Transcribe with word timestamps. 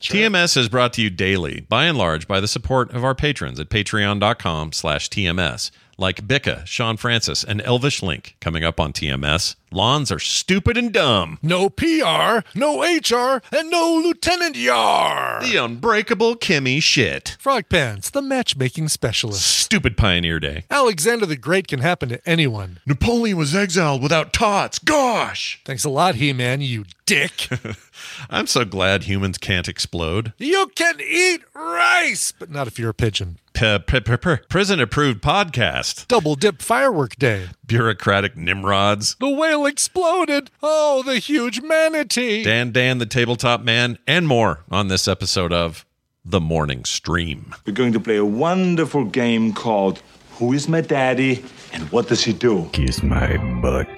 TMS 0.00 0.56
is 0.56 0.68
brought 0.68 0.92
to 0.92 1.02
you 1.02 1.10
daily, 1.10 1.60
by 1.68 1.86
and 1.86 1.98
large, 1.98 2.28
by 2.28 2.38
the 2.38 2.46
support 2.46 2.92
of 2.92 3.02
our 3.02 3.16
patrons 3.16 3.58
at 3.58 3.68
patreon.com 3.68 4.72
slash 4.72 5.10
TMS, 5.10 5.72
like 5.98 6.24
Bicca, 6.24 6.64
Sean 6.66 6.96
Francis, 6.96 7.42
and 7.42 7.60
Elvish 7.62 8.00
Link 8.00 8.36
coming 8.40 8.62
up 8.62 8.78
on 8.78 8.92
TMS. 8.92 9.56
Lawns 9.72 10.12
are 10.12 10.20
stupid 10.20 10.76
and 10.78 10.92
dumb. 10.92 11.38
No 11.42 11.68
PR, 11.68 12.46
no 12.54 12.80
HR, 12.82 13.42
and 13.52 13.70
no 13.70 14.00
Lieutenant 14.02 14.56
Yar. 14.56 15.40
The 15.42 15.56
unbreakable 15.56 16.36
Kimmy 16.36 16.80
shit. 16.80 17.36
Frog 17.40 17.64
Pants, 17.68 18.08
the 18.08 18.22
matchmaking 18.22 18.88
specialist. 18.88 19.44
Stupid 19.44 19.96
Pioneer 19.96 20.38
Day. 20.38 20.62
Alexander 20.70 21.26
the 21.26 21.36
Great 21.36 21.66
can 21.66 21.80
happen 21.80 22.08
to 22.10 22.26
anyone. 22.26 22.78
Napoleon 22.86 23.36
was 23.36 23.54
exiled 23.54 24.00
without 24.00 24.32
tots. 24.32 24.78
Gosh! 24.78 25.60
Thanks 25.64 25.84
a 25.84 25.90
lot, 25.90 26.14
He 26.14 26.32
Man, 26.32 26.60
you 26.60 26.84
dick. 27.04 27.48
I'm 28.30 28.46
so 28.46 28.64
glad 28.64 29.04
humans 29.04 29.38
can't 29.38 29.68
explode. 29.68 30.32
you 30.38 30.70
can 30.74 30.96
eat 31.00 31.42
rice, 31.54 32.32
but 32.38 32.50
not 32.50 32.66
if 32.66 32.78
you're 32.78 32.90
a 32.90 32.94
pigeon. 32.94 33.38
P- 33.54 33.78
p- 33.80 34.00
p- 34.00 34.16
p- 34.16 34.36
prison 34.48 34.78
approved 34.80 35.20
podcast. 35.20 36.06
Double 36.06 36.36
dip 36.36 36.62
firework 36.62 37.16
day. 37.16 37.48
Bureaucratic 37.66 38.36
nimrods. 38.36 39.16
The 39.18 39.28
whale 39.28 39.66
exploded. 39.66 40.50
Oh, 40.62 41.02
the 41.04 41.18
huge 41.18 41.60
manatee. 41.62 42.44
Dan 42.44 42.70
Dan, 42.70 42.98
the 42.98 43.06
tabletop 43.06 43.62
man, 43.62 43.98
and 44.06 44.28
more 44.28 44.60
on 44.70 44.86
this 44.88 45.08
episode 45.08 45.52
of 45.52 45.84
The 46.24 46.40
Morning 46.40 46.84
Stream. 46.84 47.52
We're 47.66 47.72
going 47.72 47.92
to 47.94 48.00
play 48.00 48.16
a 48.16 48.24
wonderful 48.24 49.04
game 49.06 49.52
called 49.52 50.00
Who 50.38 50.52
is 50.52 50.68
My 50.68 50.80
Daddy 50.80 51.44
and 51.72 51.90
What 51.90 52.06
Does 52.08 52.22
He 52.22 52.32
Do? 52.32 52.68
Kiss 52.72 53.02
my 53.02 53.36
butt. 53.60 53.88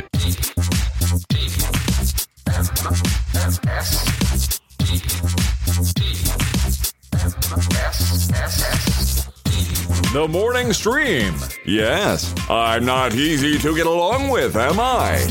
The 10.13 10.29
morning 10.31 10.73
stream. 10.73 11.35
Yes, 11.67 12.33
I'm 12.49 12.85
not 12.85 13.15
easy 13.15 13.59
to 13.59 13.75
get 13.75 13.87
along 13.89 14.29
with, 14.29 14.55
am 14.55 14.79
I? 14.79 15.27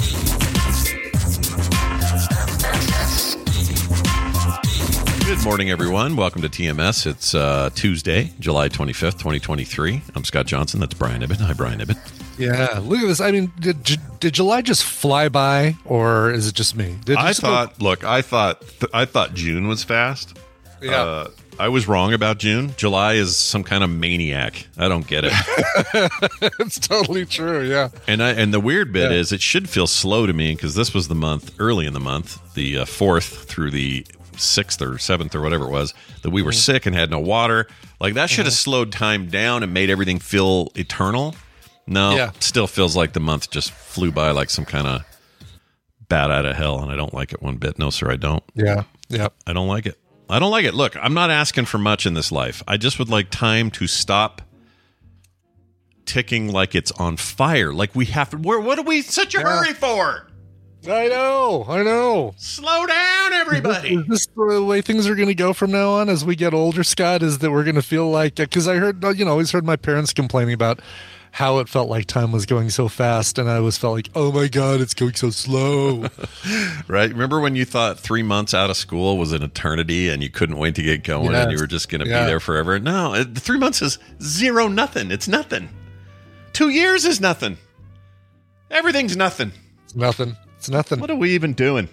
Good 5.26 5.46
morning, 5.46 5.70
everyone. 5.72 6.18
Welcome 6.18 6.42
to 6.42 6.50
TMS. 6.50 7.08
It's 7.08 7.34
uh, 7.34 7.70
Tuesday, 7.74 8.34
July 8.42 8.68
25th, 8.68 9.14
2023. 9.14 10.02
I'm 10.14 10.26
Scott 10.26 10.46
Johnson. 10.46 10.82
That's 10.82 10.94
Brian 10.94 11.22
Ibbett. 11.22 11.40
Hi, 11.40 11.54
Brian 11.54 11.80
Ibbett. 11.80 12.19
Yeah, 12.40 12.80
look 12.82 13.00
at 13.02 13.08
this. 13.08 13.20
I 13.22 13.32
mean, 13.32 13.52
did, 13.60 13.84
did 14.20 14.34
July 14.34 14.62
just 14.62 14.84
fly 14.84 15.30
by, 15.30 15.76
or 15.86 16.32
is 16.32 16.48
it 16.48 16.56
just 16.56 16.76
me? 16.76 16.98
Did 17.06 17.18
I 17.18 17.34
thought, 17.34 17.82
look, 17.82 18.04
I 18.04 18.22
thought, 18.22 18.62
th- 18.62 18.92
I 18.94 19.06
thought 19.06 19.34
June 19.34 19.68
was 19.68 19.84
fast. 19.84 20.38
Yeah. 20.82 21.02
Uh, 21.02 21.28
I 21.60 21.68
was 21.68 21.90
wrong 21.90 22.14
about 22.14 22.38
June. 22.38 22.74
July 22.78 23.16
is 23.16 23.36
some 23.36 23.66
kind 23.66 23.84
of 23.84 23.90
maniac. 23.90 24.66
I 24.78 24.88
don't 24.88 25.06
get 25.06 25.26
it. 25.26 25.34
it's 26.60 26.80
totally 26.80 27.26
true. 27.26 27.68
Yeah. 27.68 27.90
And 28.08 28.24
I, 28.24 28.30
and 28.32 28.54
the 28.54 28.62
weird 28.62 28.94
bit 28.94 29.12
Yeah. 29.12 29.18
is 29.18 29.34
it 29.34 29.42
should 29.42 29.70
feel 29.70 29.86
slow 29.88 30.26
to 30.26 30.32
me 30.32 30.56
because 30.56 30.76
this 30.76 30.94
was 30.94 31.10
the 31.10 31.16
month 31.16 31.54
early 31.60 31.86
in 31.86 31.92
the 31.94 32.00
month, 32.00 32.54
the 32.54 32.78
uh, 32.80 32.86
fourth 32.86 33.44
through 33.44 33.72
the 33.72 34.06
sixth 34.38 34.82
or 34.82 34.98
seventh 34.98 35.36
or 35.36 35.42
whatever 35.42 35.66
it 35.66 35.72
was 35.72 35.94
that 36.22 36.30
we 36.30 36.42
were 36.42 36.52
Mm-hmm. 36.52 36.58
sick 36.60 36.86
and 36.86 36.96
had 36.96 37.10
no 37.12 37.20
water. 37.20 37.68
Like 38.00 38.14
that 38.14 38.30
should 38.30 38.46
have 38.46 38.54
slowed 38.54 38.94
time 38.94 39.28
down 39.28 39.62
and 39.62 39.74
made 39.74 39.90
everything 39.90 40.20
feel 40.20 40.72
eternal. 40.76 41.36
No, 41.90 42.16
Yeah. 42.16 42.32
still 42.40 42.68
feels 42.68 42.96
like 42.96 43.14
the 43.14 43.20
month 43.20 43.50
just 43.50 43.72
flew 43.72 44.12
by 44.12 44.32
like 44.32 44.50
some 44.50 44.64
kind 44.66 44.86
of 44.88 45.02
bat 46.08 46.32
out 46.32 46.46
of 46.46 46.56
hell, 46.56 46.82
and 46.82 46.92
I 46.92 46.96
don't 46.96 47.14
like 47.14 47.34
it 47.34 47.42
one 47.42 47.58
bit. 47.58 47.78
No, 47.80 47.90
sir, 47.90 48.12
I 48.12 48.16
don't. 48.16 48.44
Yeah. 48.56 48.84
Yeah. 49.10 49.30
I 49.48 49.54
don't 49.54 49.68
like 49.68 49.86
it. 49.86 49.98
I 50.30 50.38
don't 50.40 50.52
like 50.52 50.66
it. 50.66 50.76
Look, 50.76 50.96
I'm 51.02 51.14
not 51.16 51.32
asking 51.32 51.66
for 51.66 51.80
much 51.80 52.06
in 52.06 52.14
this 52.14 52.32
life. 52.32 52.62
I 52.68 52.78
just 52.78 53.00
would 53.00 53.10
like 53.10 53.32
time 53.32 53.72
to 53.72 53.88
stop 53.88 54.44
ticking 56.06 56.52
like 56.52 56.76
it's 56.76 56.92
on 56.94 57.18
fire. 57.18 57.74
Like 57.74 57.96
we 57.96 58.06
have 58.06 58.30
to. 58.32 58.38
Where? 58.38 58.60
What 58.60 58.78
are 58.80 58.84
we 58.84 59.02
such 59.02 59.36
a 59.36 59.40
Yeah. 59.40 59.44
hurry 59.46 59.74
for? 59.74 60.28
I 60.88 61.08
know. 61.10 61.66
I 61.68 61.84
know. 61.84 62.34
Slow 62.38 62.86
down, 62.86 63.34
everybody. 63.34 63.96
Is 63.96 64.06
this 64.08 64.28
the 64.28 64.64
way 64.64 64.82
things 64.82 65.08
are 65.08 65.16
going 65.16 65.28
to 65.28 65.36
go 65.36 65.52
from 65.52 65.72
now 65.72 65.90
on 65.92 66.08
as 66.08 66.24
we 66.24 66.38
get 66.38 66.54
older, 66.54 66.84
Scott? 66.86 67.22
Is 67.22 67.40
that 67.40 67.52
we're 67.52 67.66
going 67.66 67.76
to 67.76 67.82
feel 67.82 68.10
like, 68.10 68.36
because 68.36 68.66
I 68.66 68.76
heard, 68.78 69.04
you 69.18 69.26
know, 69.26 69.32
I 69.32 69.34
always 69.34 69.52
heard 69.52 69.66
my 69.66 69.76
parents 69.76 70.14
complaining 70.14 70.54
about 70.54 70.80
how 71.32 71.60
it 71.60 71.70
felt 71.70 71.90
like 71.90 72.06
time 72.06 72.32
was 72.32 72.46
going 72.46 72.70
so 72.70 72.88
fast. 72.88 73.38
And 73.38 73.50
I 73.50 73.58
always 73.58 73.78
felt 73.78 73.94
like, 73.96 74.10
oh 74.16 74.32
my 74.32 74.48
God, 74.48 74.82
it's 74.82 74.94
going 74.94 75.14
so 75.14 75.30
slow. 75.30 76.06
right? 76.88 77.10
Remember 77.12 77.40
when 77.40 77.56
you 77.56 77.66
thought 77.66 78.00
three 78.00 78.24
months 78.24 78.54
out 78.54 78.70
of 78.70 78.78
school 78.78 79.18
was 79.18 79.32
an 79.32 79.44
eternity 79.44 80.10
and 80.10 80.22
you 80.24 80.30
couldn't 80.30 80.58
wait 80.58 80.76
to 80.76 80.82
get 80.82 81.04
going 81.04 81.34
and 81.34 81.52
you 81.52 81.58
were 81.60 81.68
just 81.68 81.90
going 81.90 82.02
to 82.02 82.08
Yeah. 82.10 82.22
be 82.22 82.28
there 82.28 82.40
forever? 82.40 82.80
No, 82.80 83.14
it, 83.14 83.38
three 83.38 83.60
months 83.60 83.82
is 83.82 84.00
zero 84.22 84.68
nothing. 84.68 85.12
It's 85.12 85.28
nothing. 85.28 85.70
Two 86.54 86.70
years 86.70 87.06
is 87.06 87.22
nothing. 87.22 87.58
Everything's 88.72 89.16
nothing. 89.16 89.52
it's 89.86 89.96
nothing. 89.96 90.36
It's 90.58 90.70
nothing. 90.70 91.00
What 91.00 91.10
are 91.10 91.16
we 91.16 91.32
even 91.32 91.54
doing? 91.54 91.88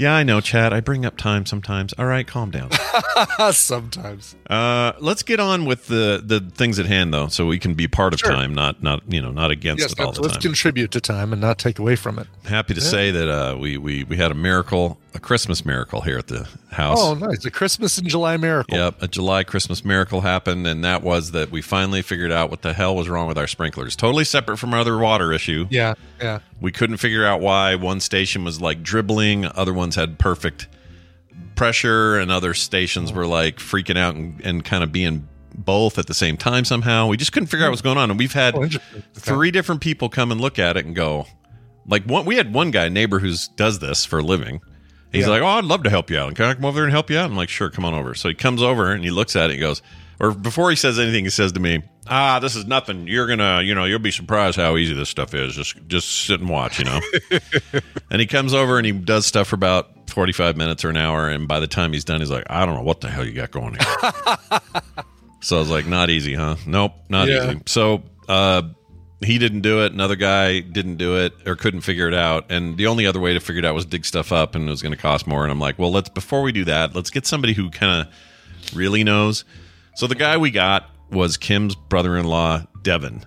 Yeah, 0.00 0.14
I 0.14 0.22
know, 0.22 0.40
Chad. 0.40 0.72
I 0.72 0.80
bring 0.80 1.04
up 1.04 1.18
time 1.18 1.44
sometimes. 1.44 1.92
All 1.98 2.06
right, 2.06 2.26
calm 2.26 2.50
down. 2.50 2.70
Sometimes. 3.52 4.34
Uh, 4.48 4.92
let's 4.98 5.22
get 5.22 5.40
on 5.40 5.66
with 5.66 5.88
the 5.88 6.22
the 6.24 6.40
things 6.40 6.78
at 6.78 6.86
hand, 6.86 7.12
though, 7.12 7.28
so 7.28 7.46
we 7.46 7.58
can 7.58 7.74
be 7.74 7.86
part 7.86 8.14
of 8.14 8.20
Sure. 8.20 8.30
time, 8.30 8.54
not 8.54 8.82
not 8.82 9.02
you 9.12 9.20
know 9.20 9.30
not 9.30 9.50
against 9.50 9.80
Yes, 9.82 9.92
it 9.92 10.00
all 10.00 10.06
let's, 10.06 10.16
the 10.18 10.22
time. 10.22 10.30
let's 10.32 10.42
contribute 10.44 10.90
to 10.92 11.00
time 11.02 11.32
and 11.32 11.40
not 11.42 11.58
take 11.58 11.78
away 11.78 11.96
from 11.96 12.18
it. 12.18 12.26
Happy 12.44 12.72
to 12.74 12.80
Yeah. 12.80 12.86
say 12.86 13.10
that 13.10 13.28
uh, 13.28 13.56
we 13.58 13.76
we 13.76 14.04
we 14.04 14.16
had 14.16 14.30
a 14.30 14.34
miracle, 14.34 14.98
a 15.14 15.20
Christmas 15.20 15.66
miracle 15.66 16.00
here 16.00 16.16
at 16.18 16.28
the 16.28 16.48
house. 16.70 16.98
Oh, 17.00 17.14
nice. 17.14 17.44
A 17.44 17.50
Christmas 17.50 17.98
in 17.98 18.06
July 18.08 18.36
miracle. 18.36 18.76
Yep, 18.76 19.02
a 19.02 19.08
July 19.08 19.42
Christmas 19.44 19.84
miracle 19.84 20.20
happened, 20.20 20.66
and 20.66 20.84
that 20.84 21.02
was 21.02 21.32
that 21.32 21.50
we 21.50 21.62
finally 21.62 22.02
figured 22.02 22.30
out 22.32 22.50
what 22.50 22.62
the 22.62 22.72
hell 22.72 22.94
was 22.96 23.08
wrong 23.08 23.26
with 23.28 23.36
our 23.38 23.46
sprinklers. 23.46 23.96
Totally 23.96 24.24
separate 24.24 24.58
from 24.58 24.72
our 24.74 24.80
other 24.80 24.96
water 24.98 25.32
issue. 25.32 25.66
Yeah. 25.70 25.94
Yeah. 26.20 26.40
We 26.60 26.72
couldn't 26.72 26.98
figure 26.98 27.26
out 27.26 27.40
why 27.40 27.74
one 27.74 28.00
station 28.00 28.44
was 28.44 28.60
like 28.60 28.82
dribbling, 28.82 29.46
other 29.46 29.72
ones 29.72 29.96
had 29.96 30.18
perfect 30.18 30.68
pressure, 31.56 32.18
and 32.18 32.30
other 32.30 32.54
stations 32.54 33.12
were 33.12 33.26
like 33.26 33.56
freaking 33.56 33.96
out 33.98 34.14
and, 34.14 34.40
and 34.44 34.64
kind 34.64 34.82
of 34.84 34.92
being 34.92 35.28
both 35.54 35.98
at 35.98 36.06
the 36.06 36.14
same 36.14 36.36
time 36.36 36.64
somehow. 36.64 37.06
We 37.08 37.16
just 37.16 37.32
couldn't 37.32 37.48
figure 37.48 37.66
out 37.66 37.70
what's 37.70 37.82
going 37.82 37.98
on, 37.98 38.10
and 38.10 38.18
we've 38.18 38.32
had 38.32 38.54
Oh. 38.54 38.62
Okay. 38.64 38.78
three 39.14 39.50
different 39.50 39.80
people 39.80 40.08
come 40.08 40.30
and 40.32 40.40
look 40.40 40.58
at 40.58 40.76
it 40.76 40.86
and 40.86 40.94
go, 40.94 41.26
like 41.86 42.04
one. 42.04 42.24
We 42.24 42.36
had 42.36 42.54
one 42.54 42.70
guy, 42.70 42.88
neighbor, 42.88 43.18
who's 43.18 43.48
does 43.48 43.78
this 43.80 44.04
for 44.04 44.20
a 44.20 44.22
living, 44.22 44.60
He's 45.12 45.24
Yeah. 45.26 45.30
like, 45.30 45.42
"Oh, 45.42 45.46
I'd 45.46 45.64
love 45.64 45.82
to 45.84 45.90
help 45.90 46.10
you 46.10 46.18
out. 46.18 46.28
And 46.28 46.36
Can 46.36 46.46
I 46.46 46.54
come 46.54 46.64
over 46.64 46.76
there 46.76 46.84
and 46.84 46.92
help 46.92 47.10
you 47.10 47.18
out?" 47.18 47.30
I'm 47.30 47.36
like, 47.36 47.48
"Sure, 47.48 47.70
come 47.70 47.84
on 47.84 47.94
over." 47.94 48.14
So 48.14 48.28
he 48.28 48.34
comes 48.34 48.62
over 48.62 48.92
and 48.92 49.02
he 49.04 49.10
looks 49.10 49.34
at 49.36 49.42
it. 49.42 49.44
and 49.44 49.52
He 49.54 49.58
goes, 49.60 49.82
or 50.20 50.32
before 50.32 50.70
he 50.70 50.76
says 50.76 50.98
anything, 50.98 51.24
he 51.24 51.30
says 51.30 51.52
to 51.52 51.60
me, 51.60 51.82
"Ah, 52.06 52.38
this 52.38 52.54
is 52.54 52.66
nothing. 52.66 53.06
You're 53.06 53.26
gonna, 53.26 53.62
you 53.62 53.74
know, 53.74 53.84
you'll 53.86 53.98
be 53.98 54.10
surprised 54.10 54.56
how 54.56 54.76
easy 54.76 54.92
this 54.94 55.08
stuff 55.08 55.34
is. 55.34 55.54
Just, 55.56 55.76
just 55.88 56.08
sit 56.26 56.40
and 56.40 56.48
watch, 56.48 56.78
you 56.78 56.84
know." 56.84 57.00
and 58.10 58.20
he 58.20 58.26
comes 58.26 58.52
over 58.54 58.76
and 58.76 58.84
he 58.86 58.92
does 58.92 59.26
stuff 59.26 59.48
for 59.48 59.56
about 59.56 60.10
45 60.10 60.56
minutes 60.56 60.84
or 60.84 60.90
an 60.90 60.96
hour. 60.96 61.28
And 61.28 61.48
by 61.48 61.58
the 61.60 61.66
time 61.66 61.92
he's 61.92 62.04
done, 62.04 62.20
he's 62.20 62.30
like, 62.30 62.44
"I 62.50 62.66
don't 62.66 62.74
know 62.74 62.82
what 62.82 63.00
the 63.00 63.08
hell 63.08 63.24
you 63.24 63.32
got 63.32 63.50
going 63.50 63.74
here." 63.74 64.10
so 65.40 65.56
I 65.56 65.58
was 65.60 65.70
like, 65.70 65.86
"Not 65.86 66.10
easy, 66.10 66.34
huh? 66.34 66.56
Nope, 66.66 66.92
not 67.08 67.28
Yeah. 67.28 67.50
easy." 67.50 67.60
So. 67.66 68.02
uh 68.28 68.62
he 69.22 69.38
didn't 69.38 69.60
do 69.60 69.84
it. 69.84 69.92
Another 69.92 70.16
guy 70.16 70.60
didn't 70.60 70.96
do 70.96 71.16
it 71.18 71.32
or 71.46 71.54
couldn't 71.56 71.82
figure 71.82 72.08
it 72.08 72.14
out. 72.14 72.50
And 72.50 72.76
the 72.76 72.86
only 72.86 73.06
other 73.06 73.20
way 73.20 73.34
to 73.34 73.40
figure 73.40 73.58
it 73.60 73.64
out 73.64 73.74
was 73.74 73.84
dig 73.84 74.04
stuff 74.04 74.32
up, 74.32 74.54
and 74.54 74.66
it 74.66 74.70
was 74.70 74.82
going 74.82 74.94
to 74.94 75.00
cost 75.00 75.26
more. 75.26 75.42
And 75.42 75.52
I'm 75.52 75.60
like, 75.60 75.78
well, 75.78 75.92
let's 75.92 76.08
before 76.08 76.42
we 76.42 76.52
do 76.52 76.64
that, 76.64 76.94
let's 76.94 77.10
get 77.10 77.26
somebody 77.26 77.52
who 77.52 77.70
kind 77.70 78.06
of 78.06 78.74
really 78.76 79.04
knows. 79.04 79.44
So 79.94 80.06
the 80.06 80.14
guy 80.14 80.36
we 80.36 80.50
got 80.50 80.88
was 81.10 81.36
Kim's 81.36 81.74
brother-in-law, 81.74 82.62
Devin. 82.82 83.24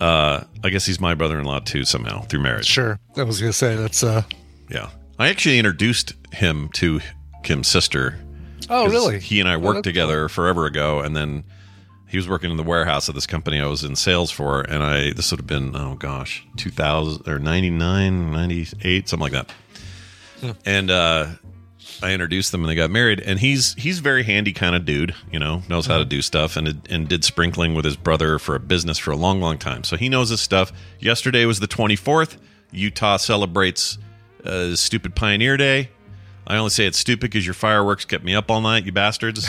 Uh, 0.00 0.44
I 0.62 0.70
guess 0.70 0.84
he's 0.84 1.00
my 1.00 1.14
brother-in-law 1.14 1.60
too 1.60 1.84
somehow 1.84 2.22
through 2.22 2.40
marriage. 2.40 2.66
Sure. 2.66 2.98
I 3.16 3.22
was 3.22 3.40
gonna 3.40 3.52
say 3.52 3.76
that's 3.76 4.02
uh 4.02 4.22
Yeah, 4.68 4.90
I 5.18 5.28
actually 5.28 5.58
introduced 5.58 6.14
him 6.32 6.68
to 6.74 7.00
Kim's 7.42 7.68
sister. 7.68 8.18
Oh, 8.68 8.88
really? 8.88 9.20
He 9.20 9.40
and 9.40 9.48
I 9.48 9.54
Oh, 9.54 9.58
worked 9.60 9.76
that's 9.76 9.84
together 9.84 10.28
forever 10.28 10.66
ago, 10.66 11.00
and 11.00 11.14
then 11.16 11.44
he 12.14 12.18
was 12.18 12.28
working 12.28 12.52
in 12.52 12.56
the 12.56 12.62
warehouse 12.62 13.08
of 13.08 13.16
this 13.16 13.26
company 13.26 13.60
I 13.60 13.66
was 13.66 13.82
in 13.82 13.96
sales 13.96 14.30
for, 14.30 14.60
and 14.60 14.84
I 14.84 15.12
this 15.14 15.32
would 15.32 15.40
have 15.40 15.48
been 15.48 15.74
oh 15.74 15.96
gosh, 15.96 16.46
two 16.56 16.70
thousand 16.70 17.28
or 17.28 17.40
99, 17.40 18.30
98, 18.30 19.08
something 19.08 19.32
like 19.32 19.32
that. 19.32 19.52
And 20.64 20.92
uh, 20.92 21.26
I 22.04 22.12
introduced 22.12 22.52
them, 22.52 22.60
and 22.60 22.70
they 22.70 22.76
got 22.76 22.92
married. 22.92 23.18
And 23.18 23.40
he's 23.40 23.74
he's 23.74 23.98
very 23.98 24.22
handy 24.22 24.52
kind 24.52 24.76
of 24.76 24.84
dude, 24.84 25.12
you 25.32 25.40
know, 25.40 25.64
knows 25.68 25.86
how 25.86 25.98
to 25.98 26.04
do 26.04 26.22
stuff, 26.22 26.56
and 26.56 26.86
and 26.88 27.08
did 27.08 27.24
sprinkling 27.24 27.74
with 27.74 27.84
his 27.84 27.96
brother 27.96 28.38
for 28.38 28.54
a 28.54 28.60
business 28.60 28.96
for 28.96 29.10
a 29.10 29.16
long, 29.16 29.40
long 29.40 29.58
time. 29.58 29.82
So 29.82 29.96
he 29.96 30.08
knows 30.08 30.28
his 30.28 30.40
stuff. 30.40 30.70
Yesterday 31.00 31.46
was 31.46 31.58
the 31.58 31.66
twenty 31.66 31.96
fourth. 31.96 32.38
Utah 32.70 33.16
celebrates 33.16 33.98
uh, 34.44 34.76
Stupid 34.76 35.16
Pioneer 35.16 35.56
Day. 35.56 35.90
I 36.46 36.56
only 36.56 36.70
say 36.70 36.86
it's 36.86 36.98
stupid 36.98 37.22
because 37.30 37.44
your 37.46 37.54
fireworks 37.54 38.04
kept 38.04 38.22
me 38.24 38.34
up 38.34 38.50
all 38.50 38.60
night, 38.60 38.84
you 38.84 38.92
bastards. 38.92 39.46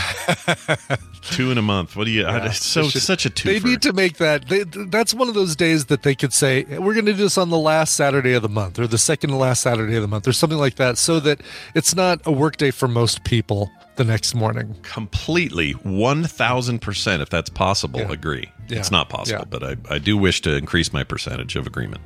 Two 1.24 1.52
in 1.52 1.58
a 1.58 1.62
month. 1.62 1.96
What 1.96 2.06
do 2.06 2.12
you? 2.12 2.26
I, 2.26 2.46
it's 2.48 2.64
so 2.66 2.88
should- 2.88 3.02
such 3.02 3.26
a 3.26 3.30
two. 3.30 3.50
They 3.50 3.60
need 3.60 3.82
to 3.82 3.94
make 3.94 4.18
that. 4.18 4.48
They, 4.48 4.64
that's 4.64 5.14
one 5.14 5.28
of 5.28 5.34
those 5.34 5.56
days 5.56 5.86
that 5.88 6.04
they 6.04 6.16
could 6.16 6.32
say 6.34 6.64
we're 6.64 6.94
going 6.94 7.06
to 7.06 7.14
do 7.14 7.18
this 7.24 7.38
on 7.38 7.50
the 7.50 7.58
last 7.58 7.96
Saturday 7.96 8.34
of 8.34 8.44
the 8.44 8.50
month 8.50 8.80
or 8.80 8.88
the 8.88 8.98
second 8.98 9.32
to 9.32 9.36
last 9.36 9.62
Saturday 9.62 9.96
of 9.96 10.02
the 10.04 10.08
month 10.08 10.28
or 10.28 10.34
something 10.34 10.60
like 10.60 10.76
that, 10.76 10.98
so 10.98 11.20
that 11.20 11.42
it's 11.74 11.96
not 11.96 12.22
a 12.26 12.32
work 12.32 12.58
day 12.58 12.72
for 12.72 12.88
most 12.88 13.24
people 13.24 13.72
the 13.98 14.04
next 14.04 14.36
morning. 14.36 14.76
completely 14.84 15.72
one 15.72 16.24
thousand 16.26 16.80
percent, 16.80 17.22
if 17.22 17.30
that's 17.30 17.50
possible, 17.50 18.02
Yeah. 18.02 18.12
agree. 18.12 18.52
Yeah. 18.68 18.80
It's 18.80 18.92
not 18.92 19.10
possible, 19.10 19.40
Yeah. 19.52 19.60
but 19.60 19.64
I, 19.64 19.96
I 19.96 20.00
do 20.00 20.18
wish 20.18 20.42
to 20.42 20.56
increase 20.56 20.92
my 20.94 21.04
percentage 21.04 21.56
of 21.56 21.66
agreement. 21.68 22.02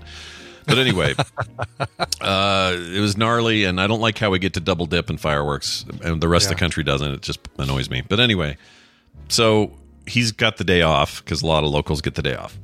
But 0.70 0.78
anyway, 0.78 1.16
uh, 2.22 2.76
it 2.78 3.00
was 3.00 3.18
gnarly, 3.18 3.64
and 3.66 3.80
I 3.82 3.88
don't 3.88 4.00
like 4.02 4.18
how 4.18 4.30
we 4.30 4.40
get 4.40 4.54
to 4.54 4.60
double 4.60 4.86
dip 4.86 5.10
in 5.10 5.18
fireworks, 5.18 5.86
and 6.04 6.22
the 6.22 6.28
rest 6.28 6.46
of 6.46 6.50
the 6.52 6.60
country 6.60 6.84
doesn't. 6.84 7.12
It 7.12 7.22
just 7.22 7.40
annoys 7.58 7.90
me. 7.90 8.02
But 8.08 8.20
anyway, 8.20 8.58
so 9.28 9.74
he's 10.06 10.32
got 10.32 10.58
the 10.58 10.64
day 10.64 10.82
off 10.82 11.24
because 11.24 11.42
a 11.42 11.48
lot 11.48 11.64
of 11.64 11.72
locals 11.72 12.02
get 12.02 12.16
the 12.16 12.22
day 12.22 12.36
off. 12.36 12.58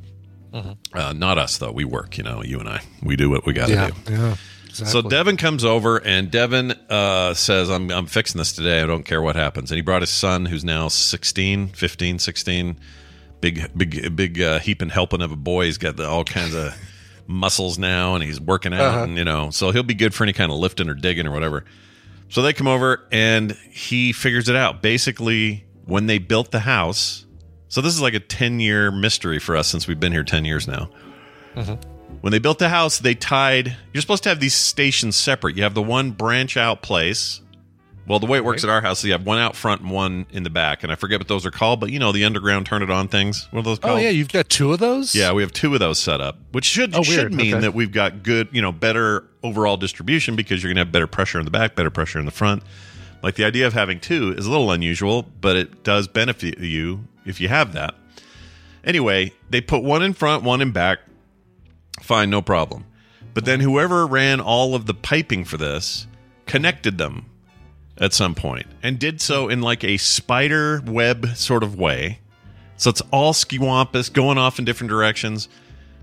Uh, 0.94 1.12
not 1.13 1.38
us 1.38 1.57
though. 1.57 1.72
We 1.72 1.84
work, 1.84 2.18
you 2.18 2.24
know. 2.24 2.42
You 2.42 2.60
and 2.62 2.69
I, 2.69 2.81
we 3.04 3.18
do 3.18 3.30
what 3.30 3.46
we 3.46 3.52
got 3.52 3.68
to 3.68 3.74
Yeah, 3.74 3.90
do. 4.06 4.12
yeah. 4.13 4.36
So. 4.72 5.01
Devin 5.01 5.38
comes 5.38 5.63
over 5.66 5.98
and 5.98 6.30
Devin 6.31 6.72
uh, 6.90 7.34
says, 7.34 7.69
I'm, 7.69 7.90
I'm 7.92 8.06
fixing 8.08 8.40
this 8.40 8.51
today. 8.54 8.81
I 8.81 8.86
don't 8.86 9.04
care 9.04 9.22
what 9.22 9.36
happens. 9.38 9.72
And 9.72 9.78
he 9.78 9.81
brought 9.81 10.01
his 10.01 10.10
son, 10.10 10.46
who's 10.46 10.66
now 10.66 10.90
16, 10.90 11.69
15, 11.69 12.19
16, 12.19 12.78
big, 13.40 13.72
big, 13.78 14.16
big 14.18 14.42
uh, 14.42 14.60
heaping 14.60 14.90
helping 14.90 15.22
of 15.22 15.31
a 15.31 15.38
boy. 15.38 15.66
He's 15.66 15.78
got 15.78 15.96
the, 15.96 16.06
all 16.08 16.25
kinds 16.25 16.54
of 16.56 16.74
muscles 17.27 17.77
now 17.80 18.16
and 18.16 18.24
he's 18.24 18.39
working 18.39 18.74
out 18.74 18.81
Uh-huh. 18.81 19.04
and, 19.04 19.18
you 19.18 19.24
know, 19.25 19.50
so 19.50 19.72
he'll 19.72 19.83
be 19.83 19.94
good 19.95 20.13
for 20.13 20.24
any 20.24 20.33
kind 20.33 20.51
of 20.51 20.57
lifting 20.57 20.89
or 20.89 20.94
digging 20.94 21.25
or 21.27 21.31
whatever. 21.31 21.66
So 22.30 22.42
they 22.42 22.54
come 22.54 22.68
over 22.68 23.06
and 23.12 23.51
he 23.72 24.12
figures 24.13 24.50
it 24.50 24.56
out. 24.56 24.81
Basically, 24.81 25.66
when 25.86 26.07
they 26.07 26.18
built 26.18 26.51
the 26.51 26.62
house, 26.62 27.25
so 27.68 27.81
this 27.81 27.94
is 27.94 28.01
like 28.01 28.13
a 28.13 28.19
10 28.19 28.60
year 28.60 28.92
mystery 28.92 29.39
for 29.39 29.56
us 29.56 29.68
since 29.68 29.88
we've 29.88 30.00
been 30.00 30.12
here 30.12 30.24
10 30.24 30.45
years 30.45 30.68
now. 30.68 30.89
When 32.22 32.31
they 32.31 32.39
built 32.39 32.60
the 32.60 32.69
house, 32.69 33.00
they 33.00 33.13
tied. 33.16 33.77
You're 33.94 34.01
supposed 34.01 34.24
to 34.24 34.30
have 34.30 34.39
these 34.39 34.54
stations 34.54 35.16
separate. 35.16 35.56
You 35.56 35.63
have 35.63 35.74
the 35.74 35.81
one 35.81 36.12
branch 36.12 36.57
out 36.57 36.81
place. 36.81 37.42
Well, 38.07 38.19
the 38.19 38.28
way 38.28 38.38
it 38.38 38.46
works 38.46 38.63
at 38.63 38.69
our 38.69 38.81
house, 38.81 39.00
is 39.00 39.06
you 39.06 39.12
have 39.13 39.25
one 39.25 39.40
out 39.40 39.56
front 39.56 39.81
and 39.81 39.90
one 39.90 40.28
in 40.30 40.44
the 40.44 40.52
back, 40.52 40.84
and 40.84 40.92
I 40.92 40.96
forget 40.96 41.19
what 41.19 41.28
those 41.28 41.44
are 41.46 41.52
called. 41.52 41.80
But 41.80 41.90
you 41.92 41.98
know, 41.98 42.12
the 42.12 42.24
underground 42.24 42.68
turn 42.68 42.84
it 42.84 42.92
on 42.92 43.07
things. 43.07 43.48
What 43.52 43.62
are 43.62 43.63
those 43.63 43.80
oh 43.81 43.98
yeah, 43.98 44.10
you've 44.10 44.31
got 44.31 44.48
two 44.48 44.72
of 44.74 44.80
those. 44.80 45.16
Yeah, 45.16 45.31
we 45.34 45.42
have 45.42 45.52
two 45.52 45.74
of 45.74 45.80
those 45.80 45.98
set 46.00 46.22
up, 46.22 46.38
which 46.52 46.66
should 46.66 46.94
Oh, 46.96 47.02
should 47.02 47.34
mean 47.34 47.56
Okay. 47.56 47.62
that 47.62 47.74
we've 47.74 47.92
got 47.92 48.22
good, 48.22 48.50
you 48.52 48.62
know, 48.62 48.72
better 48.72 49.25
overall 49.42 49.75
distribution 49.78 50.36
because 50.36 50.62
you're 50.62 50.69
going 50.69 50.75
to 50.78 50.81
have 50.81 50.92
better 50.92 51.07
pressure 51.07 51.40
in 51.40 51.46
the 51.46 51.52
back, 51.52 51.75
better 51.75 51.90
pressure 51.90 52.19
in 52.19 52.25
the 52.25 52.31
front. 52.31 52.62
Like 53.24 53.36
the 53.36 53.44
idea 53.46 53.66
of 53.66 53.74
having 53.74 54.00
two 54.00 54.34
is 54.38 54.46
a 54.46 54.51
little 54.51 54.69
unusual, 54.72 55.24
but 55.42 55.56
it 55.56 55.84
does 55.84 56.08
benefit 56.08 56.60
you 56.60 57.08
if 57.25 57.42
you 57.42 57.48
have 57.48 57.74
that. 57.74 57.96
Anyway, 58.84 59.34
they 59.50 59.62
put 59.62 59.81
one 59.84 60.04
in 60.04 60.13
front, 60.13 60.44
one 60.44 60.62
in 60.62 60.72
back. 60.72 61.00
Fine, 62.01 62.30
no 62.30 62.44
problem. 62.44 62.86
But 63.34 63.46
then 63.46 63.62
whoever 63.62 64.06
ran 64.06 64.40
all 64.40 64.75
of 64.75 64.86
the 64.86 64.94
piping 64.94 65.44
for 65.44 65.58
this 65.58 66.06
connected 66.46 67.00
them 67.00 67.25
at 67.97 68.13
some 68.13 68.36
point 68.36 68.65
and 68.83 69.00
did 69.00 69.21
so 69.21 69.47
in 69.47 69.62
like 69.62 69.83
a 69.83 69.97
spider 69.97 70.81
web 70.86 71.27
sort 71.36 71.63
of 71.63 71.75
way. 71.75 72.19
So 72.77 72.89
it's 72.89 73.01
all 73.12 73.31
skiwampus 73.33 74.12
going 74.12 74.38
off 74.38 74.59
in 74.59 74.65
different 74.65 74.89
directions. 74.89 75.47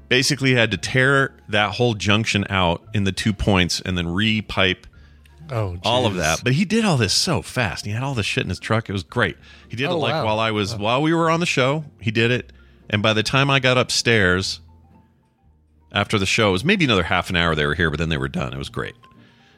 Basically, 0.09 0.55
had 0.55 0.71
to 0.71 0.77
tear 0.77 1.35
that 1.49 1.73
whole 1.73 1.95
junction 1.95 2.47
out 2.51 2.83
in 2.95 3.05
the 3.05 3.13
two 3.13 3.33
points 3.33 3.81
and 3.81 3.97
then 3.97 4.09
re-pipe 4.09 4.87
Oh, 5.51 5.77
all 5.85 6.07
of 6.07 6.15
that. 6.15 6.41
But 6.45 6.55
he 6.55 6.65
did 6.65 6.85
all 6.85 6.97
this 6.97 7.13
so 7.13 7.43
fast. 7.43 7.85
He 7.85 7.91
had 7.91 8.03
all 8.03 8.15
this 8.15 8.25
shit 8.25 8.45
in 8.45 8.49
his 8.49 8.61
truck. 8.61 8.89
It 8.89 8.93
was 8.93 9.03
great. 9.03 9.37
He 9.69 9.77
did 9.77 9.89
Oh, 9.89 9.93
it 9.93 9.97
like 9.97 10.13
wow. 10.15 10.25
while 10.25 10.39
I 10.39 10.51
was 10.51 10.75
while 10.77 11.03
we 11.03 11.13
were 11.13 11.29
on 11.31 11.41
the 11.41 11.47
show. 11.47 11.85
He 12.01 12.11
did 12.11 12.31
it, 12.31 12.53
and 12.89 13.03
by 13.03 13.13
the 13.13 13.23
time 13.23 13.51
I 13.51 13.59
got 13.61 13.77
upstairs 13.77 14.61
after 15.93 16.19
the 16.19 16.25
show, 16.27 16.51
it 16.51 16.53
was 16.53 16.65
maybe 16.65 16.85
another 16.87 17.03
half 17.03 17.29
an 17.29 17.37
hour 17.37 17.55
they 17.55 17.67
were 17.67 17.75
here, 17.75 17.91
but 17.91 17.99
then 17.99 18.09
they 18.09 18.17
were 18.17 18.29
done. 18.29 18.55
It 18.55 18.59
was 18.59 18.71
great. 18.71 18.95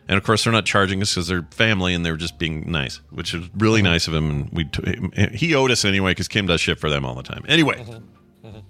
And 0.07 0.19
of 0.19 0.25
course, 0.25 0.45
they're 0.45 0.53
not 0.53 0.67
charging 0.67 1.01
us 1.01 1.15
because 1.15 1.29
they're 1.29 1.47
family 1.51 1.95
and 1.95 2.05
they're 2.05 2.17
just 2.17 2.39
being 2.39 2.71
nice, 2.71 3.01
which 3.11 3.33
is 3.33 3.49
really 3.57 3.81
Uh-huh. 3.81 3.91
nice 3.93 4.07
of 4.09 4.15
him. 4.15 4.31
And 4.31 4.51
we 4.53 4.65
t- 4.65 5.33
he 5.37 5.55
owed 5.55 5.71
us 5.71 5.85
anyway 5.85 6.11
because 6.13 6.29
Kim 6.29 6.47
does 6.47 6.61
shit 6.61 6.79
for 6.79 6.91
them 6.91 7.05
all 7.07 7.15
the 7.15 7.23
time. 7.23 7.43
Anyway, 7.49 7.81
Uh-huh. 7.81 8.61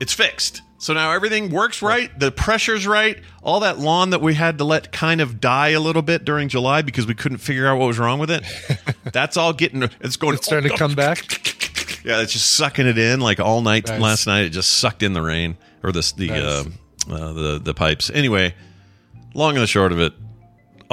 it's 0.00 0.12
fixed. 0.12 0.60
So 0.78 0.92
now 0.92 1.12
everything 1.12 1.48
works 1.50 1.80
right. 1.80 2.16
The 2.18 2.30
pressure's 2.30 2.86
right. 2.86 3.18
All 3.42 3.60
that 3.60 3.78
lawn 3.78 4.10
that 4.10 4.20
we 4.20 4.34
had 4.34 4.58
to 4.58 4.64
let 4.64 4.92
kind 4.92 5.22
of 5.22 5.40
die 5.40 5.68
a 5.68 5.80
little 5.80 6.02
bit 6.02 6.26
during 6.26 6.48
July 6.50 6.82
because 6.82 7.06
we 7.06 7.14
couldn't 7.14 7.38
figure 7.38 7.66
out 7.66 7.78
what 7.78 7.86
was 7.86 7.98
wrong 7.98 8.18
with 8.18 8.30
it. 8.30 8.44
That's 9.12 9.38
all 9.38 9.54
getting. 9.54 9.82
It's 10.00 10.16
going. 10.16 10.34
It's 10.34 10.44
starting 10.46 10.70
to 10.70 10.76
come 10.76 10.94
back. 10.94 11.24
Yeah, 12.04 12.20
it's 12.20 12.34
just 12.34 12.52
sucking 12.52 12.86
it 12.86 12.98
in 12.98 13.20
like 13.20 13.40
all 13.40 13.62
night 13.62 13.88
Nice. 13.88 13.98
last 13.98 14.26
night. 14.26 14.44
It 14.44 14.50
just 14.50 14.72
sucked 14.72 15.02
in 15.02 15.14
the 15.14 15.22
rain 15.22 15.56
or 15.82 15.90
the 15.90 16.12
the 16.18 16.28
Nice. 16.28 16.38
uh, 16.42 16.64
uh, 17.10 17.32
the 17.32 17.60
the 17.64 17.72
pipes. 17.72 18.10
Anyway, 18.10 18.54
long 19.32 19.54
and 19.54 19.62
the 19.62 19.66
short 19.66 19.90
of 19.90 19.98
it, 19.98 20.12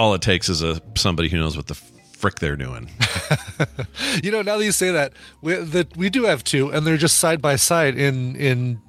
all 0.02 0.14
it 0.16 0.22
takes 0.22 0.50
is 0.50 0.64
a 0.64 0.82
somebody 0.96 1.30
who 1.30 1.38
knows 1.38 1.56
what 1.56 1.68
the 1.68 1.76
frick 1.76 2.40
they're 2.40 2.56
doing. 2.56 2.90
You 4.24 4.32
know, 4.32 4.42
now 4.42 4.58
that 4.58 4.66
you 4.66 4.72
say 4.72 4.92
that, 4.92 5.14
we, 5.42 5.56
that 5.56 5.96
we 5.96 6.10
do 6.10 6.24
have 6.26 6.44
two, 6.44 6.70
and 6.72 6.86
they're 6.86 6.98
just 6.98 7.18
side 7.18 7.42
by 7.42 7.56
side 7.56 7.98
in 7.98 8.36
in 8.36 8.82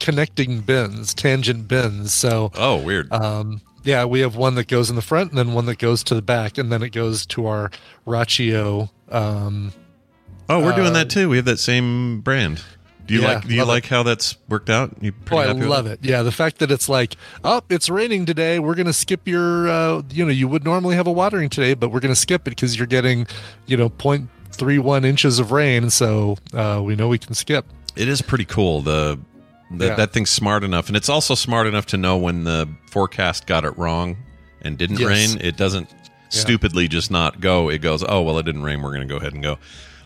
connecting 0.00 0.60
bins, 0.60 1.14
tangent 1.14 1.66
bins. 1.68 2.14
So, 2.14 2.50
Oh, 2.54 2.76
weird. 2.82 3.12
um, 3.12 3.60
yeah, 3.84 4.04
we 4.04 4.20
have 4.20 4.36
one 4.36 4.54
that 4.54 4.68
goes 4.68 4.90
in 4.90 4.96
the 4.96 5.02
front, 5.02 5.30
and 5.30 5.38
then 5.38 5.52
one 5.54 5.66
that 5.66 5.78
goes 5.78 6.04
to 6.04 6.14
the 6.14 6.22
back, 6.22 6.58
and 6.58 6.70
then 6.70 6.82
it 6.82 6.90
goes 6.90 7.26
to 7.26 7.46
our 7.46 7.70
Rachio. 8.06 8.90
Um, 9.10 9.72
oh, 10.48 10.60
we're 10.62 10.74
doing 10.76 10.88
uh, 10.88 10.92
that 11.04 11.10
too. 11.10 11.28
We 11.28 11.36
have 11.36 11.46
that 11.46 11.58
same 11.58 12.20
brand. 12.20 12.62
Do 13.08 13.14
you 13.14 13.22
Yeah, 13.22 13.26
like? 13.34 13.48
Do 13.48 13.54
you 13.54 13.60
love 13.60 13.68
it. 13.68 13.72
like 13.72 13.86
how 13.86 14.02
that's 14.04 14.36
worked 14.48 14.70
out? 14.70 14.94
You 15.00 15.12
oh, 15.32 15.36
I 15.38 15.50
love 15.52 15.86
it. 15.86 16.00
Yeah, 16.02 16.22
the 16.22 16.30
fact 16.30 16.58
that 16.58 16.70
it's 16.70 16.88
like, 16.88 17.16
oh, 17.42 17.62
it's 17.68 17.88
raining 17.90 18.26
today. 18.26 18.58
We're 18.58 18.74
gonna 18.76 18.92
skip 18.92 19.26
your. 19.26 19.68
Uh, 19.68 20.02
you 20.10 20.24
know, 20.24 20.30
you 20.30 20.46
would 20.46 20.62
normally 20.64 20.94
have 20.94 21.06
a 21.06 21.12
watering 21.12 21.48
today, 21.48 21.74
but 21.74 21.88
we're 21.90 22.00
gonna 22.00 22.14
skip 22.14 22.42
it 22.42 22.50
because 22.50 22.76
you're 22.76 22.86
getting, 22.86 23.26
you 23.66 23.76
know, 23.76 23.88
0.31 23.88 25.04
inches 25.04 25.38
of 25.38 25.50
rain. 25.52 25.90
So 25.90 26.36
uh, 26.52 26.80
we 26.84 26.94
know 26.96 27.08
we 27.08 27.18
can 27.18 27.34
skip. 27.34 27.66
It 27.96 28.08
is 28.08 28.22
pretty 28.22 28.44
cool. 28.44 28.82
The 28.82 29.18
that 29.72 29.84
Yeah. 29.86 29.94
that 29.96 30.12
thing's 30.12 30.30
smart 30.30 30.62
enough, 30.62 30.88
and 30.88 30.96
it's 30.96 31.08
also 31.08 31.34
smart 31.34 31.66
enough 31.66 31.86
to 31.86 31.96
know 31.96 32.16
when 32.16 32.44
the 32.44 32.68
forecast 32.90 33.46
got 33.46 33.64
it 33.64 33.76
wrong 33.78 34.16
and 34.62 34.76
didn't 34.78 34.98
Yes. 35.00 35.08
rain. 35.08 35.40
It 35.40 35.56
doesn't 35.56 35.88
stupidly 36.30 36.88
just 36.88 37.10
not 37.10 37.40
go. 37.40 37.70
It 37.70 37.78
goes, 37.78 38.04
oh 38.06 38.20
well, 38.22 38.38
it 38.38 38.42
didn't 38.44 38.62
rain. 38.62 38.82
We're 38.82 38.92
going 38.94 39.06
to 39.08 39.12
go 39.12 39.16
ahead 39.16 39.32
and 39.32 39.42
go. 39.42 39.58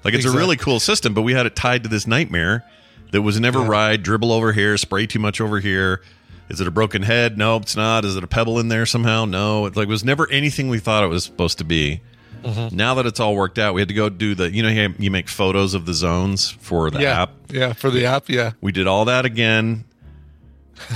Like 0.04 0.14
it's 0.14 0.24
a 0.24 0.30
really 0.30 0.56
cool 0.56 0.78
system, 0.80 1.14
but 1.14 1.22
we 1.22 1.32
had 1.32 1.46
it 1.46 1.54
tied 1.56 1.82
to 1.84 1.88
this 1.88 2.06
nightmare 2.06 2.64
that 3.12 3.22
was 3.22 3.38
never 3.38 3.60
ride, 3.60 4.02
dribble 4.02 4.32
over 4.32 4.52
here, 4.52 4.76
spray 4.76 5.06
too 5.06 5.18
much 5.18 5.40
over 5.40 5.60
here. 5.60 6.02
Is 6.48 6.60
it 6.60 6.66
a 6.66 6.70
broken 6.70 7.02
head? 7.02 7.38
No, 7.38 7.56
it's 7.56 7.76
not. 7.76 8.04
Is 8.04 8.16
it 8.16 8.24
a 8.24 8.26
pebble 8.26 8.58
in 8.58 8.68
there 8.68 8.84
somehow? 8.84 9.24
No. 9.24 9.64
It's 9.66 9.76
like 9.76 9.86
it 9.86 9.90
was 9.90 10.04
never 10.04 10.28
anything 10.30 10.68
we 10.68 10.78
thought 10.78 11.04
it 11.04 11.06
was 11.06 11.24
supposed 11.24 11.58
to 11.58 11.64
be. 11.64 12.02
Mm-hmm. 12.42 12.76
Now 12.76 12.94
that 12.94 13.06
it's 13.06 13.20
all 13.20 13.36
worked 13.36 13.58
out, 13.58 13.74
we 13.74 13.80
had 13.80 13.88
to 13.88 13.94
go 13.94 14.08
do 14.08 14.34
the. 14.34 14.50
You 14.50 14.62
know, 14.62 14.94
you 14.98 15.10
make 15.10 15.28
photos 15.28 15.74
of 15.74 15.86
the 15.86 15.94
zones 15.94 16.50
for 16.50 16.90
the 16.90 17.00
yeah, 17.00 17.22
app. 17.22 17.30
yeah, 17.48 17.72
for 17.72 17.90
the 17.90 18.06
app, 18.06 18.28
yeah. 18.28 18.52
We 18.60 18.72
did 18.72 18.86
all 18.88 19.04
that 19.04 19.24
again, 19.24 19.84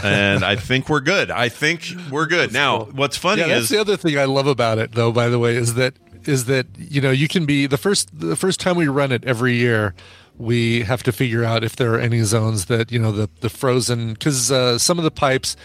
and 0.03 0.45
I 0.45 0.57
think 0.57 0.89
we're 0.89 1.01
good. 1.01 1.31
I 1.31 1.49
think 1.49 1.85
we're 2.11 2.27
good. 2.27 2.53
now, 2.53 2.87
what's 2.87 3.17
funny 3.17 3.43
yeah, 3.43 3.49
that's 3.49 3.65
is 3.65 3.69
the 3.69 3.81
other 3.81 3.97
thing 3.97 4.19
I 4.19 4.25
love 4.25 4.49
about 4.49 4.79
it, 4.79 4.93
though. 4.93 5.13
By 5.13 5.29
the 5.29 5.39
way, 5.39 5.55
is 5.55 5.75
that 5.75 5.95
is 6.25 6.47
that 6.47 6.67
you 6.77 7.01
know 7.01 7.13
you 7.13 7.29
can 7.29 7.47
be 7.47 7.67
the 7.67 7.79
first 7.79 8.19
the 8.19 8.37
first 8.37 8.59
time 8.59 8.77
we 8.77 8.89
run 8.89 9.13
it 9.13 9.25
every 9.25 9.55
year. 9.55 9.95
We 10.39 10.83
have 10.83 11.03
to 11.05 11.13
figure 11.13 11.45
out 11.45 11.65
if 11.65 11.77
there 11.77 11.95
are 11.95 11.99
any 12.01 12.23
zones 12.23 12.67
that 12.67 12.93
you 12.93 12.99
know 12.99 13.13
the 13.13 13.31
the 13.41 13.49
frozen 13.49 14.13
because 14.13 14.53
uh, 14.53 14.79
some 14.79 14.99
of 14.99 15.05
the 15.05 15.11
pipes 15.11 15.57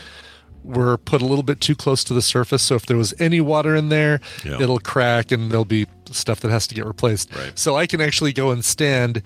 were 0.64 0.98
put 0.98 1.22
a 1.22 1.26
little 1.26 1.44
bit 1.44 1.60
too 1.60 1.76
close 1.76 2.04
to 2.06 2.14
the 2.14 2.22
surface. 2.22 2.62
So 2.62 2.76
if 2.76 2.86
there 2.86 2.98
was 2.98 3.14
any 3.20 3.42
water 3.42 3.76
in 3.76 3.90
there, 3.90 4.22
Yeah. 4.46 4.62
it'll 4.62 4.80
crack 4.80 5.32
and 5.32 5.50
there'll 5.52 5.66
be 5.66 5.88
stuff 6.12 6.40
that 6.42 6.52
has 6.52 6.68
to 6.68 6.76
get 6.76 6.86
replaced. 6.86 7.36
Right. 7.36 7.58
So 7.58 7.76
I 7.76 7.88
can 7.88 8.00
actually 8.00 8.32
go 8.32 8.52
and 8.52 8.64
stand 8.64 9.24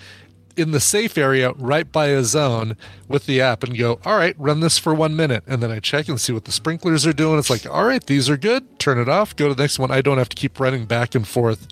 in 0.56 0.72
the 0.72 0.80
safe 0.80 1.18
area 1.18 1.52
right 1.58 1.92
by 1.92 2.06
a 2.08 2.24
zone 2.24 2.78
with 3.10 3.26
the 3.26 3.42
app 3.42 3.62
and 3.66 3.78
go, 3.78 4.00
all 4.06 4.18
right, 4.18 4.34
run 4.40 4.62
this 4.62 4.78
for 4.78 4.96
one 4.96 5.14
minute. 5.14 5.44
And 5.46 5.62
then 5.62 5.70
I 5.72 5.80
check 5.82 6.08
and 6.08 6.22
see 6.22 6.32
what 6.32 6.46
the 6.46 6.54
sprinklers 6.54 7.06
are 7.06 7.12
doing. 7.12 7.38
It's 7.38 7.50
like, 7.50 7.66
all 7.70 7.84
right, 7.84 8.04
these 8.06 8.30
are 8.30 8.38
good. 8.38 8.80
Turn 8.80 8.98
it 8.98 9.10
off. 9.10 9.36
Go 9.36 9.50
to 9.50 9.54
the 9.54 9.62
next 9.62 9.78
one. 9.78 9.92
I 9.92 10.00
don't 10.00 10.18
have 10.18 10.30
to 10.30 10.36
keep 10.38 10.58
running 10.58 10.86
back 10.86 11.14
and 11.16 11.28
forth 11.28 11.68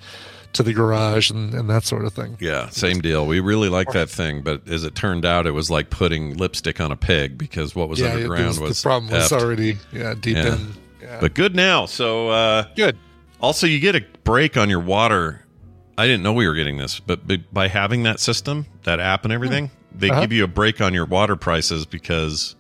to 0.54 0.64
the 0.64 0.74
garage 0.74 1.30
and, 1.32 1.54
and 1.54 1.70
that 1.70 1.84
sort 1.84 2.06
of 2.06 2.14
thing. 2.14 2.38
Yeah, 2.40 2.70
same 2.70 3.02
deal. 3.02 3.26
We 3.28 3.40
really 3.40 3.70
like 3.70 3.92
that 3.94 4.10
thing, 4.10 4.42
but 4.42 4.68
as 4.68 4.84
it 4.84 4.96
turned 4.96 5.26
out, 5.26 5.46
it 5.48 5.52
was 5.52 5.70
like 5.70 5.90
putting 5.90 6.38
lipstick 6.38 6.80
on 6.80 6.92
a 6.92 6.96
pig 6.96 7.38
because 7.38 7.76
what 7.76 7.90
was 7.90 8.00
yeah, 8.00 8.14
underground 8.14 8.48
was- 8.48 8.60
was 8.60 8.82
the 8.82 8.88
problem 8.88 9.12
was 9.12 9.32
effed. 9.32 9.42
already 9.42 9.78
yeah 9.92 10.14
deep 10.20 10.38
Yeah. 10.38 10.56
in. 10.56 10.74
Yeah. 11.02 11.18
But 11.20 11.34
good 11.34 11.56
now. 11.56 11.86
So 11.86 12.30
uh, 12.30 12.66
good. 12.76 12.98
Also, 13.42 13.68
you 13.68 13.80
get 13.80 13.96
a 13.96 14.06
break 14.24 14.56
on 14.56 14.70
your 14.70 14.80
water. 14.80 15.46
I 15.98 16.06
didn't 16.08 16.24
know 16.24 16.34
we 16.34 16.48
were 16.48 16.56
getting 16.56 16.78
this, 16.78 17.00
but 17.00 17.20
by 17.54 17.68
having 17.68 18.04
that 18.04 18.20
system, 18.20 18.66
that 18.84 19.00
app, 19.00 19.26
and 19.26 19.34
everything, 19.34 19.70
they 19.94 20.10
Uh-huh. 20.10 20.22
give 20.22 20.32
you 20.32 20.44
a 20.44 20.48
break 20.48 20.80
on 20.82 20.94
your 20.94 21.06
water 21.06 21.36
prices 21.36 21.86
because 21.86 22.56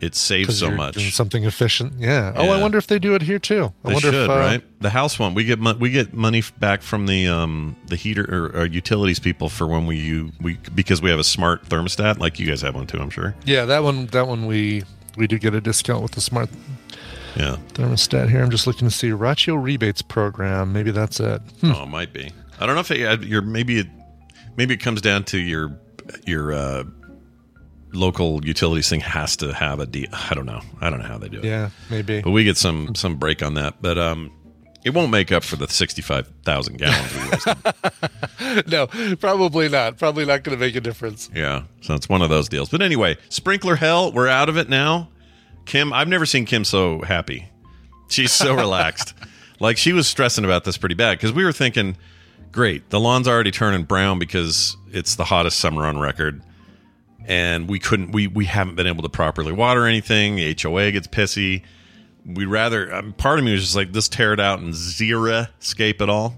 it 0.00 0.14
saves 0.14 0.58
so 0.58 0.66
you're 0.68 0.76
much. 0.76 1.12
something 1.14 1.44
efficient. 1.44 1.94
Yeah. 1.98 2.32
Oh, 2.36 2.50
I 2.50 2.60
wonder 2.60 2.76
if 2.78 2.86
they 2.86 2.98
do 2.98 3.14
it 3.14 3.22
here 3.22 3.38
too. 3.38 3.72
I 3.84 3.88
They 3.88 3.94
wonder 3.94 4.00
should, 4.12 4.24
if 4.24 4.30
uh, 4.30 4.36
right? 4.38 4.62
The 4.80 4.90
house 4.90 5.18
one, 5.18 5.34
we 5.34 5.44
get 5.44 5.58
mon- 5.58 5.78
we 5.78 5.90
get 5.90 6.12
money 6.12 6.38
f- 6.38 6.52
back 6.58 6.82
from 6.82 7.06
the 7.06 7.26
um 7.28 7.76
the 7.86 7.96
heater 7.96 8.24
or, 8.28 8.60
or 8.62 8.66
utilities 8.66 9.18
people 9.18 9.48
for 9.48 9.66
when 9.66 9.86
we 9.86 9.96
u- 9.96 10.32
we 10.40 10.58
because 10.74 11.00
we 11.00 11.10
have 11.10 11.18
a 11.18 11.24
smart 11.24 11.64
thermostat, 11.68 12.18
like 12.18 12.38
you 12.38 12.46
guys 12.46 12.60
have 12.62 12.74
one 12.74 12.86
too. 12.86 12.98
I'm 12.98 13.10
sure. 13.10 13.34
Yeah, 13.46 13.64
that 13.66 13.82
one. 13.82 14.06
That 14.06 14.26
one 14.26 14.46
we 14.46 14.82
we 15.16 15.26
do 15.26 15.38
get 15.38 15.54
a 15.54 15.60
discount 15.60 16.02
with 16.02 16.12
the 16.12 16.20
smart 16.20 16.50
Yeah. 17.36 17.56
thermostat 17.74 18.28
here. 18.30 18.42
I'm 18.42 18.50
just 18.50 18.66
looking 18.66 18.88
to 18.88 18.94
see 18.94 19.10
Rachio 19.10 19.60
rebates 19.62 20.02
program. 20.02 20.72
Maybe 20.72 20.90
that's 20.90 21.20
it. 21.20 21.40
Hmm. 21.60 21.72
Oh, 21.74 21.82
it 21.84 21.88
might 21.88 22.12
be. 22.12 22.30
I 22.60 22.66
don't 22.66 22.74
know 22.74 22.80
if 22.82 22.90
it, 22.90 23.04
uh, 23.06 23.16
your 23.24 23.42
maybe 23.42 23.78
it 23.78 23.86
maybe 24.56 24.74
it 24.74 24.80
comes 24.80 25.00
down 25.00 25.24
to 25.24 25.38
your 25.38 25.78
your 26.26 26.52
uh, 26.52 26.84
local 27.94 28.44
utilities 28.44 28.88
thing 28.88 29.00
has 29.00 29.36
to 29.38 29.52
have 29.54 29.80
a 29.80 29.86
D. 29.86 30.08
I 30.12 30.34
don't 30.34 30.46
know. 30.46 30.60
I 30.80 30.90
don't 30.90 31.00
know 31.00 31.06
how 31.06 31.18
they 31.18 31.28
do 31.28 31.38
it. 31.38 31.44
Yeah, 31.44 31.70
maybe. 31.90 32.20
But 32.20 32.30
we 32.30 32.44
get 32.44 32.56
some 32.56 32.94
some 32.94 33.16
break 33.16 33.42
on 33.42 33.54
that. 33.54 33.80
But 33.80 33.98
um, 33.98 34.30
it 34.84 34.90
won't 34.90 35.10
make 35.10 35.32
up 35.32 35.44
for 35.44 35.56
the 35.56 35.68
sixty 35.68 36.02
five 36.02 36.30
thousand 36.44 36.78
gallons 36.78 37.12
we 37.14 37.30
wasted. 37.30 38.66
no, 38.70 38.86
probably 39.16 39.68
not. 39.68 39.98
Probably 39.98 40.24
not 40.24 40.42
going 40.42 40.56
to 40.58 40.60
make 40.64 40.76
a 40.76 40.80
difference. 40.80 41.30
yeah, 41.34 41.64
so 41.80 41.94
it's 41.94 42.08
one 42.08 42.22
of 42.22 42.30
those 42.30 42.48
deals. 42.48 42.68
But 42.68 42.82
anyway, 42.82 43.16
sprinkler 43.28 43.76
hell, 43.76 44.12
we're 44.12 44.28
out 44.28 44.48
of 44.48 44.56
it 44.56 44.68
now. 44.68 45.08
Kim, 45.66 45.92
I've 45.92 46.08
never 46.08 46.26
seen 46.26 46.44
Kim 46.44 46.64
so 46.64 47.00
happy. 47.00 47.48
She's 48.08 48.32
so 48.32 48.54
relaxed. 48.56 49.14
Like 49.60 49.76
she 49.78 49.92
was 49.92 50.06
stressing 50.06 50.44
about 50.44 50.64
this 50.64 50.76
pretty 50.76 50.94
bad 50.94 51.16
because 51.16 51.32
we 51.32 51.44
were 51.44 51.52
thinking, 51.52 51.96
great, 52.52 52.90
the 52.90 53.00
lawn's 53.00 53.26
already 53.28 53.50
turning 53.50 53.84
brown 53.84 54.18
because 54.18 54.76
it's 54.92 55.14
the 55.16 55.24
hottest 55.24 55.58
summer 55.58 55.86
on 55.86 55.98
record, 55.98 56.42
and 57.26 57.68
we 57.68 57.78
couldn't, 57.78 58.12
we 58.12 58.26
we 58.26 58.44
haven't 58.46 58.74
been 58.74 58.86
able 58.86 59.02
to 59.02 59.08
properly 59.08 59.52
water 59.52 59.86
anything. 59.86 60.36
The 60.36 60.56
HOA 60.60 60.90
gets 60.92 61.06
pissy. 61.06 61.62
We'd 62.26 62.46
rather. 62.46 62.94
Um, 62.94 63.12
part 63.12 63.38
of 63.38 63.44
me 63.44 63.52
was 63.52 63.60
just 63.62 63.76
like, 63.76 63.88
let's 63.92 64.08
tear 64.08 64.32
it 64.32 64.40
out 64.40 64.58
and 64.60 64.74
zero 64.74 65.46
scape 65.58 66.00
it 66.00 66.08
all. 66.08 66.34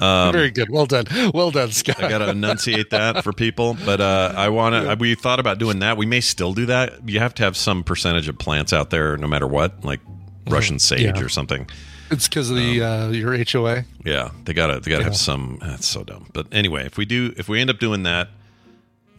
Um, 0.00 0.32
Very 0.32 0.50
good. 0.50 0.70
Well 0.70 0.86
done. 0.86 1.04
Well 1.34 1.50
done, 1.50 1.70
Scott. 1.70 2.02
I 2.02 2.08
got 2.08 2.18
to 2.18 2.30
enunciate 2.30 2.90
that 2.90 3.22
for 3.22 3.32
people, 3.32 3.76
but 3.84 4.00
uh, 4.00 4.32
I 4.36 4.48
want 4.48 4.74
to. 4.74 4.96
We 4.98 5.14
thought 5.14 5.38
about 5.40 5.58
doing 5.58 5.80
that. 5.80 5.96
We 5.96 6.06
may 6.06 6.20
still 6.20 6.54
do 6.54 6.66
that. 6.66 7.08
You 7.08 7.18
have 7.20 7.34
to 7.34 7.42
have 7.44 7.56
some 7.56 7.84
percentage 7.84 8.28
of 8.28 8.38
plants 8.38 8.72
out 8.72 8.90
there, 8.90 9.16
no 9.16 9.26
matter 9.28 9.46
what, 9.46 9.84
like 9.84 10.00
Russian 10.48 10.78
sage 10.78 11.00
Mm-hmm. 11.02 11.16
Yeah. 11.16 11.22
or 11.24 11.28
something. 11.28 11.68
It's 12.10 12.28
because 12.28 12.50
of 12.50 12.56
the 12.56 12.82
uh, 12.82 13.08
your 13.10 13.36
HOA. 13.36 13.84
Yeah, 14.04 14.30
they 14.44 14.52
gotta 14.54 14.80
they 14.80 14.90
gotta 14.90 15.02
Yeah. 15.02 15.08
have 15.08 15.16
some. 15.16 15.58
That's 15.62 15.86
so 15.86 16.04
dumb. 16.04 16.28
But 16.32 16.46
anyway, 16.52 16.84
if 16.86 16.96
we 16.98 17.04
do, 17.04 17.32
if 17.36 17.48
we 17.48 17.60
end 17.60 17.70
up 17.70 17.78
doing 17.78 18.02
that, 18.02 18.28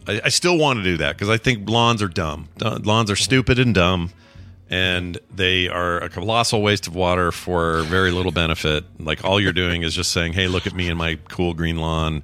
I, 0.06 0.20
I 0.24 0.28
still 0.28 0.58
want 0.58 0.78
to 0.78 0.82
do 0.82 0.96
that 0.98 1.16
because 1.16 1.28
I 1.28 1.36
think 1.36 1.68
lawns 1.68 2.02
are 2.02 2.08
dumb. 2.08 2.48
Lawns 2.60 3.10
are 3.10 3.16
stupid 3.16 3.58
and 3.58 3.74
dumb, 3.74 4.10
and 4.70 5.18
they 5.34 5.68
are 5.68 5.98
a 5.98 6.08
colossal 6.08 6.62
waste 6.62 6.86
of 6.86 6.94
water 6.94 7.32
for 7.32 7.82
very 7.82 8.10
little 8.10 8.32
benefit. 8.32 8.84
Like 8.98 9.24
all 9.24 9.40
you're 9.40 9.52
doing 9.52 9.82
is 9.82 9.94
just 9.94 10.10
saying, 10.12 10.32
"Hey, 10.34 10.46
look 10.48 10.66
at 10.66 10.74
me 10.74 10.88
and 10.88 10.98
my 10.98 11.18
cool 11.28 11.54
green 11.54 11.76
lawn," 11.78 12.22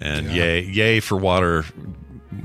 and 0.00 0.26
yay, 0.32 0.62
yay 0.62 1.00
for 1.00 1.16
water. 1.16 1.64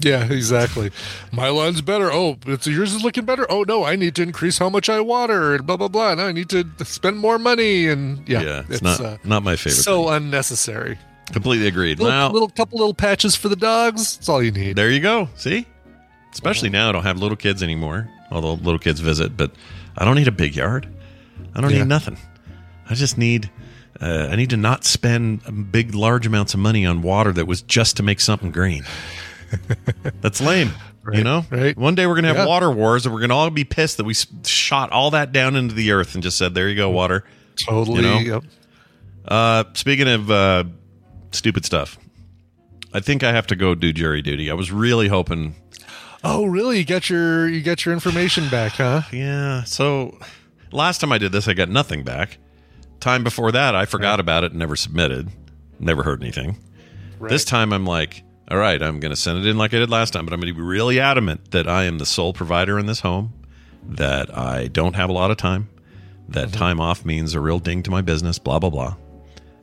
Yeah, 0.01 0.31
exactly. 0.31 0.91
My 1.31 1.49
lawn's 1.49 1.81
better. 1.81 2.13
Oh, 2.13 2.37
it's 2.45 2.67
yours 2.67 2.93
is 2.93 3.03
looking 3.03 3.25
better. 3.25 3.47
Oh 3.51 3.63
no, 3.67 3.83
I 3.85 3.95
need 3.95 4.13
to 4.15 4.21
increase 4.21 4.59
how 4.59 4.69
much 4.69 4.87
I 4.87 4.99
water 5.01 5.55
and 5.55 5.65
blah 5.65 5.77
blah 5.77 5.87
blah. 5.87 6.13
Now 6.13 6.27
I 6.27 6.31
need 6.31 6.47
to 6.49 6.63
spend 6.85 7.17
more 7.17 7.39
money 7.39 7.87
and 7.87 8.27
yeah, 8.29 8.41
Yeah, 8.41 8.63
it's, 8.69 8.83
not 8.83 9.01
uh, 9.01 9.17
not 9.23 9.41
my 9.43 9.55
favorite. 9.55 9.81
so 9.81 10.09
unnecessary. 10.09 10.99
Completely 11.31 11.67
agreed. 11.67 11.99
Little, 11.99 12.11
now, 12.11 12.29
little 12.31 12.49
couple 12.49 12.79
little 12.79 12.93
patches 12.93 13.35
for 13.35 13.49
the 13.49 13.55
dogs. 13.55 14.17
That's 14.17 14.29
all 14.29 14.41
you 14.41 14.51
need. 14.51 14.75
There 14.75 14.89
you 14.89 14.99
go. 14.99 15.29
See? 15.35 15.65
Especially 16.31 16.69
now, 16.69 16.89
I 16.89 16.91
don't 16.91 17.03
have 17.03 17.17
little 17.19 17.37
kids 17.37 17.61
anymore. 17.63 18.09
Although 18.31 18.53
little 18.53 18.79
kids 18.79 18.99
visit, 18.99 19.35
but 19.35 19.51
I 19.97 20.05
don't 20.05 20.15
need 20.15 20.27
a 20.27 20.31
big 20.31 20.55
yard. 20.55 20.87
I 21.55 21.61
don't 21.61 21.71
Yeah. 21.71 21.79
need 21.79 21.87
nothing. 21.87 22.17
I 22.89 22.93
just 22.93 23.17
need. 23.17 23.49
Uh, 24.01 24.27
I 24.31 24.35
need 24.35 24.51
to 24.51 24.57
not 24.57 24.85
spend 24.85 25.71
big, 25.71 25.93
large 25.93 26.25
amounts 26.25 26.53
of 26.53 26.59
money 26.59 26.85
on 26.85 27.01
water 27.01 27.31
that 27.33 27.47
was 27.47 27.61
just 27.63 27.97
to 27.97 28.03
make 28.03 28.19
something 28.21 28.51
green. 28.51 28.85
That's 30.21 30.39
lame. 30.41 30.71
you 31.11 31.23
know, 31.23 31.43
right. 31.49 31.75
One 31.75 31.95
day 31.95 32.05
we're 32.05 32.15
gonna 32.15 32.27
have 32.27 32.37
Yeah. 32.37 32.45
water 32.45 32.69
wars, 32.71 33.05
and 33.05 33.13
we're 33.15 33.21
gonna 33.21 33.35
all 33.35 33.49
be 33.49 33.63
pissed 33.63 33.97
that 33.97 34.03
we 34.03 34.13
shot 34.45 34.91
all 34.91 35.11
that 35.11 35.31
down 35.31 35.55
into 35.55 35.73
the 35.73 35.91
earth 35.91 36.13
and 36.13 36.21
just 36.23 36.37
said, 36.37 36.53
"There 36.53 36.69
you 36.69 36.75
go, 36.75 36.89
water." 36.91 37.23
Totally. 37.65 37.97
You 37.97 38.01
know? 38.03 38.19
Yep. 38.19 38.43
Uh, 39.27 39.63
speaking 39.73 40.07
of 40.07 40.29
uh, 40.29 40.63
stupid 41.31 41.65
stuff, 41.65 41.97
I 42.93 42.99
think 42.99 43.23
I 43.23 43.31
have 43.31 43.47
to 43.47 43.55
go 43.55 43.75
do 43.75 43.93
jury 43.93 44.21
duty. 44.21 44.49
I 44.49 44.53
was 44.53 44.71
really 44.71 45.07
hoping 45.07 45.55
Oh, 46.23 46.45
really? 46.45 46.79
You 46.79 46.85
got 46.85 47.09
your 47.09 47.47
you 47.47 47.61
got 47.61 47.85
your 47.85 47.93
information 47.93 48.49
back, 48.49 48.73
huh? 48.73 49.03
Yeah. 49.11 49.63
So 49.63 50.17
last 50.71 50.99
time 50.99 51.11
I 51.11 51.17
did 51.17 51.31
this, 51.31 51.47
I 51.47 51.53
got 51.53 51.69
nothing 51.69 52.03
back. 52.03 52.37
Time 52.99 53.23
before 53.23 53.51
that, 53.53 53.75
I 53.75 53.85
forgot 53.85 54.19
about 54.19 54.43
it 54.43 54.51
and 54.51 54.59
never 54.59 54.75
submitted. 54.75 55.29
Never 55.79 56.03
heard 56.03 56.21
anything. 56.21 56.57
This 57.21 57.45
time, 57.45 57.73
I'm 57.73 57.85
like, 57.85 58.23
all 58.49 58.57
right, 58.57 58.81
I'm 58.81 58.99
going 58.99 59.11
to 59.11 59.15
send 59.15 59.39
it 59.39 59.45
in 59.45 59.57
like 59.57 59.73
I 59.73 59.79
did 59.79 59.89
last 59.89 60.11
time, 60.11 60.25
but 60.25 60.33
I'm 60.33 60.39
going 60.39 60.53
to 60.53 60.57
be 60.57 60.65
really 60.65 60.99
adamant 60.99 61.51
that 61.51 61.67
I 61.67 61.83
am 61.83 61.97
the 61.97 62.05
sole 62.05 62.33
provider 62.33 62.79
in 62.79 62.85
this 62.85 63.01
home, 63.01 63.33
that 63.83 64.37
I 64.37 64.67
don't 64.67 64.95
have 64.95 65.09
a 65.09 65.13
lot 65.13 65.29
of 65.29 65.37
time, 65.37 65.69
that 66.29 66.47
mm-hmm. 66.47 66.57
time 66.57 66.79
off 66.79 67.05
means 67.05 67.33
a 67.33 67.41
real 67.41 67.59
ding 67.59 67.83
to 67.83 67.91
my 67.91 68.01
business, 68.01 68.39
blah, 68.39 68.59
blah, 68.59 68.69
blah. 68.69 68.95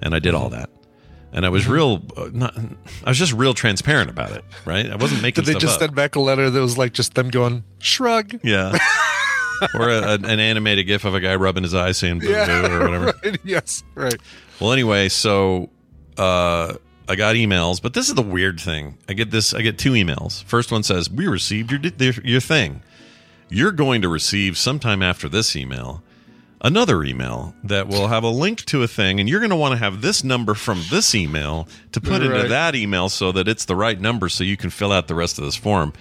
And 0.03 0.15
I 0.15 0.19
did 0.19 0.35
all 0.35 0.51
mm-hmm. 0.51 0.61
that. 0.61 0.71
And 1.37 1.45
I 1.45 1.51
was 1.51 1.69
real, 1.69 2.03
uh, 2.17 2.31
not, 2.33 2.57
I 3.05 3.11
was 3.11 3.19
just 3.19 3.35
real 3.35 3.53
transparent 3.53 4.09
about 4.09 4.31
it, 4.33 4.43
right? 4.65 4.91
I 4.91 4.97
wasn't 4.97 5.21
making 5.21 5.45
Did 5.45 5.55
they 5.55 5.59
just 5.61 5.75
up. 5.75 5.81
send 5.81 5.95
back 5.95 6.17
a 6.17 6.21
letter 6.21 6.49
that 6.49 6.61
was 6.61 6.79
like 6.79 6.95
just 6.95 7.15
them 7.15 7.29
going 7.29 7.63
shrug? 7.79 8.41
Yeah. 8.43 8.77
or 9.75 9.91
a, 9.91 10.15
an 10.15 10.41
animated 10.41 10.87
gif 10.87 11.05
of 11.05 11.15
a 11.15 11.21
guy 11.21 11.35
rubbing 11.37 11.63
his 11.63 11.75
eyes 11.75 11.99
saying 11.99 12.21
boo 12.21 12.29
boo 12.29 12.33
or 12.33 12.81
whatever. 12.85 13.15
right. 13.25 13.39
Yes, 13.45 13.85
right. 13.95 14.17
Well, 14.61 14.73
anyway, 14.73 15.11
so 15.11 15.69
uh, 16.17 16.75
I 17.07 17.17
got 17.17 17.37
emails, 17.37 17.83
but 17.83 17.93
this 17.93 18.09
is 18.09 18.15
the 18.15 18.23
weird 18.23 18.59
thing. 18.59 18.97
I 19.07 19.13
get 19.13 19.31
this. 19.31 19.53
I 19.53 19.61
get 19.61 19.79
two 19.79 19.93
emails. 19.93 20.43
First 20.45 20.73
one 20.73 20.83
says, 20.83 21.11
"We 21.11 21.27
received 21.27 21.71
your 21.71 21.81
your 22.25 22.41
thing. 22.41 22.83
You're 23.51 23.73
going 23.73 24.01
to 24.03 24.09
receive 24.09 24.57
sometime 24.57 25.03
after 25.03 25.29
this 25.29 25.55
email." 25.55 26.03
Another 26.63 27.05
email 27.05 27.55
that 27.65 27.87
will 27.87 28.09
have 28.09 28.25
a 28.25 28.29
link 28.29 28.65
to 28.67 28.83
a 28.83 28.89
thing, 28.89 29.21
and 29.21 29.29
you're 29.29 29.41
going 29.41 29.51
to 29.51 29.57
want 29.57 29.73
to 29.73 29.79
have 29.79 30.01
this 30.01 30.25
number 30.25 30.55
from 30.55 30.83
this 30.91 31.15
email 31.15 31.69
to 31.93 32.01
put 32.01 32.23
into 32.23 32.49
that 32.49 32.75
email 32.75 33.09
so 33.09 33.31
that 33.33 33.47
it's 33.47 33.67
the 33.67 33.77
right 33.77 34.01
number 34.01 34.29
so 34.29 34.43
you 34.43 34.57
can 34.57 34.71
fill 34.71 34.91
out 34.91 35.07
the 35.07 35.15
rest 35.15 35.39
of 35.39 35.45
this 35.45 35.55
form. 35.55 35.93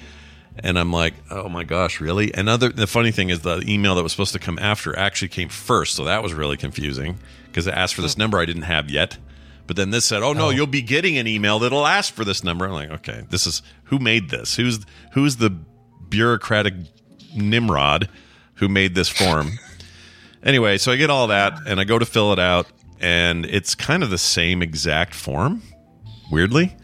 And 0.57 0.79
I'm 0.79 0.93
like, 0.93 1.13
oh 1.29 1.49
my 1.49 1.65
gosh, 1.65 1.99
really? 1.99 2.33
And 2.33 2.47
other 2.47 2.69
the 2.69 2.87
funny 2.87 3.11
thing 3.11 3.29
is 3.29 3.41
the 3.41 3.61
email 3.67 3.95
that 3.95 4.03
was 4.03 4.13
supposed 4.13 4.31
to 4.33 4.39
come 4.39 4.57
after 4.59 4.97
actually 4.97 5.27
came 5.27 5.49
first, 5.49 5.95
so 5.95 6.05
that 6.05 6.23
was 6.23 6.33
really 6.33 6.55
confusing 6.55 7.19
because 7.47 7.67
it 7.67 7.73
asked 7.73 7.93
for 7.93 8.01
this 8.01 8.13
hmm. 8.13 8.21
number 8.21 8.39
I 8.39 8.45
didn't 8.45 8.63
have 8.63 8.89
yet. 8.89 9.17
But 9.67 9.75
then 9.75 9.89
this 9.89 10.05
said, 10.05 10.23
"Oh 10.23 10.31
no, 10.31 10.47
oh. 10.47 10.49
you'll 10.51 10.67
be 10.67 10.81
getting 10.81 11.17
an 11.17 11.27
email 11.27 11.59
that'll 11.59 11.85
ask 11.85 12.13
for 12.13 12.23
this 12.23 12.43
number." 12.43 12.65
I'm 12.65 12.71
like, 12.71 12.91
"Okay, 12.91 13.25
this 13.29 13.45
is 13.45 13.61
who 13.85 13.99
made 13.99 14.29
this? 14.29 14.55
Who's 14.55 14.85
who's 15.11 15.37
the 15.37 15.49
bureaucratic 16.09 16.75
Nimrod 17.35 18.09
who 18.55 18.69
made 18.69 18.95
this 18.95 19.09
form. 19.09 19.59
anyway, 20.45 20.77
so 20.77 20.91
I 20.91 20.95
get 20.95 21.09
all 21.09 21.27
that 21.27 21.59
and 21.67 21.79
I 21.79 21.83
go 21.83 21.99
to 21.99 22.05
fill 22.05 22.31
it 22.31 22.39
out, 22.39 22.67
and 23.01 23.45
it's 23.45 23.75
kind 23.75 24.03
of 24.03 24.09
the 24.09 24.17
same 24.17 24.61
exact 24.61 25.13
form, 25.13 25.61
weirdly. 26.31 26.77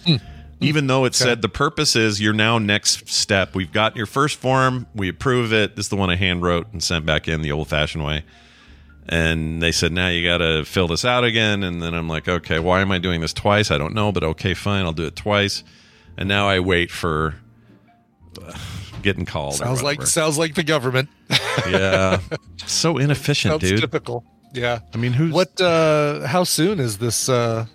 Even 0.59 0.85
though 0.85 1.05
it 1.05 1.15
said 1.15 1.41
the 1.41 1.49
purpose 1.49 1.95
is 1.95 2.21
your 2.21 2.33
now 2.33 2.59
next 2.59 3.09
step. 3.09 3.55
We've 3.55 3.71
got 3.71 3.95
your 3.95 4.05
first 4.05 4.37
form, 4.37 4.85
we 4.93 5.09
approve 5.09 5.53
it. 5.53 5.75
This 5.75 5.85
is 5.85 5.89
the 5.89 5.95
one 5.95 6.11
I 6.11 6.15
hand 6.15 6.43
wrote 6.43 6.71
and 6.71 6.83
sent 6.83 7.03
back 7.03 7.27
in 7.27 7.41
the 7.41 7.51
old 7.51 7.67
fashioned 7.67 8.05
way. 8.05 8.23
And 9.09 9.59
they 9.59 9.71
said, 9.71 9.91
now 9.91 10.09
you 10.09 10.23
got 10.23 10.37
to 10.37 10.63
fill 10.63 10.87
this 10.87 11.03
out 11.03 11.23
again. 11.23 11.63
And 11.63 11.81
then 11.81 11.95
I'm 11.95 12.07
like, 12.07 12.27
okay, 12.27 12.59
why 12.59 12.81
am 12.81 12.91
I 12.91 12.99
doing 12.99 13.21
this 13.21 13.33
twice? 13.33 13.71
I 13.71 13.79
don't 13.79 13.95
know, 13.95 14.11
but 14.11 14.23
okay, 14.23 14.53
fine, 14.53 14.85
I'll 14.85 14.91
do 14.91 15.07
it 15.07 15.15
twice. 15.15 15.63
And 16.15 16.29
now 16.29 16.47
I 16.47 16.59
wait 16.59 16.91
for 16.91 17.33
uh, 18.39 18.53
getting 19.01 19.25
called. 19.25 19.55
Sounds 19.55 19.83
like 19.83 20.01
sounds 20.03 20.37
like 20.37 20.55
the 20.55 20.63
government. 20.63 21.09
yeah, 21.67 22.19
so 22.65 22.97
inefficient, 22.97 23.53
Sounds 23.53 23.63
dude. 23.69 23.79
typical. 23.81 24.23
Yeah. 24.53 24.79
I 24.93 24.97
mean, 24.97 25.13
who's 25.13 25.31
What? 25.33 25.59
uh 25.61 26.27
How 26.27 26.43
soon 26.43 26.79
is 26.79 26.97
this? 26.97 27.29
uh 27.29 27.65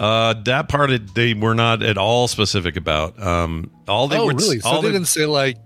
Uh, 0.00 0.34
that 0.44 0.68
part 0.68 0.90
it, 0.90 1.14
they 1.14 1.34
were 1.34 1.54
not 1.54 1.82
at 1.82 1.96
all 1.96 2.26
specific 2.28 2.76
about. 2.76 3.20
Um, 3.22 3.70
all 3.86 4.08
they 4.08 4.18
Oh, 4.18 4.26
were 4.26 4.34
really? 4.34 4.58
So 4.60 4.68
all 4.68 4.82
they 4.82 4.88
they- 4.88 4.92
didn't 4.94 5.06
say 5.08 5.26
like, 5.26 5.56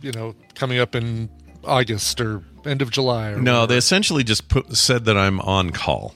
you 0.00 0.12
know, 0.12 0.34
coming 0.54 0.78
up 0.78 0.94
in 0.94 1.28
August 1.64 2.20
or 2.20 2.42
end 2.64 2.80
of 2.80 2.90
July. 2.90 3.30
Or 3.32 3.36
no, 3.40 3.52
whatever. 3.52 3.66
they 3.66 3.76
essentially 3.76 4.24
just 4.24 4.48
put 4.48 4.74
said 4.76 5.04
that 5.04 5.16
I'm 5.18 5.38
on 5.40 5.70
call. 5.70 6.14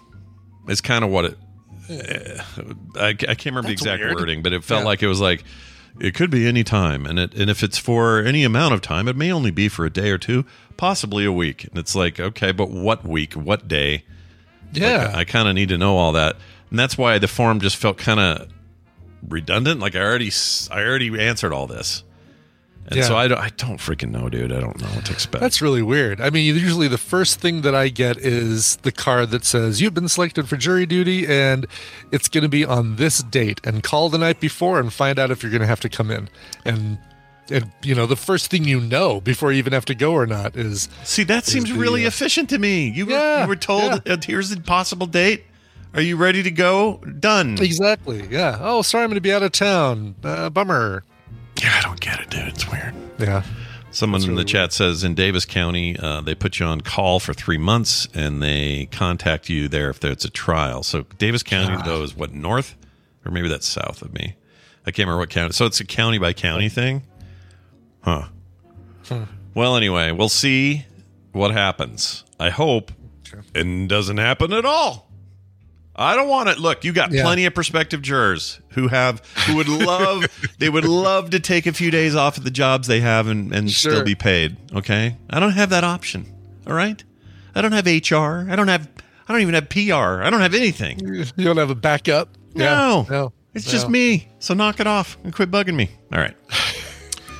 It's 0.68 0.80
kind 0.80 1.04
of 1.04 1.10
what 1.10 1.24
it. 1.26 1.36
eh, 1.90 2.40
I, 2.96 3.08
I 3.08 3.14
can't 3.14 3.46
remember 3.46 3.66
the 3.68 3.72
exact 3.72 4.00
weird. 4.00 4.14
wording, 4.14 4.42
but 4.42 4.52
it 4.54 4.64
felt 4.64 4.80
Yeah. 4.82 4.86
like 4.86 5.02
it 5.02 5.08
was 5.08 5.20
like 5.20 5.44
it 5.98 6.14
could 6.14 6.30
be 6.30 6.46
any 6.46 6.62
time, 6.64 7.06
and 7.06 7.18
it 7.18 7.34
and 7.34 7.50
if 7.50 7.62
it's 7.62 7.78
for 7.78 8.20
any 8.20 8.44
amount 8.44 8.74
of 8.74 8.80
time, 8.80 9.08
it 9.08 9.16
may 9.16 9.32
only 9.32 9.50
be 9.50 9.68
for 9.68 9.84
a 9.84 9.90
day 9.90 10.10
or 10.10 10.18
two, 10.18 10.44
possibly 10.76 11.24
a 11.24 11.32
week. 11.32 11.64
And 11.64 11.78
it's 11.78 11.94
like, 11.94 12.20
okay, 12.20 12.52
but 12.52 12.70
what 12.70 13.04
week? 13.06 13.34
What 13.34 13.66
day? 13.68 14.04
yeah. 14.72 15.06
Like, 15.06 15.16
I 15.16 15.24
kind 15.24 15.48
of 15.48 15.54
need 15.54 15.70
to 15.70 15.78
know 15.78 15.96
all 15.96 16.12
that, 16.12 16.36
and 16.70 16.78
that's 16.78 16.96
why 16.96 17.18
the 17.18 17.28
form 17.28 17.60
just 17.60 17.76
felt 17.76 17.98
kind 17.98 18.20
of 18.20 18.48
redundant. 19.28 19.80
Like 19.80 19.94
I 19.94 20.00
already, 20.00 20.30
I 20.70 20.82
already 20.82 21.20
answered 21.20 21.52
all 21.52 21.66
this, 21.66 22.04
and 22.90 22.98
Yeah. 22.98 23.04
so 23.04 23.16
I 23.16 23.28
don't, 23.28 23.38
I 23.38 23.50
don't 23.56 23.78
freaking 23.78 24.10
know, 24.10 24.28
dude. 24.28 24.52
I 24.52 24.60
don't 24.60 24.80
know 24.80 24.88
what 24.88 25.06
to 25.06 25.12
expect. 25.12 25.40
That's 25.40 25.62
really 25.62 25.82
weird. 25.82 26.20
I 26.20 26.28
mean, 26.30 26.44
usually 26.54 26.88
the 26.88 26.98
first 26.98 27.40
thing 27.40 27.62
that 27.62 27.74
I 27.74 27.88
get 27.88 28.16
is 28.18 28.76
the 28.76 28.92
card 28.92 29.30
that 29.30 29.44
says 29.44 29.80
you've 29.80 29.94
been 29.94 30.08
selected 30.08 30.48
for 30.48 30.56
jury 30.56 30.86
duty 30.86 31.26
and 31.26 31.66
it's 32.10 32.28
going 32.28 32.42
to 32.42 32.48
be 32.48 32.64
on 32.64 32.96
this 32.96 33.22
date 33.22 33.60
and 33.64 33.82
call 33.82 34.08
the 34.10 34.18
night 34.18 34.40
before 34.40 34.78
and 34.80 34.92
find 34.92 35.18
out 35.18 35.30
if 35.30 35.42
you're 35.42 35.52
going 35.52 35.60
to 35.62 35.66
have 35.68 35.80
to 35.80 35.88
come 35.88 36.10
in. 36.10 36.28
And 36.64 36.98
and 37.52 37.72
you 37.82 37.94
know, 37.96 38.06
the 38.06 38.14
first 38.16 38.48
thing 38.50 38.62
you 38.64 38.80
know 38.80 39.20
before 39.20 39.50
you 39.50 39.58
even 39.58 39.72
have 39.72 39.84
to 39.86 39.94
go 39.94 40.12
or 40.12 40.26
not 40.26 40.56
is 40.56 40.88
See, 41.04 41.24
that 41.24 41.46
seems 41.46 41.68
the, 41.72 41.78
really 41.78 42.04
uh, 42.04 42.08
efficient 42.08 42.48
to 42.50 42.58
me. 42.58 42.88
You 42.88 43.06
were, 43.06 43.12
Yeah, 43.12 43.42
you 43.42 43.48
were 43.48 43.56
told, 43.56 44.08
uh, 44.08 44.16
here's 44.24 44.50
the 44.50 44.60
possible 44.60 45.06
date. 45.06 45.44
Are 45.92 46.00
you 46.00 46.16
ready 46.16 46.44
to 46.44 46.50
go? 46.52 46.98
Done. 47.18 47.58
exactly. 47.60 48.24
Yeah. 48.30 48.58
Oh, 48.60 48.82
sorry, 48.82 49.02
I'm 49.02 49.10
going 49.10 49.16
to 49.16 49.20
be 49.20 49.32
out 49.32 49.42
of 49.42 49.50
town. 49.50 50.14
Uh, 50.22 50.48
bummer. 50.48 51.02
Yeah, 51.62 51.74
I 51.76 51.82
don't 51.82 52.00
get 52.00 52.20
it, 52.20 52.30
dude. 52.30 52.48
It's 52.48 52.70
weird. 52.70 52.94
Yeah. 53.18 53.42
Someone 53.92 54.22
in 54.22 54.36
the 54.36 54.44
chat 54.44 54.72
says 54.72 55.02
in 55.02 55.14
Davis 55.14 55.44
County, 55.44 55.96
uh, 55.98 56.20
they 56.20 56.34
put 56.34 56.60
you 56.60 56.66
on 56.66 56.80
call 56.80 57.18
for 57.18 57.34
three 57.34 57.58
months 57.58 58.06
and 58.14 58.40
they 58.40 58.86
contact 58.92 59.48
you 59.48 59.66
there 59.68 59.90
if 59.90 59.98
there's 59.98 60.24
a 60.24 60.30
trial. 60.30 60.84
So 60.84 61.02
Davis 61.18 61.42
County, 61.42 61.76
though, 61.84 62.02
is 62.02 62.14
what, 62.14 62.32
north? 62.32 62.76
Or 63.26 63.32
maybe 63.32 63.48
that's 63.48 63.66
south 63.66 64.00
of 64.00 64.14
me. 64.14 64.36
I 64.86 64.92
can't 64.92 65.08
remember 65.08 65.18
what 65.18 65.30
county. 65.30 65.52
So 65.52 65.66
it's 65.66 65.80
a 65.80 65.84
county 65.84 66.18
by 66.18 66.32
county 66.32 66.68
thing? 66.68 67.02
Huh. 68.02 68.28
Well, 69.54 69.76
anyway, 69.76 70.12
we'll 70.12 70.28
see 70.28 70.86
what 71.32 71.50
happens. 71.50 72.24
I 72.38 72.50
hope 72.50 72.92
it 73.54 73.88
doesn't 73.88 74.18
happen 74.18 74.52
at 74.52 74.64
all. 74.64 75.09
I 75.96 76.14
don't 76.16 76.28
want 76.28 76.48
it. 76.48 76.58
Look, 76.58 76.84
you 76.84 76.92
got 76.92 77.12
Yeah. 77.12 77.22
plenty 77.24 77.44
of 77.46 77.54
prospective 77.54 78.00
jurors 78.00 78.60
who 78.70 78.88
have 78.88 79.20
who 79.46 79.56
would 79.56 79.68
love 79.68 80.24
they 80.58 80.68
would 80.68 80.84
love 80.86 81.30
to 81.30 81.40
take 81.40 81.66
a 81.66 81.72
few 81.72 81.90
days 81.90 82.14
off 82.14 82.38
of 82.38 82.44
the 82.44 82.50
jobs 82.50 82.86
they 82.88 83.00
have 83.00 83.26
and, 83.26 83.52
and 83.52 83.70
still 83.70 84.02
be 84.04 84.14
paid. 84.14 84.56
Okay, 84.74 85.16
I 85.28 85.40
don't 85.40 85.52
have 85.52 85.70
that 85.70 85.84
option. 85.84 86.26
All 86.66 86.72
right, 86.74 87.02
I 87.54 87.60
don't 87.62 87.72
have 87.72 87.86
HR. 87.86 88.48
I 88.50 88.56
don't 88.56 88.68
have. 88.68 88.88
I 89.28 89.32
don't 89.32 89.42
even 89.42 89.54
have 89.54 89.68
PR. 89.68 90.22
I 90.22 90.30
don't 90.30 90.40
have 90.40 90.54
anything. 90.54 90.98
You 91.36 91.44
don't 91.44 91.56
have 91.56 91.70
a 91.70 91.74
backup? 91.74 92.30
No, 92.54 92.64
Yeah. 92.64 93.16
No. 93.16 93.32
it's 93.54 93.66
No. 93.66 93.72
just 93.72 93.88
me. 93.88 94.28
So 94.38 94.54
knock 94.54 94.80
it 94.80 94.86
off 94.86 95.18
and 95.22 95.32
quit 95.32 95.50
bugging 95.50 95.74
me. 95.76 95.90
All 96.12 96.18
right. 96.18 96.34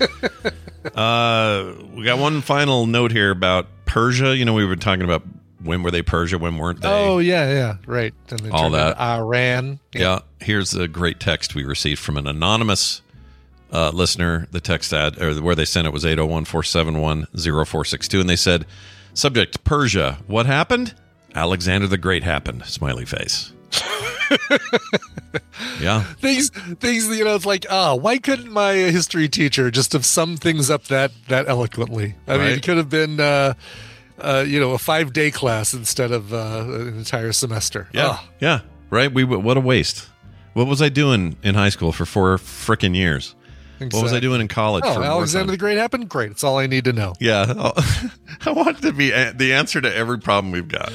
uh, 0.95 1.73
we 1.95 2.05
got 2.05 2.19
one 2.19 2.41
final 2.43 2.87
note 2.87 3.13
here 3.13 3.31
about 3.31 3.67
Persia. 3.87 4.37
You 4.37 4.45
know, 4.45 4.55
we 4.55 4.65
were 4.65 4.77
talking 4.77 5.03
about 5.05 5.23
when 5.63 5.83
were 5.83 5.91
they 5.91 6.03
Persia, 6.03 6.39
when 6.39 6.57
weren't 6.57 6.81
they? 6.81 6.89
Oh, 6.89 7.19
yeah, 7.19 7.53
yeah. 7.53 7.77
Right. 7.87 8.15
All 8.51 8.71
that. 8.71 8.99
Iran. 8.99 9.79
Yeah. 9.93 10.21
Here's 10.41 10.75
a 10.75 10.89
great 10.89 11.21
text 11.21 11.55
we 11.55 11.65
received 11.65 12.01
from 12.01 12.17
an 12.17 12.27
anonymous 12.27 13.03
uh, 13.73 13.91
listener. 13.91 14.47
The 14.51 14.61
text 14.61 14.93
ad 14.93 15.21
or 15.21 15.35
where 15.43 15.55
they 15.55 15.65
sent 15.65 15.87
it 15.87 15.93
was 15.93 16.05
801 16.05 16.45
471 16.45 17.27
0462. 17.35 18.21
And 18.21 18.29
they 18.29 18.37
said, 18.37 18.67
Subject 19.15 19.63
Persia. 19.65 20.19
What 20.27 20.47
happened? 20.47 20.95
Alexander 21.35 21.87
the 21.87 21.99
Great 21.99 22.25
happened. 22.25 22.65
Smiley 22.65 23.05
face. 23.05 23.53
yeah. 25.81 26.03
things 26.19 26.51
things 26.51 27.07
you 27.17 27.25
know 27.25 27.37
it's 27.37 27.47
like 27.47 27.65
ah 27.71 27.95
why 27.95 28.19
couldn't 28.19 28.51
my 28.51 28.75
history 28.75 29.29
teacher 29.29 29.71
just 29.71 29.93
have 29.93 30.05
summed 30.05 30.41
things 30.41 30.71
up 30.71 30.85
that 30.85 31.13
that 31.29 31.49
eloquently 31.49 32.17
i 32.27 32.37
mean 32.37 32.49
it 32.49 32.65
could 32.65 32.77
have 32.77 32.89
been 32.89 33.21
uh 33.21 33.55
uh 34.23 34.45
you 34.47 34.59
know 34.61 34.73
a 34.73 34.79
five 34.79 35.13
day 35.13 35.31
class 35.31 35.75
instead 35.75 36.13
of 36.13 36.33
uh 36.33 36.65
an 36.67 36.99
entire 36.99 37.33
semester 37.33 37.89
Yeah. 37.93 38.09
Ah, 38.13 38.29
Yeah. 38.41 38.61
Right. 38.91 39.13
We 39.13 39.25
what 39.25 39.57
a 39.57 39.61
waste. 39.61 40.09
What 40.55 40.67
was 40.67 40.83
I 40.83 40.89
doing 40.89 41.37
in 41.43 41.55
high 41.55 41.69
school 41.71 41.93
for 41.93 42.05
four 42.07 42.37
frickin' 42.39 42.97
years? 42.97 43.37
What 43.79 44.03
was 44.03 44.13
I 44.13 44.21
doing 44.21 44.41
in 44.43 44.49
college? 44.49 44.85
oh 44.87 44.95
for 44.95 45.03
alexander 45.03 45.53
the 45.53 45.57
great 45.57 45.79
happened 45.79 46.07
great 46.11 46.31
it's 46.33 46.45
all 46.45 46.59
i 46.59 46.67
need 46.67 46.85
to 46.85 46.93
know 46.93 47.15
Yeah. 47.19 47.47
I 48.47 48.51
want 48.53 48.83
to 48.83 48.93
be 48.93 49.09
the 49.11 49.55
answer 49.55 49.81
to 49.81 49.89
every 49.97 50.19
problem 50.19 50.53
we've 50.53 50.69
got. 50.69 50.93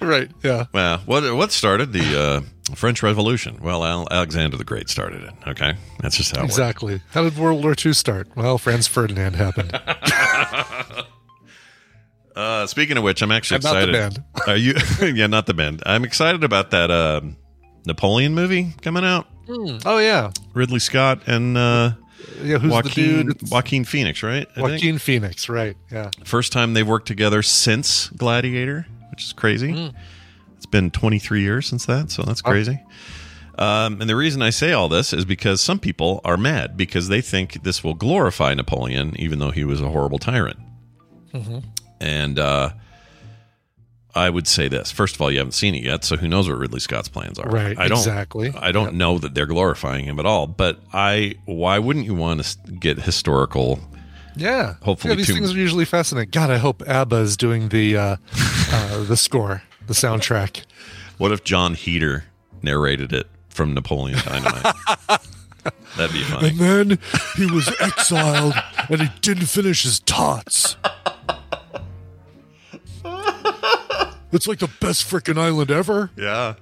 right 0.00 0.30
yeah 0.42 0.64
Well, 0.72 0.98
what 1.04 1.22
what 1.36 1.52
started 1.52 1.92
the 1.92 2.18
uh, 2.18 2.40
French 2.74 3.02
Revolution? 3.02 3.58
Well, 3.60 3.84
Al- 3.84 4.08
Alexander 4.10 4.56
the 4.56 4.64
Great 4.64 4.88
started 4.88 5.22
it. 5.24 5.34
Okay, 5.48 5.74
that's 6.00 6.16
just 6.16 6.30
how 6.34 6.38
it 6.40 6.44
works. 6.44 6.54
exactly 6.54 7.02
how 7.10 7.24
did 7.24 7.36
world 7.36 7.62
war 7.62 7.74
ii 7.84 7.92
start 7.92 8.28
well 8.36 8.56
franz 8.56 8.86
ferdinand 8.86 9.34
happened 9.36 9.70
Uh, 12.34 12.66
speaking 12.66 12.96
of 12.96 13.04
which, 13.04 13.22
I'm 13.22 13.30
actually 13.30 13.60
the 13.60 13.68
excited. 13.68 14.24
Are 14.46 14.56
you? 14.56 14.74
yeah, 15.14 15.26
not 15.28 15.46
the 15.46 15.54
band. 15.54 15.82
I'm 15.86 16.04
excited 16.04 16.42
about 16.42 16.70
that 16.72 16.90
uh, 16.90 17.20
Napoleon 17.86 18.34
movie 18.34 18.74
coming 18.82 19.04
out. 19.04 19.26
oh 19.48 19.98
yeah 19.98 20.30
Ridley 20.54 20.78
Scott 20.80 21.20
and 21.26 21.56
uh, 21.56 21.92
yeah 22.42 22.58
who's 22.58 22.72
Joaquin 22.72 23.26
the 23.26 23.34
dude 23.34 23.50
Joaquin 23.50 23.84
Phoenix, 23.84 24.22
right? 24.22 24.48
I 24.52 24.54
think. 24.54 24.68
joaquin 24.68 24.98
phoenix 24.98 25.48
right 25.50 25.76
yeah 25.92 26.10
First 26.24 26.50
time 26.50 26.72
they've 26.74 26.88
worked 26.88 27.06
together 27.06 27.42
since 27.42 28.08
Gladiator, 28.08 28.86
which 29.10 29.22
is 29.24 29.32
crazy. 29.34 29.72
Hmm. 29.72 29.96
It's 30.56 30.66
been 30.66 30.90
23 30.90 31.42
years 31.42 31.66
since 31.66 31.84
that, 31.86 32.10
so 32.10 32.22
that's 32.22 32.40
crazy. 32.40 32.80
Um, 33.58 34.00
and 34.00 34.08
the 34.08 34.16
reason 34.16 34.40
I 34.42 34.48
say 34.50 34.72
all 34.72 34.88
this 34.88 35.12
is 35.12 35.24
because 35.26 35.60
some 35.60 35.78
people 35.78 36.20
are 36.24 36.36
mad 36.38 36.76
because 36.76 37.08
they 37.08 37.20
think 37.20 37.62
this 37.62 37.84
will 37.84 37.94
glorify 37.94 38.54
Napoleon, 38.54 39.14
even 39.18 39.38
though 39.38 39.50
he 39.50 39.62
was 39.64 39.80
a 39.82 39.90
horrible 39.90 40.18
tyrant. 40.18 40.58
Mm-hmm. 41.34 41.58
And 42.04 42.38
uh, 42.38 42.70
I 44.14 44.28
would 44.28 44.46
say 44.46 44.68
this: 44.68 44.92
first 44.92 45.14
of 45.14 45.22
all, 45.22 45.30
you 45.30 45.38
haven't 45.38 45.52
seen 45.52 45.74
it 45.74 45.82
yet, 45.82 46.04
so 46.04 46.16
who 46.16 46.28
knows 46.28 46.46
what 46.46 46.58
Ridley 46.58 46.80
Scott's 46.80 47.08
plans 47.08 47.38
are? 47.38 47.48
Right, 47.48 47.78
I 47.78 47.88
don't, 47.88 47.98
exactly. 47.98 48.52
I 48.54 48.72
don't 48.72 48.94
know 48.96 49.16
that 49.18 49.34
they're 49.34 49.46
glorifying 49.46 50.04
him 50.04 50.20
at 50.20 50.26
all. 50.26 50.46
But 50.46 50.80
I, 50.92 51.36
why 51.46 51.78
wouldn't 51.78 52.04
you 52.04 52.14
want 52.14 52.44
to 52.44 52.72
get 52.72 52.98
historical? 53.00 53.80
Yeah. 54.36 54.74
Hopefully 54.82 55.12
yeah, 55.12 55.16
these 55.16 55.28
too- 55.28 55.34
things 55.34 55.54
are 55.54 55.58
usually 55.58 55.86
fascinating. 55.86 56.30
God, 56.30 56.50
I 56.50 56.58
hope 56.58 56.82
ABBA 56.86 57.16
is 57.16 57.36
doing 57.38 57.70
the 57.70 57.96
uh, 57.96 58.16
uh, 58.70 59.04
the 59.04 59.16
score, 59.16 59.62
the 59.86 59.94
soundtrack. 59.94 60.64
What 61.16 61.32
if 61.32 61.42
Jon 61.42 61.74
Heder 61.74 62.24
narrated 62.62 63.14
it 63.14 63.28
from 63.48 63.72
Napoleon 63.72 64.18
Dynamite? 64.18 64.74
That'd 65.96 66.12
be 66.12 66.22
funny. 66.24 66.48
And 66.48 66.58
then 66.58 66.98
he 67.36 67.46
was 67.46 67.72
exiled, 67.80 68.54
and 68.90 69.00
he 69.00 69.08
didn't 69.22 69.46
finish 69.46 69.84
his 69.84 70.00
tots. 70.00 70.76
It's 74.34 74.46
like 74.48 74.58
the 74.58 74.70
best 74.80 75.08
freaking 75.08 75.38
island 75.38 75.70
ever. 75.70 76.10
Yeah, 76.16 76.54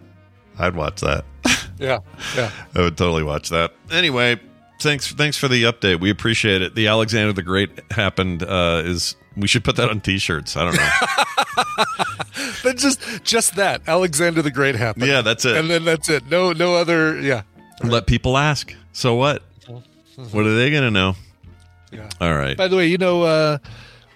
I'd 0.59 0.77
watch 0.77 1.01
that. 1.01 1.25
Yeah, 1.79 1.99
yeah. 2.37 2.51
I 2.77 2.81
would 2.83 2.97
totally 2.97 3.25
watch 3.25 3.49
that. 3.49 3.73
Anyway, 3.91 4.39
thanks 4.79 5.11
thanks 5.13 5.37
for 5.37 5.49
the 5.49 5.65
update. 5.65 5.99
We 5.99 6.11
appreciate 6.11 6.63
it. 6.63 6.77
The 6.77 6.87
Alexander 6.87 7.33
the 7.33 7.43
Great 7.43 7.71
happened. 7.91 8.45
Uh, 8.45 8.83
is 8.85 9.17
we 9.37 9.49
should 9.49 9.65
put 9.65 9.75
that 9.77 9.91
on 9.91 10.01
T-shirts. 10.01 10.57
I 10.57 10.65
don't 10.65 10.77
know. 10.77 10.91
But 12.63 12.77
just 12.77 13.01
just 13.25 13.57
that 13.57 13.83
Alexander 13.89 14.43
the 14.43 14.51
Great 14.53 14.77
happened. 14.77 15.07
yeah, 15.07 15.23
that's 15.23 15.45
it. 15.45 15.57
and 15.57 15.69
then 15.69 15.85
that's 15.85 16.09
it. 16.09 16.31
No, 16.31 16.53
no 16.53 16.77
other. 16.77 17.19
Yeah, 17.21 17.43
Let 17.83 18.07
people 18.07 18.39
ask. 18.39 18.73
So 18.93 19.15
what? 19.17 19.43
What 20.31 20.47
are 20.47 20.55
they 20.57 20.71
going 20.71 20.85
to 20.85 20.91
know? 20.91 21.17
yeah. 21.91 22.09
All 22.21 22.35
right. 22.35 22.57
By 22.57 22.69
the 22.69 22.77
way, 22.77 22.87
you 22.87 22.99
know, 22.99 23.23
uh, 23.23 23.59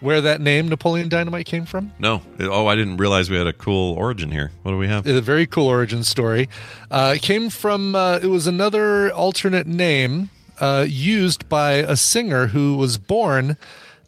where 0.00 0.20
that 0.20 0.40
name 0.40 0.68
Napoleon 0.68 1.08
Dynamite 1.08 1.46
came 1.46 1.64
from? 1.66 1.92
No. 1.98 2.22
Oh, 2.40 2.66
I 2.66 2.74
didn't 2.76 2.96
realize 2.98 3.30
we 3.30 3.36
had 3.36 3.46
a 3.46 3.52
cool 3.52 3.94
origin 3.94 4.30
here. 4.30 4.52
What 4.62 4.72
do 4.72 4.78
we 4.78 4.88
have? 4.88 5.06
a 5.06 5.20
very 5.20 5.46
cool 5.46 5.66
origin 5.68 6.04
story. 6.04 6.48
Uh, 6.90 7.14
it 7.16 7.22
came 7.22 7.50
from 7.50 7.94
uh, 7.94 8.18
it 8.22 8.26
was 8.26 8.46
another 8.46 9.10
alternate 9.12 9.66
name 9.66 10.30
uh, 10.60 10.86
used 10.88 11.48
by 11.48 11.72
a 11.72 11.96
singer 11.96 12.48
who 12.48 12.76
was 12.76 12.98
born 12.98 13.56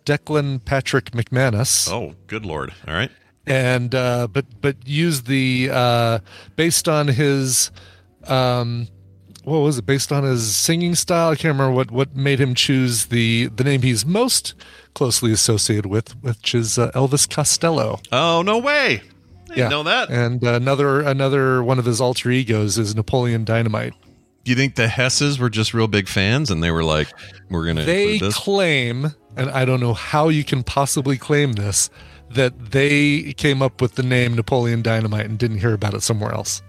Declan 0.04 0.64
Patrick 0.64 1.10
MacManus, 1.12 1.90
Oh, 1.92 2.14
good 2.26 2.46
lord. 2.46 2.72
All 2.86 2.94
right. 2.94 3.10
and 3.46 3.94
uh, 3.94 4.26
but 4.28 4.46
but 4.60 4.76
used 4.86 5.26
the 5.26 5.68
uh, 5.72 6.18
based 6.56 6.88
on 6.88 7.08
his 7.08 7.70
um, 8.26 8.88
what 9.44 9.58
was 9.58 9.78
it 9.78 9.86
based 9.86 10.12
on 10.12 10.24
his 10.24 10.54
singing 10.56 10.94
style? 10.94 11.30
I 11.30 11.34
can't 11.36 11.52
remember 11.52 11.72
what 11.74 11.90
what 11.90 12.16
made 12.16 12.40
him 12.40 12.54
choose 12.54 13.06
the 13.06 13.46
the 13.48 13.64
name 13.64 13.82
he's 13.82 14.04
most 14.06 14.54
closely 14.98 15.32
associated 15.32 15.86
with, 15.86 16.10
which 16.22 16.54
is 16.54 16.76
uh, 16.78 16.90
Elvis 16.92 17.28
Costello. 17.30 18.00
Oh, 18.12 18.42
no 18.42 18.58
way. 18.58 19.00
I 19.50 19.54
didn't 19.54 19.70
know 19.70 19.82
that. 19.84 20.10
And 20.10 20.42
another 20.42 21.00
another 21.00 21.62
one 21.62 21.78
of 21.78 21.84
his 21.86 22.00
alter 22.00 22.30
egos 22.30 22.76
is 22.76 22.94
Napoleon 22.94 23.44
Dynamite. 23.44 23.94
Do 24.44 24.50
you 24.50 24.56
think 24.56 24.74
the 24.74 24.88
Hesses 24.88 25.38
were 25.38 25.48
just 25.50 25.72
real 25.72 25.88
big 25.88 26.08
fans 26.08 26.50
and 26.50 26.62
they 26.62 26.70
were 26.70 26.84
like, 26.84 27.08
we're 27.48 27.64
going 27.64 27.76
to 27.76 27.84
They 27.84 28.18
this? 28.18 28.34
claim, 28.36 29.14
and 29.36 29.50
I 29.50 29.64
don't 29.64 29.80
know 29.80 29.94
how 29.94 30.28
you 30.28 30.44
can 30.44 30.62
possibly 30.64 31.16
claim 31.16 31.52
this, 31.52 31.88
that 32.30 32.72
they 32.72 33.32
came 33.34 33.62
up 33.62 33.80
with 33.80 33.94
the 33.94 34.02
name 34.02 34.34
Napoleon 34.34 34.82
Dynamite 34.82 35.26
and 35.26 35.38
didn't 35.38 35.58
hear 35.58 35.72
about 35.72 35.94
it 35.94 36.02
somewhere 36.02 36.32
else. 36.34 36.60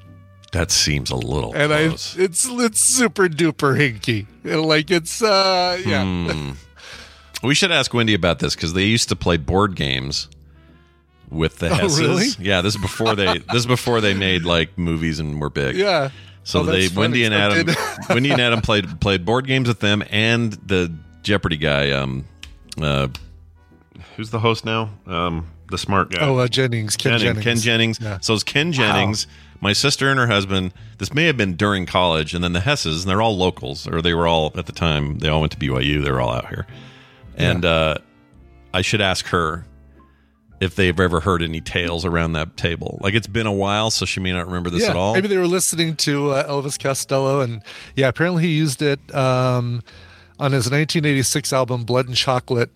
that 0.53 0.71
seems 0.71 1.11
a 1.11 1.15
little 1.15 1.53
And 1.55 1.71
I, 1.73 1.81
it's 1.93 2.15
it's 2.17 2.79
super 2.79 3.27
duper 3.27 3.75
hinky. 3.77 4.25
Like 4.43 4.89
it's 4.89 5.21
uh 5.21 5.79
yeah. 5.85 6.03
Hmm. 6.05 6.51
We 7.43 7.55
should 7.55 7.71
ask 7.71 7.93
Wendy 7.93 8.13
about 8.13 8.39
this 8.39 8.55
because 8.55 8.73
they 8.73 8.85
used 8.85 9.09
to 9.09 9.15
play 9.15 9.37
board 9.37 9.75
games 9.75 10.27
with 11.29 11.59
the 11.59 11.69
Oh, 11.69 11.73
Hesses. 11.75 11.99
really? 11.99 12.27
Yeah, 12.39 12.61
this 12.61 12.75
is 12.75 12.81
before 12.81 13.15
they 13.15 13.37
this 13.37 13.55
is 13.55 13.65
before 13.65 14.01
they 14.01 14.13
made 14.13 14.43
like 14.43 14.77
movies 14.77 15.19
and 15.19 15.39
were 15.39 15.49
big. 15.49 15.75
Yeah. 15.75 16.09
So 16.43 16.61
Oh, 16.61 16.63
they 16.63 16.87
Wendy 16.89 17.23
and 17.23 17.33
Adam 17.33 17.67
Wendy 18.09 18.31
and 18.31 18.41
Adam 18.41 18.61
played 18.61 18.99
played 18.99 19.25
board 19.25 19.47
games 19.47 19.67
with 19.67 19.79
them 19.79 20.03
and 20.09 20.53
the 20.53 20.93
Jeopardy 21.23 21.57
guy. 21.57 21.91
Um, 21.91 22.25
uh, 22.81 23.07
who's 24.15 24.31
the 24.31 24.39
host 24.39 24.65
now? 24.65 24.89
Um, 25.05 25.47
the 25.69 25.77
smart 25.77 26.11
guy. 26.11 26.19
Oh, 26.21 26.37
uh, 26.37 26.47
Jennings, 26.47 26.97
Ken 26.97 27.19
Jennings. 27.19 27.43
Jennings. 27.43 27.43
Ken 27.43 27.57
Jennings. 27.57 27.99
Yeah. 28.01 28.17
So 28.21 28.33
it's 28.33 28.43
Ken 28.43 28.71
Jennings, 28.71 29.27
my 29.61 29.73
sister 29.73 30.09
and 30.09 30.19
her 30.19 30.27
husband. 30.27 30.73
This 30.97 31.13
may 31.13 31.25
have 31.25 31.37
been 31.37 31.55
during 31.55 31.85
college, 31.85 32.33
and 32.33 32.43
then 32.43 32.53
the 32.53 32.61
Hesses, 32.61 33.03
and 33.03 33.09
they're 33.09 33.21
all 33.21 33.37
locals, 33.37 33.87
or 33.87 34.01
they 34.01 34.13
were 34.13 34.27
all 34.27 34.51
at 34.55 34.65
the 34.65 34.71
time. 34.71 35.19
They 35.19 35.29
all 35.29 35.41
went 35.41 35.51
to 35.51 35.57
BYU. 35.59 36.03
They 36.03 36.09
were 36.11 36.21
all 36.21 36.31
out 36.31 36.47
here, 36.47 36.65
and 37.39 37.65
uh, 37.65 37.95
I 38.73 38.81
should 38.81 39.01
ask 39.01 39.25
her 39.27 39.65
if 40.59 40.75
they've 40.75 40.99
ever 40.99 41.21
heard 41.21 41.41
any 41.41 41.61
tales 41.61 42.03
around 42.05 42.33
that 42.33 42.57
table. 42.57 42.99
Like 43.01 43.13
it's 43.13 43.27
been 43.27 43.47
a 43.47 43.51
while, 43.53 43.91
so 43.91 44.05
she 44.05 44.19
may 44.19 44.31
not 44.33 44.45
remember 44.45 44.69
this 44.69 44.83
yeah, 44.83 44.89
at 44.89 44.95
all. 44.95 45.13
Maybe 45.13 45.27
they 45.29 45.37
were 45.37 45.47
listening 45.47 45.95
to 45.97 46.31
uh, 46.31 46.47
Elvis 46.49 46.77
Costello, 46.81 47.41
and 47.41 47.61
yeah, 47.95 48.09
apparently 48.09 48.43
he 48.43 48.49
used 48.57 48.81
it 48.81 48.99
um, 49.15 49.81
on 50.39 50.51
his 50.51 50.65
1986 50.65 51.53
album 51.53 51.83
"Blood 51.85 52.07
and 52.07 52.15
Chocolate." 52.15 52.71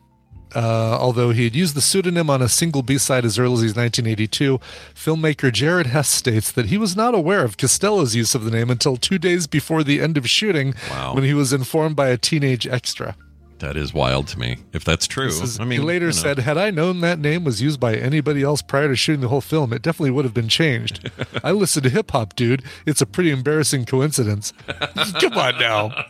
Uh, 0.56 0.96
although 1.02 1.32
he 1.32 1.46
had 1.46 1.56
used 1.56 1.74
the 1.76 1.82
pseudonym 1.82 2.30
on 2.30 2.40
a 2.40 2.48
single 2.48 2.84
B-side 2.84 3.26
as 3.26 3.40
early 3.40 3.66
as 3.66 3.76
1982, 3.76 4.60
filmmaker 4.94 5.52
Jared 5.52 5.88
Hess 5.88 6.08
states 6.10 6.52
that 6.52 6.68
he 6.68 6.78
was 6.78 6.96
not 6.96 7.16
aware 7.16 7.44
of 7.44 7.58
Costello's 7.58 8.16
use 8.16 8.36
of 8.36 8.44
the 8.46 8.52
name 8.52 8.70
until 8.70 8.96
two 8.96 9.18
days 9.18 9.48
before 9.48 9.84
the 9.84 10.00
end 10.00 10.16
of 10.16 10.30
shooting, 10.30 10.76
Wow. 10.92 11.16
when 11.16 11.24
he 11.24 11.34
was 11.34 11.54
informed 11.54 11.96
by 11.96 12.10
a 12.10 12.18
teenage 12.18 12.68
extra. 12.68 13.16
That 13.64 13.78
is 13.78 13.94
wild 13.94 14.28
to 14.28 14.38
me. 14.40 14.58
If 14.74 14.84
that's 14.84 15.08
true, 15.08 15.28
is- 15.28 15.60
I 15.60 15.64
mean, 15.64 15.80
he 15.80 15.86
later 15.86 16.06
you 16.08 16.12
know. 16.12 16.18
said, 16.18 16.40
"Had 16.40 16.58
I 16.58 16.70
known 16.70 17.02
that 17.02 17.18
name 17.18 17.44
was 17.44 17.62
used 17.62 17.80
by 17.80 17.96
anybody 17.96 18.44
else 18.44 18.62
prior 18.62 18.90
to 18.90 18.96
shooting 18.96 19.22
the 19.22 19.30
whole 19.30 19.42
film, 19.42 19.72
it 19.74 19.82
definitely 19.82 20.12
would 20.12 20.26
have 20.26 20.34
been 20.34 20.50
changed." 20.50 21.10
I 21.44 21.52
listen 21.52 21.82
to 21.84 21.90
hip 21.90 22.12
hop, 22.12 22.36
dude. 22.36 22.64
It's 22.86 23.02
a 23.02 23.06
pretty 23.06 23.32
embarrassing 23.32 23.86
coincidence. 23.86 24.54
Come 24.68 25.34
on 25.38 25.58
now. 25.60 26.06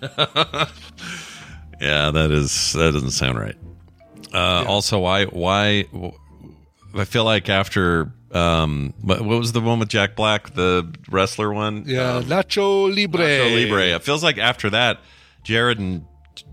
Yeah, 1.80 2.10
that 2.12 2.30
is 2.30 2.72
that 2.74 2.92
doesn't 2.92 3.10
sound 3.10 3.38
right. 3.38 3.56
Uh, 4.32 4.64
Also, 4.66 4.98
why 5.00 5.24
why 5.26 5.84
I 6.94 7.04
feel 7.04 7.24
like 7.24 7.48
after 7.48 8.12
um, 8.30 8.94
what, 9.02 9.20
what 9.22 9.38
was 9.38 9.52
the 9.52 9.60
one 9.60 9.78
with 9.80 9.88
Jack 9.88 10.16
Black, 10.16 10.54
the 10.54 10.92
wrestler 11.10 11.52
one? 11.52 11.84
Yeah, 11.86 12.16
Um, 12.16 12.24
Nacho 12.24 12.94
Libre. 12.94 13.20
Nacho 13.24 13.54
Libre. 13.54 13.86
It 13.96 14.02
feels 14.02 14.22
like 14.22 14.38
after 14.38 14.70
that, 14.70 15.00
Jared 15.42 15.78
and 15.78 16.04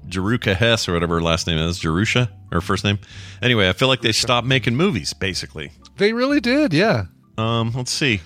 Jeruka 0.07 0.55
Hess 0.55 0.87
or 0.89 0.93
whatever 0.93 1.15
her 1.15 1.21
last 1.21 1.47
name 1.47 1.57
is, 1.57 1.79
Jerusha 1.79 2.29
or 2.51 2.61
first 2.61 2.83
name. 2.83 2.99
Anyway, 3.41 3.69
I 3.69 3.73
feel 3.73 3.87
like 3.87 4.01
they 4.01 4.11
stopped 4.11 4.45
making 4.47 4.75
movies. 4.75 5.13
Basically, 5.13 5.71
They 5.97 6.13
really 6.13 6.39
did. 6.39 6.73
Yeah. 6.73 7.05
um, 7.37 7.71
let's 7.75 7.91
see. 7.91 8.21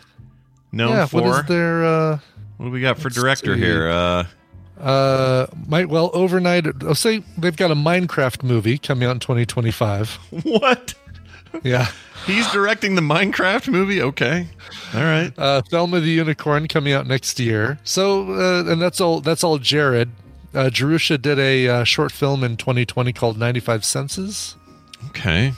Known 0.71 0.89
yeah. 0.91 1.05
for 1.05 1.21
What 1.21 1.39
is 1.41 1.45
their? 1.47 1.85
Uh, 1.85 2.19
what 2.57 2.65
do 2.67 2.71
we 2.71 2.81
got 2.81 2.97
for 2.99 3.09
director 3.09 3.55
see. 3.55 3.61
here? 3.61 3.87
Uh, 3.89 4.25
uh, 4.79 5.47
might 5.67 5.87
well 5.89 6.09
overnight. 6.13 6.65
I'll 6.83 6.95
say 6.95 7.23
they've 7.37 7.55
got 7.55 7.71
a 7.71 7.75
Minecraft 7.75 8.43
movie 8.43 8.77
coming 8.77 9.07
out 9.07 9.11
in 9.11 9.19
2025. 9.19 10.15
what? 10.43 10.93
Yeah. 11.63 11.87
He's 12.25 12.49
directing 12.51 12.95
the 12.95 13.01
Minecraft 13.01 13.67
movie. 13.69 14.01
Okay, 14.01 14.47
all 14.95 15.01
right. 15.03 15.31
uh, 15.37 15.61
Thelma 15.61 15.99
the 15.99 16.09
Unicorn 16.09 16.67
coming 16.67 16.91
out 16.91 17.05
next 17.05 17.39
year. 17.39 17.77
So, 17.83 18.31
uh, 18.31 18.63
and 18.71 18.81
that's 18.81 18.99
all. 18.99 19.21
That's 19.21 19.43
all. 19.43 19.59
Jared, 19.59 20.09
uh, 20.55 20.69
Jerusha 20.69 21.17
did 21.17 21.37
a 21.39 21.67
uh, 21.67 21.83
short 21.83 22.11
film 22.11 22.43
in 22.43 22.57
2020 22.57 23.13
called 23.13 23.37
95 23.37 23.83
Senses. 23.85 24.55
Okay. 25.09 25.53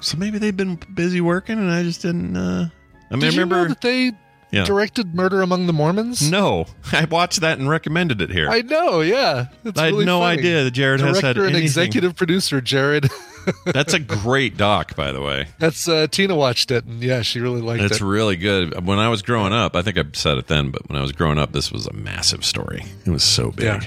So 0.00 0.18
maybe 0.18 0.38
they've 0.38 0.56
been 0.56 0.78
busy 0.92 1.20
working 1.20 1.58
and 1.58 1.70
I 1.70 1.82
just 1.84 2.02
didn't 2.02 2.36
uh 2.36 2.68
I 3.10 3.14
mean, 3.14 3.20
Did 3.20 3.26
I 3.26 3.30
you 3.30 3.36
know 3.36 3.42
remember 3.44 3.68
that 3.68 3.80
they 3.82 4.12
Yeah. 4.50 4.64
directed 4.64 5.14
Murder 5.14 5.42
Among 5.42 5.66
the 5.66 5.72
Mormons? 5.72 6.28
No. 6.30 6.66
I 6.92 7.04
watched 7.04 7.40
that 7.42 7.58
and 7.58 7.68
recommended 7.68 8.20
it 8.20 8.30
here. 8.30 8.48
I 8.50 8.62
know. 8.62 9.00
Yeah, 9.00 9.46
It's 9.64 9.78
I 9.78 9.84
had 9.86 9.92
really 9.92 10.04
no 10.06 10.20
funny. 10.20 10.38
idea 10.40 10.64
that 10.64 10.70
Jared 10.72 11.00
Director 11.00 11.26
had 11.26 11.36
and 11.36 11.46
anything. 11.46 11.62
executive 11.62 12.16
producer 12.16 12.60
Jared. 12.60 13.08
That's 13.66 13.92
a 13.94 13.98
great 14.00 14.56
doc, 14.56 14.94
by 14.96 15.10
the 15.12 15.20
way. 15.20 15.46
That's 15.58 15.88
uh, 15.88 16.06
Tina 16.08 16.34
watched 16.36 16.70
it, 16.70 16.84
and 16.84 17.02
yeah, 17.02 17.22
she 17.22 17.40
really 17.40 17.60
liked 17.60 17.82
It's 17.82 17.92
it. 17.92 17.94
It's 17.96 18.00
really 18.02 18.36
good. 18.36 18.86
When 18.86 18.98
I 19.00 19.08
was 19.08 19.20
growing 19.22 19.52
up, 19.52 19.74
I 19.74 19.82
think 19.82 19.98
I 19.98 20.04
said 20.12 20.38
it 20.38 20.46
then, 20.46 20.70
but 20.70 20.88
when 20.88 20.96
I 20.98 21.02
was 21.02 21.10
growing 21.12 21.38
up, 21.38 21.52
this 21.52 21.72
was 21.72 21.86
a 21.88 21.92
massive 21.92 22.44
story. 22.44 22.84
It 23.04 23.10
was 23.10 23.24
so 23.24 23.50
big. 23.50 23.64
Yeah. 23.64 23.80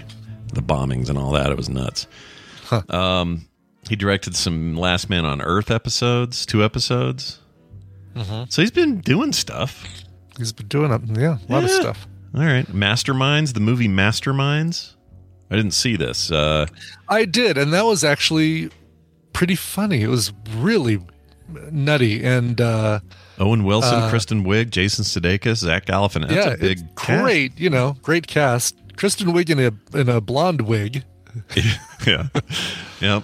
The 0.53 0.61
bombings 0.61 1.09
and 1.09 1.17
all 1.17 1.31
that, 1.31 1.51
it 1.51 1.57
was 1.57 1.69
nuts. 1.69 2.07
Um, 2.89 3.47
he 3.89 3.95
directed 3.95 4.35
some 4.35 4.75
Last 4.75 5.09
Man 5.09 5.25
on 5.25 5.41
Earth 5.41 5.69
episodes, 5.69 6.45
two 6.45 6.63
episodes. 6.63 7.39
Mm-hmm. 8.15 8.45
So 8.49 8.61
he's 8.61 8.71
been 8.71 9.01
doing 9.01 9.33
stuff. 9.33 9.85
He's 10.37 10.53
been 10.53 10.67
doing 10.67 10.91
it. 10.91 11.01
Yeah, 11.17 11.37
a 11.47 11.51
lot 11.51 11.63
of 11.63 11.69
stuff. 11.69 12.07
All 12.33 12.41
right. 12.43 12.65
Masterminds, 12.67 13.53
the 13.53 13.59
movie 13.59 13.87
Masterminds. 13.87 14.95
I 15.51 15.55
didn't 15.55 15.71
see 15.73 15.95
this. 15.95 16.31
Uh, 16.31 16.65
I 17.07 17.25
did, 17.25 17.57
and 17.57 17.71
that 17.73 17.85
was 17.85 18.03
actually 18.03 18.69
pretty 19.33 19.55
funny. 19.55 20.01
It 20.01 20.07
was 20.07 20.33
really 20.55 20.99
nutty, 21.71 22.23
and 22.23 22.59
uh, 22.59 23.01
Owen 23.37 23.63
Wilson, 23.63 23.99
Uh, 23.99 24.09
Kristen 24.09 24.43
Wiig, 24.43 24.71
Jason 24.71 25.05
Sudeikis, 25.05 25.57
Zach 25.57 25.85
Galifianakis. 25.85 26.29
That's 26.29 26.45
yeah, 26.47 26.53
a 26.53 26.57
big 26.57 26.79
it's 26.79 26.83
cast. 26.97 27.23
great. 27.23 27.59
You 27.59 27.69
know, 27.69 27.95
great 28.01 28.25
cast. 28.27 28.75
Kristen 28.97 29.27
Wiig 29.29 29.49
in 29.49 29.59
a 29.59 29.97
in 29.99 30.09
a 30.09 30.21
blonde 30.21 30.61
wig. 30.61 31.03
yeah. 32.07 32.27
Yep. 33.01 33.23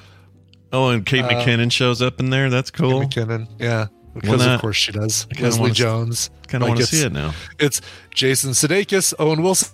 Oh, 0.74 0.90
and 0.90 1.06
Kate 1.06 1.24
Uh, 1.24 1.30
McKinnon 1.30 1.72
shows 1.72 2.02
up 2.02 2.20
in 2.20 2.30
there. 2.30 2.50
That's 2.50 2.72
cool. 2.72 3.02
McKinnon, 3.02 3.48
yeah, 3.60 3.88
because 4.14 4.40
Well, 4.40 4.50
of 4.56 4.62
course 4.62 4.78
she 4.78 4.92
does. 4.92 5.28
Leslie 5.40 5.62
wanna 5.62 5.74
Jones. 5.74 6.30
Kind 6.48 6.64
of 6.64 6.70
want 6.70 6.80
to 6.82 6.86
see 6.86 7.06
it 7.06 7.12
now. 7.12 7.34
It's 7.60 7.82
Jason 8.14 8.52
Sudeikis, 8.52 9.14
Owen 9.20 9.42
Wilson, 9.44 9.70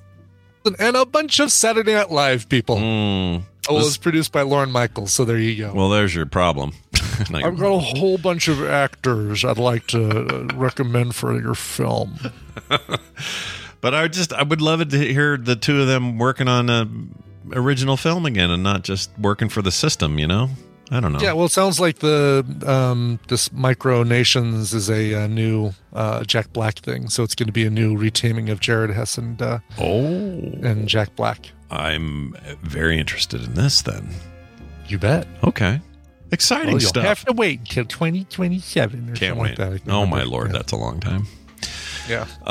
and 0.79 0.95
a 0.95 1.05
bunch 1.05 1.39
of 1.39 1.51
Saturday 1.51 1.93
Night 1.93 2.11
Live 2.11 2.47
people. 2.49 2.77
Mm. 2.77 3.43
Oh, 3.69 3.75
it 3.75 3.79
was 3.83 3.97
produced 3.97 4.31
by 4.31 4.43
Lorne 4.43 4.71
Michaels, 4.71 5.11
so 5.11 5.25
there 5.25 5.37
you 5.37 5.55
go. 5.65 5.73
Well, 5.73 5.89
there's 5.89 6.13
your 6.15 6.25
problem. 6.25 6.73
Like, 7.31 7.45
I've 7.45 7.57
got 7.57 7.69
a 7.73 7.79
whole 7.79 8.19
bunch 8.19 8.47
of 8.47 8.63
actors 8.63 9.43
I'd 9.43 9.57
like 9.57 9.87
to 9.87 10.47
recommend 10.53 11.15
for 11.15 11.33
your 11.41 11.55
film. 11.55 12.19
but 13.81 13.93
I 13.93 14.07
just 14.07 14.33
I 14.33 14.43
would 14.43 14.61
love 14.61 14.81
it 14.81 14.89
to 14.91 14.97
hear 14.99 15.37
the 15.37 15.55
two 15.55 15.81
of 15.81 15.87
them 15.87 16.17
working 16.17 16.47
on 16.47 16.69
a 16.69 16.87
original 17.53 17.97
film 17.97 18.25
again 18.25 18.51
and 18.51 18.63
not 18.63 18.83
just 18.83 19.09
working 19.19 19.49
for 19.49 19.61
the 19.61 19.71
system. 19.71 20.19
You 20.19 20.27
know, 20.27 20.49
I 20.91 20.99
don't 20.99 21.13
know. 21.13 21.19
Yeah, 21.19 21.33
well, 21.33 21.45
it 21.45 21.51
sounds 21.51 21.79
like 21.79 21.99
the 21.99 22.45
um, 22.65 23.19
this 23.27 23.51
Micro 23.51 24.03
Nations 24.03 24.73
is 24.73 24.89
a, 24.89 25.13
uh 25.23 25.27
new 25.27 25.71
uh, 25.93 26.23
Jack 26.23 26.51
Black 26.53 26.79
thing, 26.79 27.09
so 27.09 27.23
it's 27.23 27.35
going 27.35 27.47
to 27.47 27.53
be 27.53 27.65
a 27.65 27.69
new 27.69 27.97
retaming 27.97 28.49
of 28.49 28.59
Jared 28.59 28.89
Hess 28.91 29.17
and 29.17 29.41
uh, 29.41 29.59
oh, 29.79 29.97
and 29.97 30.87
Jack 30.87 31.15
Black. 31.15 31.51
I'm 31.69 32.33
very 32.63 32.97
interested 32.97 33.43
in 33.43 33.53
this. 33.55 33.81
Then 33.81 34.09
You 34.87 34.97
bet. 34.97 35.27
okay, 35.43 35.81
exciting 36.31 36.67
Well, 36.73 36.81
you'll 36.81 36.89
stuff. 36.89 37.03
have 37.03 37.25
to 37.25 37.33
wait 37.33 37.59
until 37.59 37.83
2027 37.85 38.99
or 38.99 39.15
Can't 39.15 39.19
something 39.19 39.37
wait. 39.37 39.59
like 39.59 39.83
that. 39.83 39.91
Oh 39.91 40.05
my 40.05 40.23
lord, 40.23 40.47
Yeah. 40.47 40.53
that's 40.59 40.71
a 40.71 40.77
long 40.77 40.99
time. 41.01 41.27
Yeah. 42.07 42.25
Uh, 42.45 42.49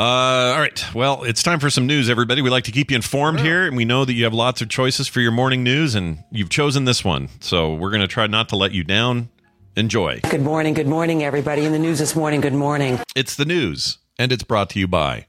all 0.54 0.58
right. 0.60 0.94
Well, 0.94 1.22
it's 1.24 1.42
time 1.42 1.60
for 1.60 1.70
some 1.70 1.86
news, 1.86 2.10
everybody. 2.10 2.42
We 2.42 2.50
like 2.50 2.64
to 2.64 2.72
keep 2.72 2.90
you 2.90 2.96
informed 2.96 3.40
here, 3.40 3.66
and 3.66 3.76
we 3.76 3.84
know 3.84 4.04
that 4.04 4.12
you 4.12 4.24
have 4.24 4.34
lots 4.34 4.60
of 4.60 4.68
choices 4.68 5.08
for 5.08 5.20
your 5.20 5.32
morning 5.32 5.62
news, 5.62 5.94
and 5.94 6.22
you've 6.30 6.50
chosen 6.50 6.84
this 6.84 7.04
one. 7.04 7.28
So 7.40 7.74
we're 7.74 7.90
going 7.90 8.02
to 8.02 8.08
try 8.08 8.26
not 8.26 8.48
to 8.50 8.56
let 8.56 8.72
you 8.72 8.84
down. 8.84 9.30
Enjoy. 9.76 10.20
Good 10.30 10.42
morning, 10.42 10.72
good 10.74 10.86
morning, 10.86 11.22
everybody. 11.22 11.64
In 11.64 11.72
the 11.72 11.78
news 11.78 11.98
this 11.98 12.16
morning, 12.16 12.40
good 12.40 12.54
morning. 12.54 12.98
It's 13.14 13.34
the 13.36 13.44
news, 13.44 13.98
and 14.18 14.32
it's 14.32 14.42
brought 14.42 14.70
to 14.70 14.78
you 14.78 14.88
by. 14.88 15.26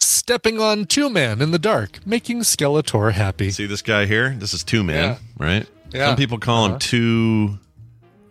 Stepping 0.00 0.60
on 0.60 0.84
two 0.86 1.08
man 1.08 1.40
in 1.40 1.50
the 1.52 1.58
dark, 1.58 2.04
making 2.06 2.40
Skeletor 2.40 3.12
happy. 3.12 3.50
See 3.50 3.66
this 3.66 3.82
guy 3.82 4.06
here? 4.06 4.30
This 4.38 4.52
is 4.52 4.64
Two 4.64 4.82
Man, 4.82 5.16
right? 5.38 5.66
Yeah. 5.92 6.08
Some 6.08 6.16
people 6.16 6.38
call 6.38 6.64
him 6.66 6.70
Uh-huh. 6.72 6.78
Two. 6.80 7.58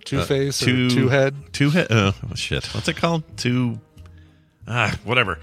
Two 0.05 0.21
face 0.23 0.61
or 0.61 0.65
two 0.65 0.89
two 0.89 1.07
head. 1.07 1.33
Two 1.53 1.69
head. 1.69 1.89
Uh, 1.89 2.11
oh, 2.29 2.35
shit. 2.35 2.65
What's 2.75 2.89
it 2.89 2.97
called? 2.97 3.23
Two. 3.37 3.79
Ah, 4.67 4.97
whatever. 5.03 5.39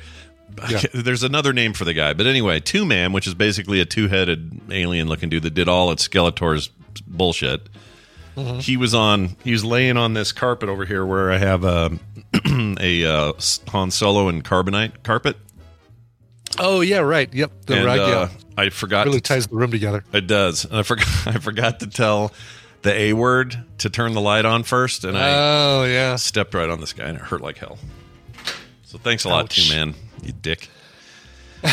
Yeah. 0.69 0.83
There's 0.95 1.23
another 1.23 1.53
name 1.53 1.73
for 1.75 1.85
the 1.85 1.95
guy, 1.95 2.13
but 2.13 2.27
anyway, 2.27 2.61
Two 2.61 2.85
Man, 2.85 3.13
which 3.13 3.27
is 3.27 3.35
basically 3.35 3.81
a 3.81 3.85
two-headed 3.85 4.61
alien-looking 4.71 5.29
dude 5.29 5.43
that 5.45 5.55
did 5.55 5.69
all 5.69 5.91
of 5.91 5.99
Skeletor's 5.99 6.71
bullshit. 7.07 7.69
Mm-hmm. 8.37 8.59
He 8.61 8.77
was 8.77 8.95
on. 8.95 9.37
He 9.45 9.53
was 9.53 9.65
laying 9.65 9.97
on 9.97 10.15
this 10.15 10.33
carpet 10.33 10.69
over 10.69 10.85
here 10.85 11.05
where 11.05 11.31
I 11.31 11.39
have 11.39 11.65
a 11.65 11.91
a 12.81 13.05
uh, 13.05 13.33
Han 13.69 13.91
Solo 13.91 14.29
and 14.29 14.45
carbonite 14.45 15.03
carpet. 15.03 15.37
Oh 16.59 16.81
yeah, 16.81 16.99
right. 16.99 17.33
Yep. 17.33 17.53
The 17.67 17.77
and, 17.77 17.85
rug. 17.85 17.99
uh, 17.99 18.07
yeah. 18.07 18.29
I 18.57 18.71
forgot. 18.71 19.07
Really 19.07 19.21
to- 19.21 19.29
ties 19.35 19.47
the 19.47 19.57
room 19.57 19.71
together. 19.71 20.05
It 20.13 20.27
does. 20.27 20.65
And 20.65 20.77
I 20.77 20.83
forgot. 20.83 21.07
I 21.27 21.33
forgot 21.39 21.81
to 21.81 21.87
tell 21.87 22.33
the 22.83 22.93
A 22.93 23.13
word 23.13 23.63
to 23.79 23.91
turn 23.91 24.15
the 24.15 24.21
light 24.21 24.45
on 24.45 24.63
first, 24.63 25.05
and 25.05 25.17
I 25.19 25.31
Oh 25.33 25.85
yeah. 25.85 26.17
stepped 26.17 26.55
right 26.55 26.69
on 26.69 26.81
this 26.81 26.93
guy, 26.93 27.05
and 27.07 27.17
it 27.17 27.23
hurt 27.23 27.41
like 27.41 27.59
hell. 27.59 27.79
So 28.90 28.98
thanks 28.98 29.22
a 29.24 29.29
lot, 29.29 29.50
too, 29.50 29.72
man. 29.72 29.94
You 30.20 30.33
dick. 30.33 30.68
uh, 31.62 31.72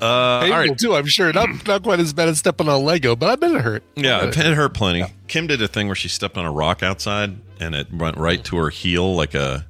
all 0.00 0.40
Painful 0.40 0.56
right. 0.56 0.78
too, 0.78 0.94
I'm 0.94 1.06
sure. 1.06 1.34
Not 1.34 1.66
not 1.66 1.82
quite 1.82 2.00
as 2.00 2.14
bad 2.14 2.28
as 2.30 2.38
stepping 2.38 2.66
on 2.66 2.76
a 2.76 2.78
Lego, 2.78 3.14
but 3.14 3.28
I 3.28 3.36
bet 3.36 3.50
it 3.50 3.60
hurt. 3.60 3.82
Yeah, 3.94 4.24
it, 4.24 4.38
it 4.38 4.54
hurt 4.54 4.72
plenty. 4.72 5.04
Kim 5.28 5.46
did 5.46 5.60
a 5.60 5.68
thing 5.68 5.86
where 5.86 5.94
she 5.94 6.08
stepped 6.08 6.38
on 6.38 6.46
a 6.46 6.50
rock 6.50 6.82
outside, 6.82 7.36
and 7.60 7.74
it 7.74 7.92
went 7.92 8.16
right 8.16 8.42
to 8.44 8.56
her 8.56 8.70
heel, 8.70 9.14
like 9.14 9.34
a. 9.34 9.66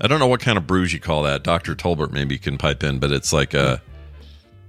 I 0.00 0.06
don't 0.06 0.20
know 0.20 0.28
what 0.28 0.38
kind 0.38 0.58
of 0.58 0.66
bruise 0.68 0.92
you 0.92 1.00
call 1.00 1.24
that. 1.24 1.42
Doctor 1.42 1.74
Tolbert 1.74 2.12
maybe 2.12 2.38
can 2.38 2.56
pipe 2.56 2.84
in, 2.84 3.00
but 3.00 3.10
it's 3.10 3.32
like 3.32 3.52
a 3.52 3.82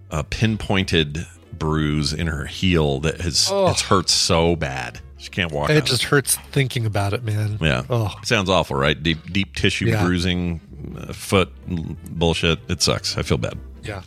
a 0.10 0.24
pinpointed 0.24 1.24
bruise 1.54 2.14
in 2.14 2.26
her 2.26 2.46
heel 2.48 3.00
that 3.02 3.22
has 3.22 3.48
Oh. 3.52 3.70
it's 3.70 3.82
hurt 3.82 4.10
so 4.10 4.56
bad 4.56 5.02
she 5.18 5.30
can't 5.30 5.52
walk. 5.52 5.70
It 5.70 5.86
just 5.86 6.04
hurts 6.04 6.36
thinking 6.52 6.86
about 6.86 7.14
it, 7.14 7.24
man. 7.24 7.58
Yeah. 7.62 7.84
Oh. 7.90 8.14
Sounds 8.24 8.50
awful, 8.50 8.76
right? 8.76 9.02
Deep 9.02 9.32
deep 9.32 9.56
tissue 9.56 9.86
Yeah. 9.88 10.04
bruising, 10.04 10.62
uh, 10.98 11.14
foot 11.14 11.52
bullshit. 11.68 12.60
It 12.70 12.82
sucks. 12.82 13.18
I 13.18 13.24
feel 13.24 13.38
bad. 13.38 13.58
Yeah. 13.84 14.02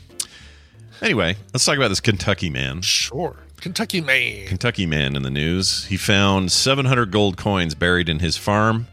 Anyway, 1.02 1.36
let's 1.54 1.64
talk 1.64 1.76
about 1.76 1.88
this 1.88 2.00
Kentucky 2.00 2.50
man. 2.50 2.82
Sure. 2.82 3.36
Kentucky 3.60 4.00
man. 4.00 4.46
Kentucky 4.46 4.86
man 4.86 5.16
in 5.16 5.22
the 5.22 5.30
news. 5.30 5.84
He 5.86 5.96
found 5.96 6.50
700 6.52 7.10
gold 7.10 7.36
coins 7.36 7.74
buried 7.74 8.08
in 8.08 8.18
his 8.20 8.36
farm, 8.36 8.86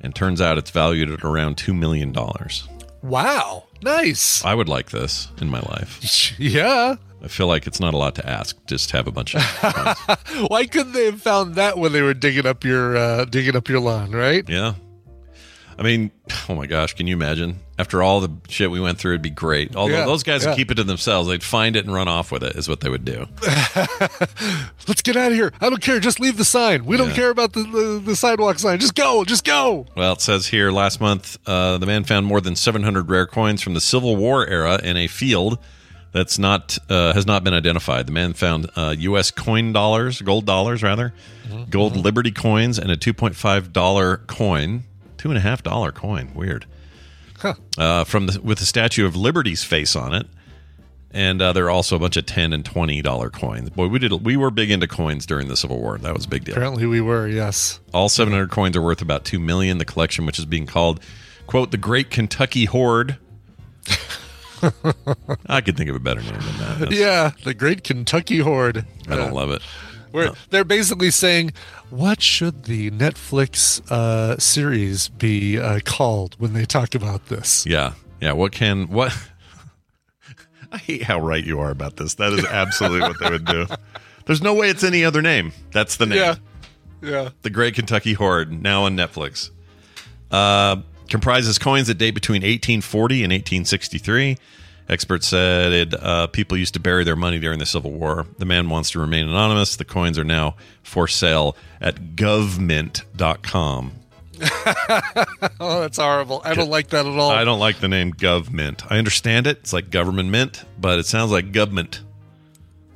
and 0.00 0.14
turns 0.14 0.40
out 0.40 0.58
it's 0.58 0.70
valued 0.70 1.10
at 1.10 1.24
around 1.24 1.56
$2 1.56 1.74
million. 1.76 2.14
Wow. 3.02 3.64
Nice. 3.82 4.44
I 4.44 4.54
would 4.54 4.68
like 4.68 4.90
this 4.90 5.28
in 5.40 5.48
my 5.48 5.60
life. 5.60 6.34
Yeah. 6.38 6.96
I 7.22 7.28
feel 7.28 7.46
like 7.48 7.66
it's 7.66 7.80
not 7.80 7.94
a 7.94 7.96
lot 7.96 8.14
to 8.16 8.28
ask. 8.28 8.56
Just 8.66 8.92
have 8.92 9.06
a 9.06 9.10
bunch 9.10 9.34
of. 9.34 9.42
Why 10.48 10.66
couldn't 10.66 10.92
they 10.92 11.06
have 11.06 11.20
found 11.20 11.56
that 11.56 11.76
when 11.76 11.92
they 11.92 12.02
were 12.02 12.14
digging 12.14 12.46
up 12.46 12.64
your 12.64 12.96
uh, 12.96 13.24
digging 13.24 13.56
up 13.56 13.68
your 13.68 13.80
lawn, 13.80 14.12
right? 14.12 14.48
Yeah. 14.48 14.74
I 15.78 15.82
mean, 15.84 16.10
oh 16.48 16.56
my 16.56 16.66
gosh, 16.66 16.94
can 16.94 17.06
you 17.06 17.14
imagine? 17.14 17.60
After 17.78 18.02
all 18.02 18.20
the 18.20 18.32
shit 18.48 18.68
we 18.68 18.80
went 18.80 18.98
through, 18.98 19.12
it'd 19.12 19.22
be 19.22 19.30
great. 19.30 19.76
Although 19.76 19.94
Yeah, 19.94 20.06
those 20.06 20.24
guys 20.24 20.42
yeah. 20.42 20.50
would 20.50 20.56
keep 20.56 20.72
it 20.72 20.74
to 20.74 20.82
themselves. 20.82 21.28
They'd 21.28 21.44
find 21.44 21.76
it 21.76 21.84
and 21.84 21.94
run 21.94 22.08
off 22.08 22.32
with 22.32 22.42
it, 22.42 22.56
is 22.56 22.68
what 22.68 22.80
they 22.80 22.88
would 22.88 23.04
do. 23.04 23.26
Let's 24.88 25.02
get 25.02 25.14
out 25.16 25.30
of 25.30 25.34
here. 25.36 25.52
I 25.60 25.70
don't 25.70 25.80
care. 25.80 26.00
Just 26.00 26.18
leave 26.18 26.36
the 26.36 26.44
sign. 26.44 26.84
We 26.84 26.96
don't 26.96 27.12
care 27.12 27.30
about 27.30 27.52
the, 27.52 27.62
the, 27.62 28.02
the 28.04 28.16
sidewalk 28.16 28.58
sign. 28.58 28.80
Just 28.80 28.96
go. 28.96 29.24
Just 29.24 29.44
go. 29.44 29.86
Well, 29.96 30.14
it 30.14 30.20
says 30.20 30.48
here 30.48 30.72
last 30.72 31.00
month, 31.00 31.38
uh, 31.46 31.78
the 31.78 31.86
man 31.86 32.02
found 32.02 32.26
more 32.26 32.40
than 32.40 32.56
700 32.56 33.08
rare 33.08 33.26
coins 33.26 33.62
from 33.62 33.74
the 33.74 33.80
Civil 33.80 34.16
War 34.16 34.44
era 34.48 34.80
in 34.82 34.96
a 34.96 35.06
field 35.06 35.58
that's 36.12 36.38
not 36.38 36.78
uh, 36.88 37.12
has 37.12 37.26
not 37.26 37.44
been 37.44 37.54
identified. 37.54 38.06
The 38.06 38.12
man 38.12 38.32
found 38.32 38.70
uh, 38.76 38.94
U.S. 38.98 39.30
coin 39.30 39.72
dollars, 39.72 40.20
gold 40.22 40.46
dollars 40.46 40.82
rather, 40.82 41.12
gold 41.70 41.96
Liberty 41.96 42.30
coins, 42.30 42.78
and 42.78 42.90
a 42.90 42.96
2.5 42.96 43.72
dollar 43.72 44.18
coin, 44.18 44.84
two 45.16 45.28
and 45.28 45.38
a 45.38 45.40
half 45.40 45.62
dollar 45.62 45.92
coin. 45.92 46.32
Weird. 46.34 46.66
Uh, 47.76 48.04
from 48.04 48.26
the, 48.26 48.40
with 48.40 48.58
the 48.58 48.66
Statue 48.66 49.06
of 49.06 49.14
Liberty's 49.14 49.62
face 49.62 49.94
on 49.94 50.12
it. 50.12 50.26
And 51.10 51.40
uh, 51.40 51.52
there 51.52 51.66
are 51.66 51.70
also 51.70 51.96
a 51.96 51.98
bunch 51.98 52.16
of 52.18 52.26
ten 52.26 52.52
and 52.52 52.64
twenty 52.64 53.00
dollar 53.00 53.30
coins. 53.30 53.70
Boy, 53.70 53.86
we 53.86 53.98
did 53.98 54.12
we 54.12 54.36
were 54.36 54.50
big 54.50 54.70
into 54.70 54.86
coins 54.86 55.24
during 55.24 55.48
the 55.48 55.56
Civil 55.56 55.78
War. 55.80 55.96
That 55.98 56.14
was 56.14 56.26
a 56.26 56.28
big 56.28 56.44
deal. 56.44 56.54
Apparently 56.54 56.84
we 56.84 57.00
were. 57.00 57.26
Yes. 57.26 57.80
All 57.94 58.10
700 58.10 58.50
coins 58.50 58.76
are 58.76 58.82
worth 58.82 59.00
about 59.00 59.24
2 59.24 59.38
million. 59.38 59.78
The 59.78 59.86
collection, 59.86 60.26
which 60.26 60.38
is 60.38 60.44
being 60.44 60.66
called, 60.66 61.00
quote, 61.46 61.70
the 61.70 61.78
Great 61.78 62.10
Kentucky 62.10 62.66
Hoard. 62.66 63.16
I 65.46 65.60
could 65.60 65.76
think 65.76 65.90
of 65.90 65.96
a 65.96 66.00
better 66.00 66.20
name 66.20 66.32
than 66.32 66.58
that. 66.58 66.78
That's- 66.80 66.92
Yeah. 66.98 67.32
The 67.44 67.54
Great 67.54 67.84
Kentucky 67.84 68.38
Hoard. 68.38 68.84
I 69.08 69.16
don't 69.16 69.32
love 69.32 69.50
it. 69.50 69.62
Where 70.10 70.30
they're 70.50 70.64
basically 70.64 71.10
saying, 71.10 71.52
what 71.90 72.22
should 72.22 72.64
the 72.64 72.90
Netflix 72.90 73.82
uh, 73.90 74.38
series 74.38 75.08
be 75.10 75.58
uh, 75.58 75.80
called 75.84 76.34
when 76.38 76.54
they 76.54 76.64
talk 76.64 76.94
about 76.94 77.26
this? 77.26 77.66
Yeah. 77.66 77.92
Yeah. 78.20 78.32
What 78.32 78.52
can, 78.52 78.88
what? 78.88 79.16
I 80.72 80.78
hate 80.78 81.02
how 81.02 81.20
right 81.20 81.44
you 81.44 81.60
are 81.60 81.70
about 81.70 81.96
this. 81.96 82.14
That 82.14 82.32
is 82.32 82.44
absolutely 82.44 83.00
what 83.08 83.18
they 83.20 83.30
would 83.30 83.44
do. 83.44 83.66
There's 84.26 84.42
no 84.42 84.54
way 84.54 84.68
it's 84.70 84.84
any 84.84 85.04
other 85.04 85.22
name. 85.22 85.52
That's 85.72 85.96
the 85.96 86.06
name. 86.06 86.18
Yeah. 86.18 86.34
Yeah. 87.00 87.28
The 87.42 87.50
Great 87.50 87.74
Kentucky 87.74 88.12
Hoard 88.14 88.62
now 88.62 88.84
on 88.84 88.96
Netflix. 88.96 89.50
Uh, 90.30 90.76
comprises 91.08 91.58
coins 91.58 91.88
that 91.88 91.98
date 91.98 92.12
between 92.12 92.42
1840 92.42 93.24
and 93.24 93.32
1863. 93.32 94.36
Experts 94.88 95.28
said 95.28 95.72
it, 95.72 96.02
uh, 96.02 96.28
people 96.28 96.56
used 96.56 96.72
to 96.74 96.80
bury 96.80 97.04
their 97.04 97.16
money 97.16 97.38
during 97.38 97.58
the 97.58 97.66
Civil 97.66 97.92
War. 97.92 98.26
The 98.38 98.46
man 98.46 98.70
wants 98.70 98.90
to 98.92 98.98
remain 98.98 99.28
anonymous. 99.28 99.76
The 99.76 99.84
coins 99.84 100.18
are 100.18 100.24
now 100.24 100.56
for 100.82 101.06
sale 101.06 101.56
at 101.80 102.16
govmint.com. 102.16 103.92
Oh, 105.60 105.80
that's 105.80 105.98
horrible. 105.98 106.40
I 106.44 106.54
don't 106.54 106.70
like 106.70 106.88
that 106.88 107.04
at 107.04 107.18
all. 107.18 107.30
I 107.30 107.42
don't 107.42 107.58
like 107.58 107.80
the 107.80 107.88
name 107.88 108.12
govmint. 108.12 108.86
I 108.90 108.98
understand 108.98 109.48
it. 109.48 109.58
It's 109.58 109.72
like 109.72 109.90
government 109.90 110.30
mint, 110.30 110.64
but 110.78 111.00
it 111.00 111.06
sounds 111.06 111.32
like 111.32 111.50
government. 111.50 112.00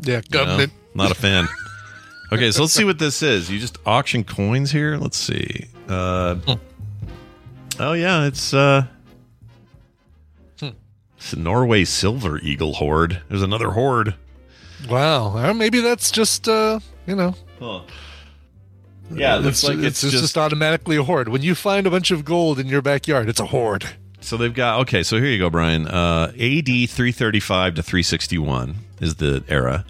Yeah, 0.00 0.16
you 0.16 0.22
know? 0.30 0.44
government. 0.44 0.72
Not 0.94 1.10
a 1.10 1.14
fan. 1.14 1.48
okay, 2.32 2.52
so 2.52 2.62
let's 2.62 2.72
see 2.72 2.84
what 2.84 3.00
this 3.00 3.22
is. 3.22 3.50
You 3.50 3.58
just 3.58 3.78
auction 3.84 4.22
coins 4.22 4.70
here. 4.70 4.96
Let's 4.96 5.16
see. 5.16 5.66
Uh, 5.88 6.36
oh 7.80 7.92
yeah, 7.92 8.26
it's 8.26 8.54
uh, 8.54 8.86
it's 11.22 11.32
a 11.32 11.38
Norway 11.38 11.84
Silver 11.84 12.38
Eagle 12.38 12.74
Hoard. 12.74 13.22
There's 13.28 13.42
another 13.42 13.70
hoard. 13.70 14.16
Wow. 14.88 15.34
Well, 15.34 15.54
maybe 15.54 15.80
that's 15.80 16.10
just, 16.10 16.48
uh, 16.48 16.80
you 17.06 17.14
know. 17.14 17.36
Yeah, 19.10 19.36
it 19.36 19.42
looks 19.42 19.62
it's, 19.62 19.68
like 19.68 19.78
it's, 19.78 20.02
it's 20.02 20.12
just, 20.12 20.24
just- 20.24 20.38
automatically 20.38 20.96
a 20.96 21.04
hoard. 21.04 21.28
When 21.28 21.42
you 21.42 21.54
find 21.54 21.86
a 21.86 21.90
bunch 21.90 22.10
of 22.10 22.24
gold 22.24 22.58
in 22.58 22.66
your 22.66 22.82
backyard, 22.82 23.28
it's 23.28 23.38
a 23.38 23.46
hoard. 23.46 23.88
So 24.20 24.36
they've 24.36 24.52
got 24.52 24.80
okay. 24.80 25.04
So 25.04 25.16
here 25.16 25.26
you 25.26 25.38
go, 25.38 25.48
Brian. 25.50 25.86
Uh, 25.86 26.32
AD 26.34 26.66
335 26.66 27.76
to 27.76 27.82
361 27.82 28.74
is 29.00 29.14
the 29.16 29.44
era. 29.48 29.84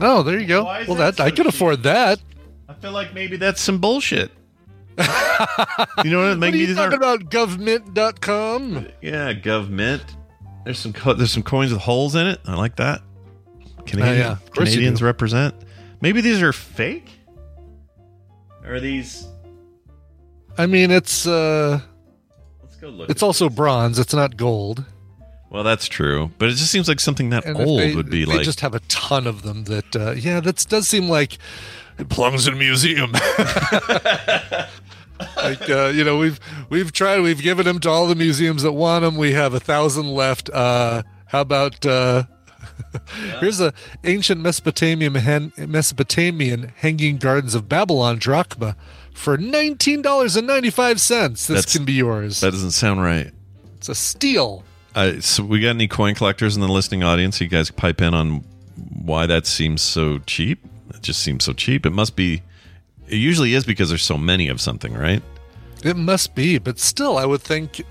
Oh, 0.00 0.22
there 0.22 0.38
you 0.38 0.46
go. 0.46 0.64
Well, 0.64 0.94
that 0.96 1.16
that, 1.16 1.20
I 1.24 1.28
so 1.30 1.36
could 1.36 1.44
cheap? 1.46 1.54
afford 1.54 1.82
that. 1.84 2.20
I 2.68 2.74
feel 2.74 2.92
like 2.92 3.14
maybe 3.14 3.36
that's 3.36 3.60
some 3.60 3.78
bullshit. 3.78 4.30
you 4.98 6.10
know 6.10 6.20
what? 6.20 6.28
What 6.30 6.38
Maybe 6.38 6.58
are 6.58 6.60
you 6.62 6.66
these 6.68 6.76
talking 6.76 7.02
aren't. 7.02 7.22
about? 7.22 7.30
Government.com. 7.30 8.88
Yeah, 9.02 9.32
government. 9.34 10.02
There's 10.64 10.78
some 10.78 10.92
co- 10.92 11.12
there's 11.14 11.30
some 11.32 11.42
coins 11.42 11.72
with 11.72 11.80
holes 11.82 12.14
in 12.14 12.26
it. 12.26 12.40
I 12.46 12.54
like 12.54 12.76
that. 12.76 13.02
Canadian, 13.86 14.14
Oh, 14.14 14.18
yeah. 14.18 14.32
Of 14.32 14.50
course 14.50 14.68
you 14.70 14.74
Canadians 14.76 15.02
represent. 15.02 15.54
Maybe 16.00 16.20
these 16.20 16.42
are 16.42 16.52
fake. 16.52 17.10
Or 18.64 18.74
are 18.74 18.80
these? 18.80 19.26
I 20.58 20.66
mean, 20.66 20.90
it's 20.90 21.26
uh, 21.26 21.80
Let's 22.62 22.76
go 22.76 22.88
look. 22.88 23.10
it's 23.10 23.22
also 23.22 23.48
this. 23.48 23.56
bronze. 23.56 23.98
It's 23.98 24.14
not 24.14 24.36
gold. 24.36 24.84
Well, 25.50 25.62
that's 25.62 25.86
true, 25.86 26.32
but 26.38 26.48
it 26.48 26.52
just 26.56 26.72
seems 26.72 26.88
like 26.88 26.98
something 27.00 27.30
that 27.30 27.44
And 27.44 27.56
old 27.56 27.78
they, 27.80 27.94
would 27.94 28.10
be 28.10 28.24
they 28.24 28.36
like. 28.36 28.44
just 28.44 28.60
have 28.60 28.74
a 28.74 28.80
ton 28.88 29.26
of 29.26 29.42
them. 29.42 29.64
That 29.64 29.96
uh, 29.96 30.10
yeah, 30.12 30.40
that 30.40 30.64
does 30.68 30.88
seem 30.88 31.08
like 31.08 31.38
it 31.98 32.08
belongs 32.08 32.48
in 32.48 32.54
a 32.54 32.56
museum. 32.56 33.12
like 35.36 35.68
uh, 35.70 35.92
you 35.94 36.04
know, 36.04 36.18
we've 36.18 36.40
we've 36.68 36.92
tried, 36.92 37.20
we've 37.20 37.40
given 37.42 37.64
them 37.64 37.78
to 37.80 37.88
all 37.88 38.06
the 38.06 38.14
museums 38.14 38.62
that 38.62 38.72
want 38.72 39.02
them. 39.02 39.16
We 39.16 39.32
have 39.32 39.54
a 39.54 39.60
thousand 39.60 40.08
left. 40.12 40.50
Uh, 40.50 41.02
how 41.26 41.40
about 41.40 41.84
uh, 41.86 42.24
here's 43.40 43.60
a 43.60 43.72
ancient 44.04 44.40
Mesopotamian 44.40 45.52
Mesopotamian 45.58 46.72
hanging 46.76 47.16
gardens 47.18 47.54
of 47.54 47.68
Babylon 47.68 48.18
drachma 48.18 48.76
for 49.16 49.36
nineteen 49.38 50.02
dollars 50.02 50.36
and 50.36 50.46
ninety 50.46 50.70
five 50.70 51.00
cents. 51.00 51.46
This 51.46 51.56
That's- 51.58 51.72
can 51.76 51.84
be 51.84 51.94
yours. 51.94 52.40
That 52.40 52.52
doesn't 52.52 52.72
sound 52.72 53.02
right. 53.02 53.32
It's 53.78 53.88
a 53.88 53.94
steal. 53.94 54.62
Uh, 54.94 55.20
so 55.20 55.42
we 55.44 55.60
got 55.60 55.70
any 55.70 55.88
coin 55.88 56.14
collectors 56.14 56.54
in 56.56 56.62
the 56.62 56.68
listening 56.68 57.02
audience? 57.02 57.40
You 57.40 57.48
guys 57.48 57.70
pipe 57.70 58.00
in 58.00 58.14
on 58.14 58.44
why 59.02 59.26
that 59.26 59.46
seems 59.46 59.82
so 59.82 60.18
cheap. 60.20 60.64
It 60.94 61.02
just 61.02 61.20
seems 61.20 61.44
so 61.44 61.52
cheap. 61.52 61.84
It 61.86 61.90
must 61.90 62.16
be. 62.16 62.42
It 63.08 63.16
usually 63.16 63.54
is 63.54 63.64
because 63.64 63.88
there's 63.90 64.02
so 64.04 64.16
many 64.18 64.48
of 64.48 64.60
something, 64.60 64.94
right? 64.94 65.22
It 65.84 65.96
must 65.96 66.34
be, 66.34 66.58
but 66.58 66.78
still, 66.78 67.18
I 67.18 67.24
would 67.26 67.42
think. 67.42 67.82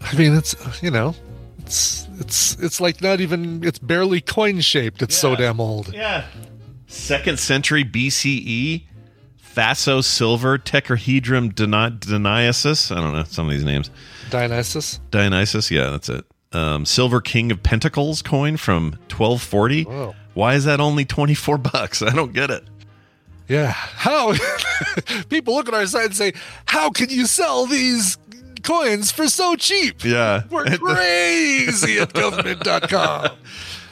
I 0.00 0.14
mean, 0.16 0.34
it's 0.36 0.54
you 0.82 0.90
know, 0.90 1.14
it's 1.60 2.06
it's 2.18 2.56
it's 2.58 2.80
like 2.80 3.00
not 3.00 3.20
even 3.20 3.64
it's 3.64 3.78
barely 3.78 4.20
coin 4.20 4.60
shaped. 4.60 5.02
It's 5.02 5.16
so 5.16 5.34
damn 5.36 5.60
old. 5.60 5.92
Yeah. 5.94 6.24
Second 6.86 7.38
century 7.38 7.84
BCE, 7.84 8.84
Thasos 9.54 10.04
silver 10.04 10.58
tetradrachm 10.58 11.52
Dini- 11.52 12.00
Dionysus. 12.00 12.90
I 12.90 12.96
don't 13.00 13.12
know 13.12 13.24
some 13.24 13.46
of 13.46 13.52
these 13.52 13.64
names. 13.64 13.90
Dionysus. 14.30 15.00
Dionysus, 15.10 15.70
yeah, 15.70 15.90
that's 15.90 16.08
it. 16.08 16.24
Um, 16.52 16.84
silver 16.84 17.20
King 17.20 17.50
of 17.52 17.62
Pentacles 17.62 18.22
coin 18.22 18.56
from 18.56 18.92
1240. 19.10 19.84
Whoa. 19.84 20.14
Why 20.34 20.54
is 20.54 20.64
that 20.64 20.80
only 20.80 21.04
24 21.04 21.58
bucks? 21.58 22.02
I 22.02 22.10
don't 22.14 22.32
get 22.32 22.50
it. 22.50 22.64
Yeah. 23.48 23.72
How 23.72 24.34
people 25.28 25.54
look 25.54 25.68
at 25.68 25.74
our 25.74 25.86
site 25.86 26.06
and 26.06 26.16
say, 26.16 26.32
"How 26.66 26.90
can 26.90 27.10
you 27.10 27.26
sell 27.26 27.66
these 27.66 28.16
coins 28.62 29.10
for 29.10 29.28
so 29.28 29.56
cheap?" 29.56 30.04
Yeah. 30.04 30.44
We're 30.48 30.64
crazy 30.78 31.98
at 31.98 32.12
GovMint.com. 32.14 33.36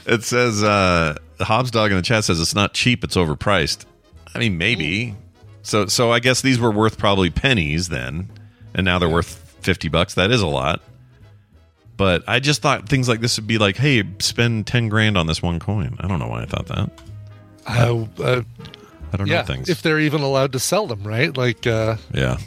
It 0.07 0.23
says 0.25 0.63
uh 0.63 1.17
Hobbs 1.41 1.71
Dog 1.71 1.91
in 1.91 1.97
the 1.99 2.03
chat 2.03 2.25
says 2.25 2.41
it's 2.41 2.55
not 2.55 2.73
cheap, 2.73 3.05
it's 3.05 3.17
overpriced. 3.17 3.85
I 4.35 4.39
mean, 4.39 4.57
maybe. 4.57 5.15
So 5.71 5.87
so 5.87 6.11
I 6.11 6.19
guess 6.19 6.41
these 6.43 6.59
were 6.59 6.73
worth 6.73 6.99
probably 6.99 7.31
pennies 7.31 7.91
then, 7.91 8.29
and 8.75 8.85
now 8.85 8.99
they're 8.99 9.09
worth 9.09 9.55
50 9.61 9.89
bucks. 9.89 10.15
That 10.15 10.33
is 10.33 10.43
a 10.43 10.49
lot. 10.49 10.83
But 11.97 12.25
I 12.27 12.41
just 12.41 12.61
thought 12.61 12.89
things 12.89 13.09
like 13.09 13.21
this 13.21 13.39
would 13.39 13.47
be 13.47 13.57
like, 13.57 13.77
hey, 13.77 14.03
spend 14.19 14.67
10 14.67 14.89
grand 14.89 15.17
on 15.17 15.29
this 15.29 15.41
one 15.41 15.61
coin. 15.61 15.97
I 16.01 16.09
don't 16.09 16.19
know 16.19 16.27
why 16.27 16.43
I 16.43 16.47
thought 16.47 16.67
that. 16.67 16.91
Uh, 17.69 18.07
uh, 18.21 18.43
I 19.13 19.17
don't 19.17 19.29
yeah, 19.29 19.43
know 19.43 19.47
things. 19.47 19.69
if 19.69 19.81
they're 19.81 20.01
even 20.01 20.23
allowed 20.23 20.53
to 20.55 20.59
sell 20.59 20.89
them, 20.89 21.05
right? 21.05 21.37
Like, 21.37 21.69
uh, 21.69 21.99
yeah. 22.13 22.39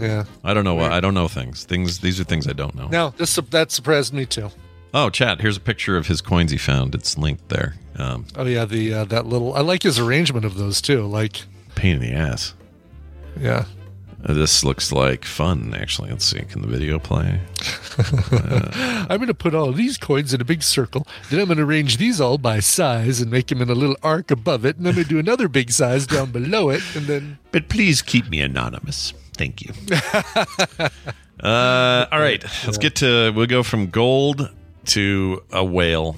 yeah. 0.00 0.24
I 0.42 0.52
don't 0.52 0.64
know. 0.64 0.74
why 0.74 0.90
I 0.90 0.98
don't 0.98 1.14
know 1.14 1.28
things. 1.28 1.62
Things. 1.62 2.00
These 2.00 2.18
are 2.18 2.24
things 2.24 2.48
I 2.48 2.54
don't 2.54 2.74
know. 2.74 2.88
No, 2.88 3.14
this 3.18 3.36
that 3.50 3.70
surprised 3.70 4.12
me 4.12 4.26
too. 4.26 4.50
Oh, 4.92 5.10
chat. 5.10 5.40
Here's 5.40 5.56
a 5.56 5.60
picture 5.60 5.96
of 5.96 6.08
his 6.08 6.20
coins 6.20 6.50
he 6.50 6.58
found. 6.58 6.92
It's 6.96 7.16
linked 7.16 7.50
there. 7.50 7.76
Um, 7.98 8.26
Oh 8.34 8.44
yeah, 8.44 8.64
the 8.64 8.94
uh, 8.94 9.04
that 9.04 9.26
little. 9.26 9.54
I 9.54 9.60
like 9.60 9.84
his 9.84 10.00
arrangement 10.00 10.44
of 10.44 10.56
those 10.56 10.80
too. 10.80 11.06
Like, 11.06 11.42
pain 11.76 11.96
in 11.96 12.02
the 12.02 12.12
ass. 12.12 12.54
Yeah. 13.40 13.64
Uh, 14.26 14.32
This 14.32 14.64
looks 14.64 14.90
like 14.90 15.24
fun, 15.24 15.74
actually. 15.74 16.10
Let's 16.10 16.24
see. 16.24 16.40
Can 16.40 16.62
the 16.62 16.66
video 16.68 16.98
play? 16.98 17.40
I'm 19.08 19.18
going 19.18 19.26
to 19.26 19.34
put 19.34 19.54
all 19.54 19.70
these 19.72 19.98
coins 19.98 20.32
in 20.32 20.40
a 20.40 20.44
big 20.44 20.62
circle. 20.62 21.06
Then 21.30 21.40
I'm 21.40 21.46
going 21.46 21.58
to 21.58 21.64
arrange 21.64 21.98
these 21.98 22.20
all 22.20 22.38
by 22.38 22.60
size 22.60 23.20
and 23.20 23.30
make 23.30 23.48
them 23.48 23.60
in 23.60 23.68
a 23.68 23.74
little 23.74 23.96
arc 24.02 24.30
above 24.30 24.64
it. 24.64 24.76
And 24.78 24.88
I'm 24.88 24.94
going 24.94 25.04
to 25.04 25.08
do 25.10 25.18
another 25.18 25.48
big 25.48 25.70
size 25.70 26.06
down 26.06 26.30
below 26.30 26.70
it. 26.70 26.82
And 26.96 27.06
then 27.06 27.38
But 27.52 27.68
please 27.68 28.00
keep 28.02 28.28
me 28.30 28.40
anonymous. 28.40 29.12
Thank 29.36 29.60
you. 29.62 29.72
uh, 31.42 32.06
all 32.10 32.20
right. 32.20 32.42
Let's 32.64 32.78
get 32.78 32.96
to. 32.96 33.30
We'll 33.32 33.46
go 33.46 33.62
from 33.62 33.90
gold 33.90 34.50
to 34.86 35.42
a 35.52 35.64
whale. 35.64 36.16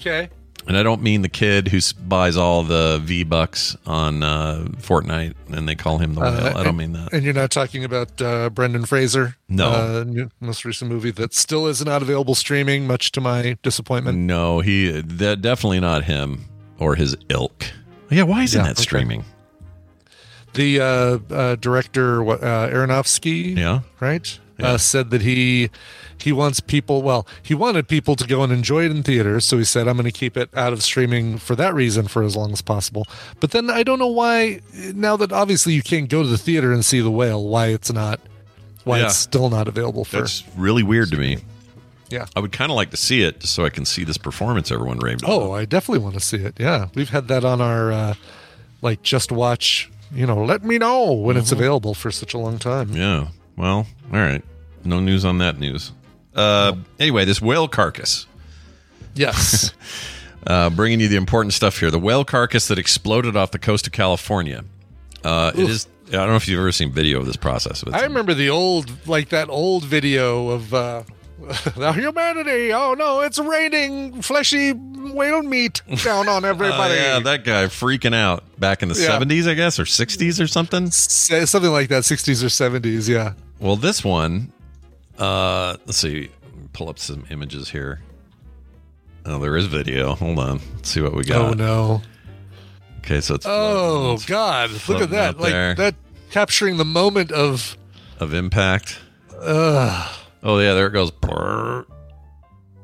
okay. 0.00 0.30
And 0.66 0.76
I 0.76 0.82
don't 0.84 1.02
mean 1.02 1.22
the 1.22 1.28
kid 1.28 1.68
who 1.68 1.80
buys 2.06 2.36
all 2.36 2.62
the 2.62 3.00
V 3.02 3.24
bucks 3.24 3.76
on 3.84 4.22
uh, 4.22 4.64
Fortnite 4.76 5.34
and 5.50 5.68
they 5.68 5.74
call 5.74 5.98
him 5.98 6.14
the 6.14 6.20
whale. 6.20 6.56
I 6.56 6.62
don't 6.62 6.76
mean 6.76 6.92
that. 6.92 7.12
And 7.12 7.24
you're 7.24 7.34
not 7.34 7.50
talking 7.50 7.82
about 7.84 8.22
uh, 8.22 8.48
Brendan 8.50 8.84
Fraser? 8.86 9.36
No. 9.48 9.70
Uh, 9.70 10.04
new, 10.06 10.30
most 10.40 10.64
recent 10.64 10.90
movie 10.90 11.10
that 11.10 11.34
still 11.34 11.66
is 11.66 11.84
not 11.84 12.00
available 12.00 12.34
streaming, 12.36 12.86
much 12.86 13.10
to 13.12 13.20
my 13.20 13.56
disappointment. 13.62 14.18
No, 14.18 14.60
he 14.60 15.00
that 15.00 15.42
definitely 15.42 15.80
not 15.80 16.04
him 16.04 16.44
or 16.78 16.94
his 16.94 17.16
ilk. 17.28 17.64
Yeah, 18.08 18.22
why 18.22 18.44
isn't 18.44 18.58
Yeah, 18.58 18.64
that 18.68 18.76
okay. 18.76 18.82
streaming? 18.82 19.24
The 20.54 20.80
uh, 20.80 21.18
uh, 21.34 21.56
director, 21.56 22.22
what, 22.22 22.42
uh, 22.42 22.68
Aronofsky, 22.68 23.56
Yeah. 23.56 23.80
right, 24.00 24.38
Yeah. 24.62 24.72
Uh, 24.72 24.78
said 24.78 25.10
that 25.10 25.22
he 25.22 25.70
he 26.18 26.32
wants 26.32 26.60
people. 26.60 27.02
Well, 27.02 27.26
he 27.42 27.54
wanted 27.54 27.88
people 27.88 28.14
to 28.16 28.26
go 28.26 28.42
and 28.42 28.52
enjoy 28.52 28.84
it 28.84 28.90
in 28.92 29.02
theaters, 29.02 29.44
so 29.44 29.58
he 29.58 29.64
said, 29.64 29.88
"I'm 29.88 29.96
going 29.96 30.04
to 30.10 30.16
keep 30.16 30.36
it 30.36 30.48
out 30.56 30.72
of 30.72 30.82
streaming 30.82 31.36
for 31.38 31.54
that 31.56 31.74
reason 31.74 32.06
for 32.08 32.22
as 32.22 32.36
long 32.36 32.52
as 32.52 32.62
possible." 32.62 33.06
But 33.40 33.50
then 33.50 33.68
I 33.70 33.82
don't 33.82 33.98
know 33.98 34.06
why. 34.06 34.60
Now 34.94 35.16
that 35.16 35.32
obviously 35.32 35.72
you 35.74 35.82
can't 35.82 36.08
go 36.08 36.22
to 36.22 36.28
the 36.28 36.38
theater 36.38 36.72
and 36.72 36.84
see 36.84 37.00
the 37.00 37.10
whale, 37.10 37.44
why 37.46 37.68
it's 37.68 37.92
not, 37.92 38.20
why 38.84 39.00
Yeah. 39.00 39.06
it's 39.06 39.16
still 39.16 39.50
not 39.50 39.66
available 39.68 40.04
for. 40.04 40.18
That's 40.18 40.44
really 40.56 40.82
weird 40.84 41.10
to 41.10 41.16
me. 41.16 41.38
yeah. 42.08 42.26
I 42.36 42.40
would 42.40 42.52
kind 42.52 42.70
of 42.70 42.76
like 42.76 42.90
to 42.90 42.96
see 42.96 43.22
it 43.22 43.40
just 43.40 43.54
so 43.54 43.64
I 43.64 43.70
can 43.70 43.84
see 43.84 44.04
this 44.04 44.18
performance 44.18 44.70
everyone 44.70 44.98
raved 44.98 45.24
Oh, 45.26 45.46
about. 45.46 45.54
I 45.54 45.64
definitely 45.64 46.04
want 46.04 46.14
to 46.14 46.20
see 46.20 46.36
it. 46.36 46.54
Yeah, 46.60 46.88
we've 46.94 47.08
had 47.10 47.26
that 47.28 47.44
on 47.44 47.60
our 47.60 47.90
uh, 47.90 48.14
like 48.82 49.02
just 49.02 49.32
watch. 49.32 49.90
You 50.14 50.26
know, 50.26 50.44
let 50.44 50.62
me 50.62 50.76
know 50.76 51.12
when 51.12 51.38
it's 51.38 51.52
available 51.52 51.94
for 51.94 52.10
such 52.10 52.34
a 52.34 52.38
long 52.38 52.58
time. 52.58 52.90
Yeah. 52.92 53.28
Well, 53.56 53.86
all 54.12 54.18
right. 54.20 54.42
No 54.84 55.00
news 55.00 55.24
on 55.24 55.38
that 55.38 55.58
news. 55.58 55.92
Uh, 56.34 56.74
Anyway, 56.98 57.24
this 57.24 57.40
whale 57.42 57.68
carcass. 57.68 58.26
Yes. 59.14 59.72
Uh, 60.44 60.68
bringing 60.70 60.98
you 60.98 61.06
the 61.06 61.14
important 61.14 61.52
stuff 61.54 61.78
here. 61.78 61.88
The 61.88 62.00
whale 62.00 62.24
carcass 62.24 62.66
that 62.66 62.76
exploded 62.76 63.36
off 63.36 63.52
the 63.52 63.60
coast 63.60 63.86
of 63.86 63.92
California. 63.92 64.64
Uh, 65.22 65.52
it 65.54 65.70
is. 65.70 65.86
I 66.08 66.16
don't 66.16 66.30
know 66.30 66.34
if 66.34 66.48
you've 66.48 66.58
ever 66.58 66.72
seen 66.72 66.90
video 66.90 67.20
of 67.20 67.26
this 67.26 67.36
process. 67.36 67.84
I 67.92 68.02
remember 68.02 68.34
the 68.34 68.50
old, 68.50 68.90
like 69.06 69.28
that 69.28 69.48
old 69.48 69.84
video 69.84 70.48
of 70.48 70.74
uh, 70.74 71.04
the 71.76 71.92
humanity. 71.92 72.72
Oh 72.72 72.94
no, 72.94 73.20
it's 73.20 73.38
raining 73.38 74.20
fleshy 74.20 74.72
whale 74.72 75.42
meat 75.44 75.80
down 76.02 76.28
on 76.28 76.44
Oh, 76.44 76.48
everybody. 76.48 76.94
yeah, 76.94 77.20
that 77.20 77.44
guy 77.44 77.66
freaking 77.66 78.12
out 78.12 78.42
back 78.58 78.82
in 78.82 78.88
the 78.88 78.96
Yeah. 78.98 79.20
70s, 79.20 79.46
I 79.48 79.54
guess, 79.54 79.78
or 79.78 79.84
60s 79.84 80.42
or 80.42 80.48
something. 80.48 80.86
S- 80.88 81.30
Something 81.48 81.70
like 81.70 81.88
that, 81.90 82.02
60s 82.02 82.42
or 82.42 82.48
70s. 82.48 83.08
Yeah. 83.08 83.34
Well, 83.60 83.76
this 83.76 84.02
one, 84.02 84.52
uh, 85.18 85.76
let's 85.86 85.98
see, 85.98 86.30
pull 86.72 86.88
up 86.88 86.98
some 86.98 87.24
images 87.30 87.68
here. 87.70 88.00
Oh, 89.24 89.38
there 89.38 89.56
is 89.56 89.66
video. 89.66 90.14
Hold 90.14 90.38
on. 90.38 90.60
Let's 90.74 90.88
see 90.90 91.00
what 91.00 91.14
we 91.14 91.24
got. 91.24 91.40
Oh 91.40 91.52
no. 91.52 92.02
Okay, 92.98 93.20
so 93.20 93.34
it's 93.34 93.46
Oh 93.48 94.14
it's 94.14 94.24
God! 94.26 94.70
Look 94.88 95.02
at 95.02 95.10
that! 95.10 95.38
Like 95.38 95.52
there. 95.52 95.74
that 95.74 95.94
capturing 96.30 96.76
the 96.76 96.84
moment 96.84 97.32
of. 97.32 97.76
of 98.20 98.34
impact. 98.34 99.00
Uh, 99.40 100.08
Oh 100.42 100.58
yeah, 100.58 100.74
there 100.74 100.88
it 100.88 100.92
goes. 100.92 101.12
Oh, 101.22 101.84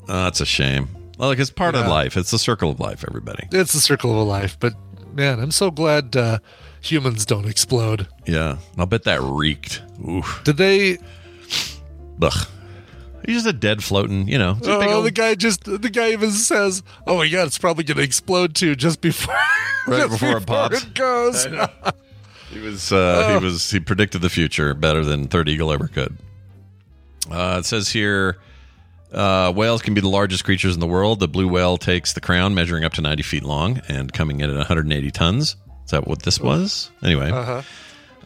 that's 0.06 0.40
a 0.40 0.46
shame. 0.46 0.88
Well, 1.18 1.28
like 1.28 1.38
it's 1.38 1.50
part 1.50 1.74
of 1.74 1.86
life. 1.88 2.16
It's 2.16 2.30
the 2.30 2.38
circle 2.38 2.70
of 2.70 2.78
life. 2.78 3.04
Everybody. 3.06 3.48
it's 3.50 3.72
the 3.72 3.80
circle 3.80 4.20
of 4.22 4.28
life, 4.28 4.56
but 4.60 4.74
man, 5.12 5.40
I'm 5.40 5.50
so 5.50 5.70
glad 5.70 6.16
uh, 6.16 6.38
humans 6.80 7.26
don't 7.26 7.46
explode. 7.46 8.06
Yeah, 8.26 8.58
I'll 8.76 8.86
bet 8.86 9.04
that 9.04 9.20
reeked. 9.20 9.82
Oof. 10.08 10.40
Did 10.44 10.56
they? 10.56 10.98
Ugh. 12.22 12.46
He's 13.26 13.36
just 13.42 13.46
a 13.46 13.52
dead 13.52 13.82
floating. 13.84 14.28
You 14.28 14.38
know. 14.38 14.54
Just 14.54 14.68
a 14.70 14.78
big 14.78 14.88
Oh, 14.88 14.94
old- 14.96 15.06
the 15.06 15.10
guy 15.10 15.34
just 15.34 15.64
the 15.64 15.90
guy 15.90 16.12
even 16.12 16.30
says, 16.30 16.82
"Oh 17.06 17.16
my 17.18 17.28
god, 17.28 17.46
it's 17.46 17.58
probably 17.58 17.84
going 17.84 17.98
to 17.98 18.02
explode 18.02 18.54
too 18.54 18.74
just 18.76 19.00
before 19.00 19.34
Right 19.86 19.98
just 20.08 20.12
before 20.20 20.36
it 20.38 20.46
pops. 20.46 20.82
it 20.84 20.94
goes." 20.94 21.46
He 22.50 22.60
was 22.60 22.90
uh, 22.92 23.38
he 23.38 23.44
was 23.44 23.70
he 23.70 23.80
predicted 23.80 24.22
the 24.22 24.30
future 24.30 24.72
better 24.72 25.04
than 25.04 25.28
Third 25.28 25.48
Eagle 25.48 25.70
ever 25.72 25.86
could. 25.88 26.16
Uh, 27.30 27.56
it 27.58 27.66
says 27.66 27.90
here, 27.90 28.38
uh, 29.12 29.52
whales 29.52 29.82
can 29.82 29.92
be 29.92 30.00
the 30.00 30.08
largest 30.08 30.44
creatures 30.44 30.72
in 30.72 30.80
the 30.80 30.86
world. 30.86 31.20
The 31.20 31.28
blue 31.28 31.46
whale 31.48 31.76
takes 31.76 32.14
the 32.14 32.22
crown, 32.22 32.54
measuring 32.54 32.84
up 32.84 32.94
to 32.94 33.02
90 33.02 33.22
feet 33.22 33.42
long 33.44 33.82
and 33.88 34.10
coming 34.12 34.40
in 34.40 34.48
at 34.48 34.56
180 34.56 35.10
tons. 35.10 35.56
Is 35.84 35.90
that 35.90 36.06
what 36.08 36.22
this 36.22 36.40
was? 36.40 36.90
Anyway, 37.02 37.30
Uh-huh. 37.30 37.60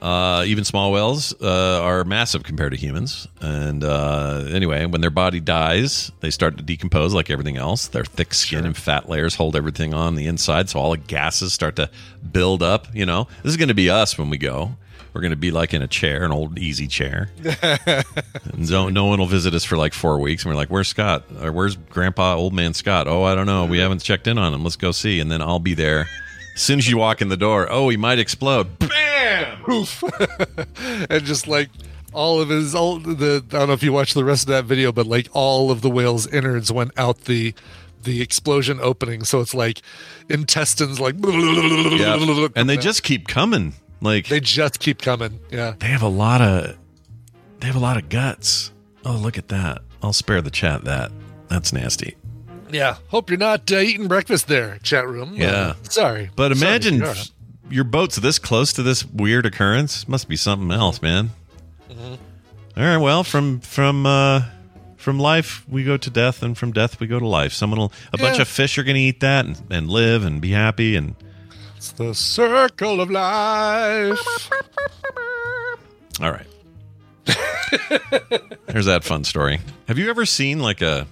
Uh, 0.02 0.42
even 0.48 0.64
small 0.64 0.90
whales 0.90 1.32
uh, 1.40 1.80
are 1.80 2.02
massive 2.02 2.42
compared 2.42 2.72
to 2.72 2.76
humans. 2.78 3.28
And 3.40 3.84
uh, 3.84 4.46
anyway, 4.50 4.84
when 4.84 5.00
their 5.00 5.10
body 5.10 5.38
dies, 5.38 6.10
they 6.18 6.30
start 6.30 6.56
to 6.56 6.62
decompose 6.64 7.14
like 7.14 7.30
everything 7.30 7.56
else. 7.56 7.86
Their 7.86 8.04
thick 8.04 8.34
skin 8.34 8.66
and 8.66 8.76
fat 8.76 9.08
layers 9.08 9.36
hold 9.36 9.54
everything 9.54 9.94
on 9.94 10.16
the 10.16 10.26
inside, 10.26 10.68
so 10.68 10.80
all 10.80 10.90
the 10.90 10.96
gases 10.96 11.52
start 11.52 11.76
to 11.76 11.88
build 12.32 12.64
up. 12.64 12.88
You 12.92 13.06
know, 13.06 13.28
this 13.44 13.50
is 13.50 13.56
going 13.56 13.68
to 13.68 13.74
be 13.74 13.90
us 13.90 14.18
when 14.18 14.28
we 14.28 14.38
go. 14.38 14.72
We're 15.12 15.20
going 15.20 15.30
to 15.30 15.36
be 15.36 15.52
like 15.52 15.72
in 15.72 15.82
a 15.82 15.88
chair, 15.88 16.24
an 16.24 16.32
old 16.32 16.58
easy 16.58 16.88
chair. 16.88 17.30
And 18.52 18.68
no, 18.68 18.88
no 18.88 19.06
one 19.06 19.18
will 19.18 19.26
visit 19.26 19.54
us 19.54 19.64
for 19.64 19.76
like 19.76 19.94
four 19.94 20.18
weeks. 20.18 20.42
And 20.42 20.50
we're 20.50 20.56
like, 20.56 20.68
where's 20.68 20.88
Scott? 20.88 21.24
Or 21.40 21.52
where's 21.52 21.76
Grandpa, 21.76 22.34
old 22.34 22.52
man 22.52 22.74
Scott? 22.74 23.06
Oh, 23.06 23.22
I 23.22 23.34
don't 23.34 23.46
know. 23.46 23.66
We 23.66 23.78
haven't 23.78 24.02
checked 24.02 24.26
in 24.26 24.36
on 24.36 24.52
him. 24.52 24.62
Let's 24.64 24.76
go 24.76 24.90
see. 24.90 25.20
And 25.20 25.30
then 25.30 25.40
I'll 25.40 25.60
be 25.60 25.74
there 25.74 26.06
As 26.54 26.60
soon 26.60 26.78
as 26.78 26.88
you 26.88 26.98
walk 26.98 27.22
in 27.22 27.28
the 27.28 27.36
door, 27.36 27.66
oh, 27.70 27.88
he 27.88 27.96
might 27.96 28.18
explode. 28.18 28.78
Bam! 28.78 29.62
Poof. 29.64 30.02
and 31.10 31.24
just 31.24 31.48
like 31.48 31.70
all 32.12 32.40
of 32.40 32.48
his 32.50 32.74
all 32.74 32.98
the 32.98 33.42
I 33.48 33.58
don't 33.58 33.68
know 33.68 33.74
if 33.74 33.82
you 33.82 33.92
watched 33.92 34.14
the 34.14 34.24
rest 34.24 34.44
of 34.44 34.48
that 34.48 34.64
video, 34.64 34.92
but 34.92 35.06
like 35.06 35.28
all 35.32 35.70
of 35.70 35.80
the 35.80 35.90
whale's 35.90 36.26
innards 36.26 36.70
went 36.70 36.92
out 36.98 37.22
the 37.22 37.54
the 38.02 38.20
explosion 38.20 38.80
opening. 38.80 39.24
So 39.24 39.40
it's 39.40 39.54
like 39.54 39.80
intestines 40.28 41.00
like 41.00 41.14
Yeah. 41.22 42.48
And 42.54 42.68
they 42.68 42.76
just 42.76 43.02
keep 43.02 43.28
coming. 43.28 43.74
Like 44.00 44.28
they 44.28 44.40
just 44.40 44.80
keep 44.80 45.00
coming. 45.00 45.40
Yeah. 45.50 45.74
they 45.78 45.86
have 45.86 46.02
a 46.02 46.08
lot 46.08 46.40
of 46.40 46.76
they 47.60 47.66
have 47.68 47.76
a 47.76 47.80
lot 47.80 47.96
of 47.96 48.08
guts. 48.08 48.72
Oh, 49.04 49.12
look 49.12 49.38
at 49.38 49.48
that. 49.48 49.82
I'll 50.02 50.12
spare 50.12 50.42
the 50.42 50.50
chat 50.50 50.84
that. 50.84 51.12
That's 51.48 51.72
nasty. 51.72 52.16
Yeah. 52.72 52.96
Hope 53.08 53.30
you're 53.30 53.38
not 53.38 53.70
uh, 53.70 53.76
eating 53.76 54.08
breakfast 54.08 54.48
there, 54.48 54.78
chat 54.82 55.06
room. 55.06 55.34
Yeah. 55.34 55.50
Uh, 55.50 55.74
sorry. 55.84 56.30
But 56.34 56.52
imagine 56.52 57.02
if 57.02 57.16
you 57.16 57.32
your 57.70 57.84
boat's 57.84 58.16
this 58.16 58.38
close 58.38 58.72
to 58.74 58.82
this 58.82 59.04
weird 59.04 59.46
occurrence. 59.46 60.06
Must 60.08 60.28
be 60.28 60.36
something 60.36 60.70
else, 60.70 61.00
man. 61.00 61.30
Mm-hmm. 61.90 62.14
All 62.76 62.84
right. 62.84 62.96
Well, 62.98 63.24
from 63.24 63.60
from 63.60 64.06
uh, 64.06 64.42
from 64.96 65.18
life 65.18 65.64
we 65.68 65.84
go 65.84 65.96
to 65.96 66.10
death, 66.10 66.42
and 66.42 66.56
from 66.56 66.72
death 66.72 67.00
we 67.00 67.06
go 67.06 67.18
to 67.18 67.26
life. 67.26 67.52
Someone 67.52 67.78
will 67.78 67.92
a 68.12 68.18
bunch 68.18 68.38
of 68.38 68.48
fish 68.48 68.78
are 68.78 68.82
going 68.84 68.96
to 68.96 69.00
eat 69.00 69.20
that 69.20 69.46
and, 69.46 69.60
and 69.70 69.88
live 69.90 70.24
and 70.24 70.40
be 70.40 70.50
happy. 70.50 70.96
And 70.96 71.14
It's 71.76 71.92
the 71.92 72.14
circle 72.14 73.00
of 73.00 73.10
life. 73.10 74.50
all 76.20 76.30
right. 76.30 76.46
Here's 78.68 78.86
that 78.86 79.02
fun 79.04 79.24
story. 79.24 79.60
Have 79.88 79.98
you 79.98 80.10
ever 80.10 80.26
seen 80.26 80.58
like 80.60 80.82
a 80.82 81.06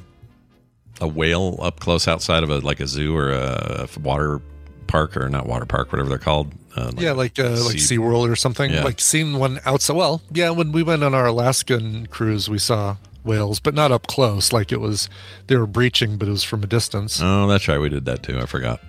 a 1.00 1.08
whale 1.08 1.58
up 1.60 1.80
close 1.80 2.06
outside 2.08 2.42
of 2.42 2.50
a 2.50 2.58
like 2.58 2.80
a 2.80 2.86
zoo 2.86 3.16
or 3.16 3.30
a 3.32 3.88
water 4.02 4.40
park 4.86 5.16
or 5.16 5.28
not 5.28 5.46
water 5.46 5.66
park, 5.66 5.92
whatever 5.92 6.08
they're 6.08 6.18
called? 6.18 6.52
Uh, 6.76 6.92
yeah, 6.98 7.12
like 7.12 7.38
uh, 7.38 7.50
like 7.64 7.78
sea- 7.78 7.96
SeaWorld 7.98 8.30
or 8.30 8.36
something. 8.36 8.70
Yeah. 8.70 8.84
Like 8.84 9.00
seen 9.00 9.38
one 9.38 9.60
outside. 9.64 9.96
Well, 9.96 10.22
yeah, 10.32 10.50
when 10.50 10.72
we 10.72 10.82
went 10.82 11.02
on 11.02 11.14
our 11.14 11.26
Alaskan 11.26 12.06
cruise, 12.06 12.48
we 12.48 12.58
saw 12.58 12.96
whales, 13.24 13.58
but 13.60 13.74
not 13.74 13.90
up 13.92 14.06
close. 14.06 14.52
Like 14.52 14.70
it 14.72 14.80
was, 14.80 15.08
they 15.48 15.56
were 15.56 15.66
breaching, 15.66 16.16
but 16.16 16.28
it 16.28 16.30
was 16.30 16.44
from 16.44 16.62
a 16.62 16.66
distance. 16.66 17.20
Oh, 17.22 17.46
that's 17.48 17.66
right. 17.66 17.78
We 17.78 17.88
did 17.88 18.04
that 18.04 18.22
too. 18.22 18.38
I 18.38 18.46
forgot. 18.46 18.80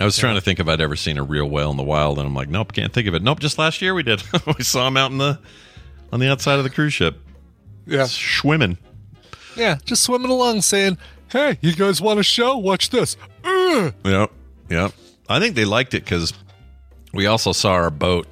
I 0.00 0.04
was 0.04 0.16
trying 0.18 0.34
to 0.34 0.40
think 0.40 0.58
if 0.60 0.66
I'd 0.68 0.80
ever 0.80 0.96
seen 0.96 1.18
a 1.18 1.22
real 1.22 1.48
whale 1.48 1.70
in 1.70 1.76
the 1.76 1.82
wild, 1.84 2.18
and 2.18 2.26
I'm 2.26 2.34
like, 2.34 2.48
nope, 2.48 2.72
can't 2.72 2.92
think 2.92 3.06
of 3.08 3.14
it. 3.14 3.22
Nope, 3.22 3.38
just 3.40 3.58
last 3.58 3.80
year 3.80 3.94
we 3.94 4.02
did. 4.02 4.22
we 4.58 4.64
saw 4.64 4.86
him 4.88 4.96
out 4.96 5.12
in 5.12 5.18
the 5.18 5.38
on 6.12 6.18
the 6.20 6.28
outside 6.30 6.58
of 6.58 6.64
the 6.64 6.70
cruise 6.70 6.92
ship, 6.92 7.16
Yeah, 7.86 8.04
swimming. 8.06 8.76
yeah, 9.56 9.78
just 9.84 10.02
swimming 10.02 10.30
along, 10.30 10.60
saying, 10.62 10.98
"Hey, 11.34 11.58
you 11.60 11.74
guys 11.74 12.00
want 12.00 12.18
a 12.20 12.22
show? 12.22 12.56
Watch 12.56 12.90
this." 12.90 13.16
Ugh. 13.44 13.92
Yep, 14.04 14.30
yep. 14.70 14.92
I 15.28 15.40
think 15.40 15.54
they 15.56 15.64
liked 15.64 15.92
it 15.94 16.04
because 16.04 16.32
we 17.12 17.26
also 17.26 17.52
saw 17.52 17.72
our 17.72 17.90
boat 17.90 18.26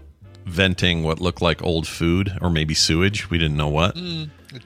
venting 0.47 1.03
what 1.03 1.21
looked 1.21 1.43
like 1.43 1.63
old 1.63 1.87
food 1.87 2.33
or 2.41 2.49
maybe 2.51 2.75
sewage. 2.75 3.29
We 3.31 3.39
didn't 3.39 3.57
know 3.57 3.69
what. 3.69 3.97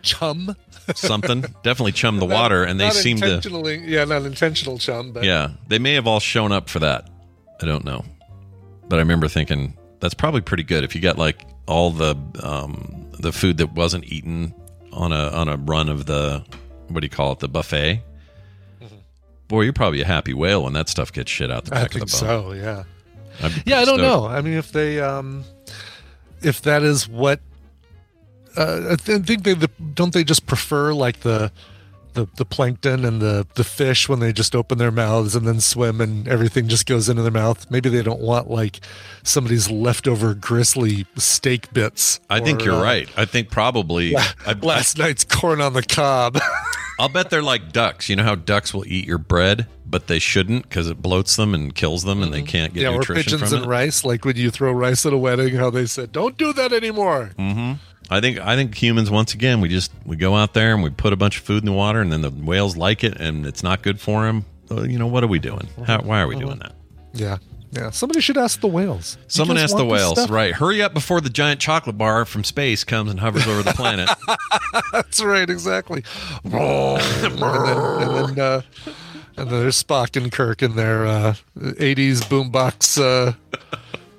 Chum. 0.03 0.55
Something 0.95 1.41
definitely 1.63 1.93
chum 1.93 2.19
the 2.19 2.27
water, 2.27 2.63
and 2.63 2.79
they 2.79 2.91
seemed 2.91 3.21
to. 3.23 3.41
yeah, 3.85 4.05
not 4.05 4.23
intentional 4.23 4.79
chum, 4.79 5.13
but 5.13 5.25
Yeah, 5.25 5.51
they 5.69 5.79
may 5.79 5.95
have 5.95 6.07
all 6.07 6.21
shown 6.21 6.53
up 6.53 6.69
for 6.69 6.79
that. 6.79 7.09
I 7.61 7.67
don't 7.67 7.85
know, 7.85 8.05
but 8.89 8.97
I 8.97 8.99
remember 9.01 9.27
thinking 9.29 9.77
that's 10.01 10.15
probably 10.15 10.43
pretty 10.43 10.63
good 10.63 10.85
if 10.85 10.95
you 10.95 11.01
got 11.01 11.19
like 11.19 11.45
all 11.67 11.91
the 11.91 12.15
um, 12.43 13.11
the 13.19 13.33
food 13.33 13.57
that 13.59 13.73
wasn't 13.73 14.05
eaten 14.05 14.55
on 14.93 15.13
a 15.13 15.29
on 15.31 15.49
a 15.49 15.57
run 15.57 15.89
of 15.89 16.07
the 16.07 16.45
what 16.89 17.01
do 17.01 17.05
you 17.07 17.11
call 17.11 17.33
it 17.33 17.41
the 17.41 17.49
buffet. 17.49 18.03
Boy, 19.49 19.63
you're 19.63 19.73
probably 19.73 20.01
a 20.01 20.07
happy 20.07 20.35
whale 20.35 20.65
when 20.65 20.73
that 20.73 20.89
stuff 20.89 21.13
gets 21.13 21.31
shit 21.31 21.51
out 21.51 21.65
the 21.67 21.71
back 21.73 21.95
of 21.95 22.01
the 22.01 22.01
boat. 22.01 22.11
so. 22.11 22.53
Yeah. 22.53 22.85
Yeah, 23.67 23.79
I 23.81 23.85
don't 23.85 23.99
stoked. 23.99 24.01
know. 24.01 24.27
I 24.27 24.41
mean, 24.41 24.55
if 24.55 24.73
they, 24.73 24.99
um, 25.01 25.45
if 26.43 26.63
that 26.63 26.83
is 26.83 27.07
what, 27.09 27.41
uh, 28.57 28.89
I 28.93 28.97
th- 28.97 29.23
think 29.27 29.45
they 29.45 29.53
the, 29.55 29.69
don't 29.95 30.13
they 30.15 30.25
just 30.25 30.47
prefer 30.47 30.95
like 30.95 31.21
the, 31.21 31.53
the 32.15 32.27
the 32.37 32.47
plankton 32.47 33.05
and 33.05 33.21
the 33.21 33.47
the 33.57 33.63
fish 33.63 34.09
when 34.09 34.21
they 34.21 34.33
just 34.33 34.57
open 34.57 34.79
their 34.79 34.91
mouths 34.91 35.37
and 35.37 35.47
then 35.47 35.61
swim 35.61 36.01
and 36.01 36.27
everything 36.27 36.67
just 36.67 36.87
goes 36.87 37.11
into 37.11 37.21
their 37.21 37.31
mouth. 37.31 37.71
Maybe 37.71 37.91
they 37.91 38.03
don't 38.03 38.23
want 38.23 38.49
like 38.49 38.81
somebody's 39.23 39.71
leftover 39.71 40.33
gristly 40.33 41.05
steak 41.17 41.71
bits. 41.75 42.19
I 42.31 42.41
think 42.41 42.65
you're 42.65 42.77
uh, 42.77 42.83
right. 42.83 43.07
I 43.19 43.27
think 43.27 43.51
probably. 43.51 44.17
I, 44.17 44.55
Last 44.63 44.97
night's 44.97 45.25
corn 45.25 45.61
on 45.61 45.75
the 45.75 45.83
cob. 45.83 46.39
I'll 46.99 47.09
bet 47.09 47.31
they're 47.31 47.43
like 47.43 47.73
ducks. 47.73 48.09
You 48.09 48.17
know 48.17 48.23
how 48.25 48.35
ducks 48.35 48.73
will 48.73 48.87
eat 48.87 49.07
your 49.07 49.19
bread, 49.19 49.67
but 49.85 50.07
they 50.07 50.19
shouldn't 50.19 50.63
because 50.63 50.89
it 50.89 51.03
bloats 51.03 51.37
them 51.37 51.55
and 51.55 51.75
kills 51.75 52.05
them, 52.05 52.23
and 52.23 52.33
they 52.33 52.43
can't 52.43 52.73
get 52.73 52.83
yeah, 52.85 52.89
or 52.89 52.99
nutrition 52.99 53.33
pigeons 53.33 53.51
from 53.51 53.59
and 53.59 53.67
it. 53.67 53.69
rice. 53.69 54.05
Like 54.05 54.25
when 54.25 54.37
you 54.37 54.51
throw 54.51 54.73
rice 54.73 55.05
at 55.05 55.13
a 55.13 55.19
wedding, 55.19 55.55
how 55.57 55.71
they 55.71 55.87
said, 55.87 56.13
"Don't 56.13 56.37
do 56.39 56.53
that 56.55 56.73
anymore." 56.73 57.33
hmm 57.37 57.75
I 58.09 58.21
think 58.21 58.39
I 58.39 58.55
think 58.55 58.75
humans 58.75 59.11
once 59.11 59.35
again 59.35 59.61
we 59.61 59.69
just 59.69 59.91
we 60.05 60.17
go 60.17 60.37
out 60.37 60.55
there 60.55 60.73
and 60.73 60.83
we 60.83 60.91
put 60.91 61.13
a 61.13 61.17
bunch 61.17 61.39
of 61.39 61.45
food 61.45 61.59
in 61.63 61.67
the 61.67 61.73
water 61.73 62.01
and 62.01 62.13
then 62.13 62.21
the 62.21 62.31
whales 62.31 62.77
like 62.77 63.03
it 63.03 63.17
and 63.21 63.45
it's 63.45 63.65
not 63.65 63.83
good 63.83 64.01
for 64.01 64.25
them. 64.25 64.45
you 64.71 64.97
know 64.99 65.09
what 65.09 65.25
are 65.25 65.27
we 65.29 65.41
doing? 65.41 65.69
How, 65.85 66.01
why 66.03 66.21
are 66.21 66.29
we 66.29 66.37
doing 66.37 66.59
that? 66.61 66.73
Yeah, 67.13 67.39
yeah. 67.73 67.91
Somebody 67.91 68.21
should 68.21 68.37
ask 68.39 68.61
the 68.61 68.69
whales. 68.69 69.19
Someone 69.29 69.57
guys 69.57 69.65
asked 69.65 69.77
the 69.77 69.85
whales, 69.85 70.13
stuff? 70.13 70.31
right? 70.31 70.53
Hurry 70.55 70.83
up 70.83 70.95
before 70.95 71.21
the 71.21 71.31
giant 71.31 71.61
chocolate 71.61 71.99
bar 71.99 72.25
from 72.25 72.45
space 72.45 72.85
comes 72.85 73.11
and 73.11 73.21
hovers 73.21 73.47
over 73.47 73.63
the 73.63 73.73
planet. 73.73 74.09
That's 74.93 75.23
right, 75.23 75.49
exactly. 75.49 76.05
and 76.45 76.53
then, 76.53 77.43
and 77.43 78.37
then, 78.37 78.39
uh, 78.39 78.63
and 79.37 79.51
then 79.51 79.61
there's 79.61 79.83
Spock 79.83 80.17
and 80.21 80.31
Kirk 80.33 80.63
in 80.63 80.77
their 80.77 81.07
uh, 81.07 81.35
'80s 81.59 82.21
boombox 82.23 83.01
uh, 83.01 83.33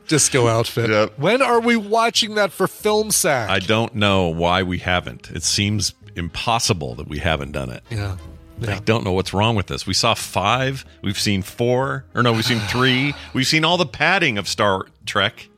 disco 0.08 0.48
outfit. 0.48 1.18
When 1.18 1.42
are 1.42 1.60
we 1.60 1.76
watching 1.76 2.36
that 2.36 2.52
for 2.52 2.68
Film 2.68 3.12
Sack? 3.12 3.50
I 3.50 3.60
don't 3.60 3.96
know 3.96 4.28
why 4.28 4.64
we 4.64 4.78
haven't. 4.80 5.30
It 5.32 5.44
seems 5.44 5.94
impossible 6.16 6.96
that 6.96 7.08
we 7.08 7.20
haven't 7.20 7.52
done 7.52 7.70
it. 7.70 7.84
yeah, 7.90 8.18
I 8.66 8.80
don't 8.80 9.04
know 9.04 9.12
what's 9.12 9.34
wrong 9.34 9.56
with 9.56 9.68
this. 9.68 9.86
We 9.86 9.94
saw 9.94 10.14
five. 10.14 10.86
We've 11.04 11.20
seen 11.20 11.42
four. 11.44 12.06
Or 12.16 12.24
no, 12.24 12.34
we've 12.34 12.46
seen 12.46 12.60
three. 12.60 13.14
We've 13.34 13.46
seen 13.48 13.64
all 13.66 13.78
the 13.78 13.86
padding 13.86 14.38
of 14.38 14.48
Star 14.48 14.86
Trek. 15.06 15.50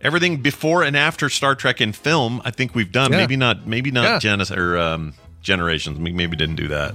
Everything 0.00 0.38
before 0.38 0.82
and 0.82 0.96
after 0.96 1.28
Star 1.28 1.54
Trek 1.54 1.80
in 1.82 1.92
film, 1.92 2.40
I 2.44 2.50
think 2.50 2.74
we've 2.74 2.90
done. 2.90 3.10
Yeah. 3.12 3.18
Maybe 3.18 3.36
not. 3.36 3.66
Maybe 3.66 3.90
not 3.90 4.04
Yeah. 4.04 4.18
Genesis 4.18 4.56
or 4.56 4.78
um, 4.78 5.12
Generations. 5.42 5.98
We 5.98 6.12
maybe 6.12 6.36
didn't 6.36 6.56
do 6.56 6.68
that. 6.68 6.94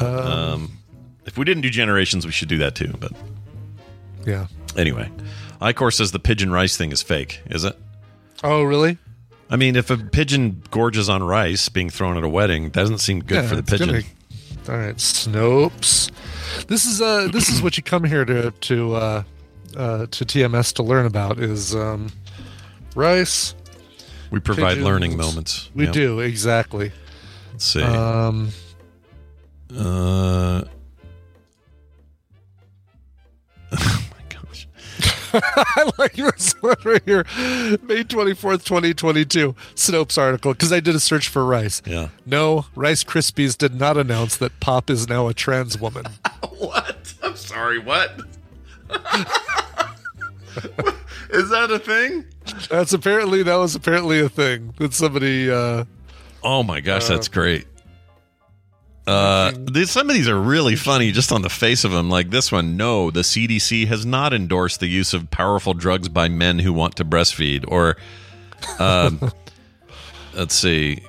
Um, 0.00 0.78
if 1.26 1.36
we 1.36 1.44
didn't 1.44 1.62
do 1.62 1.70
Generations, 1.70 2.24
we 2.24 2.32
should 2.32 2.48
do 2.48 2.58
that 2.58 2.74
too. 2.74 2.94
But 2.98 3.12
yeah. 4.26 4.46
anyway, 4.76 5.10
Icor 5.60 5.92
says 5.92 6.12
the 6.12 6.18
pigeon 6.18 6.50
rice 6.50 6.76
thing 6.76 6.92
is 6.92 7.02
fake. 7.02 7.40
Is 7.50 7.64
it? 7.64 7.76
Oh, 8.42 8.62
really? 8.62 8.98
I 9.48 9.56
mean, 9.56 9.76
if 9.76 9.90
a 9.90 9.96
pigeon 9.96 10.62
gorges 10.70 11.08
on 11.08 11.22
rice 11.22 11.68
being 11.68 11.88
thrown 11.90 12.16
at 12.16 12.24
a 12.24 12.28
wedding, 12.28 12.70
doesn't 12.70 12.98
seem 12.98 13.20
good 13.20 13.42
Yeah, 13.42 13.48
for 13.48 13.56
the 13.56 13.62
pigeon. 13.62 13.86
gonna- 13.88 14.02
all 14.68 14.76
right, 14.76 14.96
Snopes. 14.96 16.10
This 16.68 16.84
is 16.86 17.00
uh 17.02 17.28
this 17.32 17.48
is 17.48 17.62
what 17.62 17.76
you 17.76 17.82
come 17.82 18.04
here 18.04 18.24
to 18.24 18.50
to 18.50 18.94
uh, 18.94 19.22
uh, 19.76 20.06
to 20.06 20.24
TMS 20.24 20.72
to 20.74 20.82
learn 20.82 21.06
about 21.06 21.38
is 21.38 21.74
um, 21.74 22.10
rice. 22.94 23.54
We 24.30 24.40
provide 24.40 24.78
learning 24.78 25.16
moments. 25.16 25.70
We 25.74 25.84
Yep. 25.84 25.92
do 25.94 26.20
exactly. 26.20 26.92
Let's 27.52 27.64
see. 27.64 27.82
Um, 27.82 28.50
Uh, 29.76 30.62
I 35.34 35.90
like 35.98 36.14
this 36.14 36.52
one 36.60 36.76
right 36.84 37.02
here. 37.04 37.24
May 37.82 38.04
24th, 38.04 38.64
2022. 38.64 39.54
Snopes 39.74 40.18
article, 40.18 40.52
because 40.52 40.72
I 40.72 40.80
did 40.80 40.94
a 40.94 41.00
search 41.00 41.28
for 41.28 41.44
rice. 41.44 41.82
Yeah. 41.86 42.08
No, 42.24 42.66
Rice 42.74 43.04
Krispies 43.04 43.56
did 43.56 43.74
not 43.74 43.96
announce 43.96 44.36
that 44.36 44.58
Pop 44.60 44.90
is 44.90 45.08
now 45.08 45.28
a 45.28 45.34
trans 45.34 45.80
woman. 45.80 46.04
what? 46.58 47.14
I'm 47.22 47.36
sorry. 47.36 47.78
What? 47.78 48.20
Is 51.30 51.50
that 51.50 51.70
a 51.70 51.78
thing? 51.78 52.24
That's 52.70 52.92
apparently, 52.92 53.42
that 53.42 53.56
was 53.56 53.74
apparently 53.74 54.20
a 54.20 54.28
thing 54.28 54.74
that 54.78 54.94
somebody, 54.94 55.50
uh, 55.50 55.84
Oh 56.42 56.62
my 56.62 56.80
gosh, 56.80 57.08
that's 57.08 57.28
great. 57.28 57.66
Uh, 59.06 59.52
these, 59.70 59.90
some 59.90 60.10
of 60.10 60.14
these 60.14 60.28
are 60.28 60.40
really 60.40 60.74
funny 60.74 61.12
just 61.12 61.30
on 61.30 61.42
the 61.42 61.48
face 61.48 61.84
of 61.84 61.92
them. 61.92 62.10
Like 62.10 62.30
this 62.30 62.50
one, 62.50 62.76
no, 62.76 63.10
the 63.10 63.20
CDC 63.20 63.86
has 63.86 64.04
not 64.04 64.32
endorsed 64.32 64.80
the 64.80 64.88
use 64.88 65.14
of 65.14 65.30
powerful 65.30 65.74
drugs 65.74 66.08
by 66.08 66.28
men 66.28 66.58
who 66.58 66.72
want 66.72 66.96
to 66.96 67.04
breastfeed. 67.04 67.64
Or, 67.68 67.96
um, 68.78 69.32
let's 70.34 70.54
see, 70.54 71.02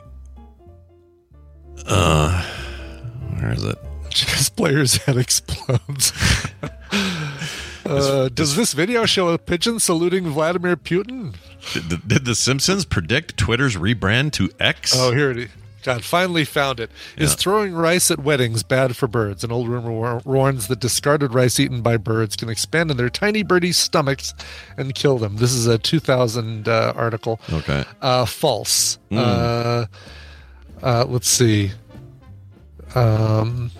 uh, 1.87 2.43
where 3.39 3.53
is 3.53 3.63
it? 3.63 3.77
chess 4.17 4.49
player's 4.49 4.97
head 4.97 5.17
explodes. 5.17 6.11
uh, 7.85 8.29
does 8.29 8.55
this 8.55 8.73
video 8.73 9.05
show 9.05 9.29
a 9.29 9.37
pigeon 9.37 9.79
saluting 9.79 10.27
Vladimir 10.29 10.75
Putin? 10.75 11.35
Did 11.73 11.89
the, 11.89 11.97
did 11.97 12.25
the 12.25 12.35
Simpsons 12.35 12.85
predict 12.85 13.37
Twitter's 13.37 13.75
rebrand 13.75 14.31
to 14.33 14.49
X? 14.59 14.93
Oh, 14.95 15.11
here 15.11 15.31
it 15.31 15.37
is. 15.37 15.49
God, 15.87 16.03
finally 16.03 16.43
found 16.43 16.81
it. 16.81 16.91
Is 17.15 17.29
Yeah. 17.31 17.35
throwing 17.37 17.73
rice 17.73 18.11
at 18.11 18.19
weddings 18.19 18.61
bad 18.61 18.97
for 18.97 19.07
birds? 19.07 19.45
An 19.45 19.53
old 19.53 19.69
rumor 19.69 19.89
war- 19.91 20.21
warns 20.25 20.67
that 20.67 20.81
discarded 20.81 21.33
rice 21.33 21.61
eaten 21.61 21.79
by 21.81 21.95
birds 21.95 22.35
can 22.35 22.49
expand 22.49 22.91
in 22.91 22.97
their 22.97 23.09
tiny 23.09 23.41
birdie 23.41 23.71
stomachs 23.71 24.33
and 24.75 24.93
kill 24.93 25.17
them. 25.17 25.37
This 25.37 25.53
is 25.53 25.65
a 25.65 25.77
2000 25.77 26.67
uh, 26.67 26.91
article. 26.93 27.39
Okay. 27.53 27.85
Uh, 28.01 28.25
false. 28.25 28.97
Uh, 29.09 29.85
uh, 30.83 31.05
let's 31.07 31.29
see. 31.29 31.71
Um, 32.93 33.71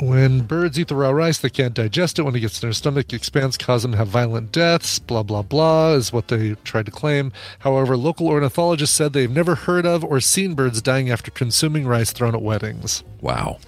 when 0.00 0.40
birds 0.42 0.78
eat 0.78 0.88
the 0.88 0.94
raw 0.94 1.10
rice, 1.10 1.38
they 1.38 1.48
can't 1.50 1.72
digest 1.74 2.18
it. 2.18 2.22
When 2.22 2.34
it 2.36 2.40
gets 2.40 2.62
in 2.62 2.66
their 2.66 2.72
stomach, 2.74 3.12
it 3.12 3.16
expands, 3.16 3.56
cause 3.56 3.82
them 3.82 3.92
to 3.92 3.98
have 3.98 4.08
violent 4.08 4.52
deaths. 4.52 4.98
Blah 4.98 5.22
blah 5.22 5.42
blah 5.42 5.92
is 5.92 6.12
what 6.12 6.28
they 6.28 6.54
tried 6.64 6.86
to 6.86 6.92
claim. 6.92 7.32
However, 7.60 7.96
local 7.96 8.28
ornithologists 8.28 8.94
said 8.96 9.12
they've 9.12 9.30
never 9.30 9.54
heard 9.54 9.86
of 9.86 10.04
or 10.04 10.20
seen 10.20 10.54
birds 10.54 10.82
dying 10.82 11.10
after 11.10 11.30
consuming 11.30 11.86
rice 11.86 12.12
thrown 12.12 12.34
at 12.34 12.42
weddings. 12.42 13.02
Wow. 13.20 13.58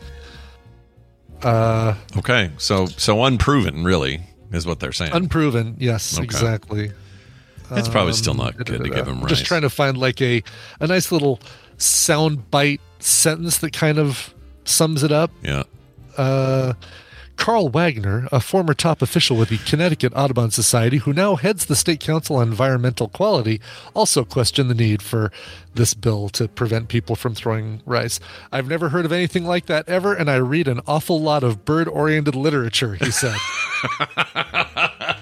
Uh, 1.43 1.95
Okay. 2.17 2.51
So 2.59 2.87
so 2.87 3.25
unproven, 3.25 3.85
really, 3.85 4.21
is 4.53 4.67
what 4.67 4.81
they're 4.81 4.93
saying. 4.93 5.13
unproven. 5.13 5.77
Yes, 5.79 6.15
Okay. 6.15 6.25
exactly. 6.25 6.93
it's 7.71 7.89
probably 7.89 8.15
still 8.15 8.33
Um, 8.33 8.39
not 8.39 8.57
good 8.57 8.83
to 8.83 8.89
give 8.91 9.05
them 9.07 9.21
rice. 9.21 9.29
Just 9.31 9.45
trying 9.47 9.63
to 9.63 9.71
find 9.71 9.97
like 9.99 10.21
a 10.21 10.43
a 10.81 10.87
nice 10.87 11.13
little 11.13 11.39
sound 11.77 12.51
bite 12.51 12.81
sentence 12.99 13.59
that 13.59 13.73
kind 13.73 13.99
of 13.99 14.35
sums 14.65 15.03
it 15.03 15.13
up. 15.13 15.31
Yeah. 15.43 15.63
Uh, 16.19 16.75
Carl 17.39 17.69
Wagner, 17.69 18.29
a 18.33 18.41
former 18.41 18.75
top 18.75 19.01
official 19.01 19.37
with 19.37 19.49
the 19.49 19.59
Connecticut 19.59 20.13
Audubon 20.15 20.51
Society, 20.51 20.99
who 20.99 21.13
now 21.13 21.37
heads 21.37 21.67
the 21.67 21.77
State 21.77 22.01
Council 22.01 22.37
on 22.37 22.49
Environmental 22.49 23.09
Quality, 23.09 23.61
also 23.95 24.25
questioned 24.25 24.69
the 24.69 24.75
need 24.75 25.01
for 25.01 25.31
this 25.73 25.95
bill 25.95 26.29
to 26.31 26.49
prevent 26.49 26.89
people 26.89 27.15
from 27.15 27.35
throwing 27.35 27.81
rice. 27.87 28.19
I've 28.53 28.69
never 28.69 28.89
heard 28.89 29.05
of 29.05 29.13
anything 29.13 29.47
like 29.47 29.67
that 29.67 29.89
ever, 29.89 30.13
and 30.13 30.29
I 30.29 30.37
read 30.37 30.67
an 30.67 30.81
awful 30.87 31.21
lot 31.21 31.45
of 31.45 31.65
bird 31.65 31.89
oriented 31.89 32.35
literature, 32.35 32.97
he 32.97 33.11
said. 33.13 33.37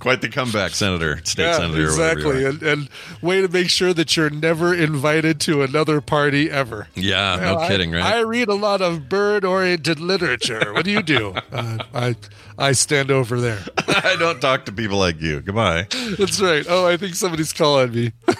Quite 0.00 0.20
the 0.22 0.28
comeback, 0.28 0.72
Senator, 0.72 1.20
State 1.24 1.42
Yeah, 1.44 1.56
Senator. 1.58 1.82
exactly. 1.84 2.44
And, 2.44 2.62
and 2.62 2.88
way 3.22 3.40
to 3.42 3.48
make 3.48 3.70
sure 3.70 3.92
that 3.94 4.16
you're 4.16 4.30
never 4.30 4.74
invited 4.74 5.38
to 5.42 5.62
another 5.62 6.00
party 6.00 6.50
ever. 6.50 6.88
Yeah, 6.94 7.36
Well, 7.36 7.54
no 7.54 7.60
I- 7.60 7.68
kidding, 7.68 7.92
right? 7.92 8.02
I 8.02 8.20
read 8.20 8.48
a 8.48 8.54
lot 8.54 8.80
of 8.80 9.08
bird-oriented 9.08 10.00
literature. 10.00 10.72
What 10.72 10.84
do 10.84 10.90
you 10.90 11.02
do? 11.02 11.34
uh, 11.52 11.78
I 11.94 12.16
I 12.58 12.72
stand 12.72 13.10
over 13.10 13.40
there. 13.40 13.60
I 13.78 14.16
don't 14.18 14.40
talk 14.40 14.64
to 14.66 14.72
people 14.72 14.98
like 14.98 15.20
you. 15.20 15.40
Goodbye. 15.40 15.86
That's 16.18 16.40
right. 16.40 16.64
Oh, 16.68 16.86
I 16.86 16.96
think 16.96 17.14
somebody's 17.14 17.52
calling 17.52 17.92
me. 17.92 18.12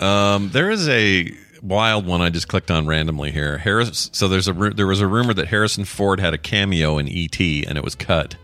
Um, 0.00 0.50
there 0.50 0.68
is 0.70 0.88
a 0.88 1.30
wild 1.62 2.04
one 2.04 2.20
I 2.22 2.30
just 2.30 2.48
clicked 2.48 2.70
on 2.72 2.88
randomly 2.88 3.30
here. 3.30 3.58
Harris. 3.58 4.10
So 4.12 4.26
there's 4.26 4.48
a 4.48 4.52
there 4.52 4.86
was 4.88 5.00
a 5.00 5.06
rumor 5.06 5.32
that 5.34 5.46
Harrison 5.46 5.84
Ford 5.84 6.18
had 6.18 6.34
a 6.34 6.38
cameo 6.38 6.98
in 6.98 7.06
E.T. 7.06 7.64
and 7.68 7.78
it 7.78 7.84
was 7.84 7.94
cut. 7.94 8.34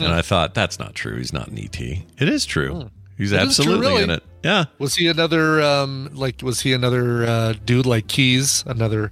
Hmm. 0.00 0.06
And 0.06 0.14
I 0.14 0.22
thought 0.22 0.54
that's 0.54 0.78
not 0.78 0.94
true. 0.94 1.16
He's 1.16 1.32
not 1.32 1.48
in 1.48 1.58
E.T. 1.58 2.06
It 2.18 2.28
is 2.28 2.46
true. 2.46 2.90
He's 3.16 3.32
It 3.32 3.42
is 3.42 3.56
true, 3.56 3.64
absolutely 3.64 3.86
really. 3.86 4.02
in 4.04 4.10
it. 4.10 4.22
Yeah. 4.42 4.64
Was 4.78 4.94
he 4.94 5.06
another 5.08 5.60
um 5.60 6.10
like 6.14 6.40
was 6.42 6.60
he 6.60 6.72
another 6.72 7.24
uh, 7.24 7.54
dude 7.64 7.86
like 7.86 8.08
Keys, 8.08 8.64
another 8.66 9.10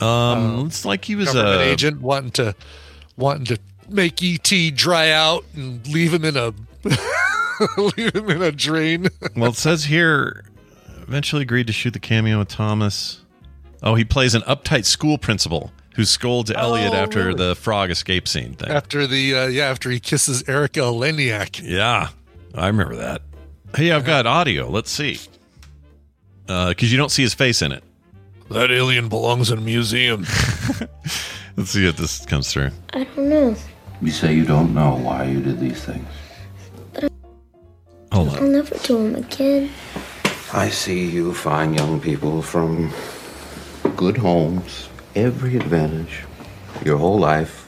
Um, 0.00 0.66
it's 0.66 0.84
like 0.84 1.04
he 1.04 1.14
was 1.14 1.32
government 1.32 1.60
a 1.60 1.64
agent 1.64 2.00
wanting 2.00 2.32
to 2.32 2.54
wanting 3.16 3.44
to 3.44 3.58
make 3.88 4.20
ET 4.22 4.74
dry 4.74 5.10
out 5.10 5.44
and 5.54 5.86
leave 5.86 6.12
him 6.12 6.24
in 6.24 6.36
a 6.36 6.52
leave 7.96 8.14
him 8.14 8.30
in 8.30 8.42
a 8.42 8.50
drain? 8.50 9.06
well, 9.36 9.50
it 9.50 9.56
says 9.56 9.84
here 9.84 10.44
eventually 11.02 11.42
agreed 11.42 11.66
to 11.68 11.72
shoot 11.72 11.92
the 11.92 12.00
cameo 12.00 12.38
with 12.40 12.48
Thomas. 12.48 13.20
Oh, 13.82 13.94
he 13.94 14.04
plays 14.04 14.34
an 14.34 14.42
uptight 14.42 14.84
school 14.84 15.18
principal 15.18 15.70
who 15.94 16.04
scolds 16.04 16.50
Elliot 16.50 16.92
Oh, 16.92 16.96
after 16.96 17.26
really? 17.26 17.48
the 17.48 17.56
frog 17.56 17.90
escape 17.90 18.26
scene 18.28 18.54
thing. 18.54 18.70
after 18.70 19.06
the 19.06 19.34
uh, 19.34 19.46
yeah, 19.46 19.64
after 19.66 19.90
he 19.90 20.00
kisses 20.00 20.42
Erika 20.48 20.80
Eleniak. 20.80 21.60
Yeah, 21.62 22.08
I 22.54 22.66
remember 22.68 22.96
that. 22.96 23.22
Hey, 23.76 23.92
I've 23.92 24.04
got 24.04 24.26
audio. 24.26 24.68
Let's 24.68 24.90
see. 24.90 25.18
Because 26.46 26.90
you 26.90 26.98
don't 26.98 27.10
see 27.10 27.22
his 27.22 27.34
face 27.34 27.62
in 27.62 27.70
it. 27.70 27.84
That 28.50 28.72
alien 28.72 29.08
belongs 29.08 29.50
in 29.52 29.58
a 29.58 29.60
museum. 29.60 30.22
Let's 31.56 31.70
see 31.70 31.86
if 31.86 31.96
this 31.96 32.26
comes 32.26 32.52
through. 32.52 32.70
I 32.92 33.04
don't 33.04 33.28
know. 33.28 33.54
You 34.02 34.10
say 34.10 34.34
you 34.34 34.44
don't 34.44 34.74
know 34.74 34.96
why 34.96 35.24
you 35.26 35.40
did 35.40 35.60
these 35.60 35.84
things. 35.84 36.08
Hold 38.12 38.28
on. 38.30 38.36
I'll 38.38 38.42
never 38.48 38.74
do 38.78 38.96
them 38.96 39.14
again. 39.22 39.70
I 40.52 40.68
see 40.68 41.08
you 41.08 41.32
fine 41.32 41.74
young 41.74 42.00
people 42.00 42.42
from 42.42 42.92
good 43.96 44.16
homes, 44.16 44.88
every 45.14 45.56
advantage, 45.56 46.20
your 46.84 46.96
whole 46.98 47.18
life 47.18 47.66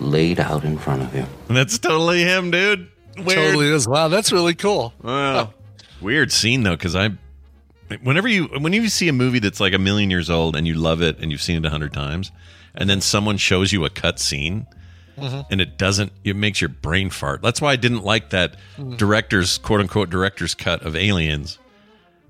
laid 0.00 0.40
out 0.40 0.64
in 0.64 0.78
front 0.78 1.02
of 1.02 1.14
you. 1.14 1.26
That's 1.48 1.78
totally 1.78 2.22
him, 2.22 2.50
dude. 2.50 2.88
Weird. 3.16 3.28
Totally 3.28 3.68
is. 3.68 3.86
Wow, 3.86 4.08
that's 4.08 4.32
really 4.32 4.54
cool. 4.54 4.92
Wow. 5.02 5.52
Weird 6.00 6.32
scene 6.32 6.62
though, 6.62 6.76
because 6.76 6.96
I, 6.96 7.10
whenever 8.02 8.26
you 8.26 8.44
when 8.58 8.72
you 8.72 8.88
see 8.88 9.08
a 9.08 9.12
movie 9.12 9.38
that's 9.38 9.60
like 9.60 9.72
a 9.74 9.78
million 9.78 10.10
years 10.10 10.30
old 10.30 10.56
and 10.56 10.66
you 10.66 10.74
love 10.74 11.02
it 11.02 11.18
and 11.20 11.30
you've 11.30 11.42
seen 11.42 11.56
it 11.56 11.64
a 11.66 11.70
hundred 11.70 11.92
times, 11.92 12.32
and 12.74 12.88
then 12.90 13.00
someone 13.00 13.36
shows 13.36 13.72
you 13.72 13.84
a 13.84 13.90
cut 13.90 14.18
scene. 14.18 14.66
Mhm. 15.18 15.44
And 15.50 15.60
it 15.60 15.76
doesn't. 15.76 16.10
It 16.24 16.36
makes 16.36 16.62
your 16.62 16.70
brain 16.70 17.10
fart. 17.10 17.42
That's 17.42 17.60
why 17.60 17.72
I 17.72 17.76
didn't 17.76 18.02
like 18.02 18.30
that 18.30 18.56
Mm. 18.78 18.96
director's 18.96 19.58
quote 19.58 19.80
unquote 19.80 20.08
director's 20.08 20.54
cut 20.54 20.82
of 20.82 20.96
Aliens, 20.96 21.58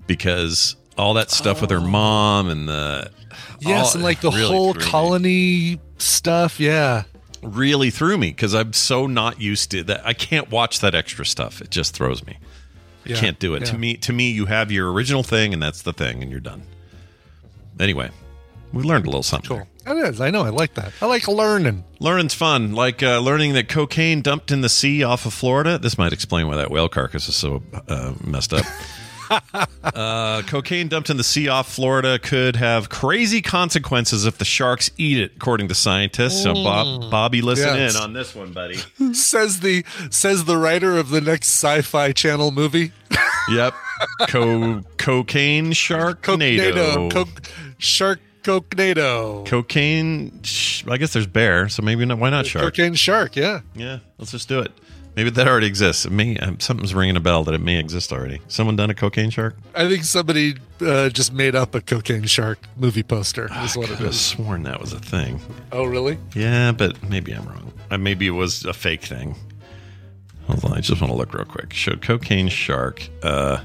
because 0.05 0.75
all 0.97 1.13
that 1.15 1.31
stuff 1.31 1.61
with 1.61 1.69
her 1.69 1.81
mom 1.81 2.49
and 2.49 2.67
the 2.67 3.11
Yes, 3.59 3.87
all- 3.89 3.93
and 3.95 4.03
like 4.03 4.21
the 4.21 4.29
really 4.31 4.47
whole 4.47 4.73
threw 4.73 4.83
me. 4.83 4.89
colony 4.89 5.79
stuff. 5.97 6.59
Yeah. 6.59 7.03
really 7.41 7.89
threw 7.89 8.17
me 8.17 8.27
because 8.29 8.53
I'm 8.53 8.71
so 8.73 9.05
not 9.07 9.41
used 9.41 9.71
to 9.71 9.83
that. 9.85 10.05
I 10.05 10.13
can't 10.13 10.49
watch 10.49 10.79
that 10.79 10.95
extra 10.95 11.25
stuff. 11.25 11.61
It 11.61 11.69
just 11.71 11.93
throws 11.93 12.25
me. 12.25 12.37
Yeah, 13.05 13.17
I 13.17 13.19
can't 13.19 13.39
do 13.39 13.53
it. 13.55 13.65
To 13.65 13.77
me, 13.77 13.95
to 13.97 14.13
me, 14.13 14.31
you 14.31 14.45
have 14.45 14.71
your 14.71 14.89
original 14.93 15.23
thing, 15.23 15.51
and 15.53 15.61
that's 15.61 15.81
the 15.81 15.91
thing, 15.91 16.21
and 16.21 16.31
you're 16.31 16.39
done. 16.39 16.63
Anyway, 17.79 18.09
we 18.71 18.83
learned 18.83 19.05
a 19.05 19.09
little 19.09 19.23
something. 19.23 19.49
Cool. 19.57 19.67
It 19.85 19.97
is. 20.07 20.21
I 20.21 20.29
know. 20.29 20.43
I 20.43 20.49
like 20.49 20.75
that. 20.75 20.93
I 21.01 21.07
like 21.07 21.27
learning. 21.27 21.83
Learning's 21.99 22.33
fun, 22.33 22.73
like 22.73 23.03
uh, 23.03 23.19
learning 23.19 23.53
that 23.55 23.67
cocaine 23.67 24.21
dumped 24.21 24.51
in 24.51 24.61
the 24.61 24.69
sea 24.69 25.03
off 25.03 25.25
of 25.25 25.33
Florida. 25.33 25.77
This 25.77 25.97
might 25.97 26.13
explain 26.13 26.47
why 26.47 26.55
that 26.55 26.71
whale 26.71 26.87
carcass 26.87 27.27
is 27.27 27.35
so 27.35 27.61
uh, 27.89 28.13
messed 28.23 28.53
up. 28.53 28.65
uh, 29.83 30.41
cocaine 30.43 30.87
dumped 30.87 31.09
in 31.09 31.17
the 31.17 31.23
sea 31.23 31.47
off 31.47 31.71
Florida 31.73 32.19
could 32.19 32.55
have 32.55 32.89
crazy 32.89 33.41
consequences 33.41 34.25
if 34.25 34.37
the 34.37 34.45
sharks 34.45 34.91
eat 34.97 35.17
it, 35.19 35.33
according 35.35 35.67
to 35.67 35.75
scientists. 35.75 36.43
So, 36.43 36.53
Bob, 36.53 37.09
Bobby, 37.11 37.41
listen 37.41 37.75
Yes. 37.75 37.95
in 37.95 38.01
on 38.01 38.13
this 38.13 38.33
one, 38.35 38.51
buddy. 38.53 38.75
says 39.13 39.59
the 39.61 39.83
says 40.09 40.45
the 40.45 40.57
writer 40.57 40.97
of 40.97 41.09
the 41.09 41.21
next 41.21 41.47
sci-fi 41.47 42.11
channel 42.11 42.51
movie. 42.51 42.91
Yep. 43.51 43.73
Co- 44.29 44.81
cocaine 44.97 45.71
sharknado. 45.73 47.11
Co- 47.11 47.25
shark 47.77 48.21
cognado. 48.41 49.45
cocaine. 49.45 50.41
Sh- 50.43 50.85
I 50.87 50.95
guess 50.95 51.11
there's 51.11 51.27
bear, 51.27 51.67
so 51.67 51.81
maybe 51.81 52.05
not. 52.05 52.19
Why 52.19 52.29
not 52.29 52.45
shark? 52.45 52.63
Cocaine 52.63 52.93
shark. 52.93 53.35
Yeah. 53.35 53.59
Yeah, 53.75 53.99
let's 54.17 54.31
just 54.31 54.47
do 54.47 54.61
it. 54.61 54.71
Maybe 55.15 55.29
that 55.29 55.47
already 55.47 55.67
exists. 55.67 56.05
It 56.05 56.11
may, 56.11 56.37
um, 56.37 56.59
something's 56.59 56.93
ringing 56.95 57.15
a 57.15 57.19
bell 57.19 57.43
that 57.43 57.53
it 57.53 57.61
may 57.61 57.77
exist 57.77 58.11
already. 58.11 58.41
Someone 58.47 58.75
done 58.75 58.89
a 58.89 58.95
cocaine 58.95 59.29
shark? 59.29 59.55
I 59.75 59.87
think 59.87 60.03
somebody 60.05 60.55
uh, 60.81 61.09
just 61.09 61.31
made 61.33 61.55
up 61.55 61.75
a 61.75 61.81
cocaine 61.81 62.25
shark 62.25 62.59
movie 62.77 63.03
poster. 63.03 63.47
Is 63.63 63.77
what 63.77 63.89
I 63.89 63.93
it 63.93 63.97
could 63.97 64.05
have 64.07 64.15
sworn 64.15 64.63
that 64.63 64.81
was 64.81 64.91
a 64.91 64.99
thing. 64.99 65.39
Oh, 65.71 65.85
really? 65.85 66.17
Yeah, 66.33 66.71
but 66.71 67.01
maybe 67.07 67.31
I'm 67.31 67.45
wrong. 67.45 67.71
Uh, 67.91 67.97
maybe 67.99 68.25
it 68.25 68.31
was 68.31 68.65
a 68.65 68.73
fake 68.73 69.03
thing. 69.03 69.35
Hold 70.47 70.65
on, 70.65 70.73
I 70.73 70.81
just 70.81 70.99
want 70.99 71.11
to 71.11 71.17
look 71.17 71.33
real 71.33 71.45
quick. 71.45 71.73
Showed 71.73 72.01
cocaine 72.01 72.49
shark. 72.49 73.07
Uh, 73.21 73.63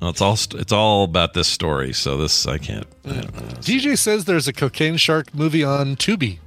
well, 0.00 0.10
it's 0.10 0.20
all 0.20 0.36
st- 0.36 0.60
it's 0.60 0.72
all 0.72 1.04
about 1.04 1.34
this 1.34 1.48
story. 1.48 1.92
So 1.92 2.16
this 2.16 2.46
I 2.46 2.58
can't. 2.58 2.86
I 3.04 3.12
don't 3.20 3.34
know. 3.34 3.40
DJ 3.60 3.96
says 3.96 4.24
there's 4.26 4.46
a 4.46 4.52
cocaine 4.52 4.96
shark 4.96 5.34
movie 5.34 5.64
on 5.64 5.96
Tubi. 5.96 6.38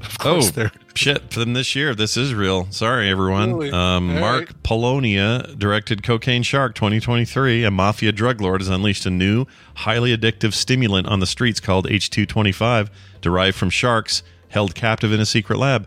Of 0.00 0.18
course, 0.18 0.48
oh 0.48 0.50
there. 0.52 0.72
shit! 0.94 1.32
From 1.32 1.54
this 1.54 1.74
year, 1.74 1.94
this 1.94 2.16
is 2.16 2.32
real. 2.32 2.70
Sorry, 2.70 3.10
everyone. 3.10 3.54
Really? 3.54 3.72
Um, 3.72 4.20
Mark 4.20 4.46
right. 4.46 4.62
Polonia 4.62 5.54
directed 5.58 6.04
Cocaine 6.04 6.44
Shark 6.44 6.74
2023. 6.76 7.64
A 7.64 7.70
mafia 7.70 8.12
drug 8.12 8.40
lord 8.40 8.60
has 8.60 8.68
unleashed 8.68 9.06
a 9.06 9.10
new, 9.10 9.46
highly 9.74 10.16
addictive 10.16 10.52
stimulant 10.52 11.08
on 11.08 11.18
the 11.18 11.26
streets 11.26 11.58
called 11.58 11.86
H225, 11.88 12.90
derived 13.20 13.56
from 13.56 13.70
sharks 13.70 14.22
held 14.50 14.74
captive 14.74 15.12
in 15.12 15.20
a 15.20 15.26
secret 15.26 15.58
lab, 15.58 15.86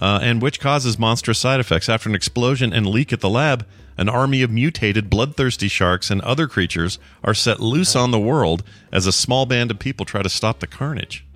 uh, 0.00 0.20
and 0.22 0.40
which 0.40 0.58
causes 0.58 0.98
monstrous 0.98 1.38
side 1.38 1.60
effects. 1.60 1.88
After 1.88 2.08
an 2.08 2.14
explosion 2.14 2.72
and 2.72 2.86
leak 2.86 3.12
at 3.12 3.20
the 3.20 3.28
lab, 3.28 3.66
an 3.98 4.08
army 4.08 4.40
of 4.40 4.50
mutated, 4.50 5.10
bloodthirsty 5.10 5.68
sharks 5.68 6.10
and 6.10 6.22
other 6.22 6.46
creatures 6.46 6.98
are 7.22 7.34
set 7.34 7.60
loose 7.60 7.94
on 7.94 8.10
the 8.10 8.18
world 8.18 8.62
as 8.90 9.06
a 9.06 9.12
small 9.12 9.44
band 9.44 9.70
of 9.70 9.78
people 9.78 10.06
try 10.06 10.22
to 10.22 10.30
stop 10.30 10.60
the 10.60 10.66
carnage. 10.66 11.26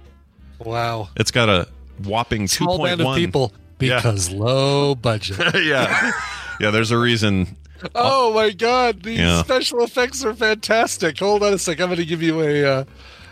Wow. 0.59 1.11
It's 1.17 1.31
got 1.31 1.51
a 1.51 1.69
whopping 2.03 2.47
2.1 2.47 2.85
band 2.85 3.01
of 3.01 3.17
people 3.17 3.53
Yeah. 3.81 3.97
because 3.97 4.31
low 4.31 4.95
budget. 5.11 5.39
yeah, 5.65 6.13
yeah. 6.61 6.71
There's 6.71 6.91
a 6.91 6.99
reason. 6.99 7.57
Oh 7.95 8.33
my 8.33 8.51
god, 8.51 9.03
these 9.03 9.19
Yeah. 9.19 9.43
special 9.43 9.83
effects 9.85 10.25
are 10.25 10.35
fantastic. 10.35 11.19
Hold 11.19 11.43
on 11.43 11.53
a 11.53 11.59
sec. 11.59 11.81
I'm 11.81 11.89
going 11.89 11.99
to 11.99 12.05
give 12.07 12.23
you 12.23 12.41
a. 12.41 12.65
Uh, 12.65 12.85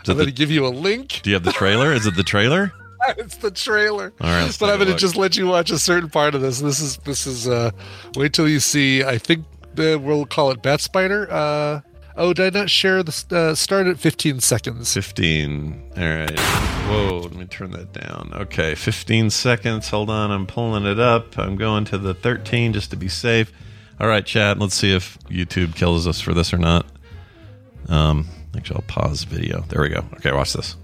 I'm 0.07 0.15
going 0.15 0.25
to 0.27 0.31
give 0.33 0.51
you 0.51 0.67
a 0.67 0.69
link. 0.69 1.21
Do 1.23 1.29
you 1.29 1.35
have 1.35 1.43
the 1.43 1.53
trailer? 1.53 1.91
Is 1.93 2.05
it 2.05 2.15
the 2.15 2.23
trailer? 2.23 2.71
it's 3.17 3.37
the 3.37 3.51
trailer. 3.51 4.13
All 4.21 4.29
right, 4.29 4.55
but 4.59 4.69
I'm 4.69 4.77
going 4.77 4.91
to 4.91 4.97
just 4.97 5.15
let 5.15 5.35
you 5.37 5.47
watch 5.47 5.71
a 5.71 5.79
certain 5.79 6.09
part 6.09 6.35
of 6.35 6.41
this. 6.41 6.59
This 6.59 6.79
is 6.79 6.97
this 6.97 7.25
is. 7.25 7.47
uh 7.47 7.71
Wait 8.15 8.33
till 8.33 8.47
you 8.47 8.59
see. 8.59 9.03
I 9.03 9.17
think 9.17 9.45
the, 9.75 9.97
we'll 9.97 10.25
call 10.25 10.51
it 10.51 10.61
Bat 10.61 10.81
Spider. 10.81 11.27
Uh, 11.31 11.81
oh, 12.17 12.33
did 12.33 12.55
I 12.55 12.59
not 12.59 12.69
share 12.69 13.03
the 13.03 13.25
uh, 13.31 13.55
start 13.55 13.87
at 13.87 13.99
15 13.99 14.39
seconds? 14.39 14.93
15. 14.93 15.91
All 15.97 16.03
right. 16.03 16.39
Whoa, 16.39 17.19
let 17.19 17.33
me 17.33 17.45
turn 17.45 17.71
that 17.71 17.93
down. 17.93 18.31
Okay, 18.33 18.75
15 18.75 19.29
seconds. 19.29 19.89
Hold 19.89 20.09
on, 20.09 20.31
I'm 20.31 20.45
pulling 20.45 20.85
it 20.85 20.99
up. 20.99 21.37
I'm 21.37 21.55
going 21.55 21.85
to 21.85 21.97
the 21.97 22.13
13 22.13 22.73
just 22.73 22.89
to 22.91 22.95
be 22.95 23.07
safe. 23.07 23.51
All 23.99 24.07
right, 24.07 24.25
chat. 24.25 24.59
Let's 24.59 24.75
see 24.75 24.93
if 24.93 25.17
YouTube 25.29 25.75
kills 25.75 26.07
us 26.07 26.19
for 26.19 26.33
this 26.33 26.53
or 26.53 26.57
not. 26.57 26.85
Um, 27.89 28.27
actually, 28.55 28.77
I'll 28.77 28.83
pause 28.87 29.23
video. 29.23 29.61
There 29.69 29.81
we 29.81 29.89
go. 29.89 30.03
Okay, 30.15 30.31
watch 30.31 30.53
this. 30.53 30.75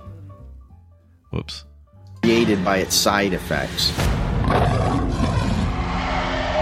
Whoops. 1.31 1.65
created 2.23 2.63
by 2.65 2.77
its 2.77 2.95
side 2.95 3.33
effects. 3.33 3.93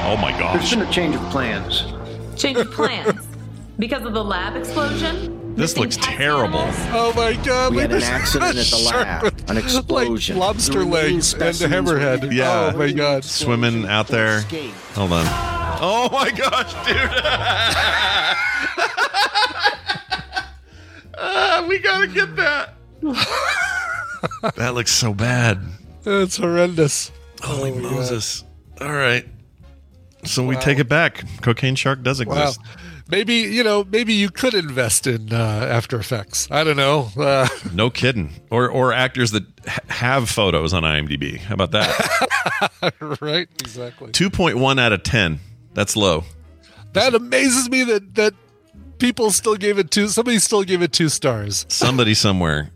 Oh 0.09 0.17
my 0.21 0.31
gosh. 0.31 0.57
There's 0.57 0.75
been 0.75 0.87
a 0.87 0.91
change 0.91 1.15
of 1.15 1.21
plans. 1.29 1.85
Change 2.35 2.57
of 2.57 2.71
plans 2.71 3.26
because 3.77 4.05
of 4.05 4.13
the 4.13 4.23
lab 4.23 4.55
explosion. 4.55 5.55
This 5.55 5.75
looks 5.77 5.97
terrible. 5.99 6.59
Oh 6.93 7.13
my 7.15 7.33
god! 7.33 7.71
We 7.71 7.77
look 7.81 7.83
had 7.91 7.91
an 7.93 8.03
accident 8.03 8.57
at 8.57 8.67
the 8.67 8.77
lab, 8.77 9.49
an 9.49 9.57
explosion. 9.57 10.37
Like 10.37 10.47
lobster 10.47 10.85
legs 10.85 11.33
and 11.33 11.41
a 11.43 11.67
hammerhead. 11.67 12.31
Yeah. 12.31 12.71
Oh 12.73 12.77
my 12.77 12.91
god! 12.91 13.23
Swimming 13.23 13.87
out 13.87 14.07
there. 14.07 14.41
Hold 14.93 15.13
on. 15.13 15.25
Oh 15.79 16.09
my 16.11 16.31
gosh, 16.31 16.73
dude. 16.87 16.97
Ah, 21.19 21.65
we 21.67 21.79
gotta 21.79 22.05
get 22.07 22.35
that. 22.35 22.75
that 24.55 24.73
looks 24.75 24.91
so 24.91 25.13
bad. 25.15 25.59
It's 26.05 26.37
horrendous. 26.37 27.11
Holy 27.41 27.71
Oh 27.71 27.75
my 27.75 27.81
God. 27.81 27.91
Moses. 27.93 28.43
All 28.79 28.93
right. 28.93 29.25
So 30.25 30.45
we 30.45 30.55
take 30.57 30.77
it 30.79 30.87
back. 30.89 31.23
Cocaine 31.41 31.73
Shark 31.75 32.03
does 32.03 32.19
Wow. 32.27 32.35
Maybe 33.09 33.35
you 33.35 33.63
know. 33.63 33.83
Maybe 33.83 34.13
you 34.13 34.29
could 34.29 34.53
invest 34.53 35.07
in 35.07 35.31
uh, 35.31 35.35
After 35.37 35.97
Effects. 35.99 36.47
I 36.51 36.63
don't 36.63 36.77
know. 36.77 37.09
Uh, 37.17 37.47
No 37.73 37.89
kidding. 37.89 38.31
Or 38.51 38.69
or 38.69 38.93
actors 38.93 39.31
that 39.31 39.43
ha- 39.67 39.79
have 39.87 40.29
photos 40.29 40.73
on 40.73 40.83
IMDb. 40.83 41.37
How 41.37 41.53
about 41.53 41.71
that? 41.71 42.93
right? 43.21 43.47
Exactly. 43.59 44.11
2.1 44.11 44.79
out 44.79 44.93
of 44.93 45.03
10. 45.03 45.39
That's 45.73 45.95
low. 45.95 46.23
That 46.93 47.13
amazes 47.15 47.69
me 47.69 47.83
that 47.85 48.15
that 48.15 48.33
people 48.99 49.31
still 49.31 49.55
gave 49.55 49.77
it 49.77 49.91
two. 49.91 50.07
Somebody 50.07 50.39
still 50.39 50.63
gave 50.63 50.81
it 50.81 50.91
two 50.91 51.09
stars. 51.09 51.65
Somebody 51.69 52.13
somewhere. 52.13 52.71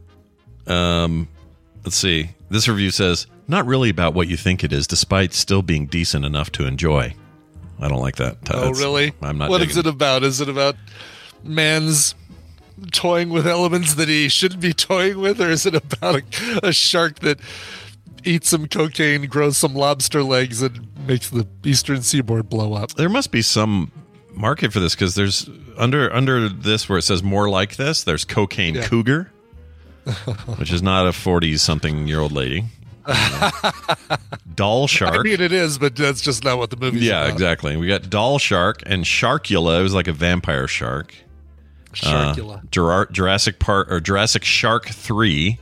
Um, 0.67 1.27
let's 1.83 1.95
see. 1.95 2.29
This 2.49 2.67
review 2.67 2.91
says, 2.91 3.27
not 3.47 3.65
really 3.65 3.89
about 3.89 4.13
what 4.13 4.27
you 4.27 4.37
think 4.37 4.63
it 4.63 4.71
is, 4.71 4.85
despite 4.87 5.33
still 5.33 5.61
being 5.61 5.87
decent 5.87 6.25
enough 6.25 6.51
to 6.53 6.65
enjoy. 6.65 7.15
I 7.81 7.87
don't 7.87 7.99
like 7.99 8.17
that. 8.17 8.37
Oh, 8.51 8.59
That's- 8.61 8.79
really? 8.79 9.13
I'm 9.21 9.37
not. 9.37 9.49
What 9.49 9.61
is 9.61 9.75
it 9.75 9.87
about? 9.87 10.23
Is 10.23 10.39
it 10.39 10.47
about 10.47 10.75
man's 11.43 12.13
toying 12.91 13.29
with 13.29 13.45
elements 13.47 13.95
that 13.95 14.07
he 14.07 14.29
shouldn't 14.29 14.61
be 14.61 14.73
toying 14.89 15.19
with, 15.19 15.41
or 15.41 15.49
is 15.49 15.65
it 15.65 15.75
about 15.75 16.15
a, 16.21 16.67
a 16.67 16.71
shark 16.71 17.19
that 17.19 17.39
eats 18.23 18.49
some 18.49 18.67
cocaine, 18.67 19.25
grows 19.27 19.57
some 19.57 19.73
lobster 19.73 20.23
legs, 20.23 20.61
and 20.61 20.87
makes 21.07 21.29
the 21.29 21.47
eastern 21.63 22.01
seaboard 22.03 22.49
blow 22.49 22.73
up? 22.73 22.91
There 22.93 23.09
must 23.09 23.31
be 23.31 23.41
some 23.41 23.91
market 24.33 24.71
for 24.71 24.79
this 24.79 24.95
because 24.95 25.15
there's 25.15 25.49
under 25.77 26.13
under 26.13 26.47
this 26.49 26.87
where 26.87 26.99
it 26.99 27.03
says 27.03 27.23
more 27.23 27.49
like 27.49 27.75
this. 27.77 28.03
There's 28.03 28.25
cocaine 28.25 28.75
Yeah. 28.75 28.85
cougar, 28.87 29.31
which 30.57 30.71
is 30.71 30.81
not 30.83 31.07
a 31.07 31.13
forty 31.13 31.57
something 31.57 32.07
year 32.07 32.19
old 32.19 32.31
lady. 32.31 32.65
Doll 34.55 34.87
Shark. 34.87 35.15
I 35.19 35.23
mean, 35.23 35.41
it 35.41 35.51
is, 35.51 35.77
but 35.77 35.95
that's 35.95 36.21
just 36.21 36.43
not 36.43 36.57
what 36.57 36.69
the 36.69 36.77
movie's 36.77 37.03
yeah, 37.03 37.21
about. 37.23 37.33
exactly. 37.33 37.77
We 37.77 37.87
got 37.87 38.09
doll 38.09 38.37
shark 38.39 38.83
and 38.85 39.03
sharkula. 39.03 39.79
It 39.79 39.83
was 39.83 39.93
like 39.93 40.07
a 40.07 40.13
vampire 40.13 40.67
shark. 40.67 41.15
Sharkula. 41.93 42.57
Uh, 42.57 42.61
Jura- 42.71 43.11
Jurassic 43.11 43.59
Park 43.59 43.91
or 43.91 43.99
Jurassic 43.99 44.43
Shark 44.43 44.87
Three. 44.89 45.59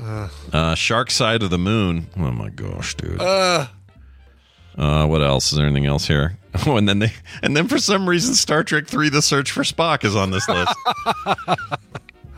Uh. 0.00 0.28
Uh, 0.52 0.74
Shark 0.74 1.10
Side 1.10 1.42
of 1.42 1.50
the 1.50 1.58
Moon. 1.58 2.06
Oh 2.16 2.30
my 2.32 2.48
gosh, 2.50 2.94
dude. 2.96 3.20
Uh, 3.20 3.66
Uh, 4.76 5.06
what 5.06 5.22
else? 5.22 5.52
Is 5.52 5.58
there 5.58 5.66
anything 5.66 5.86
else 5.86 6.06
here? 6.06 6.38
Oh, 6.66 6.76
and 6.76 6.88
then 6.88 7.00
they, 7.00 7.12
and 7.42 7.56
then 7.56 7.66
for 7.66 7.78
some 7.78 8.08
reason, 8.08 8.32
Star 8.34 8.62
Trek 8.62 8.86
Three: 8.86 9.08
The 9.08 9.22
Search 9.22 9.50
for 9.50 9.62
Spock 9.64 10.04
is 10.04 10.14
on 10.14 10.30
this 10.30 10.48
list. 10.48 10.72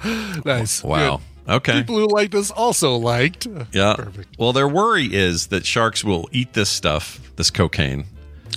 nice. 0.46 0.82
wow. 0.82 1.16
Good. 1.18 1.24
Okay. 1.48 1.80
People 1.80 1.96
who 1.96 2.08
liked 2.08 2.32
this 2.32 2.50
also 2.50 2.96
liked. 2.96 3.46
Yeah. 3.72 3.94
Perfect. 3.96 4.36
Well, 4.38 4.52
their 4.52 4.68
worry 4.68 5.12
is 5.12 5.48
that 5.48 5.64
sharks 5.64 6.02
will 6.02 6.28
eat 6.32 6.54
this 6.54 6.68
stuff, 6.68 7.20
this 7.36 7.50
cocaine. 7.50 8.06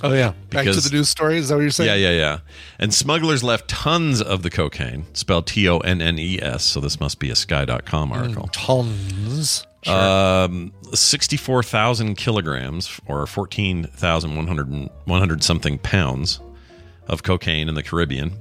Oh 0.02 0.12
yeah. 0.14 0.32
Back 0.48 0.64
to 0.64 0.72
the 0.72 0.90
news 0.92 1.08
story. 1.08 1.38
Is 1.38 1.48
that 1.48 1.56
what 1.56 1.60
you're 1.62 1.70
saying? 1.70 1.88
Yeah, 1.88 2.10
yeah, 2.10 2.16
yeah. 2.18 2.38
And 2.78 2.92
smugglers 2.92 3.42
left 3.44 3.68
tons 3.68 4.22
of 4.22 4.42
the 4.42 4.50
cocaine, 4.50 5.04
spelled 5.12 5.46
T 5.46 5.68
O 5.68 5.78
N 5.78 6.00
N 6.00 6.18
E 6.18 6.38
S. 6.40 6.64
So 6.64 6.80
this 6.80 6.98
must 7.00 7.18
be 7.18 7.30
a 7.30 7.36
Sky.com 7.36 8.12
article. 8.12 8.48
Tons. 8.48 9.66
Um, 9.86 10.72
64,000 10.92 12.14
kilograms 12.16 13.00
or 13.06 13.26
14,100 13.26 14.90
100 15.04 15.42
something 15.42 15.78
pounds 15.78 16.40
of 17.06 17.22
cocaine 17.22 17.68
in 17.68 17.74
the 17.74 17.82
Caribbean. 17.82 18.38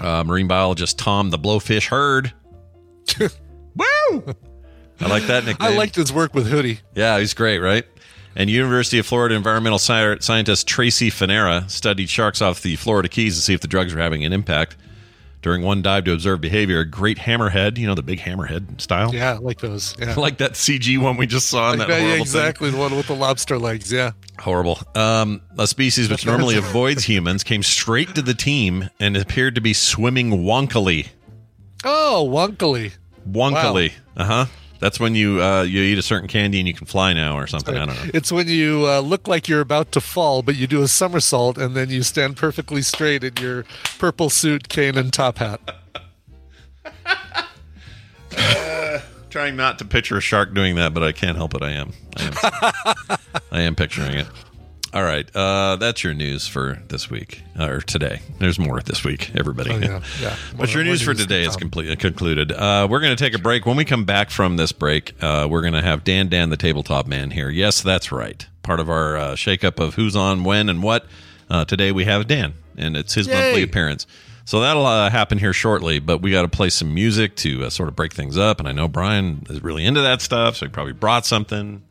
Uh, 0.00 0.24
marine 0.24 0.48
biologist 0.48 0.98
Tom 0.98 1.30
the 1.30 1.38
Blowfish 1.38 1.88
Hird. 1.88 2.32
Woo! 3.78 4.24
I 5.00 5.06
like 5.08 5.24
that 5.28 5.44
nickname. 5.44 5.72
I 5.72 5.76
liked 5.76 5.94
his 5.94 6.12
work 6.12 6.34
with 6.34 6.48
Hoodie. 6.48 6.80
Yeah, 6.94 7.18
he's 7.20 7.32
great, 7.34 7.58
right? 7.60 7.84
And 8.34 8.50
University 8.50 8.98
of 8.98 9.06
Florida 9.06 9.34
environmental 9.34 9.78
sci- 9.78 10.18
scientist 10.20 10.66
Tracy 10.66 11.10
Fanara 11.10 11.68
studied 11.70 12.08
sharks 12.10 12.42
off 12.42 12.62
the 12.62 12.76
Florida 12.76 13.08
Keys 13.08 13.36
to 13.36 13.42
see 13.42 13.54
if 13.54 13.60
the 13.60 13.68
drugs 13.68 13.94
were 13.94 14.00
having 14.00 14.24
an 14.24 14.32
impact. 14.32 14.76
During 15.40 15.62
one 15.62 15.82
dive 15.82 16.02
to 16.04 16.12
observe 16.12 16.40
behavior, 16.40 16.80
a 16.80 16.84
great 16.84 17.16
hammerhead, 17.18 17.78
you 17.78 17.86
know, 17.86 17.94
the 17.94 18.02
big 18.02 18.18
hammerhead 18.18 18.80
style. 18.80 19.14
Yeah, 19.14 19.34
I 19.34 19.36
like 19.38 19.60
those. 19.60 19.94
Yeah. 19.98 20.14
like 20.16 20.38
that 20.38 20.54
CG 20.54 20.98
one 21.00 21.16
we 21.16 21.28
just 21.28 21.48
saw 21.48 21.72
in 21.72 21.78
Like 21.78 21.86
that 21.88 21.94
that, 21.94 22.00
yeah, 22.00 22.06
horrible 22.08 22.14
thing. 22.16 22.22
exactly. 22.22 22.70
The 22.70 22.76
one 22.76 22.96
with 22.96 23.06
the 23.06 23.14
lobster 23.14 23.56
legs. 23.56 23.92
Yeah. 23.92 24.12
Horrible. 24.40 24.80
Um, 24.96 25.40
a 25.56 25.68
species 25.68 26.10
which 26.10 26.26
normally 26.26 26.56
avoids 26.56 27.04
humans 27.04 27.44
came 27.44 27.62
straight 27.62 28.16
to 28.16 28.22
the 28.22 28.34
team 28.34 28.90
and 28.98 29.16
appeared 29.16 29.54
to 29.54 29.60
be 29.60 29.72
swimming 29.74 30.30
wonkily. 30.42 31.06
Oh, 31.84 32.28
wonkily. 32.28 32.94
Wonkily. 33.30 33.92
Uh 34.16 34.24
huh. 34.24 34.46
That's 34.80 35.00
when 35.00 35.14
you 35.14 35.42
uh, 35.42 35.62
you 35.62 35.82
eat 35.82 35.98
a 35.98 36.02
certain 36.02 36.28
candy 36.28 36.60
and 36.60 36.68
you 36.68 36.74
can 36.74 36.86
fly 36.86 37.12
now 37.12 37.36
or 37.36 37.46
something. 37.48 37.76
I 37.76 37.86
don't 37.86 37.96
know. 37.96 38.10
It's 38.14 38.30
when 38.30 38.46
you 38.46 38.86
uh, 38.86 39.00
look 39.00 39.26
like 39.26 39.48
you're 39.48 39.60
about 39.60 39.90
to 39.92 40.00
fall, 40.00 40.42
but 40.42 40.54
you 40.56 40.66
do 40.68 40.82
a 40.82 40.88
somersault 40.88 41.58
and 41.58 41.74
then 41.74 41.90
you 41.90 42.02
stand 42.02 42.36
perfectly 42.36 42.82
straight 42.82 43.24
in 43.24 43.34
your 43.40 43.64
purple 43.98 44.30
suit, 44.30 44.68
cane, 44.68 44.96
and 44.96 45.12
top 45.12 45.38
hat. 45.38 45.60
Trying 49.30 49.56
not 49.56 49.78
to 49.80 49.84
picture 49.84 50.16
a 50.16 50.20
shark 50.20 50.54
doing 50.54 50.76
that, 50.76 50.94
but 50.94 51.02
I 51.02 51.12
can't 51.12 51.36
help 51.36 51.54
it. 51.54 51.62
I 51.62 51.72
am. 51.72 51.92
I 52.16 52.22
am, 52.22 53.18
I 53.52 53.60
am 53.62 53.74
picturing 53.74 54.14
it. 54.14 54.26
All 54.94 55.02
right, 55.02 55.28
uh, 55.36 55.76
that's 55.76 56.02
your 56.02 56.14
news 56.14 56.48
for 56.48 56.80
this 56.88 57.10
week 57.10 57.42
or 57.60 57.82
today. 57.82 58.22
There's 58.38 58.58
more 58.58 58.80
this 58.80 59.04
week, 59.04 59.30
everybody. 59.36 59.70
Oh, 59.70 59.78
yeah, 59.78 60.02
yeah. 60.20 60.36
but 60.56 60.72
your 60.72 60.82
news 60.82 61.02
for 61.02 61.12
today 61.12 61.42
is 61.42 61.48
come. 61.50 61.60
complete, 61.60 61.98
concluded. 61.98 62.52
Uh, 62.52 62.88
we're 62.90 63.00
going 63.00 63.14
to 63.14 63.22
take 63.22 63.34
a 63.34 63.38
break. 63.38 63.66
When 63.66 63.76
we 63.76 63.84
come 63.84 64.06
back 64.06 64.30
from 64.30 64.56
this 64.56 64.72
break, 64.72 65.12
uh, 65.22 65.46
we're 65.50 65.60
going 65.60 65.74
to 65.74 65.82
have 65.82 66.04
Dan 66.04 66.28
Dan, 66.28 66.48
the 66.48 66.56
tabletop 66.56 67.06
man, 67.06 67.32
here. 67.32 67.50
Yes, 67.50 67.82
that's 67.82 68.10
right. 68.10 68.46
Part 68.62 68.80
of 68.80 68.88
our 68.88 69.18
uh, 69.18 69.32
shakeup 69.32 69.78
of 69.78 69.96
who's 69.96 70.16
on, 70.16 70.42
when, 70.42 70.70
and 70.70 70.82
what. 70.82 71.04
Uh, 71.50 71.66
today 71.66 71.92
we 71.92 72.04
have 72.06 72.26
Dan, 72.26 72.54
and 72.78 72.96
it's 72.96 73.12
his 73.12 73.26
Yay. 73.26 73.34
monthly 73.34 73.62
appearance. 73.62 74.06
So 74.46 74.60
that'll 74.60 74.86
uh, 74.86 75.10
happen 75.10 75.36
here 75.36 75.52
shortly, 75.52 75.98
but 75.98 76.22
we 76.22 76.30
got 76.30 76.42
to 76.42 76.48
play 76.48 76.70
some 76.70 76.94
music 76.94 77.36
to 77.36 77.64
uh, 77.64 77.70
sort 77.70 77.90
of 77.90 77.94
break 77.96 78.14
things 78.14 78.38
up. 78.38 78.58
And 78.58 78.66
I 78.66 78.72
know 78.72 78.88
Brian 78.88 79.46
is 79.50 79.62
really 79.62 79.84
into 79.84 80.00
that 80.00 80.22
stuff, 80.22 80.56
so 80.56 80.64
he 80.64 80.72
probably 80.72 80.94
brought 80.94 81.26
something. 81.26 81.82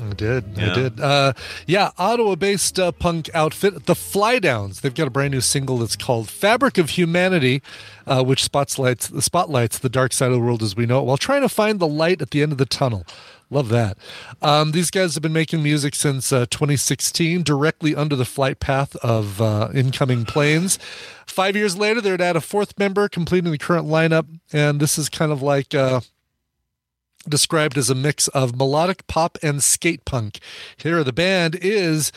I 0.00 0.14
did. 0.14 0.44
Yeah. 0.56 0.70
I 0.70 0.74
did. 0.74 1.00
Uh, 1.00 1.32
yeah, 1.66 1.90
Ottawa 1.98 2.34
based 2.34 2.78
uh, 2.78 2.92
punk 2.92 3.28
outfit, 3.34 3.86
The 3.86 3.94
Fly 3.94 4.38
Downs. 4.38 4.80
They've 4.80 4.94
got 4.94 5.06
a 5.06 5.10
brand 5.10 5.32
new 5.32 5.40
single 5.40 5.78
that's 5.78 5.96
called 5.96 6.28
Fabric 6.28 6.78
of 6.78 6.90
Humanity, 6.90 7.62
uh, 8.06 8.22
which 8.24 8.42
spotlights, 8.42 9.08
the 9.08 9.22
spotlights 9.22 9.78
the 9.78 9.88
dark 9.88 10.12
side 10.12 10.26
of 10.26 10.32
the 10.32 10.40
world 10.40 10.62
as 10.62 10.74
we 10.74 10.86
know 10.86 11.00
it 11.00 11.04
while 11.04 11.16
trying 11.16 11.42
to 11.42 11.48
find 11.48 11.78
the 11.78 11.86
light 11.86 12.22
at 12.22 12.30
the 12.30 12.42
end 12.42 12.52
of 12.52 12.58
the 12.58 12.66
tunnel. 12.66 13.04
Love 13.50 13.68
that. 13.68 13.98
Um, 14.40 14.72
these 14.72 14.90
guys 14.90 15.12
have 15.12 15.22
been 15.22 15.34
making 15.34 15.62
music 15.62 15.94
since 15.94 16.32
uh, 16.32 16.46
2016, 16.46 17.42
directly 17.42 17.94
under 17.94 18.16
the 18.16 18.24
flight 18.24 18.60
path 18.60 18.96
of 18.96 19.42
uh, 19.42 19.68
incoming 19.74 20.24
planes. 20.24 20.78
Five 21.26 21.54
years 21.54 21.76
later, 21.76 22.00
they're 22.00 22.20
at 22.20 22.34
a 22.34 22.40
fourth 22.40 22.78
member, 22.78 23.10
completing 23.10 23.52
the 23.52 23.58
current 23.58 23.86
lineup. 23.86 24.26
And 24.54 24.80
this 24.80 24.96
is 24.96 25.10
kind 25.10 25.30
of 25.30 25.42
like. 25.42 25.74
Uh, 25.74 26.00
described 27.28 27.78
as 27.78 27.90
a 27.90 27.94
mix 27.94 28.28
of 28.28 28.56
melodic 28.56 29.06
pop 29.06 29.38
and 29.42 29.62
skate 29.62 30.04
punk. 30.04 30.40
Here, 30.76 31.02
the 31.04 31.12
band 31.12 31.56
is 31.60 32.12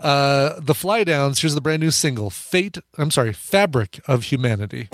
Uh, 0.00 0.60
the 0.60 0.76
Fly 0.76 1.02
Downs. 1.02 1.40
Here's 1.40 1.56
the 1.56 1.60
brand 1.60 1.82
new 1.82 1.90
single, 1.90 2.30
"Fate." 2.30 2.78
I'm 2.98 3.10
sorry, 3.10 3.32
"Fabric 3.32 4.00
of 4.06 4.22
Humanity." 4.30 4.88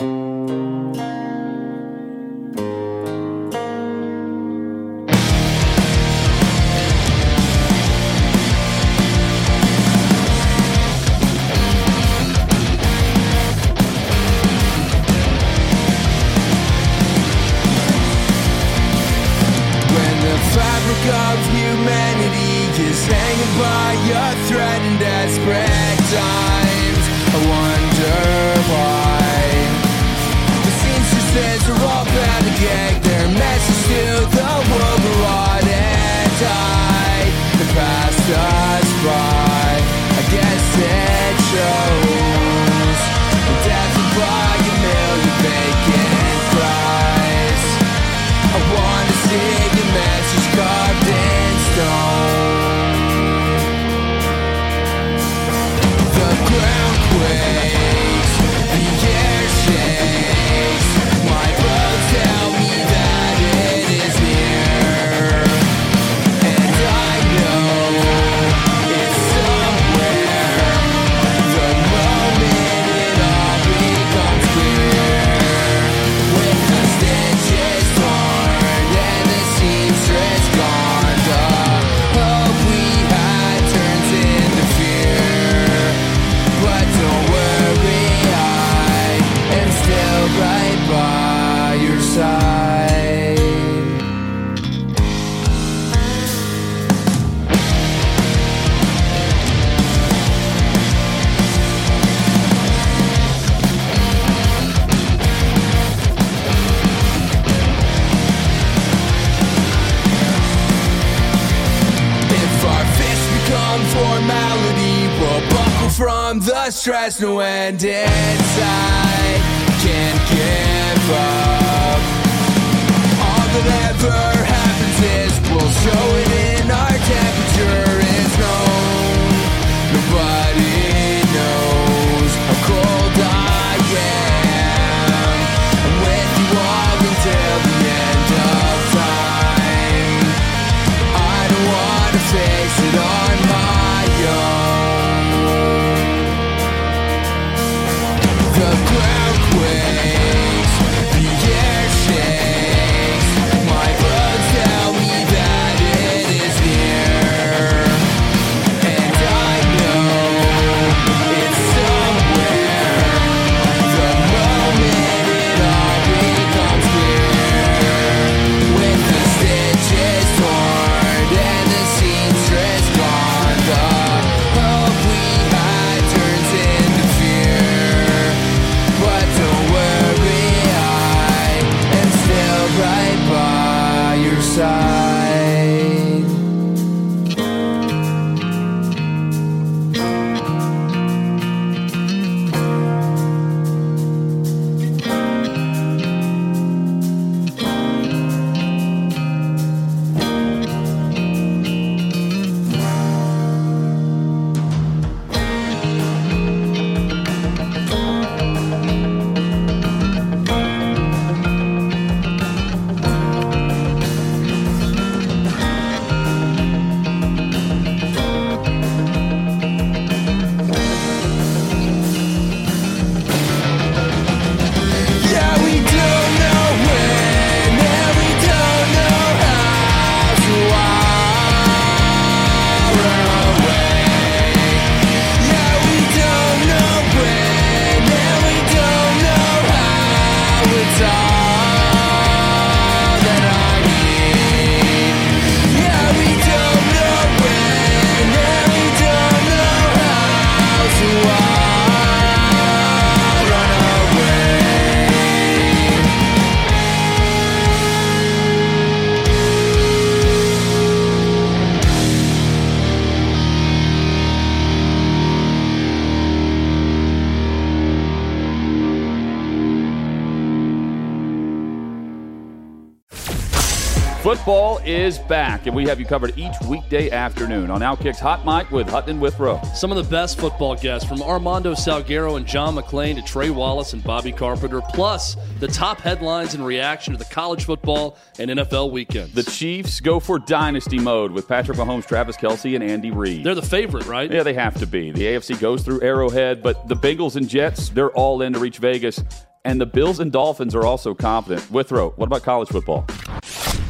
And 275.66 275.74
we 275.74 275.86
have 275.86 275.98
you 275.98 276.06
covered 276.06 276.36
each 276.38 276.54
weekday 276.68 277.10
afternoon 277.10 277.70
on 277.70 277.80
Outkick's 277.80 278.20
Hot 278.20 278.44
Mic 278.44 278.70
with 278.70 278.88
Hutton 278.88 279.18
Withrow. 279.18 279.60
Some 279.74 279.90
of 279.90 279.96
the 279.96 280.10
best 280.10 280.38
football 280.38 280.74
guests 280.76 281.08
from 281.08 281.22
Armando 281.22 281.72
Salguero 281.72 282.36
and 282.36 282.46
John 282.46 282.74
McClain 282.74 283.14
to 283.14 283.22
Trey 283.22 283.50
Wallace 283.50 283.92
and 283.92 284.04
Bobby 284.04 284.32
Carpenter, 284.32 284.82
plus 284.90 285.36
the 285.60 285.68
top 285.68 286.00
headlines 286.00 286.54
and 286.54 286.66
reaction 286.66 287.12
to 287.14 287.18
the 287.18 287.24
college 287.26 287.64
football 287.64 288.18
and 288.38 288.50
NFL 288.50 288.90
weekends. 288.90 289.32
The 289.32 289.42
Chiefs 289.42 290.00
go 290.00 290.20
for 290.20 290.38
dynasty 290.38 290.98
mode 290.98 291.32
with 291.32 291.48
Patrick 291.48 291.78
Mahomes, 291.78 292.06
Travis 292.06 292.36
Kelce, 292.36 292.74
and 292.74 292.84
Andy 292.84 293.10
Reid. 293.10 293.44
They're 293.44 293.54
the 293.54 293.62
favorite, 293.62 294.06
right? 294.06 294.30
Yeah, 294.30 294.42
they 294.42 294.54
have 294.54 294.78
to 294.80 294.86
be. 294.86 295.12
The 295.12 295.22
AFC 295.22 295.58
goes 295.60 295.82
through 295.82 296.02
Arrowhead, 296.02 296.62
but 296.62 296.88
the 296.88 296.96
Bengals 296.96 297.36
and 297.36 297.48
Jets, 297.48 297.88
they're 297.88 298.10
all 298.12 298.42
in 298.42 298.52
to 298.52 298.58
reach 298.58 298.78
Vegas. 298.78 299.22
And 299.64 299.80
the 299.80 299.86
Bills 299.86 300.20
and 300.20 300.30
Dolphins 300.30 300.74
are 300.74 300.84
also 300.84 301.14
confident. 301.14 301.70
Withrow, 301.70 302.10
what 302.10 302.26
about 302.26 302.42
college 302.42 302.68
football? 302.68 303.06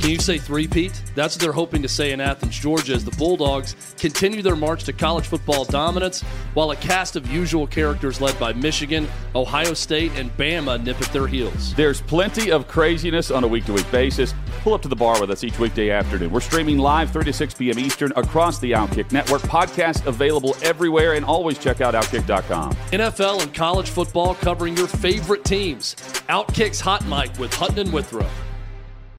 Can 0.05 0.11
you 0.11 0.19
say 0.19 0.37
three, 0.37 0.69
Pete? 0.69 1.03
That's 1.15 1.35
what 1.35 1.41
they're 1.41 1.53
hoping 1.53 1.81
to 1.81 1.89
say 1.89 2.13
in 2.13 2.21
Athens, 2.21 2.59
Georgia, 2.59 2.93
as 2.93 3.07
the 3.07 3.11
Bulldogs 3.13 3.75
continue 3.97 4.43
their 4.43 4.55
march 4.55 4.85
to 4.85 4.93
college 4.93 5.25
football 5.25 5.65
dominance, 5.65 6.21
while 6.53 6.73
a 6.73 6.77
cast 6.77 7.17
of 7.17 7.27
usual 7.33 7.67
characters 7.67 8.21
led 8.21 8.39
by 8.39 8.53
Michigan, 8.53 9.09
Ohio 9.35 9.73
State, 9.73 10.13
and 10.17 10.31
Bama 10.37 10.85
nip 10.85 11.01
at 11.01 11.11
their 11.11 11.27
heels. 11.27 11.75
There's 11.75 12.03
plenty 12.03 12.51
of 12.51 12.69
craziness 12.69 13.31
on 13.31 13.45
a 13.45 13.49
week 13.49 13.65
to 13.65 13.73
week 13.73 13.91
basis. 13.91 14.35
Pull 14.63 14.75
up 14.75 14.83
to 14.83 14.89
the 14.89 14.95
bar 14.95 15.19
with 15.23 15.31
us 15.31 15.43
each 15.43 15.59
weekday 15.59 15.89
afternoon. 15.89 16.31
We're 16.31 16.41
streaming 16.41 16.77
live 16.77 17.11
3 17.11 17.25
to 17.25 17.33
6 17.33 17.55
p.m. 17.55 17.79
Eastern 17.79 18.13
across 18.15 18.59
the 18.59 18.73
Outkick 18.73 19.11
Network. 19.11 19.41
Podcast 19.41 20.05
available 20.05 20.55
everywhere, 20.61 21.15
and 21.15 21.25
always 21.25 21.57
check 21.57 21.81
out 21.81 21.95
Outkick.com. 21.95 22.75
NFL 22.93 23.41
and 23.41 23.55
college 23.55 23.89
football 23.89 24.35
covering 24.35 24.77
your 24.77 24.87
favorite 24.87 25.47
teams. 25.47 25.95
Outkick's 26.29 26.81
Hot 26.81 27.07
Mic 27.07 27.39
with 27.39 27.55
Hutton 27.55 27.79
and 27.79 27.91
Withrow. 27.91 28.29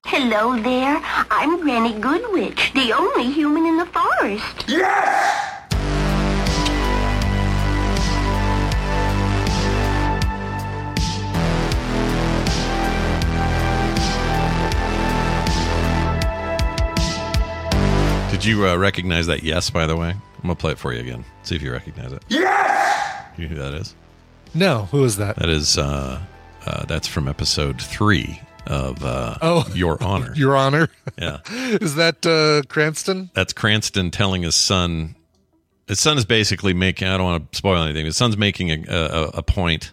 Hello 0.08 0.56
there. 0.56 1.00
I'm 1.32 1.60
Granny 1.60 1.92
Goodwitch, 1.92 2.72
the 2.74 2.92
only 2.92 3.28
human 3.32 3.66
in 3.66 3.76
the 3.76 3.86
forest. 3.86 4.64
Yes! 4.68 5.42
Did 18.30 18.44
you 18.44 18.68
uh, 18.68 18.76
recognize 18.76 19.26
that 19.26 19.42
yes, 19.42 19.70
by 19.70 19.88
the 19.88 19.96
way? 19.96 20.10
I'm 20.10 20.42
going 20.42 20.54
to 20.54 20.60
play 20.60 20.70
it 20.70 20.78
for 20.78 20.92
you 20.92 21.00
again. 21.00 21.24
See 21.42 21.56
if 21.56 21.62
you 21.62 21.72
recognize 21.72 22.12
it. 22.12 22.22
Yes! 22.28 23.26
You 23.36 23.48
know 23.48 23.56
who 23.56 23.60
that 23.60 23.74
is? 23.74 23.96
No, 24.54 24.84
who 24.92 25.04
is 25.04 25.16
that? 25.16 25.34
That 25.34 25.48
is, 25.48 25.76
uh, 25.76 26.22
uh, 26.64 26.84
that's 26.84 27.08
from 27.08 27.26
episode 27.26 27.82
three 27.82 28.40
of 28.66 29.04
uh, 29.04 29.38
Oh. 29.42 29.66
Your 29.74 30.02
Honor. 30.02 30.32
Your 30.34 30.56
Honor. 30.56 30.88
Yeah. 31.18 31.38
is 31.50 31.94
that 31.96 32.24
uh, 32.26 32.66
Cranston? 32.68 33.30
That's 33.34 33.52
Cranston 33.52 34.10
telling 34.10 34.42
his 34.42 34.56
son. 34.56 35.14
His 35.88 36.00
son 36.00 36.18
is 36.18 36.24
basically 36.24 36.74
making. 36.74 37.08
I 37.08 37.16
don't 37.16 37.26
want 37.26 37.52
to 37.52 37.56
spoil 37.56 37.82
anything. 37.82 38.06
His 38.06 38.16
son's 38.16 38.36
making 38.36 38.70
a, 38.88 38.92
a, 38.92 39.22
a 39.34 39.42
point 39.42 39.92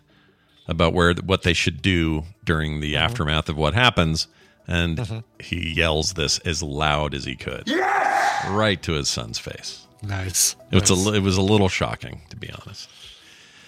about 0.67 0.93
where 0.93 1.13
what 1.25 1.43
they 1.43 1.53
should 1.53 1.81
do 1.81 2.23
during 2.43 2.79
the 2.79 2.95
aftermath 2.95 3.47
of 3.49 3.57
what 3.57 3.73
happens, 3.73 4.27
and 4.67 5.23
he 5.39 5.73
yells 5.73 6.13
this 6.13 6.39
as 6.39 6.63
loud 6.63 7.13
as 7.13 7.25
he 7.25 7.35
could, 7.35 7.63
yes! 7.67 8.49
right 8.49 8.81
to 8.81 8.93
his 8.93 9.07
son's 9.09 9.37
face. 9.37 9.85
Nice. 10.01 10.55
It 10.71 10.75
was 10.81 10.89
Nice. 10.89 11.07
a 11.07 11.13
it 11.15 11.19
was 11.21 11.37
a 11.37 11.41
little 11.41 11.69
shocking 11.69 12.21
to 12.29 12.35
be 12.37 12.49
honest. 12.49 12.89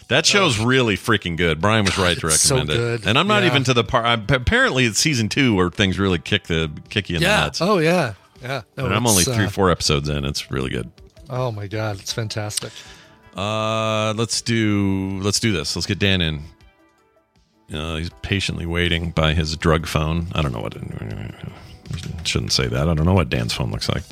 That 0.07 0.25
show's 0.25 0.59
really 0.59 0.95
freaking 0.97 1.35
good. 1.35 1.59
Brian 1.59 1.83
was 1.85 1.97
right 1.97 2.17
to 2.19 2.27
it's 2.27 2.39
so 2.41 2.55
recommend 2.57 2.79
it, 2.79 3.01
good. 3.01 3.07
and 3.09 3.17
I'm 3.17 3.27
not 3.27 3.41
Yeah. 3.43 3.49
even 3.49 3.63
to 3.63 3.73
the 3.73 3.83
part. 3.83 4.05
I'm, 4.05 4.25
apparently, 4.29 4.85
it's 4.85 4.99
season 4.99 5.29
two 5.29 5.55
where 5.55 5.69
things 5.69 5.97
really 5.97 6.19
kick 6.19 6.43
the 6.43 6.69
kick 6.89 7.09
you 7.09 7.15
in 7.15 7.21
the 7.23 7.27
yeah. 7.27 7.37
nuts. 7.41 7.61
Oh 7.61 7.79
yeah. 7.79 8.13
Yeah. 8.41 8.61
No, 8.77 8.85
and 8.85 8.93
I'm 8.93 9.07
only 9.07 9.23
it's, 9.23 9.33
three, 9.33 9.45
uh, 9.45 9.49
four 9.49 9.71
episodes 9.71 10.07
in. 10.09 10.23
It's 10.25 10.51
really 10.51 10.69
good. 10.69 10.91
Oh 11.29 11.51
my 11.51 11.65
god, 11.67 11.99
it's 11.99 12.13
fantastic. 12.13 12.71
Uh, 13.35 14.13
let's 14.15 14.41
do 14.41 15.19
let's 15.21 15.39
do 15.39 15.51
this. 15.51 15.75
Let's 15.75 15.87
get 15.87 15.97
Dan 15.99 16.21
in. 16.21 16.43
Uh, 17.73 17.95
he's 17.97 18.11
patiently 18.21 18.67
waiting 18.67 19.09
by 19.11 19.33
his 19.33 19.57
drug 19.57 19.87
phone. 19.87 20.27
I 20.33 20.41
don't 20.43 20.51
know 20.51 20.61
what. 20.61 20.75
Shouldn't 22.23 22.51
say 22.51 22.67
that. 22.67 22.87
I 22.89 22.93
don't 22.93 23.05
know 23.05 23.13
what 23.13 23.29
Dan's 23.29 23.53
phone 23.53 23.71
looks 23.71 23.89
like. 23.89 24.03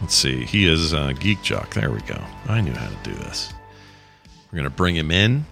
Let's 0.00 0.14
see. 0.14 0.44
He 0.44 0.68
is 0.68 0.92
uh, 0.92 1.12
Geek 1.18 1.42
Jock. 1.42 1.72
There 1.74 1.90
we 1.90 2.00
go. 2.02 2.20
I 2.48 2.60
knew 2.60 2.72
how 2.72 2.88
to 2.88 2.96
do 3.02 3.14
this. 3.14 3.53
We're 4.54 4.58
gonna 4.58 4.70
bring 4.70 4.94
him 4.94 5.10
in. 5.10 5.44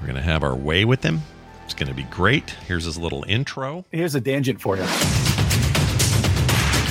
We're 0.00 0.06
gonna 0.06 0.22
have 0.22 0.42
our 0.42 0.54
way 0.54 0.86
with 0.86 1.02
him. 1.02 1.20
It's 1.66 1.74
gonna 1.74 1.92
be 1.92 2.04
great. 2.04 2.48
Here's 2.66 2.84
his 2.86 2.96
little 2.96 3.22
intro. 3.28 3.84
Here's 3.92 4.14
a 4.14 4.20
tangent 4.22 4.62
for 4.62 4.78
you. 4.78 4.86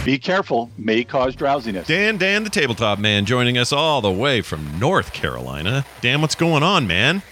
Be 0.05 0.19
careful, 0.19 0.69
may 0.77 1.03
cause 1.03 1.35
drowsiness. 1.35 1.87
Dan, 1.87 2.17
Dan, 2.19 2.43
the 2.43 2.51
tabletop 2.51 2.99
man, 2.99 3.25
joining 3.25 3.57
us 3.57 3.73
all 3.73 3.99
the 3.99 4.11
way 4.11 4.41
from 4.41 4.77
North 4.77 5.11
Carolina. 5.11 5.85
Dan, 6.01 6.21
what's 6.21 6.35
going 6.35 6.61
on, 6.61 6.85
man? 6.85 7.23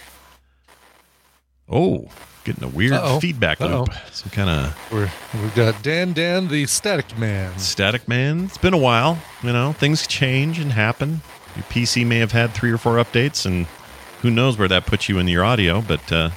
Oh, 1.68 2.08
getting 2.42 2.64
a 2.64 2.68
weird 2.68 2.94
Uh-oh. 2.94 3.20
feedback 3.20 3.60
loop. 3.60 3.88
Uh-oh. 3.88 4.08
Some 4.10 4.30
kind 4.30 4.50
of 4.50 4.92
We're 4.92 5.08
we've 5.40 5.54
got 5.54 5.80
Dan 5.84 6.12
Dan 6.12 6.48
the 6.48 6.66
Static 6.66 7.16
Man. 7.16 7.56
static 7.56 8.08
man. 8.08 8.46
It's 8.46 8.58
been 8.58 8.74
a 8.74 8.78
while. 8.78 9.16
You 9.44 9.52
know, 9.52 9.74
things 9.74 10.08
change 10.08 10.58
and 10.58 10.72
happen. 10.72 11.20
Your 11.54 11.64
PC 11.66 12.04
may 12.04 12.18
have 12.18 12.32
had 12.32 12.52
three 12.52 12.72
or 12.72 12.78
four 12.78 12.94
updates, 12.96 13.46
and 13.46 13.66
who 14.22 14.30
knows 14.30 14.58
where 14.58 14.68
that 14.68 14.86
puts 14.86 15.08
you 15.08 15.18
in 15.18 15.28
your 15.28 15.44
audio. 15.44 15.80
But 15.80 16.12
uh, 16.12 16.30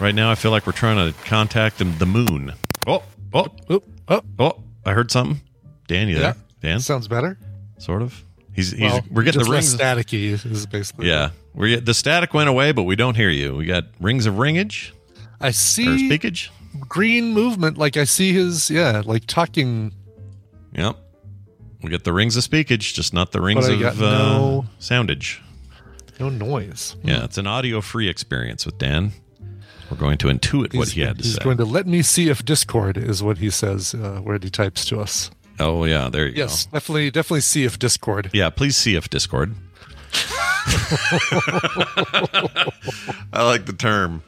right 0.00 0.14
now, 0.14 0.30
I 0.30 0.34
feel 0.34 0.50
like 0.50 0.66
we're 0.66 0.72
trying 0.72 1.12
to 1.12 1.18
contact 1.24 1.78
the, 1.78 2.06
moon. 2.06 2.52
Oh, 2.86 3.02
oh, 3.34 3.46
oh, 3.68 3.82
oh, 4.08 4.22
oh! 4.38 4.62
I 4.84 4.92
heard 4.92 5.10
something. 5.10 5.40
Dan, 5.86 6.08
you 6.08 6.16
Yeah. 6.16 6.20
there? 6.20 6.36
Dan, 6.62 6.80
Sounds 6.80 7.08
better. 7.08 7.38
sort 7.78 8.02
of. 8.02 8.22
He's, 8.52 8.70
he's 8.70 8.80
well, 8.80 9.02
we're 9.10 9.22
getting 9.22 9.44
the 9.44 9.50
rings. 9.50 9.76
staticky 9.76 10.30
is 10.30 10.64
basically. 10.66 11.08
Yeah, 11.08 11.30
we 11.52 11.76
the 11.76 11.92
static 11.92 12.32
went 12.32 12.48
away, 12.48 12.72
but 12.72 12.84
we 12.84 12.96
don't 12.96 13.14
hear 13.14 13.28
you. 13.28 13.54
We 13.54 13.66
got 13.66 13.84
rings 14.00 14.24
of 14.24 14.38
ringage 14.38 14.94
I 15.42 15.48
or 15.48 15.52
see 15.52 16.06
speakage. 16.06 16.50
green 16.88 17.34
movement. 17.34 17.76
Like 17.76 17.98
I 17.98 18.04
see 18.04 18.32
his 18.32 18.70
yeah, 18.70 19.02
like 19.04 19.26
talking. 19.26 19.92
Yep, 20.72 20.96
we 21.82 21.90
get 21.90 22.04
the 22.04 22.14
rings 22.14 22.34
of 22.38 22.44
speakage, 22.44 22.94
just 22.94 23.12
not 23.12 23.32
the 23.32 23.42
rings 23.42 23.68
of 23.68 23.78
got 23.78 24.00
uh, 24.00 24.62
soundage. 24.80 25.40
No 26.18 26.28
noise. 26.28 26.96
Yeah, 27.02 27.24
it's 27.24 27.38
an 27.38 27.46
audio-free 27.46 28.08
experience 28.08 28.64
with 28.64 28.78
Dan. 28.78 29.12
We're 29.90 29.96
going 29.96 30.18
to 30.18 30.28
intuit 30.28 30.76
what 30.76 30.88
he 30.88 31.02
had 31.02 31.18
to 31.18 31.22
he's 31.22 31.34
say. 31.34 31.38
He's 31.38 31.44
going 31.44 31.58
to 31.58 31.64
let 31.64 31.86
me 31.86 32.02
see 32.02 32.28
if 32.28 32.44
Discord 32.44 32.96
is 32.96 33.22
what 33.22 33.38
he 33.38 33.50
says 33.50 33.94
uh, 33.94 34.18
where 34.22 34.38
he 34.40 34.50
types 34.50 34.84
to 34.86 35.00
us. 35.00 35.30
oh 35.60 35.84
yeah, 35.84 36.08
there 36.08 36.26
you 36.26 36.34
go. 36.34 36.42
Yes, 36.42 36.66
definitely, 36.66 37.10
definitely 37.10 37.42
see 37.42 37.64
if 37.64 37.78
Discord. 37.78 38.30
Yeah, 38.32 38.50
please 38.50 38.76
see 38.76 38.96
if 38.96 39.08
Discord. 39.10 39.54
I 43.32 43.44
like 43.44 43.66
the 43.66 43.74
term. 43.76 44.22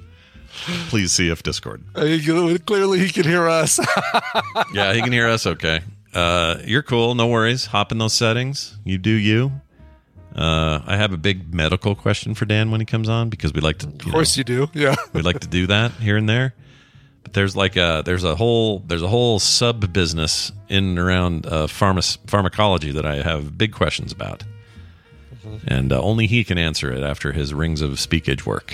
Please 0.89 1.13
see 1.13 1.29
if 1.29 1.43
Discord. 1.43 1.83
Uh, 1.95 2.19
clearly, 2.67 2.99
he 2.99 3.09
can 3.11 3.25
hear 3.25 3.49
us. 3.49 3.79
yeah, 4.75 4.93
he 4.93 5.01
can 5.03 5.13
hear 5.13 5.29
us 5.29 5.47
okay. 5.47 5.81
Uh, 6.15 6.57
you're 6.65 6.83
cool. 6.83 7.15
No 7.15 7.27
worries. 7.29 7.67
Hop 7.67 7.93
in 7.93 7.99
those 7.99 8.13
settings. 8.13 8.77
You 8.85 8.99
do 8.99 9.11
you. 9.11 9.53
Uh, 10.39 10.81
I 10.87 10.97
have 10.97 11.13
a 11.13 11.17
big 11.17 11.53
medical 11.53 11.97
question 11.97 12.33
for 12.33 12.45
Dan 12.45 12.71
when 12.71 12.81
he 12.81 12.85
comes 12.85 13.09
on 13.09 13.29
because 13.29 13.53
we 13.53 13.61
like 13.61 13.79
to. 13.79 13.89
of 13.89 13.99
course, 13.99 14.37
you 14.37 14.45
do. 14.45 14.69
Yeah. 14.73 14.95
we 15.13 15.21
like 15.21 15.41
to 15.41 15.49
do 15.49 15.67
that 15.67 15.91
here 15.95 16.17
and 16.17 16.29
there. 16.29 16.55
But 17.25 17.33
there's 17.33 17.57
like 17.57 17.75
a 17.75 18.03
there's 18.05 18.23
a 18.23 18.37
whole 18.37 18.79
there's 18.87 19.03
a 19.03 19.09
whole 19.09 19.41
sub 19.41 19.93
business 19.93 20.53
in 20.69 20.85
and 20.85 20.99
around 20.99 21.45
uh, 21.45 21.67
pharma- 21.67 22.19
pharmacology 22.29 22.93
that 22.93 23.05
I 23.05 23.17
have 23.17 23.59
big 23.59 23.73
questions 23.73 24.13
about, 24.13 24.45
and 25.67 25.93
uh, 25.93 26.01
only 26.01 26.29
he 26.29 26.45
can 26.45 26.57
answer 26.57 26.93
it 26.93 27.03
after 27.03 27.33
his 27.33 27.53
rings 27.53 27.81
of 27.81 27.99
speakage 27.99 28.47
work, 28.47 28.73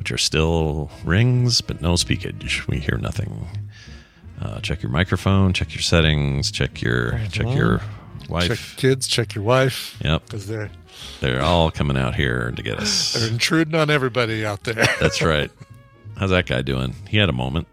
which 0.00 0.10
are 0.10 0.18
still 0.18 0.90
rings 1.04 1.60
but 1.60 1.80
no 1.80 1.94
speakage. 1.94 2.66
We 2.66 2.80
hear 2.80 2.98
nothing. 2.98 3.46
Uh, 4.42 4.58
check 4.60 4.82
your 4.82 4.90
microphone. 4.90 5.52
Check 5.52 5.74
your 5.74 5.82
settings. 5.82 6.50
Check 6.50 6.82
your 6.82 7.20
check 7.30 7.54
your 7.54 7.80
wife. 8.30 8.48
Check 8.48 8.76
kids. 8.78 9.06
Check 9.06 9.34
your 9.34 9.44
wife. 9.44 9.96
Yep. 10.04 10.24
Because 10.26 10.46
they're 10.46 10.70
They're 11.20 11.42
all 11.42 11.70
coming 11.70 11.96
out 11.96 12.14
here 12.14 12.52
to 12.52 12.62
get 12.62 12.78
us. 12.78 13.12
they're 13.14 13.28
intruding 13.28 13.74
on 13.74 13.90
everybody 13.90 14.44
out 14.46 14.64
there. 14.64 14.74
That's 15.00 15.20
right. 15.22 15.50
How's 16.16 16.30
that 16.30 16.46
guy 16.46 16.62
doing? 16.62 16.94
He 17.08 17.16
had 17.18 17.28
a 17.28 17.32
moment. 17.32 17.66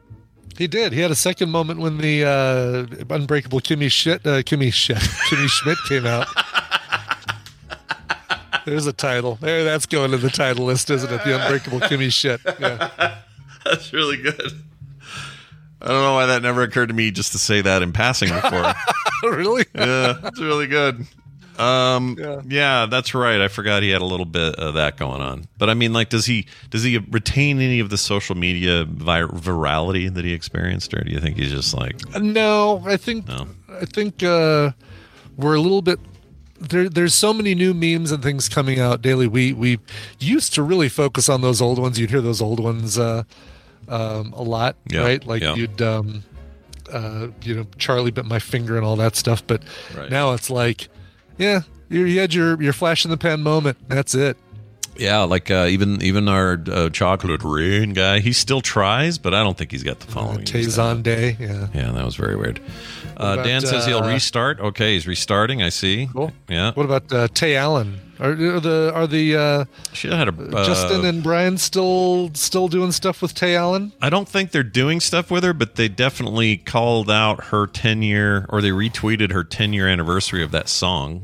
He 0.58 0.68
did. 0.68 0.92
He 0.92 1.02
had 1.02 1.12
a 1.12 1.16
second 1.16 1.52
moment 1.52 1.80
when 1.80 1.98
the 2.00 2.24
uh, 2.26 3.14
Unbreakable 3.14 3.60
Kimmy 3.62 3.92
shit, 3.92 4.26
uh, 4.26 4.42
Kimmy 4.42 4.74
shit, 4.74 4.98
Kimmy 4.98 5.48
Schmidt 5.48 5.78
came 5.88 6.06
out. 6.08 6.28
There's 8.66 8.86
a 8.88 8.94
title. 8.94 9.36
There, 9.40 9.64
that's 9.64 9.86
going 9.86 10.12
to 10.12 10.18
the 10.18 10.30
title 10.30 10.66
list, 10.66 10.90
isn't 10.90 11.10
it? 11.12 11.24
The 11.24 11.40
Unbreakable 11.42 11.80
Kimmy 11.82 12.12
shit. 12.12 12.42
Yeah. 12.60 12.90
That's 13.64 13.94
really 13.94 14.18
good. 14.18 14.52
I 15.82 15.88
don't 15.88 16.02
know 16.02 16.14
why 16.16 16.26
that 16.28 16.42
never 16.42 16.64
occurred 16.64 16.88
to 16.88 16.94
me 16.94 17.12
just 17.12 17.32
to 17.34 17.38
say 17.38 17.62
that 17.62 17.82
in 17.82 17.94
passing 17.94 18.30
before. 18.30 18.74
really? 19.24 19.66
yeah, 19.76 20.14
that's 20.22 20.40
really 20.42 20.68
good. 20.68 21.06
Um, 21.60 22.16
Yeah. 22.20 22.42
yeah. 22.48 22.86
that's 22.86 23.14
right. 23.16 23.42
I 23.42 23.48
forgot 23.48 23.82
he 23.84 23.90
had 23.90 24.02
a 24.02 24.06
little 24.06 24.26
bit 24.26 24.56
of 24.56 24.76
that 24.76 24.98
going 24.98 25.22
on. 25.22 25.46
But 25.58 25.70
I 25.70 25.74
mean, 25.74 25.92
like, 25.94 26.10
does 26.10 26.26
he 26.26 26.48
does 26.70 26.84
he 26.84 26.98
retain 26.98 27.60
any 27.60 27.80
of 27.80 27.90
the 27.90 27.98
social 27.98 28.36
media 28.36 28.86
vi- 28.86 29.22
virality 29.24 30.14
that 30.14 30.24
he 30.26 30.34
experienced, 30.34 30.94
or 30.94 31.04
do 31.04 31.12
you 31.12 31.20
think 31.20 31.38
he's 31.38 31.52
just 31.52 31.74
like, 31.74 31.96
No, 32.20 32.84
I 32.86 32.98
think 32.98 33.28
No. 33.28 33.48
I 33.70 33.86
think 33.86 34.22
uh, 34.24 34.72
we're 35.36 35.56
a 35.56 35.62
little 35.62 35.82
bit 35.82 36.00
there. 36.60 36.90
There's 36.90 37.14
so 37.16 37.34
many 37.34 37.54
new 37.56 37.74
memes 37.74 38.12
and 38.12 38.22
things 38.24 38.50
coming 38.50 38.80
out 38.80 39.02
daily. 39.02 39.28
We 39.28 39.54
we 39.54 39.80
used 40.20 40.54
to 40.56 40.64
really 40.64 40.90
focus 40.90 41.28
on 41.30 41.42
those 41.42 41.62
old 41.62 41.80
ones. 41.80 42.00
You'd 42.00 42.10
hear 42.12 42.22
those 42.22 42.42
old 42.42 42.60
ones 42.60 42.98
uh, 43.00 43.24
um, 43.88 44.34
a 44.34 44.42
lot, 44.44 44.76
Yeah, 44.92 45.02
right? 45.02 45.26
Like 45.26 45.42
yeah. 45.42 45.56
you'd 45.56 45.82
um, 45.82 46.24
uh, 46.92 47.28
you 47.44 47.56
know 47.56 47.68
Charlie 47.78 48.12
bit 48.12 48.26
my 48.26 48.40
finger 48.40 48.76
and 48.78 48.86
all 48.86 48.96
that 48.98 49.16
stuff. 49.16 49.46
But 49.46 49.64
Right. 49.96 50.10
now 50.10 50.34
it's 50.34 50.50
like, 50.50 50.88
yeah, 51.38 51.62
you, 51.90 52.04
you 52.06 52.20
had 52.20 52.34
your 52.34 52.62
your 52.62 52.74
flash 52.74 53.06
in 53.06 53.12
the 53.12 53.18
pan 53.18 53.42
moment. 53.44 53.78
That's 53.88 54.14
it. 54.16 54.38
yeah, 54.98 55.20
like 55.24 55.52
uh, 55.52 55.68
even 55.70 56.02
even 56.02 56.28
our 56.28 56.60
uh, 56.72 56.90
chocolate 56.90 57.44
rain 57.44 57.94
guy, 57.94 58.20
he 58.20 58.34
still 58.34 58.62
tries, 58.62 59.18
but 59.18 59.34
I 59.34 59.44
don't 59.44 59.58
think 59.58 59.72
he's 59.72 59.84
got 59.84 60.00
the 60.00 60.08
following. 60.12 60.46
he 60.46 60.58
used. 60.60 60.76
Tay 60.76 60.82
Zonday, 60.82 61.40
yeah. 61.40 61.68
Yeah, 61.74 61.92
that 61.92 62.04
was 62.06 62.16
very 62.16 62.36
weird. 62.36 62.60
Uh, 63.20 63.34
about, 63.34 63.46
Dan 63.46 63.62
says 63.62 63.86
he'll 63.88 64.04
uh, 64.04 64.08
restart. 64.14 64.60
Okay, 64.60 64.94
he's 64.94 65.08
restarting. 65.08 65.64
I 65.64 65.70
see. 65.70 66.08
Cool. 66.14 66.32
Yeah. 66.48 66.72
What 66.74 66.86
about 66.86 67.12
uh, 67.12 67.28
Tay 67.30 67.56
Allen? 67.56 68.00
Are, 68.20 68.32
are 68.32 68.60
the 68.60 68.92
are 68.96 69.06
the 69.08 69.36
uh, 69.36 69.66
Should 69.94 70.12
had 70.14 70.28
a 70.28 70.32
Justin 70.66 71.06
and 71.06 71.22
Brian 71.24 71.58
still 71.58 72.32
still 72.34 72.68
doing 72.68 72.92
stuff 72.92 73.22
with 73.22 73.34
Tay 73.36 73.56
Allen? 73.56 73.92
I 74.02 74.10
don't 74.10 74.28
think 74.28 74.52
they're 74.52 74.64
doing 74.64 75.00
stuff 75.00 75.30
with 75.32 75.44
her, 75.44 75.54
but 75.54 75.76
they 75.76 75.88
definitely 75.88 76.58
called 76.58 77.12
out 77.12 77.46
her 77.46 77.68
10 77.68 78.02
year 78.02 78.46
or 78.50 78.62
they 78.62 78.70
retweeted 78.72 79.32
her 79.32 79.44
10 79.44 79.74
year 79.74 79.88
anniversary 79.88 80.44
of 80.44 80.50
that 80.52 80.68
song, 80.68 81.24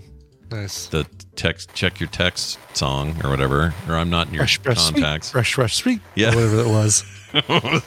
Nice. 0.52 0.86
the 0.88 1.08
text 1.36 1.74
check 1.74 2.00
your 2.00 2.10
text 2.10 2.60
song 2.76 3.20
or 3.24 3.30
whatever, 3.32 3.74
or 3.88 3.96
I'm 3.96 4.12
not 4.12 4.28
in 4.28 4.36
your 4.36 4.46
contacts. 4.64 5.32
Fresh, 5.32 5.54
fresh, 5.56 5.76
sweet. 5.76 6.00
Yeah. 6.14 6.32
Or 6.32 6.36
whatever 6.36 6.56
that 6.58 6.70
was. 6.70 7.04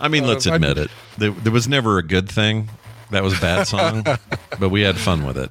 I 0.00 0.08
mean, 0.08 0.24
Uh, 0.24 0.28
let's 0.28 0.46
I- 0.48 0.56
admit 0.56 0.76
it. 0.78 0.90
There, 1.18 1.30
there 1.30 1.52
was 1.52 1.68
never 1.68 1.98
a 1.98 2.02
good 2.02 2.28
thing. 2.28 2.68
That 3.10 3.22
was 3.22 3.36
a 3.36 3.40
bad 3.40 3.66
song, 3.66 4.02
but 4.58 4.68
we 4.70 4.82
had 4.82 4.96
fun 4.96 5.26
with 5.26 5.36
it. 5.38 5.50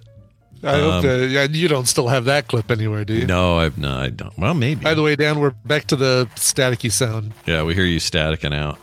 I 0.65 0.79
hope 0.79 0.93
Um, 0.93 1.01
that, 1.03 1.29
yeah, 1.29 1.43
you 1.43 1.67
don't 1.67 1.87
still 1.87 2.07
have 2.07 2.25
that 2.25 2.47
clip 2.47 2.71
anywhere, 2.71 3.03
do 3.03 3.13
you? 3.13 3.25
No, 3.27 3.57
I've 3.57 3.77
no, 3.77 3.93
I 3.97 4.09
don't. 4.09 4.37
Well, 4.37 4.53
maybe. 4.53 4.81
By 4.83 4.93
the 4.93 5.01
way, 5.03 5.15
Dan, 5.15 5.39
we're 5.39 5.51
back 5.65 5.85
to 5.87 5.95
the 5.97 6.27
staticky 6.35 6.91
sound. 6.91 7.33
Yeah, 7.45 7.63
we 7.63 7.73
hear 7.75 7.85
you 7.85 7.99
staticking 7.99 8.53
out. 8.53 8.77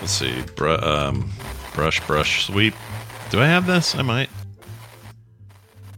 Let's 0.00 0.12
see. 0.12 0.42
Br- 0.56 0.68
um, 0.70 1.30
brush, 1.74 2.04
brush, 2.06 2.46
sweep. 2.46 2.74
Do 3.30 3.40
I 3.40 3.46
have 3.46 3.66
this? 3.66 3.94
I 3.94 4.02
might. 4.02 4.30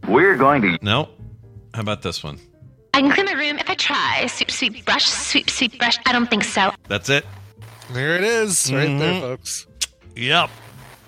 We're 0.07 0.35
going 0.35 0.61
to. 0.63 0.77
No. 0.81 1.09
How 1.73 1.81
about 1.81 2.01
this 2.01 2.23
one? 2.23 2.39
I 2.93 3.01
can 3.01 3.11
clean 3.11 3.25
my 3.25 3.33
room 3.33 3.57
if 3.59 3.69
I 3.69 3.75
try. 3.75 4.25
Sweep, 4.27 4.51
sweep, 4.51 4.85
brush, 4.85 5.05
sweep, 5.05 5.49
sweep, 5.49 5.77
brush. 5.77 5.97
I 6.05 6.11
don't 6.11 6.29
think 6.29 6.43
so. 6.43 6.71
That's 6.87 7.09
it. 7.09 7.25
There 7.91 8.15
it 8.15 8.23
is, 8.23 8.71
right 8.73 8.97
there, 8.99 9.13
Mhm. 9.13 9.21
folks. 9.21 9.67
Yep. 10.15 10.49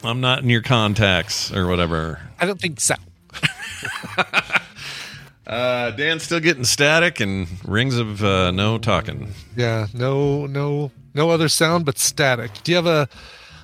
I'm 0.03 0.21
not 0.21 0.43
in 0.43 0.49
your 0.49 0.61
contacts 0.61 1.53
or 1.53 1.67
whatever. 1.67 2.19
I 2.39 2.45
don't 2.45 2.59
think 2.59 2.79
so. 2.79 2.95
Uh, 5.47 5.91
Dan's 5.91 6.23
still 6.23 6.39
getting 6.39 6.63
static 6.63 7.19
and 7.19 7.45
rings 7.67 7.97
of 7.97 8.23
uh, 8.23 8.51
no 8.51 8.77
talking. 8.77 9.33
Yeah, 9.57 9.87
no, 9.93 10.45
no, 10.45 10.91
no 11.13 11.29
other 11.29 11.49
sound 11.49 11.83
but 11.85 11.97
static. 11.97 12.51
Do 12.63 12.71
you 12.71 12.77
have 12.77 12.85
a? 12.85 13.09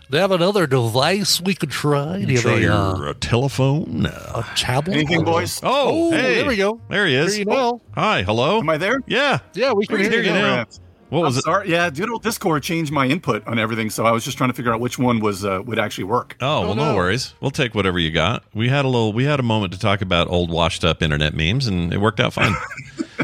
Do 0.09 0.17
you 0.17 0.21
have 0.21 0.31
another 0.31 0.67
device 0.67 1.39
we 1.39 1.53
could 1.53 1.69
try? 1.71 2.23
Do 2.25 2.33
you 2.33 2.41
have 2.41 2.57
a, 2.57 2.61
your 2.61 2.73
uh, 2.73 3.11
uh, 3.11 3.13
telephone. 3.21 4.05
a 4.05 4.45
tablet? 4.55 4.95
Anything, 4.95 5.23
boys? 5.23 5.61
Oh, 5.63 6.07
Oh, 6.07 6.11
hey. 6.11 6.35
there 6.35 6.47
we 6.47 6.57
go. 6.57 6.81
There 6.89 7.05
he 7.05 7.15
is. 7.15 7.31
There 7.31 7.39
you 7.39 7.45
go. 7.45 7.81
Hi. 7.93 8.23
Hello. 8.23 8.59
Am 8.59 8.69
I 8.69 8.77
there? 8.77 8.99
Yeah. 9.07 9.39
Yeah, 9.53 9.71
we 9.73 9.85
can 9.85 9.99
hear 9.99 10.09
hear 10.09 10.21
you 10.23 10.27
you 10.29 10.33
now. 10.33 10.55
now. 10.55 10.65
What 11.10 11.24
was 11.24 11.36
I'm 11.36 11.39
it? 11.39 11.43
Sorry. 11.43 11.70
Yeah, 11.72 11.89
Doodle 11.89 12.20
Discord 12.20 12.64
changed 12.64 12.91
my 12.91 13.08
input 13.08 13.45
on 13.47 13.60
everything, 13.60 13.89
so 13.89 14.05
I 14.05 14.12
was 14.12 14.26
just 14.26 14.38
trying 14.38 14.49
to 14.49 14.53
figure 14.53 14.74
out 14.74 14.80
which 14.80 14.99
one 14.99 15.20
was 15.20 15.45
uh, 15.45 15.62
would 15.66 15.80
actually 15.80 16.03
work. 16.03 16.36
Oh, 16.41 16.62
well, 16.62 16.76
no. 16.76 16.91
no. 16.91 16.95
worries. 16.95 17.34
We'll 17.39 17.51
take 17.51 17.74
whatever 17.74 17.97
you 17.97 18.12
got. 18.12 18.43
We 18.53 18.70
had 18.70 18.84
a 18.84 18.89
little. 18.89 19.14
We 19.14 19.24
had 19.24 19.39
a 19.39 19.43
moment 19.43 19.74
to 19.74 19.80
talk 19.80 20.01
about 20.01 20.28
old, 20.30 20.51
washed-up 20.51 21.01
internet 21.01 21.34
memes, 21.34 21.68
and 21.68 21.93
it 21.93 21.99
worked 21.99 22.20
out 22.20 22.34
fine. 22.34 22.53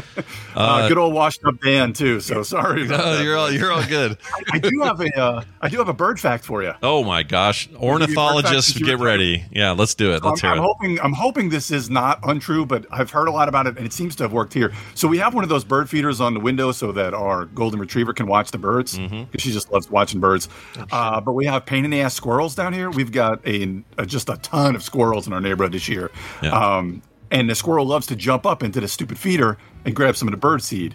Uh, 0.54 0.86
good 0.88 0.98
old 0.98 1.12
washed 1.14 1.40
up 1.44 1.60
Dan 1.60 1.92
too. 1.92 2.20
So 2.20 2.42
sorry. 2.42 2.86
About 2.86 3.04
that. 3.16 3.24
you're 3.24 3.36
all 3.36 3.50
you're 3.50 3.72
all 3.72 3.84
good. 3.86 4.16
I 4.52 4.58
do 4.58 4.70
have 4.84 5.00
a 5.00 5.18
uh, 5.20 5.44
I 5.60 5.68
do 5.68 5.78
have 5.78 5.88
a 5.88 5.92
bird 5.94 6.20
fact 6.20 6.44
for 6.44 6.62
you. 6.62 6.72
Oh 6.82 7.02
my 7.02 7.22
gosh, 7.22 7.68
ornithologists, 7.74 8.78
get 8.78 8.98
ready. 8.98 9.44
Yeah, 9.50 9.72
let's 9.72 9.94
do 9.94 10.12
it. 10.12 10.22
Let's 10.22 10.42
I'm, 10.44 10.48
hear 10.48 10.50
I'm 10.52 10.58
it. 10.58 10.66
hoping 10.66 11.00
I'm 11.00 11.12
hoping 11.12 11.48
this 11.48 11.70
is 11.70 11.90
not 11.90 12.20
untrue, 12.22 12.66
but 12.66 12.86
I've 12.90 13.10
heard 13.10 13.28
a 13.28 13.32
lot 13.32 13.48
about 13.48 13.66
it, 13.66 13.76
and 13.76 13.84
it 13.86 13.92
seems 13.92 14.14
to 14.16 14.24
have 14.24 14.32
worked 14.32 14.52
here. 14.54 14.72
So 14.94 15.08
we 15.08 15.18
have 15.18 15.34
one 15.34 15.42
of 15.44 15.50
those 15.50 15.64
bird 15.64 15.90
feeders 15.90 16.20
on 16.20 16.34
the 16.34 16.40
window 16.40 16.72
so 16.72 16.92
that 16.92 17.14
our 17.14 17.46
golden 17.46 17.80
retriever 17.80 18.12
can 18.12 18.26
watch 18.26 18.50
the 18.50 18.58
birds 18.58 18.96
because 18.98 19.10
Mm-hmm. 19.14 19.38
she 19.38 19.52
just 19.52 19.70
loves 19.72 19.90
watching 19.90 20.20
birds. 20.20 20.48
Uh, 20.92 21.20
but 21.20 21.32
we 21.32 21.44
have 21.46 21.66
pain 21.66 21.84
in 21.84 21.90
the 21.90 22.00
ass 22.00 22.14
squirrels 22.14 22.54
down 22.54 22.72
here. 22.72 22.90
We've 22.90 23.12
got 23.12 23.46
a, 23.46 23.82
a 23.98 24.06
just 24.06 24.28
a 24.28 24.36
ton 24.38 24.74
of 24.76 24.82
squirrels 24.82 25.26
in 25.26 25.32
our 25.32 25.40
neighborhood 25.40 25.72
this 25.72 25.88
year, 25.88 26.10
Yeah. 26.42 26.76
um, 26.76 27.02
and 27.34 27.50
the 27.50 27.54
squirrel 27.54 27.84
loves 27.84 28.06
to 28.06 28.16
jump 28.16 28.46
up 28.46 28.62
into 28.62 28.80
the 28.80 28.88
stupid 28.88 29.18
feeder 29.18 29.58
and 29.84 29.94
grab 29.94 30.16
some 30.16 30.26
of 30.28 30.32
the 30.32 30.38
bird 30.38 30.62
seed. 30.62 30.94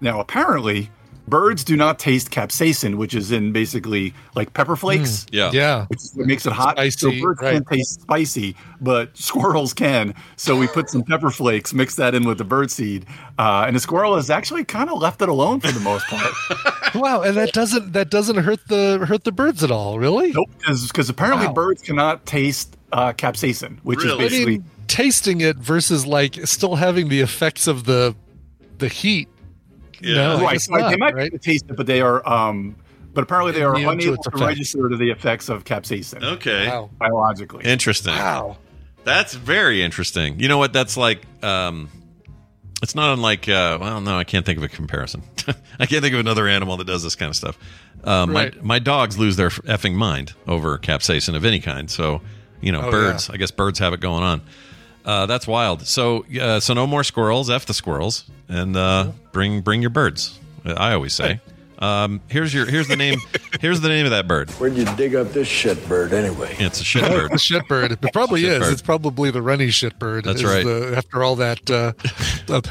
Now, 0.00 0.18
apparently, 0.18 0.90
birds 1.28 1.62
do 1.64 1.76
not 1.76 1.98
taste 1.98 2.30
capsaicin, 2.30 2.96
which 2.96 3.14
is 3.14 3.30
in 3.32 3.52
basically 3.52 4.12
like 4.34 4.52
pepper 4.54 4.76
flakes 4.76 5.24
Yeah. 5.30 5.50
Yeah. 5.52 5.86
which 5.86 6.00
what 6.14 6.26
makes 6.26 6.44
it 6.46 6.52
hot. 6.52 6.76
Spicy, 6.76 6.98
so 6.98 7.22
birds 7.22 7.40
right. 7.40 7.52
can't 7.54 7.66
taste 7.68 8.00
spicy, 8.02 8.56
but 8.80 9.16
squirrels 9.16 9.72
can. 9.72 10.12
So 10.36 10.56
we 10.56 10.66
put 10.66 10.90
some 10.90 11.02
pepper 11.04 11.30
flakes, 11.30 11.72
mix 11.72 11.94
that 11.96 12.14
in 12.14 12.24
with 12.24 12.38
the 12.38 12.44
bird 12.44 12.70
seed, 12.70 13.06
uh, 13.38 13.64
and 13.66 13.76
the 13.76 13.80
squirrel 13.80 14.16
has 14.16 14.28
actually 14.30 14.64
kind 14.64 14.90
of 14.90 15.00
left 15.00 15.22
it 15.22 15.28
alone 15.28 15.60
for 15.60 15.70
the 15.72 15.80
most 15.80 16.06
part. 16.08 16.32
Wow, 16.94 17.22
and 17.22 17.36
that 17.36 17.52
doesn't 17.52 17.92
that 17.94 18.08
doesn't 18.08 18.36
hurt 18.36 18.60
the 18.68 19.04
hurt 19.04 19.24
the 19.24 19.32
birds 19.32 19.64
at 19.64 19.72
all, 19.72 19.98
really? 19.98 20.30
nope, 20.30 20.48
because 20.64 21.08
apparently 21.08 21.48
Wow. 21.48 21.52
birds 21.54 21.82
cannot 21.82 22.24
taste 22.24 22.76
uh, 22.92 23.12
capsaicin, 23.12 23.80
which 23.82 23.98
Really? 24.04 24.10
is 24.12 24.32
I 24.32 24.36
basically 24.36 24.58
mean, 24.58 24.64
tasting 24.94 25.40
it 25.40 25.56
versus 25.56 26.06
like 26.06 26.46
still 26.46 26.76
having 26.76 27.08
the 27.08 27.20
effects 27.20 27.66
of 27.66 27.84
the 27.84 28.14
the 28.78 28.86
heat. 28.88 29.28
Yeah. 30.00 30.14
No, 30.36 30.42
right. 30.42 30.52
guess 30.52 30.66
So 30.66 30.74
they 30.90 30.96
might 30.96 31.14
right? 31.14 31.16
be 31.16 31.22
able 31.26 31.38
to 31.38 31.44
taste 31.44 31.64
it, 31.68 31.76
but 31.76 31.86
they 31.86 32.00
are. 32.00 32.26
Um, 32.28 32.76
but 33.12 33.22
apparently 33.22 33.52
they 33.52 33.62
are 33.62 33.74
Immune 33.74 33.90
unable 33.90 34.16
to 34.22 34.28
effects. 34.28 34.40
register 34.40 34.88
to 34.88 34.96
the 34.96 35.10
effects 35.10 35.48
of 35.48 35.64
capsaicin 35.64 36.22
Okay. 36.34 36.66
Wow. 36.68 36.90
biologically. 36.98 37.64
Interesting. 37.64 38.12
Wow. 38.14 38.56
That's 39.04 39.34
very 39.34 39.82
interesting. 39.82 40.38
You 40.40 40.48
know 40.48 40.58
what? 40.58 40.72
That's 40.72 40.96
like. 40.96 41.22
Um, 41.42 41.88
it's 42.82 42.94
not 42.94 43.12
unlike. 43.14 43.48
Uh, 43.48 43.78
well, 43.80 44.00
no, 44.00 44.16
I 44.18 44.24
can't 44.24 44.44
think 44.46 44.58
of 44.58 44.64
a 44.64 44.68
comparison. 44.68 45.22
I 45.78 45.86
can't 45.86 46.02
think 46.02 46.14
of 46.14 46.20
another 46.20 46.46
animal 46.46 46.76
that 46.76 46.86
does 46.86 47.02
this 47.02 47.14
kind 47.16 47.30
of 47.30 47.36
stuff. 47.36 47.58
Um, 48.04 48.32
Right. 48.32 48.54
My 48.56 48.62
my 48.62 48.78
dogs 48.78 49.18
lose 49.18 49.36
their 49.36 49.50
effing 49.50 49.94
mind 49.94 50.34
over 50.46 50.78
capsaicin 50.78 51.34
of 51.34 51.44
any 51.44 51.58
kind. 51.60 51.90
So 51.90 52.20
you 52.60 52.72
know, 52.72 52.82
Oh, 52.82 52.90
birds. 52.90 53.28
I 53.30 53.36
guess 53.38 53.50
birds 53.50 53.78
have 53.80 53.92
it 53.92 54.00
going 54.00 54.22
on. 54.22 54.40
Uh, 55.04 55.26
that's 55.26 55.46
wild. 55.46 55.86
So 55.86 56.24
uh, 56.40 56.60
so 56.60 56.74
no 56.74 56.86
more 56.86 57.04
squirrels. 57.04 57.50
F 57.50 57.66
the 57.66 57.74
squirrels, 57.74 58.24
and 58.48 58.76
uh, 58.76 59.12
bring 59.32 59.60
bring 59.60 59.80
your 59.80 59.90
birds. 59.90 60.38
I 60.64 60.94
always 60.94 61.12
say. 61.12 61.40
Um, 61.78 62.20
here's 62.28 62.54
your 62.54 62.66
here's 62.66 62.88
the 62.88 62.96
name 62.96 63.18
here's 63.60 63.80
the 63.80 63.88
name 63.88 64.06
of 64.06 64.12
that 64.12 64.26
bird. 64.28 64.50
Where'd 64.52 64.74
you 64.74 64.84
dig 64.96 65.14
up 65.14 65.32
this 65.32 65.48
shit 65.48 65.86
bird 65.88 66.12
anyway? 66.12 66.54
It's 66.58 66.80
a 66.80 66.84
shit 66.84 67.02
bird. 67.02 67.30
the 67.32 67.36
shitbird. 67.36 67.90
It 67.90 68.12
probably 68.12 68.44
is. 68.44 68.62
Shitbird. 68.62 68.72
It's 68.72 68.82
probably 68.82 69.30
the 69.30 69.42
runny 69.42 69.66
shitbird. 69.68 70.24
That's 70.24 70.44
right. 70.44 70.64
The, 70.64 70.94
after 70.96 71.22
all 71.22 71.36
that, 71.36 71.70
uh, 71.70 71.92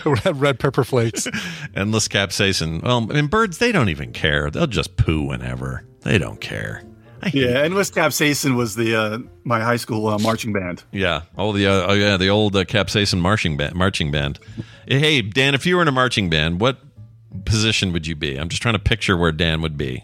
red, 0.26 0.42
red 0.42 0.60
pepper 0.60 0.84
flakes. 0.84 1.28
endless 1.76 2.08
capsaicin. 2.08 2.82
Well, 2.82 3.06
I 3.12 3.14
mean, 3.14 3.28
birds 3.28 3.58
they 3.58 3.72
don't 3.72 3.90
even 3.90 4.14
care. 4.14 4.50
They'll 4.50 4.68
just 4.68 4.96
poo 4.98 5.24
whenever. 5.24 5.86
They 6.02 6.18
don't 6.18 6.40
care. 6.42 6.84
Yeah, 7.34 7.64
endless 7.64 7.90
capsaicin 7.90 8.56
was 8.56 8.76
the 8.76 8.96
uh, 8.96 9.20
my 9.44 9.60
high 9.60 9.78
school 9.78 10.08
uh, 10.08 10.18
marching 10.20 10.54
band. 10.54 10.84
Yeah. 10.92 11.24
Oh, 11.38 11.52
the 11.54 11.68
uh, 11.68 11.88
oh 11.88 11.94
yeah, 11.94 12.18
the 12.18 12.30
old 12.30 12.56
uh, 12.56 12.64
capsaicin 12.64 13.20
marching 13.20 13.58
band. 13.58 13.76
Marching 13.76 14.12
band. 14.12 14.40
Hey, 14.88 15.22
Dan, 15.22 15.56
if 15.56 15.66
you 15.66 15.76
were 15.76 15.82
in 15.82 15.88
a 15.88 15.94
marching 15.94 16.30
band, 16.30 16.60
what 16.60 16.78
position 17.46 17.94
would 17.94 18.06
you 18.06 18.16
be? 18.16 18.38
I'm 18.38 18.50
just 18.50 18.62
trying 18.62 18.76
to 18.76 18.80
picture 18.80 19.18
where 19.18 19.32
Dan 19.32 19.62
would 19.62 19.78
be. 19.78 20.04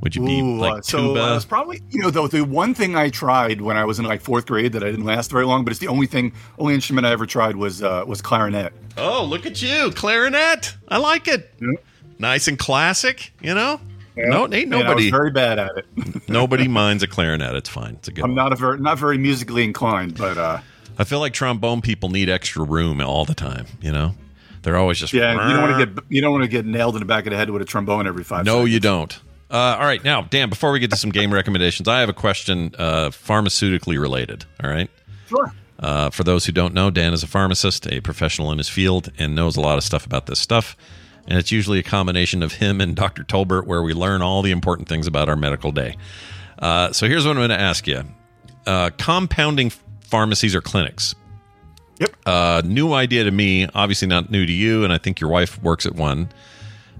Would 0.00 0.14
you 0.14 0.24
be 0.24 0.40
Ooh, 0.40 0.58
like 0.58 0.78
uh, 0.78 0.80
so 0.82 0.98
tuba? 0.98 1.20
I 1.20 1.34
was 1.34 1.44
probably 1.44 1.82
you 1.90 2.00
know 2.00 2.10
though 2.10 2.28
the 2.28 2.42
one 2.42 2.72
thing 2.74 2.94
I 2.94 3.08
tried 3.08 3.60
when 3.60 3.76
I 3.76 3.84
was 3.84 3.98
in 3.98 4.04
like 4.04 4.20
fourth 4.20 4.46
grade 4.46 4.72
that 4.72 4.84
I 4.84 4.90
didn't 4.90 5.04
last 5.04 5.30
very 5.30 5.44
long, 5.44 5.64
but 5.64 5.72
it's 5.72 5.80
the 5.80 5.88
only 5.88 6.06
thing 6.06 6.32
only 6.58 6.74
instrument 6.74 7.06
I 7.06 7.10
ever 7.10 7.26
tried 7.26 7.56
was 7.56 7.82
uh, 7.82 8.04
was 8.06 8.22
clarinet. 8.22 8.72
oh, 8.96 9.24
look 9.24 9.44
at 9.44 9.60
you, 9.60 9.90
clarinet. 9.90 10.76
I 10.88 10.98
like 10.98 11.26
it. 11.26 11.52
Nice 12.18 12.46
and 12.46 12.58
classic. 12.58 13.32
You 13.40 13.54
know. 13.54 13.80
No, 14.26 14.48
ain't 14.52 14.74
I 14.74 14.94
was 14.94 15.08
very 15.08 15.30
bad 15.30 15.58
at 15.58 15.70
it. 15.76 16.28
nobody 16.28 16.68
minds 16.68 17.02
a 17.02 17.06
clarinet. 17.06 17.54
It's 17.54 17.68
fine. 17.68 17.94
It's 17.94 18.08
a 18.08 18.12
good. 18.12 18.24
I'm 18.24 18.30
one. 18.30 18.36
not 18.36 18.52
a 18.52 18.56
very 18.56 18.78
not 18.78 18.98
very 18.98 19.18
musically 19.18 19.64
inclined, 19.64 20.16
but 20.16 20.36
uh, 20.36 20.60
I 20.98 21.04
feel 21.04 21.20
like 21.20 21.32
trombone 21.32 21.80
people 21.80 22.08
need 22.08 22.28
extra 22.28 22.64
room 22.64 23.00
all 23.00 23.24
the 23.24 23.34
time. 23.34 23.66
You 23.80 23.92
know, 23.92 24.14
they're 24.62 24.76
always 24.76 24.98
just 24.98 25.12
yeah, 25.12 25.32
you 25.32 25.54
don't 25.54 25.62
want 25.62 25.78
to 25.78 25.86
get 25.86 26.04
you 26.08 26.20
don't 26.20 26.32
want 26.32 26.44
to 26.44 26.48
get 26.48 26.66
nailed 26.66 26.96
in 26.96 27.00
the 27.00 27.06
back 27.06 27.26
of 27.26 27.30
the 27.30 27.36
head 27.36 27.50
with 27.50 27.62
a 27.62 27.64
trombone 27.64 28.06
every 28.06 28.24
five. 28.24 28.44
No, 28.44 28.58
seconds. 28.58 28.72
you 28.72 28.80
don't. 28.80 29.20
Uh, 29.50 29.76
all 29.78 29.86
right, 29.86 30.02
now 30.04 30.22
Dan. 30.22 30.50
Before 30.50 30.72
we 30.72 30.78
get 30.80 30.90
to 30.90 30.96
some 30.96 31.10
game 31.10 31.32
recommendations, 31.32 31.88
I 31.88 32.00
have 32.00 32.08
a 32.08 32.14
question, 32.14 32.74
uh, 32.78 33.10
pharmaceutically 33.10 34.00
related. 34.00 34.44
All 34.62 34.70
right. 34.70 34.90
Sure. 35.28 35.52
Uh, 35.78 36.10
for 36.10 36.24
those 36.24 36.44
who 36.44 36.52
don't 36.52 36.74
know, 36.74 36.90
Dan 36.90 37.12
is 37.12 37.22
a 37.22 37.28
pharmacist, 37.28 37.86
a 37.86 38.00
professional 38.00 38.50
in 38.50 38.58
his 38.58 38.68
field, 38.68 39.12
and 39.16 39.34
knows 39.34 39.56
a 39.56 39.60
lot 39.60 39.78
of 39.78 39.84
stuff 39.84 40.04
about 40.04 40.26
this 40.26 40.40
stuff. 40.40 40.76
And 41.28 41.38
it's 41.38 41.52
usually 41.52 41.78
a 41.78 41.82
combination 41.82 42.42
of 42.42 42.54
him 42.54 42.80
and 42.80 42.96
Dr. 42.96 43.22
Tolbert 43.22 43.66
where 43.66 43.82
we 43.82 43.92
learn 43.92 44.22
all 44.22 44.40
the 44.40 44.50
important 44.50 44.88
things 44.88 45.06
about 45.06 45.28
our 45.28 45.36
medical 45.36 45.70
day. 45.70 45.96
Uh, 46.58 46.90
so 46.92 47.06
here's 47.06 47.24
what 47.24 47.32
I'm 47.32 47.36
going 47.36 47.50
to 47.50 47.60
ask 47.60 47.86
you 47.86 48.02
uh, 48.66 48.90
compounding 48.96 49.70
pharmacies 50.00 50.54
or 50.54 50.62
clinics. 50.62 51.14
Yep. 52.00 52.16
Uh, 52.24 52.62
new 52.64 52.94
idea 52.94 53.24
to 53.24 53.30
me, 53.30 53.68
obviously 53.74 54.08
not 54.08 54.30
new 54.30 54.46
to 54.46 54.52
you, 54.52 54.84
and 54.84 54.92
I 54.92 54.98
think 54.98 55.20
your 55.20 55.30
wife 55.30 55.62
works 55.62 55.84
at 55.84 55.94
one. 55.94 56.30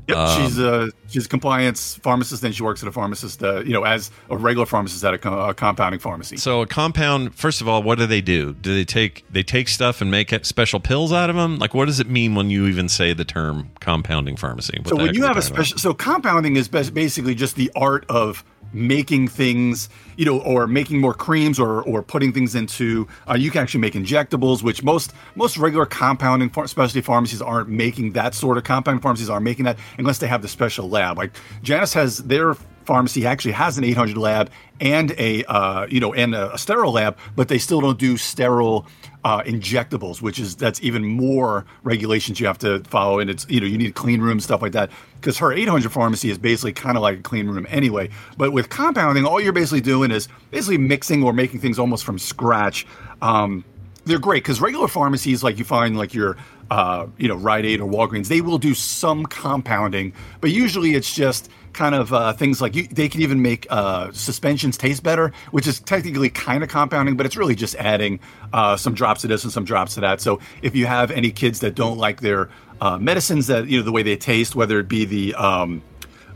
Yep, 0.08 0.16
Um, 0.16 0.42
she's 0.42 0.58
a 0.58 0.90
she's 1.08 1.26
a 1.26 1.28
compliance 1.28 1.96
pharmacist, 1.96 2.42
and 2.42 2.54
she 2.54 2.62
works 2.62 2.82
at 2.82 2.88
a 2.88 2.92
pharmacist, 2.92 3.42
uh, 3.42 3.60
you 3.60 3.72
know, 3.72 3.84
as 3.84 4.10
a 4.30 4.36
regular 4.36 4.64
pharmacist 4.66 5.04
at 5.04 5.14
a, 5.14 5.18
co- 5.18 5.48
a 5.50 5.54
compounding 5.54 6.00
pharmacy. 6.00 6.38
So 6.38 6.62
a 6.62 6.66
compound, 6.66 7.34
first 7.34 7.60
of 7.60 7.68
all, 7.68 7.82
what 7.82 7.98
do 7.98 8.06
they 8.06 8.20
do? 8.22 8.54
Do 8.54 8.74
they 8.74 8.84
take 8.84 9.24
they 9.30 9.42
take 9.42 9.68
stuff 9.68 10.00
and 10.00 10.10
make 10.10 10.32
special 10.44 10.80
pills 10.80 11.12
out 11.12 11.28
of 11.28 11.36
them? 11.36 11.58
Like, 11.58 11.74
what 11.74 11.86
does 11.86 12.00
it 12.00 12.08
mean 12.08 12.34
when 12.34 12.48
you 12.48 12.66
even 12.66 12.88
say 12.88 13.12
the 13.12 13.24
term 13.24 13.70
compounding 13.80 14.36
pharmacy? 14.36 14.78
What 14.78 14.88
so 14.88 14.96
when 14.96 15.14
you 15.14 15.24
have 15.24 15.36
a 15.36 15.42
special, 15.42 15.78
so 15.78 15.92
compounding 15.92 16.56
is 16.56 16.68
basically 16.68 17.34
just 17.34 17.56
the 17.56 17.70
art 17.76 18.06
of 18.08 18.44
making 18.72 19.28
things, 19.28 19.88
you 20.16 20.24
know, 20.24 20.40
or 20.40 20.66
making 20.66 21.00
more 21.00 21.14
creams, 21.14 21.58
or 21.58 21.82
or 21.82 22.02
putting 22.02 22.32
things 22.32 22.54
into. 22.54 23.06
Uh, 23.28 23.34
you 23.34 23.50
can 23.50 23.62
actually 23.62 23.80
make 23.80 23.94
injectables, 23.94 24.62
which 24.62 24.82
most 24.82 25.12
most 25.34 25.56
regular 25.56 25.86
compounding 25.86 26.50
specialty 26.66 27.00
pharmacies 27.00 27.42
aren't 27.42 27.68
making 27.68 28.12
that 28.12 28.34
sort 28.34 28.58
of 28.58 28.64
compounding 28.64 29.00
pharmacies 29.00 29.30
aren't 29.30 29.44
making 29.44 29.64
that 29.64 29.78
unless 29.98 30.18
they 30.18 30.26
have 30.26 30.42
the 30.42 30.48
special 30.48 30.88
lab. 30.88 31.18
Like 31.18 31.32
Janus 31.62 31.92
has 31.94 32.18
their 32.18 32.54
pharmacy 32.88 33.26
actually 33.26 33.52
has 33.52 33.76
an 33.76 33.84
800 33.84 34.16
lab 34.16 34.50
and 34.80 35.12
a 35.18 35.44
uh, 35.44 35.86
you 35.90 36.00
know 36.00 36.14
and 36.14 36.34
a, 36.34 36.54
a 36.54 36.58
sterile 36.58 36.92
lab, 36.92 37.18
but 37.36 37.48
they 37.48 37.58
still 37.58 37.82
don't 37.82 37.98
do 37.98 38.16
sterile 38.16 38.86
uh, 39.28 39.42
injectables, 39.42 40.22
which 40.22 40.38
is 40.38 40.56
that's 40.56 40.82
even 40.82 41.04
more 41.04 41.66
regulations 41.82 42.40
you 42.40 42.46
have 42.46 42.56
to 42.56 42.80
follow, 42.84 43.18
and 43.18 43.28
it's 43.28 43.46
you 43.50 43.60
know 43.60 43.66
you 43.66 43.76
need 43.76 43.90
a 43.90 43.92
clean 43.92 44.22
room 44.22 44.40
stuff 44.40 44.62
like 44.62 44.72
that. 44.72 44.90
Because 45.20 45.36
her 45.36 45.52
800 45.52 45.92
pharmacy 45.92 46.30
is 46.30 46.38
basically 46.38 46.72
kind 46.72 46.96
of 46.96 47.02
like 47.02 47.18
a 47.18 47.22
clean 47.22 47.46
room 47.46 47.66
anyway. 47.68 48.08
But 48.38 48.52
with 48.54 48.70
compounding, 48.70 49.26
all 49.26 49.38
you're 49.38 49.52
basically 49.52 49.82
doing 49.82 50.12
is 50.12 50.28
basically 50.50 50.78
mixing 50.78 51.22
or 51.22 51.34
making 51.34 51.60
things 51.60 51.78
almost 51.78 52.06
from 52.06 52.18
scratch. 52.18 52.86
Um, 53.20 53.66
they're 54.06 54.18
great 54.18 54.44
because 54.44 54.62
regular 54.62 54.88
pharmacies, 54.88 55.42
like 55.42 55.58
you 55.58 55.64
find, 55.66 55.98
like 55.98 56.14
your, 56.14 56.38
uh, 56.70 57.06
you 57.18 57.28
know, 57.28 57.34
Rite 57.34 57.66
Aid 57.66 57.82
or 57.82 57.90
Walgreens, 57.90 58.28
they 58.28 58.40
will 58.40 58.56
do 58.56 58.72
some 58.72 59.26
compounding, 59.26 60.14
but 60.40 60.52
usually 60.52 60.94
it's 60.94 61.14
just 61.14 61.50
kind 61.72 61.94
of 61.94 62.12
uh, 62.12 62.32
things 62.32 62.60
like 62.60 62.74
you, 62.74 62.86
they 62.88 63.08
can 63.08 63.20
even 63.20 63.42
make 63.42 63.66
uh, 63.70 64.10
suspensions 64.12 64.76
taste 64.76 65.02
better, 65.02 65.32
which 65.50 65.66
is 65.66 65.80
technically 65.80 66.30
kind 66.30 66.62
of 66.62 66.68
compounding, 66.68 67.16
but 67.16 67.26
it's 67.26 67.36
really 67.36 67.54
just 67.54 67.74
adding 67.76 68.20
uh, 68.52 68.76
some 68.76 68.94
drops 68.94 69.24
of 69.24 69.30
this 69.30 69.44
and 69.44 69.52
some 69.52 69.64
drops 69.64 69.96
of 69.96 70.02
that. 70.02 70.20
So 70.20 70.40
if 70.62 70.74
you 70.74 70.86
have 70.86 71.10
any 71.10 71.30
kids 71.30 71.60
that 71.60 71.74
don't 71.74 71.98
like 71.98 72.20
their 72.20 72.50
uh, 72.80 72.98
medicines 72.98 73.46
that 73.48 73.68
you 73.68 73.78
know 73.78 73.84
the 73.84 73.92
way 73.92 74.02
they 74.02 74.16
taste, 74.16 74.54
whether 74.54 74.78
it 74.78 74.88
be 74.88 75.04
the 75.04 75.34
um, 75.34 75.82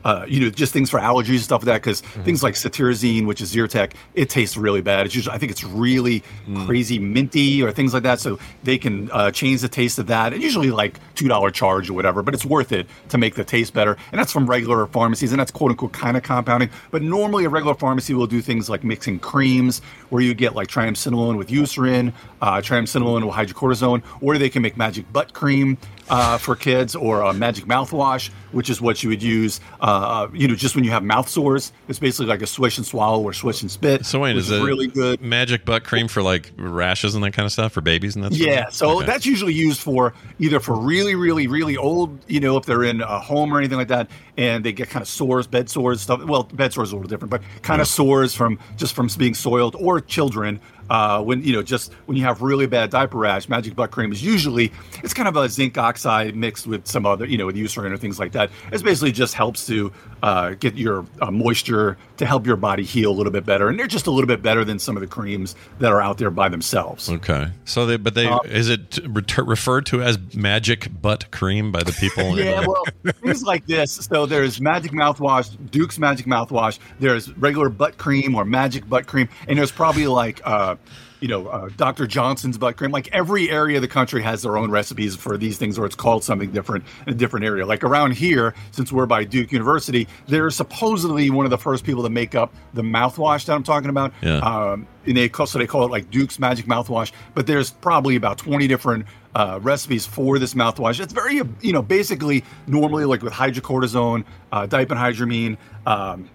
uh, 0.05 0.25
you 0.29 0.41
know, 0.41 0.51
just 0.51 0.73
things 0.73 0.91
for 0.91 0.99
allergies 1.01 1.31
and 1.31 1.41
stuff 1.41 1.63
like 1.63 1.67
that. 1.67 1.83
Because 1.83 2.01
things 2.25 2.43
like 2.43 2.55
cetirizine, 2.55 3.27
which 3.27 3.41
is 3.41 3.55
Zyrtec, 3.55 3.93
it 4.15 4.29
tastes 4.31 4.57
really 4.57 4.81
bad. 4.81 5.07
It's 5.07 5.15
usually, 5.15 5.35
I 5.35 5.39
think 5.39 5.53
it's 5.53 5.65
really 5.65 6.23
crazy 6.67 6.99
minty 6.99 7.63
or 7.63 7.73
things 7.73 7.95
like 7.95 8.03
that. 8.03 8.21
So 8.21 8.39
they 8.65 8.79
can 8.79 9.11
uh, 9.11 9.31
change 9.31 9.61
the 9.61 9.69
taste 9.69 9.99
of 9.99 10.07
that. 10.09 10.33
And 10.33 10.43
usually 10.43 10.71
like 10.71 10.99
two 11.15 11.29
dollar 11.29 11.51
charge 11.51 11.91
or 11.91 11.95
whatever, 11.95 12.23
but 12.23 12.35
it's 12.35 12.45
worth 12.45 12.73
it 12.73 12.87
to 13.09 13.19
make 13.19 13.35
the 13.35 13.45
taste 13.45 13.75
better. 13.75 13.97
And 14.11 14.19
that's 14.19 14.33
from 14.33 14.49
regular 14.49 14.87
pharmacies, 14.87 15.33
and 15.33 15.41
that's 15.41 15.51
quote 15.51 15.71
unquote 15.71 15.93
kind 15.93 16.17
of 16.17 16.23
compounding. 16.23 16.71
But 16.91 17.03
normally 17.03 17.45
a 17.45 17.49
regular 17.49 17.75
pharmacy 17.75 18.15
will 18.15 18.27
do 18.27 18.41
things 18.41 18.69
like 18.69 18.85
mixing 18.85 19.19
creams, 19.19 19.81
where 20.11 20.23
you 20.23 20.35
get 20.35 20.55
like 20.55 20.69
triamcinolone 20.69 21.37
with 21.37 21.49
eucerin, 21.49 22.13
uh, 22.41 22.57
triamcinolone 22.57 23.25
with 23.25 23.35
hydrocortisone, 23.35 24.03
or 24.21 24.39
they 24.39 24.51
can 24.51 24.63
make 24.63 24.77
magic 24.77 25.11
butt 25.13 25.33
cream 25.33 25.79
uh, 26.09 26.39
for 26.39 26.57
kids 26.57 26.95
or 26.95 27.21
a 27.23 27.33
magic 27.33 27.65
mouthwash, 27.65 28.31
which 28.53 28.69
is 28.71 28.81
what 28.81 29.03
you 29.03 29.09
would 29.09 29.23
use, 29.23 29.61
uh, 29.81 30.29
you 30.33 30.47
know, 30.49 30.55
just 30.55 30.75
when 30.75 30.85
you 30.85 30.91
have 30.91 31.03
mouth 31.03 31.29
sores. 31.29 31.73
It's 31.89 31.99
basically 31.99 32.27
like 32.27 32.43
a 32.43 32.47
swish 32.47 32.77
and 32.79 32.87
swallow 32.87 33.23
or 33.23 33.33
swish 33.33 33.63
and 33.63 33.71
spit. 33.71 34.05
So 34.05 34.21
wait, 34.21 34.37
is 34.37 34.51
it 34.51 34.63
really 34.63 34.87
good? 34.89 35.21
magic 35.21 35.65
butt 35.65 35.85
cream 35.85 36.09
for 36.09 36.23
like 36.23 36.53
rashes 36.57 37.15
and 37.15 37.23
that 37.25 37.33
kind 37.33 37.47
of 37.47 37.53
stuff 37.53 37.73
for 37.73 37.81
babies 37.81 38.17
and 38.17 38.25
that? 38.25 38.33
sort 38.35 38.47
Yeah, 38.47 38.69
so 38.71 38.99
Okay. 38.99 39.07
that's 39.07 39.25
usually 39.27 39.55
used 39.55 39.81
for 39.81 40.13
either 40.39 40.61
for 40.61 40.75
really, 40.77 41.15
really, 41.15 41.47
really 41.47 41.77
old, 41.77 42.19
you 42.29 42.41
know, 42.41 42.57
if 42.57 42.67
they're 42.67 42.85
in 42.85 43.01
a 43.01 43.19
home 43.19 43.53
or 43.55 43.59
anything 43.59 43.79
like 43.79 43.89
that, 43.89 44.11
and 44.37 44.65
they 44.65 44.73
get 44.73 44.89
kind 44.91 45.03
of 45.03 45.09
sores, 45.09 45.47
bed 45.47 45.69
sores, 45.71 46.01
stuff. 46.01 46.23
Well, 46.25 46.45
bed 46.45 46.73
sores 46.73 46.93
are 46.93 46.97
a 46.97 46.99
little 46.99 47.09
different, 47.09 47.31
but 47.31 47.43
kind 47.63 47.81
of 47.81 47.87
sores 47.89 48.35
from 48.35 48.59
just 48.77 48.95
from 48.95 49.09
being 49.19 49.35
soiled, 49.35 49.77
or 49.79 50.01
children. 50.01 50.61
Uh, 50.93 51.23
when 51.23 51.43
you 51.43 51.55
know, 51.55 51.63
just 51.63 51.95
when 52.05 52.19
you 52.19 52.23
have 52.23 52.43
really 52.43 52.67
bad 52.67 52.91
diaper 52.91 53.17
rash, 53.17 53.49
Magic 53.49 53.75
Butt 53.75 53.91
Cream 53.91 54.13
is 54.13 54.23
usually 54.23 54.71
it's 55.03 55.15
kind 55.15 55.27
of 55.27 55.35
a 55.39 55.49
zinc 55.49 55.79
oxide 55.79 56.37
mixed 56.37 56.67
with 56.67 56.87
some 56.87 57.07
other, 57.07 57.25
you 57.25 57.39
know, 57.39 57.47
with 57.47 57.57
eucerin 57.57 57.93
or 57.93 57.97
things 57.97 58.19
like 58.19 58.33
that. 58.33 58.51
It's 58.71 58.83
basically 58.83 59.11
just 59.11 59.33
helps 59.33 59.67
to 59.69 59.91
uh, 60.23 60.51
get 60.51 60.77
your 60.77 61.05
uh, 61.21 61.31
moisture 61.31 61.97
to 62.19 62.27
help 62.27 62.47
your 62.47 62.57
body 62.57 62.85
heal 62.85 63.11
a 63.11 63.13
little 63.17 63.33
bit 63.33 63.45
better, 63.45 63.69
and 63.69 63.79
they're 63.79 63.87
just 63.89 64.07
a 64.07 64.11
little 64.11 64.29
bit 64.29 64.41
better 64.43 64.65
than 64.65 64.79
some 64.79 64.97
of 64.97 65.01
the 65.01 65.07
creams 65.07 65.55
that 65.81 65.91
are 65.91 66.01
out 66.01 66.19
there 66.19 66.31
by 66.31 66.49
themselves. 66.49 67.11
Okay. 67.11 67.49
So 67.65 67.87
they, 67.87 67.97
but 67.97 68.15
they, 68.15 68.27
Uh, 68.27 68.39
is 68.45 68.69
it 68.69 69.01
referred 69.07 69.87
to 69.87 70.01
as 70.03 70.19
magic 70.35 70.89
butt 71.03 71.31
cream 71.33 71.73
by 71.73 71.83
the 71.83 71.93
people? 71.93 72.39
in- 72.39 72.47
yeah, 72.47 72.65
well, 72.67 72.85
things 73.23 73.43
like 73.43 73.67
this. 73.67 73.93
So 74.11 74.27
there's 74.27 74.61
Magic 74.61 74.93
Mouthwash, 74.93 75.57
Duke's 75.71 75.99
Magic 75.99 76.27
Mouthwash. 76.27 76.79
There's 77.01 77.37
regular 77.37 77.69
butt 77.69 77.99
cream 77.99 78.35
or 78.37 78.45
Magic 78.45 78.89
Butt 78.89 79.07
Cream, 79.07 79.29
and 79.49 79.59
there's 79.59 79.73
probably 79.73 80.07
like, 80.07 80.41
uh, 80.45 80.77
you 81.23 81.29
know, 81.29 81.47
uh, 81.47 81.69
Dr. 81.77 82.09
Johnson's 82.09 82.59
butt 82.59 82.77
cream. 82.77 82.91
Like 82.91 83.09
every 83.13 83.49
area 83.49 83.77
of 83.77 83.83
the 83.83 83.89
country 83.89 84.23
has 84.23 84.43
their 84.43 84.57
own 84.59 84.73
recipes 84.73 85.15
for 85.15 85.39
these 85.39 85.57
things, 85.57 85.79
or 85.79 85.87
it's 85.87 85.95
called 85.95 86.25
something 86.25 86.51
different 86.51 86.85
in 87.07 87.13
a 87.13 87.17
different 87.17 87.47
area. 87.47 87.65
Like 87.65 87.85
around 87.85 88.13
here, 88.15 88.55
since 88.73 88.91
we're 88.91 89.07
by 89.07 89.23
Duke 89.23 89.53
University, 89.53 90.09
they're 90.27 90.51
supposedly 90.51 91.31
one 91.31 91.47
of 91.47 91.51
the 91.51 91.59
first 91.59 91.85
people 91.85 92.03
to 92.03 92.11
make 92.11 92.35
up 92.35 92.53
the 92.75 92.83
mouthwash 92.83 93.47
that 93.47 93.55
I'm 93.55 93.63
talking 93.63 93.89
about. 93.89 94.13
Yeah. 94.21 94.39
Um, 94.39 94.89
and 95.07 95.17
they 95.17 95.29
call, 95.29 95.47
so 95.47 95.61
they 95.61 95.67
call 95.67 95.85
it 95.85 95.93
like 95.93 96.11
Duke's 96.11 96.41
Magic 96.41 96.67
Mouthwash. 96.67 97.13
But 97.35 97.47
there's 97.47 97.71
probably 97.71 98.17
about 98.17 98.39
20 98.39 98.67
different 98.67 99.07
uh, 99.37 99.61
recipes 99.63 100.05
for 100.05 100.41
this 100.41 100.55
mouthwash. 100.55 101.01
It's 101.01 101.13
very, 101.13 101.41
you 101.61 101.73
know, 101.73 101.83
basically 101.83 102.45
normally 102.67 103.05
like 103.05 103.23
with 103.23 103.33
hydrocortisone, 103.33 104.25
uh, 104.51 104.67
diphenhydramine, 104.67 105.57
um, 105.87 106.29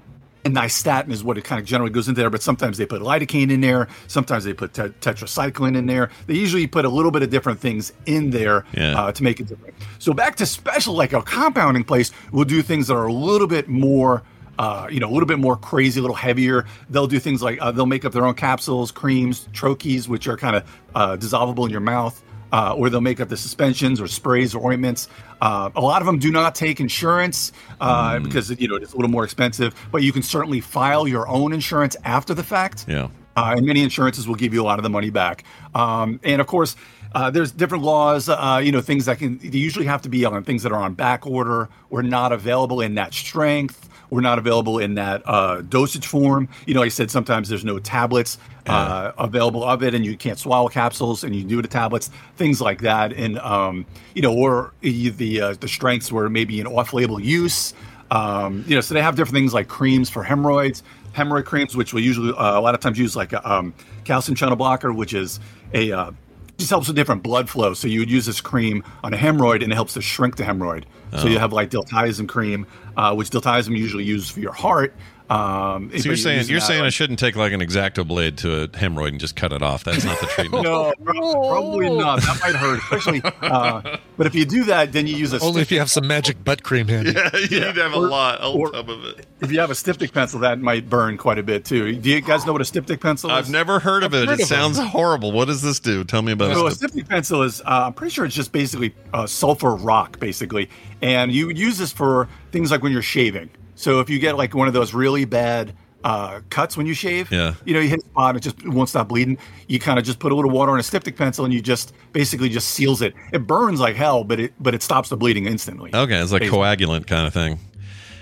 and 0.48 0.56
nystatin 0.56 1.12
is 1.12 1.24
what 1.24 1.38
it 1.38 1.44
kind 1.44 1.60
of 1.60 1.66
generally 1.68 1.92
goes 1.92 2.08
into 2.08 2.20
there. 2.22 2.30
But 2.30 2.42
sometimes 2.42 2.78
they 2.78 2.86
put 2.86 3.02
lidocaine 3.02 3.52
in 3.52 3.62
there. 3.62 3.88
Sometimes 4.08 4.44
they 4.44 4.54
put 4.54 4.74
te- 4.74 4.94
tetracycline 5.02 5.78
in 5.78 5.86
there. 5.86 6.10
They 6.26 6.34
usually 6.36 6.66
put 6.68 6.86
a 6.86 6.90
little 6.90 7.12
bit 7.12 7.22
of 7.24 7.30
different 7.30 7.60
things 7.60 7.94
in 8.06 8.32
there 8.32 8.66
Yeah. 8.74 9.00
uh, 9.00 9.12
to 9.12 9.24
make 9.24 9.40
it 9.40 9.48
different. 9.48 9.76
So 10.00 10.14
back 10.14 10.36
to 10.38 10.46
special, 10.46 10.94
like 10.96 11.14
a 11.14 11.22
compounding 11.22 11.84
place 11.84 12.12
will 12.32 12.46
do 12.46 12.62
things 12.62 12.88
that 12.88 12.96
are 12.96 13.08
a 13.08 13.14
little 13.14 13.48
bit 13.48 13.68
more. 13.68 14.24
Uh, 14.60 14.88
you 14.90 15.00
know, 15.00 15.08
a 15.08 15.14
little 15.14 15.28
bit 15.28 15.38
more 15.38 15.56
crazy, 15.56 16.00
a 16.00 16.02
little 16.02 16.16
heavier. 16.16 16.66
They'll 16.90 17.06
do 17.06 17.20
things 17.20 17.44
like 17.44 17.60
uh, 17.62 17.70
they'll 17.72 17.86
make 17.86 18.04
up 18.06 18.12
their 18.12 18.26
own 18.26 18.34
capsules, 18.34 18.92
creams, 18.92 19.48
troches, 19.54 20.08
which 20.08 20.28
are 20.28 20.36
kind 20.36 20.56
of 20.56 20.64
uh, 20.96 21.16
dissolvable 21.16 21.66
in 21.66 21.70
your 21.70 21.80
mouth, 21.80 22.20
uh, 22.52 22.74
or 22.76 22.90
they'll 22.90 23.02
make 23.02 23.20
up 23.20 23.30
the 23.30 23.38
suspensions 23.38 24.00
or 24.02 24.08
sprays 24.08 24.56
or 24.56 24.72
ointments. 24.72 25.08
Uh, 25.42 25.70
a 25.76 25.82
lot 25.82 26.02
of 26.02 26.06
them 26.06 26.20
do 26.20 26.32
not 26.32 26.56
take 26.56 26.80
insurance 26.80 27.52
uh, 27.80 28.20
because 28.20 28.50
you 28.60 28.68
know 28.68 28.76
it's 28.76 28.94
a 28.94 28.96
little 28.96 29.12
more 29.12 29.24
expensive, 29.24 29.76
but 29.92 30.04
you 30.04 30.12
can 30.12 30.24
certainly 30.24 30.62
file 30.62 31.08
your 31.08 31.28
own 31.28 31.54
insurance 31.54 31.96
after 32.04 32.34
the 32.34 32.44
fact. 32.44 32.86
Yeah. 32.88 33.10
Uh, 33.36 33.54
and 33.56 33.68
many 33.68 33.84
insurances 33.84 34.28
will 34.28 34.36
give 34.36 34.52
you 34.52 34.64
a 34.64 34.66
lot 34.66 34.80
of 34.80 34.84
the 34.84 34.90
money 34.90 35.12
back. 35.12 35.44
Um, 35.76 36.20
and 36.24 36.42
of 36.42 36.48
course, 36.48 36.76
uh, 37.14 37.30
there's 37.30 37.52
different 37.52 37.84
laws, 37.84 38.30
uh, 38.30 38.60
you 38.64 38.72
know, 38.72 38.82
things 38.82 39.06
that 39.06 39.20
can, 39.20 39.38
they 39.38 39.60
usually 39.60 39.86
have 39.86 40.02
to 40.02 40.10
be 40.10 40.26
on 40.26 40.44
things 40.44 40.64
that 40.64 40.72
are 40.72 40.82
on 40.82 40.96
back 40.96 41.28
order 41.28 41.70
or 41.92 42.02
not 42.02 42.32
available 42.32 42.82
in 42.82 42.96
that 42.96 43.14
strength 43.14 43.87
or 44.10 44.22
not 44.22 44.40
available 44.40 44.80
in 44.80 44.96
that 44.96 45.22
uh, 45.26 45.62
dosage 45.62 46.08
form. 46.08 46.48
You 46.66 46.74
know, 46.74 46.82
like 46.82 46.88
I 46.88 46.90
said, 46.90 47.12
sometimes 47.12 47.50
there's 47.50 47.66
no 47.66 47.80
tablets 47.80 48.38
uh, 48.66 49.12
available 49.18 49.64
of 49.64 49.84
it 49.84 49.94
and 49.94 50.06
you 50.06 50.18
can't 50.18 50.40
swallow 50.40 50.68
capsules 50.70 51.24
and 51.24 51.36
you 51.36 51.44
do 51.44 51.62
the 51.62 51.68
tablets, 51.68 52.10
things 52.36 52.62
like 52.62 52.82
that. 52.82 53.14
And, 53.14 53.40
um, 53.40 53.86
you 54.14 54.22
know, 54.22 54.34
or 54.34 54.74
the, 54.82 55.10
the, 55.10 55.42
uh, 55.42 55.54
the 55.60 55.68
strengths 55.68 56.12
were 56.12 56.30
maybe 56.30 56.60
an 56.60 56.68
off 56.68 56.94
label 56.94 57.20
use. 57.20 57.74
Um, 58.12 58.64
you 58.68 58.76
know, 58.76 58.82
so 58.82 58.94
they 58.94 59.02
have 59.02 59.16
different 59.16 59.36
things 59.36 59.54
like 59.54 59.68
creams 59.68 60.10
for 60.10 60.24
hemorrhoids, 60.24 60.84
hemorrhoid 61.14 61.46
creams, 61.46 61.76
which 61.76 61.94
we 61.94 62.02
usually 62.02 62.34
uh, 62.34 62.58
a 62.58 62.62
lot 62.62 62.74
of 62.74 62.80
times 62.80 62.98
use 62.98 63.16
like 63.16 63.34
a 63.34 63.52
um, 63.52 63.74
calcium 64.06 64.36
channel 64.36 64.56
blocker, 64.56 64.94
which 64.94 65.14
is 65.14 65.40
a 65.74 65.92
uh, 65.92 66.12
just 66.58 66.70
helps 66.70 66.88
with 66.88 66.96
different 66.96 67.24
blood 67.24 67.50
flow. 67.50 67.74
So 67.74 67.88
you 67.88 68.00
would 68.00 68.10
use 68.10 68.26
this 68.26 68.42
cream 68.42 68.84
on 69.04 69.14
a 69.14 69.18
hemorrhoid, 69.18 69.64
and 69.64 69.72
it 69.72 69.76
helps 69.76 69.94
to 69.94 70.02
shrink 70.02 70.36
the 70.38 70.44
hemorrhoid. 70.44 70.84
So 71.14 71.24
Oh. 71.24 71.28
you 71.28 71.40
have 71.40 71.54
like 71.54 71.70
diltiazem 71.70 72.28
cream, 72.28 72.66
uh, 72.98 73.14
which 73.16 73.30
diltiazem 73.30 73.78
usually 73.78 74.04
used 74.04 74.32
for 74.32 74.40
your 74.40 74.52
heart. 74.54 74.94
Um, 75.30 75.92
So 75.98 76.08
you're 76.10 76.16
saying 76.16 76.48
you're 76.48 76.62
saying 76.62 76.84
I 76.84 76.90
shouldn't 76.90 77.20
take 77.20 77.36
like 77.36 77.52
an 77.52 77.60
exacto 77.60 78.08
blade 78.08 78.38
to 78.40 78.62
a 78.64 78.68
hemorrhoid 78.70 79.10
and 79.10 79.20
just 79.20 79.36
cut 79.36 79.52
it 79.52 79.62
off. 79.62 79.84
That's 79.84 80.06
not 80.06 80.20
the 80.22 80.26
treatment. 80.28 80.64
no, 80.64 80.94
probably 81.04 81.90
not. 81.90 82.22
That 82.22 82.40
might 82.42 82.56
hurt, 82.56 82.80
especially. 82.80 83.22
Uh, 83.42 83.98
but 84.16 84.26
if 84.28 84.36
you 84.36 84.46
do 84.46 84.64
that, 84.66 84.94
then 84.94 85.06
you 85.06 85.16
use 85.18 85.34
a 85.34 85.40
Only 85.42 85.62
if 85.62 85.72
you 85.72 85.80
have 85.80 85.90
some 85.92 86.08
magic 86.08 86.44
butt 86.44 86.64
cream 86.64 86.88
handy. 86.88 87.12
Yeah, 87.12 87.30
you 87.36 87.60
need 87.60 87.76
to 87.76 87.84
have 87.84 87.94
a 87.94 88.00
lot 88.00 88.40
on 88.42 88.56
or- 88.58 88.72
top 88.72 88.88
of 88.88 89.04
it. 89.04 89.26
If 89.42 89.52
you 89.52 89.60
have 89.60 89.70
a 89.70 89.76
styptic 89.76 90.14
pencil, 90.14 90.40
that 90.40 90.60
might 90.60 90.90
burn 90.90 91.18
quite 91.18 91.38
a 91.38 91.44
bit 91.44 91.66
too. 91.66 91.94
Do 91.96 92.10
you 92.10 92.22
guys 92.22 92.46
know 92.46 92.54
what 92.54 92.62
a 92.62 92.66
styptic 92.66 93.02
pencil 93.02 93.30
is? 93.30 93.36
I've 93.36 93.50
never 93.52 93.80
heard 93.80 94.04
of 94.04 94.14
it. 94.14 94.28
heard 94.28 94.40
It 94.40 94.44
of 94.44 94.50
them. 94.50 94.74
sounds 94.74 94.80
horrible. 94.80 95.32
What 95.32 95.46
does 95.46 95.62
this 95.62 95.80
do? 95.80 96.04
Tell 96.06 96.22
me 96.22 96.32
about 96.32 96.52
it. 96.52 96.56
So 96.56 96.64
a 96.66 96.70
it. 96.70 96.76
styptic 96.76 97.08
pencil 97.08 97.44
is, 97.44 97.62
uh, 97.62 97.84
I'm 97.88 97.94
pretty 97.94 98.14
sure 98.14 98.26
it's 98.26 98.34
just 98.36 98.52
basically 98.52 98.96
uh, 99.14 99.28
sulfur 99.28 99.76
rock, 99.76 100.20
basically, 100.20 100.70
and 101.02 101.32
you 101.32 101.48
would 101.48 101.58
use 101.58 101.78
this 101.78 101.92
for 101.92 102.28
things 102.52 102.72
like 102.72 102.82
when 102.82 102.92
you're 102.94 103.02
shaving. 103.04 103.50
So 103.78 104.00
if 104.00 104.10
you 104.10 104.20
get 104.20 104.36
like 104.38 104.54
one 104.56 104.68
of 104.68 104.74
those 104.74 104.94
really 104.94 105.24
bad 105.26 105.74
uh, 106.04 106.42
cuts 106.50 106.76
when 106.78 106.86
you 106.88 106.94
shave, 106.94 107.32
Yeah. 107.32 107.54
you 107.64 107.74
know, 107.74 107.80
you 107.80 107.90
hit 107.90 108.00
a 108.00 108.06
spot 108.06 108.36
and 108.36 108.38
it 108.38 108.42
just 108.42 108.68
won't 108.68 108.90
stop 108.90 109.08
bleeding. 109.08 109.38
You 109.68 109.80
kind 109.80 110.00
of 110.00 110.06
just 110.06 110.20
put 110.20 110.32
a 110.32 110.36
little 110.36 110.52
water 110.52 110.72
on 110.72 110.80
a 110.80 110.84
styptic 110.84 111.16
pencil 111.16 111.46
and 111.46 111.54
you 111.54 111.62
just 111.62 111.94
basically 112.12 112.50
just 112.50 112.70
seals 112.70 113.02
it. 113.02 113.14
It 113.34 113.46
burns 113.48 113.80
like 113.80 113.96
hell, 113.96 114.24
but 114.24 114.40
it 114.40 114.54
but 114.60 114.74
it 114.76 114.82
stops 114.84 115.10
the 115.10 115.18
bleeding 115.18 115.46
instantly. 115.46 115.92
Okay, 115.94 116.18
it's 116.20 116.32
like 116.32 116.42
Basically. 116.42 116.60
coagulant 116.60 117.08
kind 117.08 117.28
of 117.28 117.34
thing. 117.34 117.60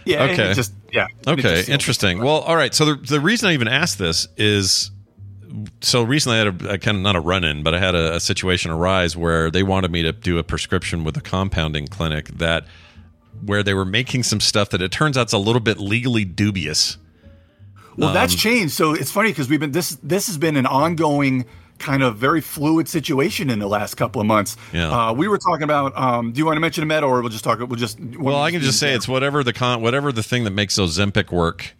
Yeah. 0.05 0.23
Okay. 0.25 0.51
It 0.51 0.55
just 0.55 0.73
yeah. 0.91 1.07
just 1.25 1.39
Okay, 1.39 1.59
it. 1.61 1.69
interesting. 1.69 2.19
Well, 2.19 2.39
all 2.41 2.55
right. 2.55 2.73
So 2.73 2.85
the 2.85 2.95
the 2.95 3.19
reason 3.19 3.49
I 3.49 3.53
even 3.53 3.67
asked 3.67 3.97
this 3.97 4.27
is 4.37 4.91
so 5.81 6.03
recently 6.03 6.37
I 6.39 6.45
had 6.45 6.61
a, 6.61 6.69
a 6.73 6.77
kind 6.77 6.97
of 6.97 7.03
not 7.03 7.15
a 7.15 7.19
run 7.21 7.43
in, 7.43 7.63
but 7.63 7.73
I 7.73 7.79
had 7.79 7.95
a, 7.95 8.15
a 8.15 8.19
situation 8.19 8.71
arise 8.71 9.15
where 9.15 9.49
they 9.49 9.63
wanted 9.63 9.91
me 9.91 10.01
to 10.03 10.11
do 10.11 10.37
a 10.37 10.43
prescription 10.43 11.03
with 11.03 11.15
a 11.17 11.21
compounding 11.21 11.87
clinic 11.87 12.27
that 12.37 12.65
where 13.43 13.63
they 13.63 13.73
were 13.73 13.85
making 13.85 14.23
some 14.23 14.39
stuff 14.39 14.69
that 14.69 14.81
it 14.81 14.91
turns 14.91 15.17
out 15.17 15.27
is 15.27 15.33
a 15.33 15.37
little 15.37 15.59
bit 15.59 15.79
legally 15.79 16.25
dubious. 16.25 16.97
Well, 17.97 18.13
that's 18.13 18.33
Um, 18.33 18.39
changed. 18.39 18.73
So 18.73 18.93
it's 18.93 19.11
funny 19.11 19.29
because 19.29 19.49
we've 19.49 19.59
been 19.59 19.71
this 19.71 19.97
this 20.03 20.27
has 20.27 20.37
been 20.37 20.57
an 20.57 20.65
ongoing 20.65 21.45
kind 21.77 22.03
of 22.03 22.17
very 22.17 22.41
fluid 22.41 22.87
situation 22.87 23.49
in 23.49 23.59
the 23.59 23.67
last 23.67 23.95
couple 23.95 24.19
of 24.21 24.27
months. 24.27 24.55
Yeah. 24.73 24.89
Uh, 25.09 25.13
we 25.13 25.27
were 25.27 25.37
talking 25.37 25.63
about. 25.63 25.97
Um, 25.97 26.31
do 26.33 26.39
you 26.39 26.45
want 26.45 26.57
to 26.57 26.61
mention 26.61 26.83
a 26.83 26.85
med, 26.87 27.03
or 27.03 27.21
we'll 27.21 27.29
just 27.29 27.43
talk? 27.43 27.59
We'll 27.59 27.69
just. 27.77 27.97
Well, 27.99 28.41
I 28.41 28.51
can 28.51 28.61
just 28.61 28.79
say 28.79 28.93
it's 28.93 29.07
whatever 29.07 29.43
the 29.43 29.53
con 29.53 29.81
whatever 29.81 30.11
the 30.11 30.23
thing 30.23 30.43
that 30.43 30.51
makes 30.51 30.75
Ozempic 30.77 31.31
work. 31.31 31.73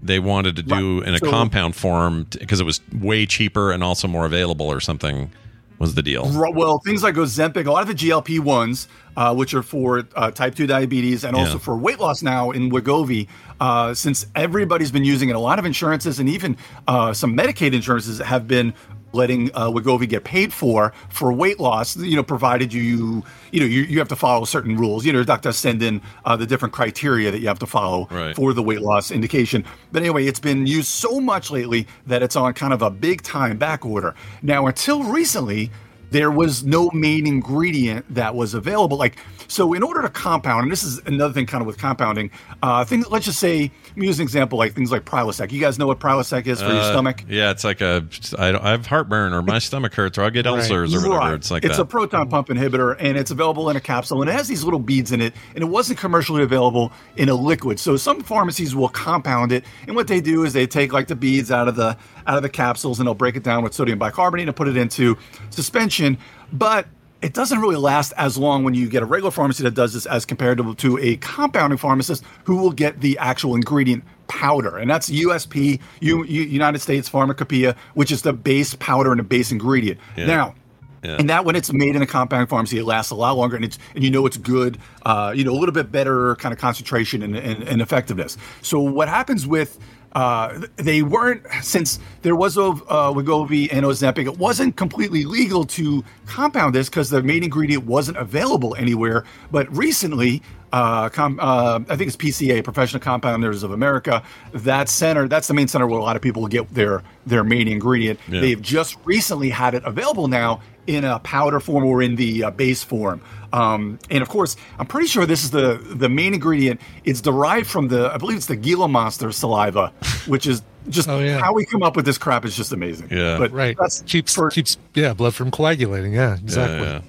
They 0.00 0.20
wanted 0.20 0.54
to 0.56 0.62
do 0.62 1.00
Right. 1.00 1.08
in 1.08 1.14
a 1.14 1.18
So- 1.18 1.28
compound 1.30 1.74
form 1.74 2.26
because 2.38 2.60
it 2.60 2.64
was 2.64 2.80
way 2.92 3.26
cheaper 3.26 3.72
and 3.72 3.82
also 3.82 4.06
more 4.06 4.26
available 4.26 4.66
or 4.66 4.78
something 4.80 5.30
was 5.78 5.94
the 5.94 6.02
deal. 6.02 6.28
Well, 6.54 6.78
things 6.84 7.02
like 7.02 7.14
Ozempic, 7.14 7.66
a 7.66 7.70
lot 7.70 7.82
of 7.82 7.88
the 7.88 7.94
GLP 7.94 8.40
ones, 8.40 8.88
uh, 9.16 9.34
which 9.34 9.54
are 9.54 9.62
for 9.62 10.04
uh, 10.16 10.30
type 10.30 10.54
two 10.54 10.66
diabetes 10.66 11.24
and 11.24 11.36
also 11.36 11.52
Yeah. 11.52 11.58
for 11.58 11.76
weight 11.76 12.00
loss 12.00 12.22
now 12.22 12.50
in 12.50 12.70
Wegovy, 12.70 13.28
uh, 13.60 13.94
since 13.94 14.26
everybody's 14.34 14.90
been 14.90 15.04
using 15.04 15.28
it, 15.28 15.36
a 15.36 15.38
lot 15.40 15.58
of 15.58 15.64
insurances 15.64 16.18
and 16.18 16.28
even 16.28 16.56
uh, 16.86 17.12
some 17.12 17.36
Medicaid 17.36 17.72
insurances 17.74 18.18
have 18.18 18.46
been 18.48 18.74
letting 19.12 19.50
uh, 19.54 19.68
Wegovy 19.70 20.08
get 20.08 20.24
paid 20.24 20.52
for 20.52 20.92
for 21.08 21.32
weight 21.32 21.58
loss. 21.58 21.96
You 21.96 22.16
know, 22.16 22.22
provided 22.22 22.72
you 22.72 23.22
you 23.52 23.60
know 23.60 23.66
you, 23.66 23.82
you 23.82 23.98
have 23.98 24.08
to 24.08 24.16
follow 24.16 24.44
certain 24.44 24.76
rules. 24.76 25.04
You 25.06 25.12
know, 25.12 25.22
doctor 25.24 25.52
send 25.52 25.82
in 25.82 26.00
uh, 26.24 26.36
the 26.36 26.46
different 26.46 26.74
criteria 26.74 27.30
that 27.30 27.40
you 27.40 27.48
have 27.48 27.58
to 27.60 27.66
follow 27.66 28.06
Right. 28.10 28.34
for 28.36 28.52
the 28.52 28.62
weight 28.62 28.80
loss 28.82 29.10
indication. 29.10 29.64
But 29.92 30.02
anyway, 30.02 30.26
it's 30.26 30.40
been 30.40 30.66
used 30.66 30.88
so 30.88 31.20
much 31.20 31.50
lately 31.50 31.86
that 32.06 32.22
it's 32.22 32.36
on 32.36 32.52
kind 32.54 32.72
of 32.72 32.82
a 32.82 32.90
big 32.90 33.22
time 33.22 33.56
back 33.58 33.84
order. 33.86 34.14
Now, 34.42 34.66
until 34.66 35.02
recently, 35.04 35.70
there 36.10 36.30
was 36.30 36.64
no 36.64 36.90
main 36.92 37.26
ingredient 37.26 38.06
that 38.14 38.34
was 38.34 38.54
available. 38.54 38.96
Like, 38.96 39.16
so 39.46 39.74
in 39.74 39.82
order 39.82 40.00
to 40.02 40.08
compound, 40.08 40.62
and 40.62 40.72
this 40.72 40.82
is 40.82 40.98
another 41.06 41.34
thing 41.34 41.44
kind 41.46 41.60
of 41.60 41.66
with 41.66 41.76
compounding, 41.76 42.30
uh, 42.62 42.84
things, 42.84 43.06
let's 43.10 43.26
just 43.26 43.38
say, 43.38 43.70
use 44.02 44.18
an 44.18 44.22
example 44.24 44.58
like 44.58 44.74
things 44.74 44.90
like 44.92 45.04
Prilosec. 45.04 45.50
You 45.52 45.60
guys 45.60 45.78
know 45.78 45.86
what 45.86 45.98
Prilosec 46.00 46.46
is 46.46 46.60
for 46.60 46.68
your 46.68 46.76
Uh, 46.76 46.90
stomach? 46.92 47.24
Yeah, 47.28 47.50
it's 47.50 47.64
like 47.64 47.80
a 47.80 48.04
I, 48.38 48.52
don't- 48.52 48.64
I 48.64 48.70
have 48.70 48.86
heartburn 48.86 49.32
or 49.32 49.42
my 49.42 49.58
stomach 49.58 49.94
hurts 49.94 50.18
or 50.18 50.22
I 50.22 50.30
get 50.30 50.46
ulcers 50.46 50.94
or 50.94 50.98
whatever. 50.98 51.16
Right. 51.18 51.34
It's 51.34 51.50
like 51.50 51.64
it's 51.64 51.76
that. 51.76 51.82
a 51.82 51.86
proton 51.86 52.28
pump 52.28 52.48
inhibitor, 52.48 52.96
and 52.98 53.16
it's 53.16 53.30
available 53.30 53.70
in 53.70 53.76
a 53.76 53.80
capsule, 53.80 54.20
and 54.22 54.30
it 54.30 54.34
has 54.34 54.48
these 54.48 54.64
little 54.64 54.80
beads 54.80 55.12
in 55.12 55.20
it, 55.20 55.34
and 55.54 55.62
it 55.62 55.68
wasn't 55.68 55.98
commercially 55.98 56.42
available 56.42 56.92
in 57.16 57.28
a 57.28 57.34
liquid. 57.34 57.78
So 57.80 57.96
some 57.96 58.22
pharmacies 58.22 58.74
will 58.74 58.88
compound 58.88 59.52
it, 59.52 59.64
and 59.86 59.96
what 59.96 60.06
they 60.08 60.20
do 60.20 60.44
is 60.44 60.52
they 60.52 60.66
take 60.66 60.92
like 60.92 61.08
the 61.08 61.16
beads 61.16 61.50
out 61.50 61.68
of 61.68 61.76
the 61.76 61.96
out 62.26 62.36
of 62.36 62.42
the 62.42 62.48
capsules, 62.48 62.98
and 62.98 63.06
they'll 63.06 63.14
break 63.14 63.36
it 63.36 63.42
down 63.42 63.62
with 63.62 63.72
sodium 63.74 63.98
bicarbonate 63.98 64.48
and 64.48 64.56
put 64.56 64.68
it 64.68 64.76
into 64.76 65.16
suspension, 65.50 66.18
but 66.52 66.86
it 67.20 67.34
doesn't 67.34 67.58
really 67.60 67.76
last 67.76 68.12
as 68.16 68.38
long 68.38 68.62
when 68.64 68.74
you 68.74 68.88
get 68.88 69.02
a 69.02 69.06
regular 69.06 69.30
pharmacy 69.30 69.62
that 69.64 69.74
does 69.74 69.92
this 69.92 70.06
as 70.06 70.24
compared 70.24 70.58
to, 70.58 70.74
to 70.76 70.98
a 70.98 71.16
compounding 71.16 71.76
pharmacist 71.78 72.22
who 72.44 72.56
will 72.56 72.70
get 72.70 73.00
the 73.00 73.18
actual 73.18 73.54
ingredient 73.56 74.04
powder 74.28 74.76
and 74.76 74.88
that's 74.90 75.08
USP 75.10 75.80
U, 76.00 76.22
U, 76.24 76.42
United 76.42 76.78
States 76.80 77.08
Pharmacopoeia 77.08 77.74
which 77.94 78.12
is 78.12 78.22
the 78.22 78.32
base 78.32 78.74
powder 78.74 79.10
and 79.10 79.18
the 79.18 79.24
base 79.24 79.50
ingredient 79.50 79.98
Yeah. 80.16 80.26
now 80.26 80.54
Yeah. 81.02 81.16
and 81.18 81.28
that 81.30 81.44
when 81.44 81.56
it's 81.56 81.72
made 81.72 81.96
in 81.96 82.02
a 82.02 82.06
compounding 82.06 82.46
pharmacy, 82.46 82.78
it 82.78 82.84
lasts 82.84 83.10
a 83.12 83.14
lot 83.14 83.36
longer, 83.36 83.54
and 83.56 83.64
it's 83.64 83.78
and 83.94 84.02
you 84.04 84.10
know 84.10 84.26
it's 84.26 84.36
good, 84.36 84.78
uh, 85.06 85.32
you 85.34 85.44
know 85.44 85.52
a 85.52 85.58
little 85.58 85.72
bit 85.72 85.90
better 85.92 86.34
kind 86.36 86.52
of 86.52 86.58
concentration 86.58 87.22
and, 87.22 87.36
and, 87.36 87.62
and 87.62 87.80
effectiveness. 87.80 88.36
So 88.62 88.80
what 88.80 89.08
happens 89.08 89.46
with 89.46 89.78
uh, 90.12 90.60
they 90.76 91.02
weren't 91.02 91.42
since 91.62 91.98
there 92.22 92.36
was 92.36 92.56
uh, 92.56 93.12
Wegovy 93.12 93.68
and 93.72 93.84
Ozempic, 93.84 94.26
it 94.26 94.38
wasn't 94.38 94.76
completely 94.76 95.24
legal 95.24 95.64
to 95.64 96.04
compound 96.26 96.74
this 96.74 96.88
because 96.88 97.10
the 97.10 97.22
main 97.22 97.42
ingredient 97.44 97.84
wasn't 97.84 98.16
available 98.16 98.74
anywhere. 98.76 99.24
But 99.50 99.74
recently, 99.76 100.42
uh, 100.72 101.08
com, 101.08 101.38
uh, 101.40 101.80
I 101.88 101.96
think 101.96 102.08
it's 102.08 102.16
PCA, 102.16 102.62
Professional 102.62 103.00
Compounders 103.00 103.62
of 103.62 103.70
America. 103.72 104.22
That 104.52 104.88
center, 104.88 105.28
that's 105.28 105.48
the 105.48 105.54
main 105.54 105.68
center 105.68 105.86
where 105.86 105.98
a 105.98 106.02
lot 106.02 106.16
of 106.16 106.22
people 106.22 106.46
get 106.48 106.72
their 106.74 107.02
their 107.26 107.44
main 107.44 107.68
ingredient. 107.68 108.18
Yeah. 108.28 108.40
They've 108.40 108.60
just 108.62 108.96
recently 109.04 109.50
had 109.50 109.74
it 109.74 109.82
available 109.84 110.28
now 110.28 110.60
in 110.86 111.04
a 111.04 111.18
powder 111.20 111.60
form 111.60 111.84
or 111.84 112.00
in 112.02 112.16
the 112.16 112.44
uh, 112.44 112.50
base 112.50 112.82
form. 112.82 113.20
Um, 113.52 113.98
and 114.10 114.20
of 114.22 114.28
course, 114.28 114.56
I'm 114.78 114.86
pretty 114.86 115.06
sure 115.08 115.24
this 115.26 115.42
is 115.44 115.50
the 115.50 115.76
the 115.82 116.08
main 116.08 116.34
ingredient. 116.34 116.80
It's 117.04 117.20
derived 117.20 117.66
from 117.66 117.88
the, 117.88 118.10
I 118.12 118.18
believe 118.18 118.36
it's 118.36 118.46
the 118.46 118.56
Gila 118.56 118.88
monster 118.88 119.32
saliva, 119.32 119.92
which 120.26 120.46
is 120.46 120.62
just 120.90 121.08
Oh, 121.08 121.18
yeah. 121.20 121.38
how 121.38 121.52
we 121.52 121.66
come 121.66 121.82
up 121.82 121.96
with 121.96 122.04
this 122.06 122.16
crap 122.18 122.44
is 122.44 122.56
just 122.56 122.72
amazing. 122.72 123.08
Yeah. 123.10 123.38
but 123.38 123.52
Right. 123.52 123.76
That's 123.78 124.02
keeps 124.02 124.38
keeps 124.52 124.76
yeah 124.94 125.14
blood 125.14 125.34
from 125.34 125.50
coagulating. 125.50 126.12
Yeah, 126.14 126.34
exactly. 126.36 126.78
Yeah, 126.78 126.92
yeah. 126.94 127.00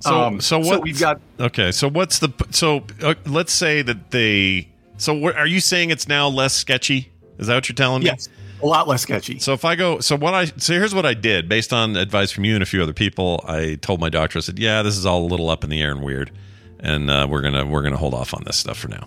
So 0.00 0.18
Um, 0.20 0.40
so 0.40 0.62
so 0.62 0.68
what 0.68 0.82
we've 0.82 0.98
got- 0.98 1.20
Okay, 1.38 1.72
so 1.72 1.88
what's 1.88 2.18
the 2.18 2.30
so 2.50 2.84
uh, 3.02 3.14
let's 3.26 3.52
say 3.52 3.82
that 3.82 4.10
they 4.10 4.68
so 4.96 5.14
what, 5.14 5.36
are 5.36 5.46
you 5.46 5.60
saying 5.60 5.90
it's 5.90 6.08
now 6.08 6.28
less 6.28 6.54
sketchy? 6.54 7.10
Is 7.38 7.46
that 7.46 7.54
what 7.54 7.68
you're 7.68 7.74
telling 7.74 8.00
me? 8.00 8.06
yes, 8.06 8.28
a 8.62 8.66
lot 8.66 8.86
less 8.88 9.00
sketchy. 9.02 9.38
So 9.38 9.52
if 9.54 9.64
I 9.64 9.74
go, 9.76 10.00
so 10.00 10.16
what 10.16 10.34
I 10.34 10.44
so 10.46 10.74
here's 10.74 10.94
what 10.94 11.06
I 11.06 11.14
did 11.14 11.48
based 11.48 11.72
on 11.72 11.96
advice 11.96 12.30
from 12.30 12.44
you 12.44 12.54
and 12.54 12.62
a 12.62 12.66
few 12.66 12.82
other 12.82 12.92
people. 12.92 13.42
I 13.48 13.76
told 13.76 14.00
my 14.00 14.08
doctor, 14.10 14.38
I 14.38 14.42
said, 14.42 14.58
"Yeah, 14.58 14.82
this 14.82 14.96
is 14.98 15.06
all 15.06 15.22
a 15.24 15.28
little 15.28 15.48
up 15.48 15.64
in 15.64 15.70
the 15.70 15.80
air 15.80 15.90
and 15.92 16.02
weird, 16.02 16.30
and 16.78 17.10
uh, 17.10 17.26
we're 17.30 17.40
gonna 17.42 17.64
we're 17.66 17.82
gonna 17.82 17.96
hold 17.96 18.12
off 18.14 18.34
on 18.34 18.42
this 18.44 18.56
stuff 18.56 18.78
for 18.78 18.88
now." 18.88 19.06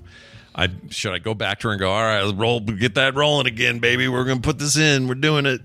I 0.55 0.69
should 0.89 1.13
I 1.13 1.17
go 1.19 1.33
back 1.33 1.59
to 1.61 1.67
her 1.67 1.73
and 1.73 1.79
go, 1.79 1.91
"All 1.91 2.01
right, 2.03 2.21
let's 2.23 2.37
roll, 2.37 2.59
get 2.59 2.95
that 2.95 3.15
rolling 3.15 3.47
again, 3.47 3.79
baby. 3.79 4.07
We're 4.07 4.23
gonna 4.25 4.39
put 4.41 4.57
this 4.59 4.77
in. 4.77 5.07
We're 5.07 5.15
doing 5.15 5.45
it." 5.45 5.61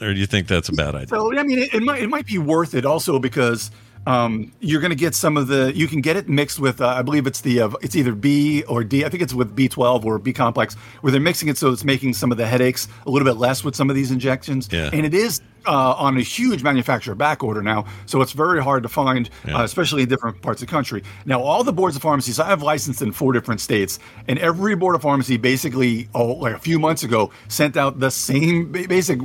Or 0.00 0.14
do 0.14 0.18
you 0.18 0.26
think 0.26 0.46
that's 0.48 0.68
a 0.68 0.72
bad 0.72 0.94
idea? 0.94 1.08
So 1.08 1.36
I 1.38 1.42
mean, 1.42 1.58
it, 1.60 1.74
it 1.74 1.82
might 1.82 2.02
it 2.02 2.08
might 2.08 2.26
be 2.26 2.38
worth 2.38 2.74
it 2.74 2.84
also 2.86 3.18
because 3.20 3.70
um, 4.06 4.50
you're 4.60 4.80
going 4.80 4.90
to 4.90 4.96
get 4.96 5.14
some 5.14 5.36
of 5.36 5.46
the 5.48 5.72
you 5.74 5.86
can 5.86 6.00
get 6.00 6.16
it 6.16 6.28
mixed 6.28 6.58
with 6.58 6.80
uh, 6.80 6.88
I 6.88 7.02
believe 7.02 7.26
it's 7.26 7.42
the 7.42 7.60
uh, 7.60 7.70
it's 7.82 7.94
either 7.94 8.14
B 8.14 8.62
or 8.64 8.82
D. 8.82 9.04
I 9.04 9.08
think 9.08 9.22
it's 9.22 9.34
with 9.34 9.54
B12 9.54 10.04
or 10.04 10.18
B 10.18 10.32
complex 10.32 10.74
where 11.02 11.10
they're 11.10 11.20
mixing 11.20 11.48
it 11.48 11.58
so 11.58 11.70
it's 11.70 11.84
making 11.84 12.14
some 12.14 12.32
of 12.32 12.38
the 12.38 12.46
headaches 12.46 12.88
a 13.06 13.10
little 13.10 13.26
bit 13.26 13.36
less 13.38 13.62
with 13.62 13.76
some 13.76 13.90
of 13.90 13.96
these 13.96 14.10
injections. 14.10 14.68
Yeah. 14.72 14.88
And 14.92 15.04
it 15.04 15.12
is 15.14 15.42
uh, 15.66 15.92
on 15.92 16.16
a 16.16 16.22
huge 16.22 16.62
manufacturer 16.62 17.14
back 17.14 17.44
order 17.44 17.60
now, 17.62 17.84
so 18.06 18.22
it's 18.22 18.32
very 18.32 18.62
hard 18.62 18.82
to 18.82 18.88
find, 18.88 19.28
Yeah. 19.46 19.58
uh, 19.58 19.64
especially 19.64 20.02
in 20.04 20.08
different 20.08 20.40
parts 20.40 20.62
of 20.62 20.68
the 20.68 20.72
country. 20.72 21.02
Now, 21.26 21.42
all 21.42 21.62
the 21.62 21.72
boards 21.72 21.94
of 21.96 22.00
pharmacies 22.00 22.40
I 22.40 22.46
have 22.46 22.62
licensed 22.62 23.02
in 23.02 23.12
four 23.12 23.34
different 23.34 23.60
states, 23.60 23.98
and 24.26 24.38
every 24.38 24.74
board 24.74 24.94
of 24.96 25.02
pharmacy 25.02 25.36
basically, 25.36 26.08
oh, 26.14 26.28
like 26.32 26.54
a 26.54 26.58
few 26.58 26.78
months 26.78 27.02
ago, 27.02 27.30
sent 27.48 27.76
out 27.76 28.00
the 28.00 28.10
same 28.10 28.72
basic 28.72 29.20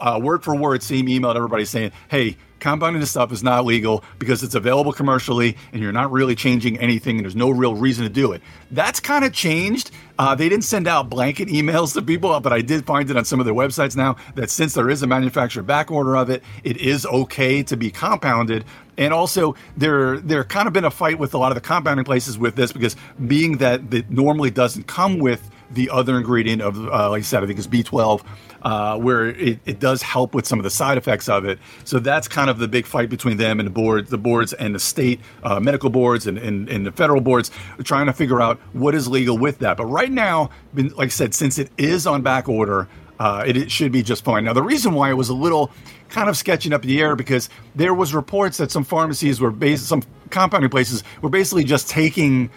uh, 0.00 0.18
word 0.20 0.42
for 0.42 0.56
word, 0.56 0.82
same 0.82 1.08
email 1.08 1.32
to 1.32 1.36
everybody 1.36 1.64
saying, 1.64 1.92
"Hey." 2.08 2.36
Compounding 2.60 3.00
this 3.00 3.10
stuff 3.10 3.32
is 3.32 3.42
not 3.42 3.64
legal 3.64 4.04
because 4.18 4.42
it's 4.42 4.54
available 4.54 4.92
commercially 4.92 5.56
and 5.72 5.82
you're 5.82 5.92
not 5.92 6.12
really 6.12 6.34
changing 6.34 6.78
anything 6.78 7.16
and 7.16 7.24
there's 7.24 7.34
no 7.34 7.50
real 7.50 7.74
reason 7.74 8.04
to 8.04 8.10
do 8.10 8.32
it. 8.32 8.42
That's 8.70 9.00
kind 9.00 9.24
of 9.24 9.32
changed. 9.32 9.90
Uh, 10.18 10.34
they 10.34 10.50
didn't 10.50 10.64
send 10.64 10.86
out 10.86 11.08
blanket 11.08 11.48
emails 11.48 11.94
to 11.94 12.02
people, 12.02 12.38
but 12.40 12.52
I 12.52 12.60
did 12.60 12.84
find 12.84 13.10
it 13.10 13.16
on 13.16 13.24
some 13.24 13.40
of 13.40 13.46
their 13.46 13.54
websites 13.54 13.96
now 13.96 14.16
that 14.34 14.50
since 14.50 14.74
there 14.74 14.90
is 14.90 15.02
a 15.02 15.06
manufacturer 15.06 15.62
back 15.62 15.90
order 15.90 16.14
of 16.16 16.28
it, 16.28 16.44
it 16.62 16.76
is 16.76 17.06
okay 17.06 17.62
to 17.62 17.76
be 17.76 17.90
compounded. 17.90 18.66
And 18.98 19.14
also, 19.14 19.54
there 19.78 20.18
there 20.18 20.44
kind 20.44 20.66
of 20.66 20.74
been 20.74 20.84
a 20.84 20.90
fight 20.90 21.18
with 21.18 21.32
a 21.32 21.38
lot 21.38 21.50
of 21.52 21.54
the 21.54 21.62
compounding 21.62 22.04
places 22.04 22.36
with 22.36 22.54
this 22.54 22.70
because 22.70 22.96
being 23.26 23.56
that 23.56 23.80
it 23.94 24.10
normally 24.10 24.50
doesn't 24.50 24.86
come 24.86 25.18
with 25.18 25.50
the 25.70 25.90
other 25.90 26.16
ingredient 26.16 26.62
of, 26.62 26.76
uh, 26.88 27.10
like 27.10 27.20
I 27.20 27.22
said, 27.22 27.42
I 27.42 27.46
think 27.46 27.58
it's 27.58 27.68
B12, 27.68 28.24
uh, 28.62 28.98
where 28.98 29.28
it, 29.28 29.58
it 29.64 29.80
does 29.80 30.02
help 30.02 30.34
with 30.34 30.46
some 30.46 30.58
of 30.58 30.64
the 30.64 30.70
side 30.70 30.98
effects 30.98 31.28
of 31.28 31.44
it. 31.44 31.58
So 31.84 31.98
that's 31.98 32.28
kind 32.28 32.50
of 32.50 32.58
the 32.58 32.68
big 32.68 32.86
fight 32.86 33.08
between 33.08 33.36
them 33.36 33.60
and 33.60 33.66
the 33.66 33.72
board, 33.72 34.08
the 34.08 34.18
boards 34.18 34.52
and 34.52 34.74
the 34.74 34.80
state 34.80 35.20
uh, 35.42 35.60
medical 35.60 35.90
boards 35.90 36.26
and, 36.26 36.38
and, 36.38 36.68
and 36.68 36.86
the 36.86 36.92
federal 36.92 37.20
boards, 37.20 37.50
trying 37.84 38.06
to 38.06 38.12
figure 38.12 38.40
out 38.40 38.58
what 38.72 38.94
is 38.94 39.08
legal 39.08 39.38
with 39.38 39.58
that. 39.60 39.76
But 39.76 39.86
right 39.86 40.10
now, 40.10 40.50
been, 40.74 40.88
like 40.88 41.06
I 41.06 41.08
said, 41.08 41.34
since 41.34 41.58
it 41.58 41.70
is 41.78 42.06
on 42.06 42.22
back 42.22 42.48
order, 42.48 42.88
uh, 43.20 43.44
it, 43.46 43.56
it 43.56 43.70
should 43.70 43.92
be 43.92 44.02
just 44.02 44.24
fine. 44.24 44.44
Now, 44.44 44.54
the 44.54 44.62
reason 44.62 44.94
why 44.94 45.10
it 45.10 45.14
was 45.14 45.28
a 45.28 45.34
little 45.34 45.70
kind 46.08 46.28
of 46.28 46.36
sketching 46.36 46.72
up 46.72 46.82
in 46.82 46.88
the 46.88 47.00
air 47.00 47.14
because 47.14 47.48
there 47.74 47.94
was 47.94 48.14
reports 48.14 48.56
that 48.56 48.70
some 48.70 48.82
pharmacies 48.82 49.40
were 49.40 49.50
based, 49.50 49.86
some 49.86 50.02
compounding 50.30 50.70
places 50.70 51.04
were 51.22 51.28
basically 51.28 51.64
just 51.64 51.88
taking 51.88 52.50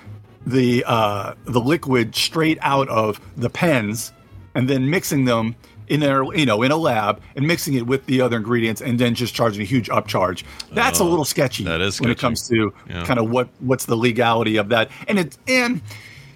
the 0.45 0.83
uh, 0.85 1.33
the 1.45 1.59
liquid 1.61 2.15
straight 2.15 2.57
out 2.61 2.89
of 2.89 3.19
the 3.37 3.49
pens 3.49 4.11
and 4.55 4.69
then 4.69 4.89
mixing 4.89 5.25
them 5.25 5.55
in 5.87 5.99
their 5.99 6.23
you 6.35 6.45
know 6.45 6.61
in 6.61 6.71
a 6.71 6.77
lab 6.77 7.21
and 7.35 7.45
mixing 7.47 7.73
it 7.73 7.85
with 7.85 8.05
the 8.05 8.21
other 8.21 8.37
ingredients 8.37 8.81
and 8.81 8.99
then 8.99 9.13
just 9.15 9.33
charging 9.33 9.61
a 9.61 9.65
huge 9.65 9.89
upcharge. 9.89 10.43
That's 10.71 10.99
a 10.99 11.03
Oh, 11.03 11.07
little 11.09 11.25
sketchy. 11.25 11.63
that 11.65 11.81
is 11.81 11.99
when 11.99 12.09
it 12.11 12.17
comes 12.19 12.47
to 12.49 12.73
Yeah. 12.89 13.05
kind 13.05 13.19
of 13.19 13.29
what 13.29 13.49
what's 13.59 13.85
the 13.85 13.95
legality 13.97 14.57
of 14.57 14.69
that 14.69 14.89
and 15.07 15.19
it 15.19 15.37
and 15.47 15.81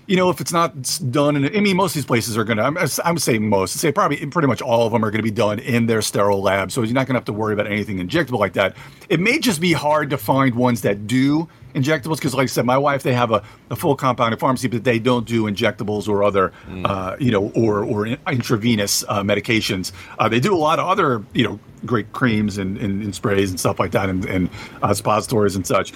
you 0.09 0.15
know, 0.15 0.29
if 0.29 0.39
it's 0.39 0.53
not 0.53 0.73
done, 1.11 1.35
in, 1.35 1.53
I 1.53 1.59
mean, 1.59 1.75
most 1.75 1.91
of 1.91 1.95
these 1.95 2.05
places 2.05 2.37
are 2.37 2.45
going 2.45 2.55
to, 2.55 2.63
I'm, 2.63 2.77
I'm 3.03 3.17
saying 3.17 3.49
most, 3.49 3.75
say 3.75 3.91
probably 3.91 4.25
pretty 4.27 4.47
much 4.47 4.61
all 4.61 4.85
of 4.87 4.93
them 4.93 5.03
are 5.03 5.11
going 5.11 5.19
to 5.19 5.21
be 5.23 5.31
done 5.31 5.59
in 5.59 5.87
their 5.87 6.01
sterile 6.01 6.41
lab. 6.41 6.71
So 6.71 6.81
you're 6.81 6.93
not 6.93 7.07
going 7.07 7.15
to 7.15 7.17
have 7.19 7.25
to 7.25 7.33
worry 7.33 7.51
about 7.53 7.67
anything 7.67 7.97
injectable 7.97 8.39
like 8.39 8.53
that. 8.53 8.77
It 9.09 9.19
may 9.19 9.37
just 9.37 9.59
be 9.59 9.73
hard 9.73 10.09
to 10.11 10.17
find 10.17 10.55
ones 10.55 10.79
that 10.83 11.07
do 11.07 11.49
injectables 11.73 12.15
because, 12.17 12.33
like 12.33 12.43
I 12.43 12.47
said, 12.47 12.65
my 12.65 12.77
wife, 12.77 13.03
they 13.03 13.13
have 13.13 13.31
a, 13.31 13.43
a 13.69 13.75
full 13.75 13.95
compounding 13.95 14.39
pharmacy, 14.39 14.67
but 14.67 14.83
they 14.83 14.99
don't 14.99 15.25
do 15.27 15.43
injectables 15.43 16.07
or 16.07 16.23
other, 16.23 16.51
uh, 16.85 17.15
you 17.19 17.31
know, 17.31 17.51
or, 17.55 17.83
or 17.83 18.05
in- 18.07 18.17
intravenous 18.27 19.03
uh, 19.07 19.21
medications. 19.21 19.91
Uh, 20.19 20.27
they 20.29 20.39
do 20.39 20.53
a 20.53 20.57
lot 20.57 20.79
of 20.79 20.87
other, 20.87 21.23
you 21.33 21.43
know, 21.43 21.59
great 21.85 22.11
creams 22.13 22.57
and, 22.57 22.77
and, 22.77 23.03
and 23.03 23.13
sprays 23.13 23.49
and 23.51 23.59
stuff 23.59 23.79
like 23.79 23.91
that 23.91 24.09
and, 24.09 24.25
and 24.25 24.49
uh, 24.81 24.93
suppositories 24.93 25.55
and 25.55 25.65
such. 25.67 25.93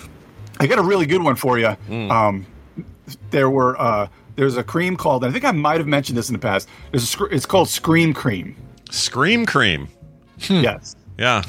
I 0.60 0.68
got 0.68 0.78
a 0.78 0.84
really 0.84 1.06
good 1.08 1.24
one 1.24 1.36
for 1.36 1.58
you. 1.58 1.76
Um, 1.90 2.46
there 3.32 3.50
were 3.50 3.80
uh, 3.82 4.08
there's 4.36 4.58
a 4.58 4.64
cream 4.64 4.96
called. 4.96 5.24
And 5.24 5.32
I 5.32 5.34
think 5.34 5.44
I 5.46 5.52
might 5.52 5.80
have 5.80 5.88
mentioned 5.88 6.18
this 6.18 6.30
in 6.30 6.34
the 6.34 6.40
past. 6.40 6.70
There's 6.92 7.16
a, 7.20 7.26
it's 7.26 7.46
called 7.46 7.68
Scream 7.68 8.14
Cream. 8.14 8.56
Scream 8.92 9.46
Cream. 9.46 9.88
Yes. 10.50 10.96
Yeah. 11.18 11.44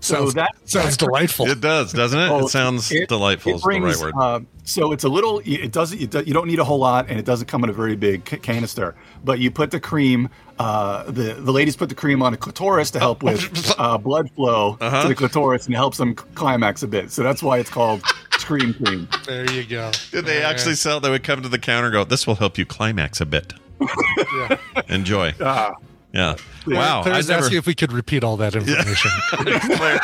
So 0.00 0.14
Sounds- 0.14 0.34
that 0.34 0.50
sounds 0.64 0.96
delightful. 0.96 1.46
It 1.48 1.60
does, 1.60 1.92
doesn't 1.92 2.18
it? 2.18 2.28
Oh, 2.30 2.46
it 2.46 2.48
sounds 2.48 2.90
it- 2.92 3.08
delightful. 3.08 3.52
it 3.52 3.56
is 3.56 3.62
the 3.62 3.68
right 3.80 3.96
word. 3.98 4.14
uh, 4.18 4.40
so 4.64 4.92
it's 4.92 5.04
a 5.04 5.08
little. 5.08 5.40
It 5.44 5.72
doesn't. 5.72 6.00
It 6.00 6.10
do, 6.10 6.22
you 6.24 6.32
don't 6.32 6.46
need 6.46 6.58
a 6.60 6.64
whole 6.64 6.78
lot, 6.78 7.08
and 7.08 7.18
it 7.18 7.24
doesn't 7.24 7.46
come 7.48 7.64
in 7.64 7.70
a 7.70 7.72
very 7.72 7.96
big 7.96 8.24
canister. 8.24 8.94
But 9.24 9.38
you 9.40 9.50
put 9.50 9.70
the 9.72 9.80
cream. 9.80 10.28
Uh, 10.58 11.04
the 11.10 11.34
the 11.34 11.52
ladies 11.52 11.74
put 11.74 11.88
the 11.88 11.94
cream 11.94 12.22
on 12.22 12.34
a 12.34 12.36
clitoris 12.36 12.90
to 12.92 12.98
help 12.98 13.22
with 13.22 13.74
uh, 13.78 13.96
blood 13.98 14.30
flow 14.32 14.76
Uh-huh. 14.80 15.02
to 15.02 15.08
the 15.08 15.14
clitoris 15.14 15.66
and 15.66 15.74
helps 15.74 15.96
them 15.98 16.14
climax 16.14 16.82
a 16.82 16.86
bit. 16.86 17.10
So 17.10 17.22
that's 17.22 17.42
why 17.42 17.58
it's 17.58 17.70
called 17.70 18.02
Scream 18.38 18.74
Cream. 18.74 19.08
There 19.26 19.50
you 19.50 19.64
go. 19.64 19.90
Did 20.12 20.26
they 20.26 20.42
actually 20.42 20.74
sell? 20.76 21.00
They 21.00 21.10
would 21.10 21.24
come 21.24 21.42
to 21.42 21.48
the 21.48 21.58
counter, 21.58 21.86
and 21.86 21.92
go, 21.94 22.04
"This 22.04 22.26
will 22.26 22.36
help 22.36 22.58
you 22.58 22.66
climax 22.66 23.20
a 23.20 23.26
bit." 23.26 23.54
Enjoy. 24.88 25.32
Ah. 25.40 25.72
Yeah. 26.12 26.36
Wow. 26.66 27.02
Claire 27.02 27.14
I 27.14 27.16
was 27.18 27.28
never. 27.28 27.44
asking 27.44 27.58
if 27.58 27.66
we 27.66 27.74
could 27.74 27.92
repeat 27.92 28.24
all 28.24 28.36
that 28.38 28.54
information. 28.56 29.10
Claire, 29.30 30.00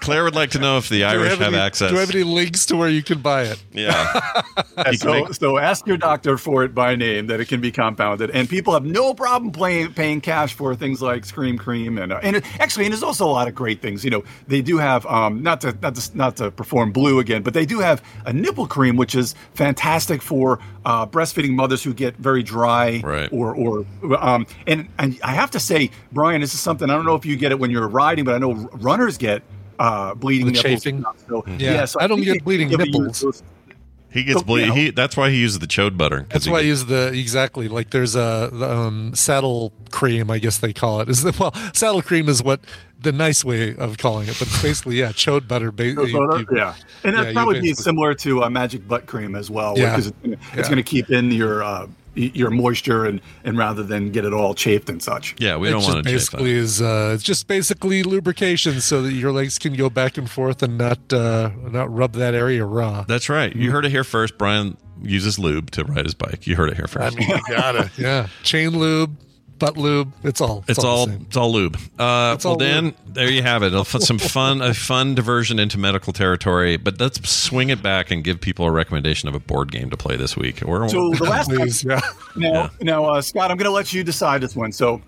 Claire 0.00 0.24
would 0.24 0.34
like 0.34 0.50
to 0.52 0.58
know 0.58 0.78
if 0.78 0.88
the 0.88 1.04
Irish 1.04 1.30
have, 1.30 1.42
any, 1.42 1.56
access. 1.58 1.90
Do 1.90 1.94
you 1.94 2.00
have 2.00 2.10
any 2.10 2.24
links 2.24 2.64
to 2.66 2.76
where 2.76 2.88
you 2.88 3.02
can 3.02 3.20
buy 3.20 3.42
it? 3.44 3.62
Yeah. 3.72 4.30
Yeah, 4.74 4.92
so, 4.92 5.12
make- 5.12 5.34
so 5.34 5.58
ask 5.58 5.86
your 5.86 5.98
doctor 5.98 6.38
for 6.38 6.64
it 6.64 6.74
by 6.74 6.96
name 6.96 7.26
that 7.26 7.40
it 7.40 7.46
can 7.46 7.60
be 7.60 7.70
compounded, 7.70 8.30
and 8.30 8.48
people 8.48 8.72
have 8.72 8.84
no 8.86 9.12
problem 9.12 9.52
paying 9.52 9.92
paying 9.92 10.20
cash 10.22 10.54
for 10.54 10.74
things 10.74 11.02
like 11.02 11.26
Scream 11.26 11.58
Cream 11.58 11.98
and 11.98 12.10
uh, 12.10 12.20
and 12.22 12.36
it, 12.36 12.60
actually, 12.60 12.86
and 12.86 12.92
there's 12.92 13.02
also 13.02 13.26
a 13.26 13.30
lot 13.30 13.48
of 13.48 13.54
great 13.54 13.82
things. 13.82 14.02
You 14.02 14.10
know, 14.10 14.24
they 14.48 14.62
do 14.62 14.78
have 14.78 15.04
um, 15.06 15.42
not 15.42 15.60
to 15.60 15.76
not 15.82 15.94
to 15.96 16.16
not 16.16 16.36
to 16.38 16.50
perform 16.50 16.90
blue 16.90 17.18
again, 17.18 17.42
but 17.42 17.52
they 17.52 17.66
do 17.66 17.80
have 17.80 18.02
a 18.24 18.32
nipple 18.32 18.66
cream, 18.66 18.96
which 18.96 19.14
is 19.14 19.34
fantastic 19.54 20.22
for 20.22 20.58
uh, 20.86 21.06
breastfeeding 21.06 21.50
mothers 21.52 21.82
who 21.82 21.92
get 21.92 22.16
very 22.16 22.42
dry 22.42 23.02
Right. 23.04 23.28
or 23.30 23.54
or 23.54 23.84
um, 24.18 24.46
and 24.66 24.88
and 24.98 25.20
I 25.22 25.32
have 25.32 25.41
to 25.50 25.60
say, 25.60 25.90
Brian, 26.12 26.40
this 26.40 26.54
is 26.54 26.60
something 26.60 26.88
I 26.88 26.94
don't 26.94 27.04
know 27.04 27.14
if 27.16 27.26
you 27.26 27.36
get 27.36 27.52
it 27.52 27.58
when 27.58 27.70
you're 27.70 27.88
riding, 27.88 28.24
but 28.24 28.34
I 28.34 28.38
know 28.38 28.52
runners 28.74 29.18
get 29.18 29.42
uh, 29.78 30.14
bleeding 30.14 30.46
The 30.46 30.52
nipples. 30.52 30.82
chafing? 30.84 31.04
So, 31.28 31.44
Yeah, 31.58 31.84
so 31.86 32.00
I 32.00 32.06
don't 32.06 32.18
think 32.18 32.26
get 32.26 32.32
they 32.34 32.38
bleeding 32.40 32.68
nipples. 32.68 33.42
He 34.10 34.24
gets 34.24 34.40
So, 34.40 34.44
ble- 34.44 34.60
you 34.60 34.66
know. 34.66 34.74
he 34.74 34.90
That's 34.90 35.16
why 35.16 35.30
he 35.30 35.40
uses 35.40 35.58
the 35.58 35.66
chode 35.66 35.96
butter. 35.96 36.26
That's 36.28 36.44
he 36.44 36.50
why 36.50 36.58
I 36.58 36.60
gets- 36.60 36.68
use 36.80 36.84
the 36.84 37.12
exactly 37.18 37.66
like 37.68 37.90
there's 37.90 38.14
a 38.14 38.50
the, 38.52 38.70
um, 38.70 39.14
saddle 39.14 39.72
cream, 39.90 40.30
I 40.30 40.38
guess 40.38 40.58
they 40.58 40.74
call 40.74 41.00
it. 41.00 41.08
Is 41.08 41.22
the 41.22 41.34
well 41.40 41.54
saddle 41.72 42.02
cream 42.02 42.28
is 42.28 42.42
what 42.42 42.60
the 43.00 43.10
nice 43.10 43.42
way 43.42 43.74
of 43.74 43.96
calling 43.96 44.28
it, 44.28 44.36
but 44.38 44.48
it's 44.48 44.62
basically 44.62 44.96
yeah, 45.00 45.08
chode 45.12 45.48
butter. 45.48 45.72
Ba- 45.72 45.94
So- 45.94 46.02
you- 46.04 46.06
you- 46.40 46.46
yeah, 46.54 46.74
and 47.04 47.04
yeah, 47.04 47.10
that'd 47.12 47.26
you 47.28 47.32
probably 47.32 47.60
be 47.62 47.72
similar 47.72 48.12
to 48.16 48.44
uh, 48.44 48.50
magic 48.50 48.86
butt 48.86 49.06
cream 49.06 49.34
as 49.34 49.50
well, 49.50 49.78
Yeah. 49.78 49.90
because 49.92 50.08
it's, 50.08 50.16
gonna- 50.22 50.36
Yeah. 50.54 50.62
to 50.74 50.82
keep 50.82 51.10
in 51.10 51.30
your 51.30 51.64
uh, 51.64 51.86
y- 51.86 51.88
your 52.14 52.50
moisture 52.50 53.04
and 53.04 53.20
and 53.44 53.56
rather 53.56 53.82
than 53.82 54.10
get 54.10 54.24
it 54.24 54.32
all 54.32 54.54
chafed 54.54 54.88
and 54.88 55.02
such. 55.02 55.34
Yeah, 55.38 55.56
we 55.56 55.68
it 55.68 55.72
don't 55.72 55.82
want 55.82 56.04
to 56.04 56.10
chase 56.10 56.28
that. 56.28 56.38
basically 56.38 56.52
is 56.52 56.82
uh, 56.82 57.12
it's 57.14 57.22
just 57.22 57.46
basically 57.46 58.02
lubrication 58.02 58.80
so 58.80 59.02
that 59.02 59.12
your 59.12 59.32
legs 59.32 59.58
can 59.58 59.74
go 59.74 59.88
back 59.90 60.18
and 60.18 60.30
forth 60.30 60.62
and 60.62 60.78
not 60.78 61.12
uh, 61.12 61.50
not 61.70 61.92
rub 61.92 62.12
that 62.14 62.34
area 62.34 62.64
raw. 62.64 63.04
That's 63.08 63.28
right. 63.28 63.54
You 63.54 63.70
heard 63.70 63.84
it 63.84 63.90
here 63.90 64.04
first. 64.04 64.38
Brian 64.38 64.76
uses 65.02 65.38
lube 65.38 65.70
to 65.72 65.84
ride 65.84 66.04
his 66.04 66.14
bike. 66.14 66.46
You 66.46 66.56
heard 66.56 66.70
it 66.70 66.76
here 66.76 66.86
first. 66.86 67.16
I 67.16 67.18
mean, 67.18 67.28
you 67.28 67.40
gotta 67.48 67.90
yeah, 67.98 68.28
chain 68.42 68.70
lube, 68.70 69.16
butt 69.62 69.76
lube. 69.76 70.12
It's 70.24 70.40
all 70.40 70.64
It's 70.66 70.82
all 70.82 71.06
the 71.06 71.12
same. 71.12 71.22
it's 71.28 71.36
all 71.36 71.52
lube. 71.52 71.76
Uh, 71.98 72.32
It's 72.34 72.44
well, 72.44 72.54
all 72.54 72.58
Dan, 72.58 72.84
lube. 72.86 72.94
there 73.06 73.30
you 73.30 73.42
have 73.42 73.62
it. 73.62 73.72
Some 73.86 74.18
fun, 74.18 74.60
a 74.60 74.74
fun 74.74 75.14
diversion 75.14 75.58
into 75.58 75.78
medical 75.78 76.12
territory. 76.12 76.76
But 76.76 76.98
let's 77.00 77.30
swing 77.30 77.70
it 77.70 77.82
back 77.82 78.10
and 78.10 78.24
give 78.24 78.40
people 78.40 78.66
a 78.66 78.70
recommendation 78.72 79.28
of 79.28 79.34
a 79.34 79.40
board 79.40 79.70
game 79.70 79.88
to 79.90 79.96
play 79.96 80.16
this 80.16 80.36
week. 80.36 80.62
Or 80.66 80.88
So 80.88 81.10
the 81.10 81.24
last 81.24 81.48
time, 81.48 81.68
yeah. 81.84 82.00
now, 82.36 82.70
now 82.80 83.04
uh, 83.04 83.22
Scott, 83.22 83.50
I'm 83.50 83.56
going 83.56 83.66
to 83.66 83.70
let 83.70 83.92
you 83.92 84.02
decide 84.04 84.40
this 84.40 84.56
one. 84.56 84.72
So. 84.72 85.00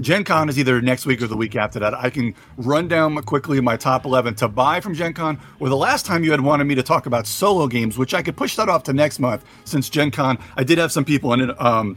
Gen 0.00 0.24
Con 0.24 0.48
is 0.48 0.58
either 0.58 0.82
next 0.82 1.06
week 1.06 1.22
or 1.22 1.28
the 1.28 1.36
week 1.36 1.54
after 1.54 1.78
that. 1.78 1.94
I 1.94 2.10
can 2.10 2.34
run 2.56 2.88
down 2.88 3.14
quickly 3.22 3.60
my 3.60 3.76
top 3.76 4.04
11 4.04 4.34
to 4.34 4.48
buy 4.48 4.80
from 4.80 4.92
Gen 4.92 5.12
Con, 5.12 5.38
or 5.60 5.68
the 5.68 5.76
last 5.76 6.04
time 6.04 6.24
you 6.24 6.32
had 6.32 6.40
wanted 6.40 6.64
me 6.64 6.74
to 6.74 6.82
talk 6.82 7.06
about 7.06 7.28
solo 7.28 7.68
games, 7.68 7.96
which 7.96 8.12
I 8.12 8.20
could 8.20 8.36
push 8.36 8.56
that 8.56 8.68
off 8.68 8.82
to 8.84 8.92
next 8.92 9.20
month 9.20 9.44
since 9.64 9.88
Gen 9.88 10.10
Con. 10.10 10.36
I 10.56 10.64
did 10.64 10.78
have 10.78 10.90
some 10.90 11.04
people 11.04 11.30
on 11.30 11.40
it. 11.42 11.62
Um, 11.62 11.96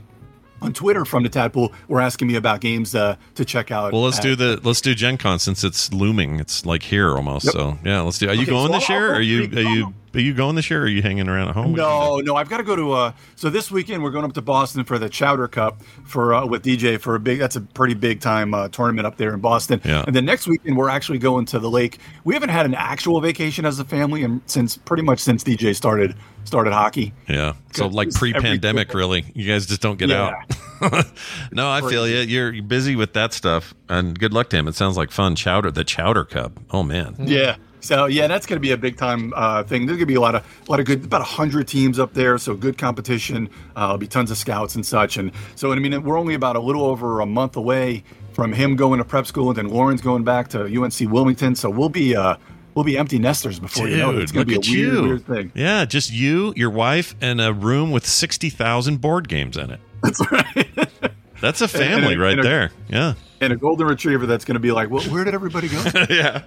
on 0.61 0.73
Twitter 0.73 1.05
from 1.05 1.23
the 1.23 1.29
Tadpool 1.29 1.71
were 1.87 2.01
asking 2.01 2.27
me 2.27 2.35
about 2.35 2.61
games 2.61 2.95
uh, 2.95 3.15
to 3.35 3.45
check 3.45 3.71
out. 3.71 3.93
well, 3.93 4.01
let's 4.03 4.17
at- 4.17 4.23
do 4.23 4.35
the 4.35 4.59
let's 4.63 4.81
do 4.81 4.95
Gen 4.95 5.17
Con 5.17 5.39
since 5.39 5.63
it's 5.63 5.93
looming. 5.93 6.39
It's 6.39 6.65
like 6.65 6.83
here 6.83 7.15
almost. 7.15 7.45
Yep. 7.45 7.53
So 7.53 7.77
yeah, 7.83 8.01
let's 8.01 8.17
do. 8.17 8.27
Are 8.29 8.33
you 8.33 8.41
Okay, 8.43 8.51
going 8.51 8.67
so 8.67 8.73
this 8.79 8.89
I'll- 8.89 8.95
year? 8.95 9.09
I'll 9.11 9.17
Are 9.17 9.21
you 9.21 9.43
are 9.43 9.61
you 9.75 9.93
are 10.13 10.19
you 10.19 10.33
going 10.33 10.55
this 10.55 10.69
year? 10.69 10.81
Or 10.81 10.85
are 10.85 10.87
you 10.87 11.01
hanging 11.01 11.27
around 11.27 11.49
at 11.49 11.53
home? 11.55 11.73
No, 11.73 12.17
no, 12.17 12.35
I've 12.35 12.49
got 12.49 12.57
to 12.57 12.63
go 12.63 12.75
to. 12.75 12.91
Uh, 12.93 13.11
so 13.35 13.49
this 13.49 13.69
weekend 13.69 14.03
we're 14.03 14.11
going 14.11 14.25
up 14.25 14.33
to 14.33 14.41
Boston 14.41 14.83
for 14.83 14.97
the 14.97 15.09
Chowder 15.09 15.47
Cup 15.47 15.81
for 16.05 16.33
uh, 16.33 16.45
with 16.45 16.63
DJ 16.63 16.99
for 16.99 17.15
a 17.15 17.19
big. 17.19 17.39
That's 17.39 17.55
a 17.55 17.61
pretty 17.61 17.93
big 17.93 18.19
time 18.19 18.53
uh, 18.53 18.67
tournament 18.69 19.05
up 19.05 19.17
there 19.17 19.33
in 19.33 19.39
Boston. 19.39 19.81
Yeah. 19.83 20.03
And 20.07 20.15
then 20.15 20.25
next 20.25 20.47
weekend 20.47 20.77
we're 20.77 20.89
actually 20.89 21.19
going 21.19 21.45
to 21.47 21.59
the 21.59 21.69
lake. 21.69 21.99
We 22.23 22.33
haven't 22.33 22.49
had 22.49 22.65
an 22.65 22.73
actual 22.73 23.21
vacation 23.21 23.65
as 23.65 23.79
a 23.79 23.85
family, 23.85 24.23
and 24.23 24.41
since 24.45 24.77
pretty 24.77 25.03
much 25.03 25.19
since 25.19 25.43
DJ 25.43 25.75
started 25.75 26.15
started 26.45 26.73
hockey. 26.73 27.13
Yeah. 27.27 27.53
So 27.73 27.87
like 27.87 28.11
pre-pandemic, 28.13 28.93
really, 28.93 29.25
you 29.35 29.47
guys 29.51 29.65
just 29.65 29.81
don't 29.81 29.97
get 29.99 30.09
Yeah. 30.09 30.33
out. 30.81 31.05
no, 31.51 31.69
I 31.69 31.81
feel 31.81 32.07
you. 32.07 32.19
You're, 32.19 32.53
you're 32.53 32.63
busy 32.63 32.95
with 32.95 33.13
that 33.13 33.33
stuff, 33.33 33.73
and 33.89 34.17
good 34.17 34.33
luck 34.33 34.49
to 34.51 34.57
him. 34.57 34.67
It 34.67 34.75
sounds 34.75 34.95
like 34.97 35.11
fun. 35.11 35.35
Chowder, 35.35 35.71
the 35.71 35.83
Chowder 35.83 36.23
Cup. 36.25 36.59
Oh 36.71 36.83
man. 36.83 37.15
Yeah. 37.19 37.57
So 37.87 38.05
yeah, 38.07 38.27
that's 38.27 38.45
going 38.45 38.57
to 38.57 38.61
be 38.61 38.73
a 38.73 38.77
big 38.77 38.97
time 38.97 39.31
uh, 39.33 39.63
thing. 39.63 39.85
There's 39.85 39.95
going 39.95 40.01
to 40.01 40.05
be 40.07 40.15
a 40.15 40.19
lot 40.19 40.35
of 40.35 40.43
a 40.67 40.69
lot 40.69 40.81
of 40.81 40.85
good, 40.85 41.05
about 41.05 41.21
hundred 41.21 41.69
teams 41.69 41.99
up 41.99 42.13
there. 42.13 42.37
So 42.37 42.53
good 42.53 42.77
competition. 42.77 43.49
Uh, 43.77 43.85
there'll 43.87 43.97
be 43.97 44.07
tons 44.07 44.29
of 44.29 44.37
scouts 44.37 44.75
and 44.75 44.85
such. 44.85 45.15
And 45.15 45.31
so 45.55 45.71
I 45.71 45.75
mean, 45.79 46.03
we're 46.03 46.19
only 46.19 46.33
about 46.33 46.57
a 46.57 46.59
little 46.59 46.83
over 46.83 47.21
a 47.21 47.25
month 47.25 47.55
away 47.55 48.03
from 48.33 48.51
him 48.51 48.75
going 48.75 48.97
to 48.97 49.05
prep 49.05 49.25
school, 49.25 49.47
and 49.47 49.57
then 49.57 49.69
Lauren's 49.69 50.01
going 50.01 50.25
back 50.25 50.49
to 50.49 50.63
UNC 50.65 50.99
Wilmington. 51.09 51.55
So 51.55 51.69
we'll 51.69 51.87
be 51.87 52.13
uh, 52.13 52.35
we'll 52.75 52.83
be 52.83 52.97
empty 52.97 53.19
nesters 53.19 53.57
before 53.57 53.87
you 53.87 53.95
know 53.95 54.11
it. 54.11 54.21
It's 54.21 54.33
going 54.33 54.45
to 54.45 54.49
be 54.49 54.55
a 54.55 54.59
weird, 54.59 54.93
you. 54.93 55.03
weird 55.03 55.25
thing. 55.25 55.51
Yeah, 55.55 55.85
just 55.85 56.11
you, 56.11 56.51
your 56.57 56.69
wife, 56.69 57.15
and 57.21 57.39
a 57.39 57.53
room 57.53 57.91
with 57.91 58.05
sixty 58.05 58.49
thousand 58.49 58.99
board 58.99 59.29
games 59.29 59.55
in 59.55 59.71
it. 59.71 59.79
That's 60.03 60.29
right. 60.29 60.89
That's 61.39 61.61
a 61.61 61.67
family 61.81 62.15
a- 62.15 62.19
right 62.19 62.37
a- 62.37 62.43
there. 62.43 62.71
Yeah. 62.89 63.13
And 63.39 63.53
a 63.53 63.55
golden 63.55 63.87
retriever 63.87 64.25
that's 64.25 64.45
going 64.45 64.55
to 64.55 64.59
be 64.59 64.71
like, 64.71 64.89
well, 64.89 65.03
where 65.05 65.23
did 65.23 65.33
everybody 65.33 65.67
go? 65.67 65.77
yeah, 66.09 66.43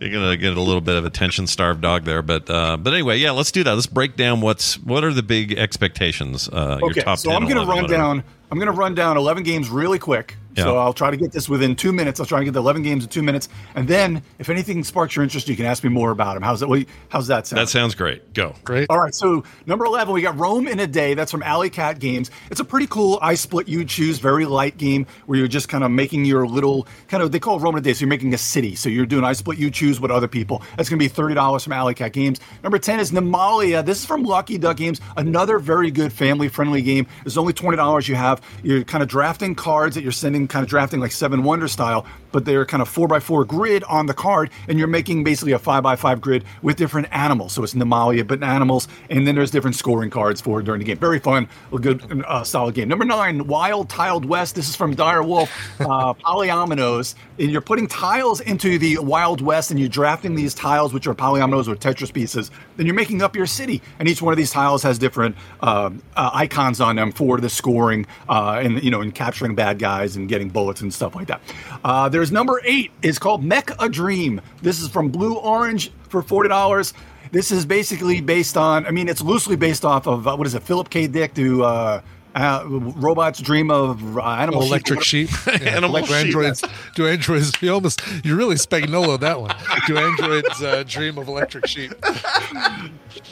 you're 0.00 0.12
gonna 0.12 0.36
get 0.36 0.56
a 0.56 0.60
little 0.60 0.80
bit 0.80 0.96
of 0.96 1.04
attention 1.04 1.46
starved 1.46 1.80
dog 1.80 2.04
there, 2.04 2.22
but 2.22 2.48
uh, 2.50 2.76
but 2.76 2.92
anyway, 2.92 3.16
yeah, 3.16 3.30
let's 3.30 3.50
do 3.50 3.64
that. 3.64 3.74
Let's 3.74 3.86
break 3.86 4.16
down 4.16 4.40
what's 4.40 4.78
what 4.78 5.04
are 5.04 5.12
the 5.12 5.22
big 5.22 5.52
expectations. 5.52 6.48
Uh, 6.48 6.78
your 6.80 6.90
okay, 6.90 7.00
top 7.00 7.18
so 7.18 7.30
10, 7.30 7.36
I'm 7.36 7.48
going 7.48 7.56
to 7.56 7.66
run 7.66 7.82
whatever. 7.82 7.92
down. 7.92 8.24
I'm 8.50 8.58
going 8.58 8.66
to 8.66 8.78
run 8.78 8.94
down 8.94 9.16
11 9.16 9.42
games 9.42 9.68
really 9.68 9.98
quick. 9.98 10.36
So 10.62 10.78
I'll 10.78 10.94
try 10.94 11.10
to 11.10 11.16
get 11.16 11.32
this 11.32 11.48
within 11.48 11.76
two 11.76 11.92
minutes. 11.92 12.18
I'll 12.18 12.26
try 12.26 12.38
to 12.38 12.44
get 12.44 12.54
the 12.54 12.60
11 12.60 12.82
games 12.82 13.04
in 13.04 13.10
two 13.10 13.22
minutes, 13.22 13.48
and 13.74 13.86
then 13.86 14.22
if 14.38 14.48
anything 14.48 14.82
sparks 14.84 15.14
your 15.14 15.22
interest, 15.22 15.48
you 15.48 15.56
can 15.56 15.66
ask 15.66 15.84
me 15.84 15.90
more 15.90 16.10
about 16.10 16.34
them. 16.34 16.42
How's 16.42 16.60
that? 16.60 16.68
what 16.68 16.86
How's 17.08 17.26
that 17.26 17.46
sound? 17.46 17.60
That 17.60 17.68
sounds 17.68 17.94
great. 17.94 18.32
Go. 18.32 18.54
Great. 18.64 18.88
All 18.88 18.98
right, 18.98 19.14
so 19.14 19.44
number 19.66 19.84
11, 19.84 20.14
we 20.14 20.22
got 20.22 20.38
Rome 20.38 20.66
in 20.66 20.80
a 20.80 20.86
Day. 20.86 21.14
That's 21.14 21.30
from 21.30 21.42
Alley 21.42 21.68
Cat 21.68 21.98
Games. 21.98 22.30
It's 22.50 22.60
a 22.60 22.64
pretty 22.64 22.86
cool 22.86 23.18
I 23.20 23.34
split 23.34 23.68
you 23.68 23.84
choose, 23.84 24.18
very 24.18 24.46
light 24.46 24.78
game 24.78 25.06
where 25.26 25.38
you're 25.38 25.48
just 25.48 25.68
kind 25.68 25.84
of 25.84 25.90
making 25.90 26.24
your 26.24 26.46
little, 26.46 26.86
kind 27.08 27.22
of, 27.22 27.32
they 27.32 27.38
call 27.38 27.58
it 27.58 27.62
Rome 27.62 27.74
in 27.74 27.80
a 27.80 27.82
Day. 27.82 27.92
So 27.92 28.00
you're 28.00 28.08
making 28.08 28.32
a 28.32 28.38
city. 28.38 28.74
So 28.76 28.88
you're 28.88 29.06
doing 29.06 29.24
I 29.24 29.34
split 29.34 29.58
you 29.58 29.70
choose 29.70 30.00
with 30.00 30.10
other 30.10 30.28
people. 30.28 30.62
That's 30.76 30.88
going 30.88 30.98
to 30.98 31.04
be 31.04 31.10
$30 31.10 31.64
from 31.64 31.72
Alley 31.74 31.94
Cat 31.94 32.12
Games. 32.12 32.40
Number 32.62 32.78
10 32.78 33.00
is 33.00 33.12
Nemalia. 33.12 33.84
This 33.84 34.00
is 34.00 34.06
from 34.06 34.22
Lucky 34.22 34.56
Duck 34.58 34.78
Games. 34.78 35.00
Another 35.16 35.58
very 35.58 35.90
good 35.90 36.12
family 36.12 36.48
friendly 36.48 36.80
game. 36.80 37.06
There's 37.24 37.36
only 37.36 37.52
$20 37.52 38.08
you 38.08 38.14
have. 38.14 38.35
You're 38.62 38.84
kind 38.84 39.02
of 39.02 39.08
drafting 39.08 39.54
cards 39.54 39.94
that 39.94 40.02
you're 40.02 40.12
sending, 40.12 40.48
kind 40.48 40.62
of 40.62 40.70
drafting 40.70 41.00
like 41.00 41.12
Seven 41.12 41.42
Wonder 41.42 41.68
style, 41.68 42.06
but 42.32 42.44
they're 42.44 42.64
kind 42.64 42.82
of 42.82 42.88
four 42.88 43.08
by 43.08 43.20
four 43.20 43.44
grid 43.44 43.84
on 43.84 44.06
the 44.06 44.14
card, 44.14 44.50
and 44.68 44.78
you're 44.78 44.88
making 44.88 45.24
basically 45.24 45.52
a 45.52 45.58
five 45.58 45.82
by 45.82 45.96
five 45.96 46.20
grid 46.20 46.44
with 46.62 46.76
different 46.76 47.08
animals. 47.10 47.52
So 47.52 47.62
it's 47.62 47.74
Nemalia, 47.74 48.26
but 48.26 48.42
animals, 48.42 48.88
and 49.10 49.26
then 49.26 49.34
there's 49.34 49.50
different 49.50 49.76
scoring 49.76 50.10
cards 50.10 50.40
for 50.40 50.62
during 50.62 50.80
the 50.80 50.84
game. 50.84 50.98
Very 50.98 51.18
fun, 51.18 51.48
a 51.72 51.78
good, 51.78 52.24
uh, 52.26 52.44
solid 52.44 52.74
game. 52.74 52.88
Number 52.88 53.04
nine, 53.04 53.46
Wild 53.46 53.88
Tiled 53.88 54.24
West. 54.24 54.54
This 54.54 54.68
is 54.68 54.76
from 54.76 54.94
Dire 54.94 55.22
Wolf, 55.22 55.50
uh, 55.80 56.14
Polyominoes, 56.24 57.14
and 57.38 57.50
you're 57.50 57.60
putting 57.60 57.86
tiles 57.86 58.40
into 58.40 58.78
the 58.78 58.98
Wild 58.98 59.40
West, 59.40 59.70
and 59.70 59.78
you're 59.80 59.88
drafting 59.88 60.34
these 60.34 60.54
tiles, 60.54 60.92
which 60.92 61.06
are 61.06 61.14
polyominoes 61.14 61.68
or 61.68 61.76
Tetris 61.76 62.12
pieces. 62.12 62.50
Then 62.76 62.86
you're 62.86 62.94
making 62.94 63.22
up 63.22 63.36
your 63.36 63.46
city, 63.46 63.82
and 63.98 64.08
each 64.08 64.22
one 64.22 64.32
of 64.32 64.36
these 64.36 64.50
tiles 64.50 64.82
has 64.82 64.98
different 64.98 65.36
um 65.60 66.02
uh, 66.16 66.30
icons 66.32 66.80
on 66.80 66.96
them 66.96 67.12
for 67.12 67.40
the 67.40 67.48
scoring, 67.48 68.06
uh, 68.28 68.60
and 68.62 68.82
you 68.82 68.90
know, 68.90 69.00
and 69.00 69.14
capturing 69.14 69.54
bad 69.54 69.78
guys 69.78 70.16
and 70.16 70.28
getting 70.28 70.48
bullets 70.48 70.80
and 70.80 70.92
stuff 70.92 71.14
like 71.14 71.28
that. 71.28 71.40
Uh, 71.86 72.08
there's 72.08 72.32
number 72.32 72.60
eight 72.64 72.90
is 73.00 73.16
called 73.16 73.44
Mech 73.44 73.70
a 73.80 73.88
Dream. 73.88 74.40
This 74.60 74.80
is 74.80 74.88
from 74.88 75.08
Blue 75.08 75.36
Orange 75.36 75.92
for 76.08 76.20
forty 76.20 76.48
dollars. 76.48 76.92
This 77.30 77.52
is 77.52 77.64
basically 77.64 78.20
based 78.20 78.56
on. 78.56 78.84
I 78.86 78.90
mean, 78.90 79.08
it's 79.08 79.22
loosely 79.22 79.54
based 79.54 79.84
off 79.84 80.08
of 80.08 80.26
uh, 80.26 80.34
what 80.34 80.48
is 80.48 80.56
it? 80.56 80.64
Philip 80.64 80.90
K. 80.90 81.06
Dick 81.06 81.32
do. 81.34 81.62
Uh, 81.62 82.00
uh, 82.36 82.64
robots 82.68 83.40
dream 83.40 83.70
of 83.70 84.18
uh, 84.18 84.20
animal 84.26 84.62
electric 84.62 85.02
sheep. 85.02 85.30
Yeah. 85.46 85.54
Animal 85.70 86.00
do 86.02 86.06
sheep. 86.06 86.16
androids 86.16 86.64
do 86.94 87.06
androids 87.08 87.52
you 87.62 87.72
almost 87.72 88.02
you 88.24 88.36
really 88.36 88.56
spagnolo 88.56 89.18
that 89.18 89.40
one 89.40 89.56
do 89.86 89.96
androids 89.96 90.62
uh, 90.62 90.84
dream 90.86 91.16
of 91.18 91.28
electric 91.28 91.66
sheep 91.66 91.92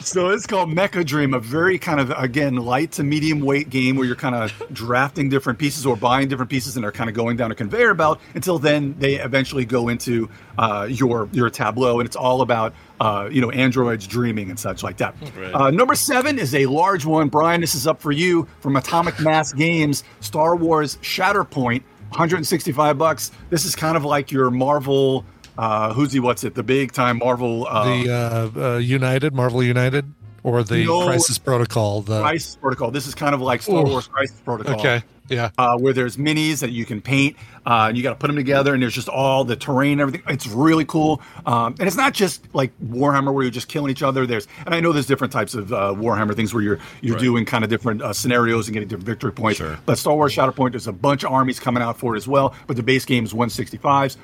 So 0.01 0.29
it's 0.29 0.45
called 0.45 0.69
Mecha 0.69 1.05
Dream, 1.05 1.33
a 1.33 1.39
very 1.39 1.79
kind 1.79 1.99
of 1.99 2.11
again 2.11 2.55
light 2.57 2.91
to 2.93 3.03
medium 3.03 3.39
weight 3.39 3.69
game 3.69 3.95
where 3.95 4.05
you're 4.05 4.15
kind 4.15 4.35
of 4.35 4.51
drafting 4.71 5.29
different 5.29 5.57
pieces 5.57 5.85
or 5.85 5.95
buying 5.95 6.27
different 6.27 6.49
pieces 6.51 6.75
and 6.75 6.83
they're 6.83 6.91
kind 6.91 7.09
of 7.09 7.15
going 7.15 7.37
down 7.37 7.51
a 7.51 7.55
conveyor 7.55 7.93
belt 7.93 8.19
until 8.33 8.59
then 8.59 8.95
they 8.99 9.15
eventually 9.15 9.65
go 9.65 9.87
into 9.89 10.29
uh, 10.57 10.87
your 10.89 11.29
your 11.31 11.49
tableau 11.49 11.99
and 11.99 12.07
it's 12.07 12.15
all 12.15 12.41
about 12.41 12.73
uh, 12.99 13.29
you 13.31 13.41
know 13.41 13.51
androids 13.51 14.07
dreaming 14.07 14.49
and 14.49 14.59
such 14.59 14.83
like 14.83 14.97
that. 14.97 15.15
Right. 15.37 15.53
Uh, 15.53 15.71
number 15.71 15.95
seven 15.95 16.39
is 16.39 16.53
a 16.55 16.65
large 16.65 17.05
one, 17.05 17.29
Brian. 17.29 17.61
This 17.61 17.75
is 17.75 17.87
up 17.87 18.01
for 18.01 18.11
you 18.11 18.47
from 18.61 18.75
Atomic 18.75 19.19
Mass 19.19 19.53
Games, 19.53 20.03
Star 20.21 20.55
Wars 20.55 20.97
Shatterpoint, 20.97 21.83
165 22.09 22.97
bucks. 22.97 23.31
This 23.49 23.65
is 23.65 23.75
kind 23.75 23.97
of 23.97 24.05
like 24.05 24.31
your 24.31 24.49
Marvel. 24.51 25.25
Uh, 25.57 25.93
who's 25.93 26.11
he? 26.11 26.19
What's 26.19 26.43
it? 26.43 26.53
The 26.55 26.63
big 26.63 26.91
time 26.91 27.19
Marvel. 27.19 27.65
Uh, 27.67 27.85
the 28.03 28.11
uh, 28.11 28.73
uh, 28.73 28.77
united 28.77 29.33
marvel 29.33 29.63
united 29.63 30.11
or 30.43 30.63
the 30.63 30.85
No. 30.85 31.05
crisis 31.05 31.37
protocol 31.37 32.01
the 32.01 32.21
Crisis 32.21 32.55
Protocol. 32.57 32.91
This 32.91 33.07
is 33.07 33.15
kind 33.15 33.33
of 33.33 33.41
like 33.41 33.61
Star 33.61 33.85
Ooh. 33.85 33.89
Wars 33.89 34.07
Crisis 34.07 34.39
Protocol. 34.41 34.79
okay 34.79 35.01
yeah 35.29 35.49
Uh, 35.57 35.77
where 35.77 35.93
there's 35.93 36.17
minis 36.17 36.59
that 36.59 36.71
you 36.71 36.85
can 36.85 37.01
paint, 37.01 37.35
uh, 37.65 37.85
and 37.89 37.97
you 37.97 38.03
got 38.03 38.09
to 38.11 38.15
put 38.15 38.27
them 38.27 38.35
together, 38.35 38.73
and 38.73 38.81
there's 38.83 38.93
just 38.93 39.09
all 39.09 39.43
the 39.43 39.55
terrain, 39.55 39.99
everything. 39.99 40.21
It's 40.29 40.47
really 40.47 40.85
cool, 40.85 41.21
um, 41.45 41.75
and 41.79 41.87
it's 41.87 41.97
not 41.97 42.13
just 42.13 42.43
like 42.53 42.71
Warhammer 42.83 43.33
where 43.33 43.43
you're 43.43 43.51
just 43.51 43.67
killing 43.67 43.89
each 43.91 44.03
other. 44.03 44.25
There's, 44.27 44.47
and 44.65 44.73
I 44.75 44.79
know 44.79 44.91
there's 44.91 45.07
different 45.07 45.33
types 45.33 45.53
of 45.55 45.73
uh, 45.73 45.93
Warhammer 45.97 46.35
things 46.35 46.53
where 46.53 46.63
you're 46.63 46.79
you're 47.01 47.15
Right. 47.15 47.21
doing 47.23 47.45
kind 47.45 47.63
of 47.63 47.69
different 47.69 48.01
uh, 48.01 48.13
scenarios 48.13 48.67
and 48.67 48.73
getting 48.73 48.87
different 48.89 49.05
victory 49.07 49.31
points. 49.31 49.61
But 49.85 49.97
Star 49.97 50.15
Wars 50.15 50.33
Shatterpoint, 50.35 50.71
there's 50.71 50.87
a 50.87 50.91
bunch 50.93 51.23
of 51.23 51.31
armies 51.31 51.59
coming 51.59 51.81
out 51.81 51.97
for 51.97 52.13
it 52.15 52.17
as 52.17 52.27
well. 52.27 52.53
But 52.67 52.75
the 52.77 52.83
base 52.83 53.05
game 53.05 53.23
is 53.23 53.33
165s. 53.33 54.17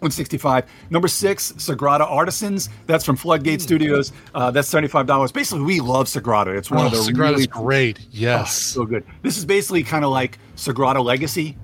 165. 0.00 0.64
Number 0.90 1.08
six, 1.08 1.52
Sagrada 1.52 2.10
Artisans. 2.10 2.68
That's 2.86 3.04
from 3.04 3.16
Floodgate 3.16 3.60
Studios. 3.60 4.12
Uh, 4.34 4.50
that's 4.50 4.72
$75. 4.72 5.32
Basically, 5.32 5.62
we 5.62 5.80
love 5.80 6.06
Sagrada. 6.06 6.56
It's 6.56 6.70
one 6.70 6.80
oh, 6.80 6.86
of 6.86 6.92
the 6.92 6.98
Sagrada's 6.98 7.32
really 7.32 7.46
great 7.46 7.98
Oh, 8.00 8.06
yes 8.10 8.52
so 8.52 8.84
good. 8.84 9.04
This 9.22 9.36
is 9.36 9.44
basically 9.44 9.82
kind 9.82 10.04
of 10.04 10.10
like 10.10 10.38
Sagrada 10.56 11.04
Legacy, 11.04 11.56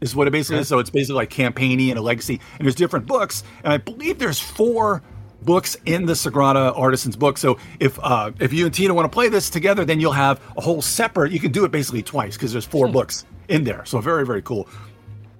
is 0.00 0.14
what 0.14 0.26
it 0.26 0.30
basically 0.30 0.60
is. 0.60 0.68
So 0.68 0.78
it's 0.78 0.90
basically 0.90 1.16
like 1.16 1.30
campaigning 1.30 1.90
and 1.90 1.98
a 1.98 2.02
legacy. 2.02 2.40
And 2.58 2.66
there's 2.66 2.74
different 2.74 3.06
books, 3.06 3.42
and 3.62 3.72
I 3.72 3.78
believe 3.78 4.18
there's 4.18 4.40
four 4.40 5.02
books 5.42 5.76
in 5.84 6.06
the 6.06 6.14
Sagrada 6.14 6.76
Artisans 6.76 7.16
book. 7.16 7.38
So 7.38 7.58
if 7.80 7.98
uh, 8.02 8.32
if 8.40 8.52
you 8.52 8.66
and 8.66 8.74
Tina 8.74 8.94
want 8.94 9.10
to 9.10 9.14
play 9.14 9.28
this 9.28 9.50
together, 9.50 9.84
then 9.84 10.00
you'll 10.00 10.12
have 10.12 10.40
a 10.56 10.60
whole 10.60 10.82
separate. 10.82 11.32
You 11.32 11.40
can 11.40 11.52
do 11.52 11.64
it 11.64 11.70
basically 11.70 12.02
twice 12.02 12.36
because 12.36 12.52
there's 12.52 12.66
four 12.66 12.88
books 12.88 13.24
in 13.48 13.64
there. 13.64 13.84
So 13.84 14.00
very 14.00 14.26
very 14.26 14.42
cool. 14.42 14.68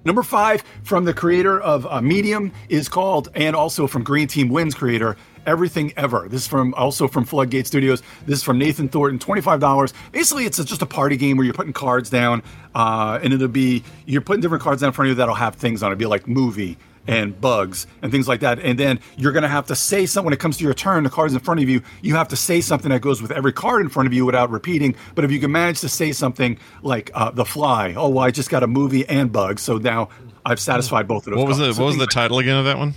Number 0.04 0.22
five 0.22 0.62
from 0.82 1.04
the 1.04 1.14
creator 1.14 1.60
of 1.60 1.86
uh, 1.86 2.00
Medium 2.00 2.52
is 2.68 2.88
called, 2.88 3.30
and 3.34 3.56
also 3.56 3.86
from 3.86 4.04
Green 4.04 4.28
Team 4.28 4.48
Wins 4.50 4.74
creator, 4.74 5.16
Everything 5.46 5.92
Ever. 5.96 6.28
This 6.28 6.42
is 6.42 6.48
from 6.48 6.74
also 6.74 7.08
from 7.08 7.24
Floodgate 7.24 7.66
Studios. 7.66 8.02
This 8.26 8.38
is 8.38 8.42
from 8.42 8.58
Nathan 8.58 8.88
Thornton, 8.88 9.18
twenty 9.18 9.40
five 9.40 9.60
dollars. 9.60 9.94
Basically, 10.12 10.44
it's 10.44 10.62
just 10.62 10.82
a 10.82 10.86
party 10.86 11.16
game 11.16 11.36
where 11.36 11.44
you're 11.44 11.54
putting 11.54 11.72
cards 11.72 12.10
down, 12.10 12.42
uh, 12.74 13.18
and 13.22 13.32
it'll 13.32 13.48
be 13.48 13.82
you're 14.06 14.20
putting 14.20 14.40
different 14.40 14.62
cards 14.62 14.82
down 14.82 14.88
in 14.88 14.92
front 14.92 15.06
of 15.06 15.10
you 15.10 15.14
that'll 15.16 15.34
have 15.34 15.54
things 15.54 15.82
on 15.82 15.90
it. 15.90 15.94
It'll 15.94 16.00
be 16.00 16.06
like 16.06 16.28
movie 16.28 16.76
and 17.06 17.40
bugs 17.40 17.86
and 18.02 18.10
things 18.10 18.28
like 18.28 18.40
that. 18.40 18.58
And 18.58 18.78
then 18.78 19.00
you're 19.16 19.32
going 19.32 19.42
to 19.42 19.48
have 19.48 19.66
to 19.66 19.76
say 19.76 20.06
something 20.06 20.26
when 20.26 20.32
it 20.32 20.40
comes 20.40 20.56
to 20.58 20.64
your 20.64 20.74
turn. 20.74 21.04
The 21.04 21.10
cards 21.10 21.34
in 21.34 21.40
front 21.40 21.60
of 21.60 21.68
you, 21.68 21.82
you 22.02 22.14
have 22.14 22.28
to 22.28 22.36
say 22.36 22.60
something 22.60 22.90
that 22.90 23.00
goes 23.00 23.20
with 23.20 23.30
every 23.30 23.52
card 23.52 23.82
in 23.82 23.88
front 23.88 24.06
of 24.06 24.12
you 24.12 24.24
without 24.24 24.50
repeating. 24.50 24.94
But 25.14 25.24
if 25.24 25.32
you 25.32 25.40
can 25.40 25.52
manage 25.52 25.80
to 25.80 25.88
say 25.88 26.12
something 26.12 26.58
like 26.82 27.10
uh, 27.14 27.30
the 27.30 27.44
fly, 27.44 27.94
oh, 27.96 28.08
well, 28.08 28.24
I 28.24 28.30
just 28.30 28.50
got 28.50 28.62
a 28.62 28.66
movie 28.66 29.06
and 29.08 29.32
bugs, 29.32 29.62
so 29.62 29.78
now 29.78 30.08
I've 30.46 30.60
satisfied 30.60 31.08
both 31.08 31.26
of 31.26 31.32
those. 31.34 31.38
What 31.38 31.48
was 31.48 31.58
the. 31.58 31.72
What 31.74 31.86
was 31.86 31.96
the 31.96 32.06
title 32.06 32.38
again 32.38 32.56
of 32.56 32.64
that 32.66 32.78
one? 32.78 32.94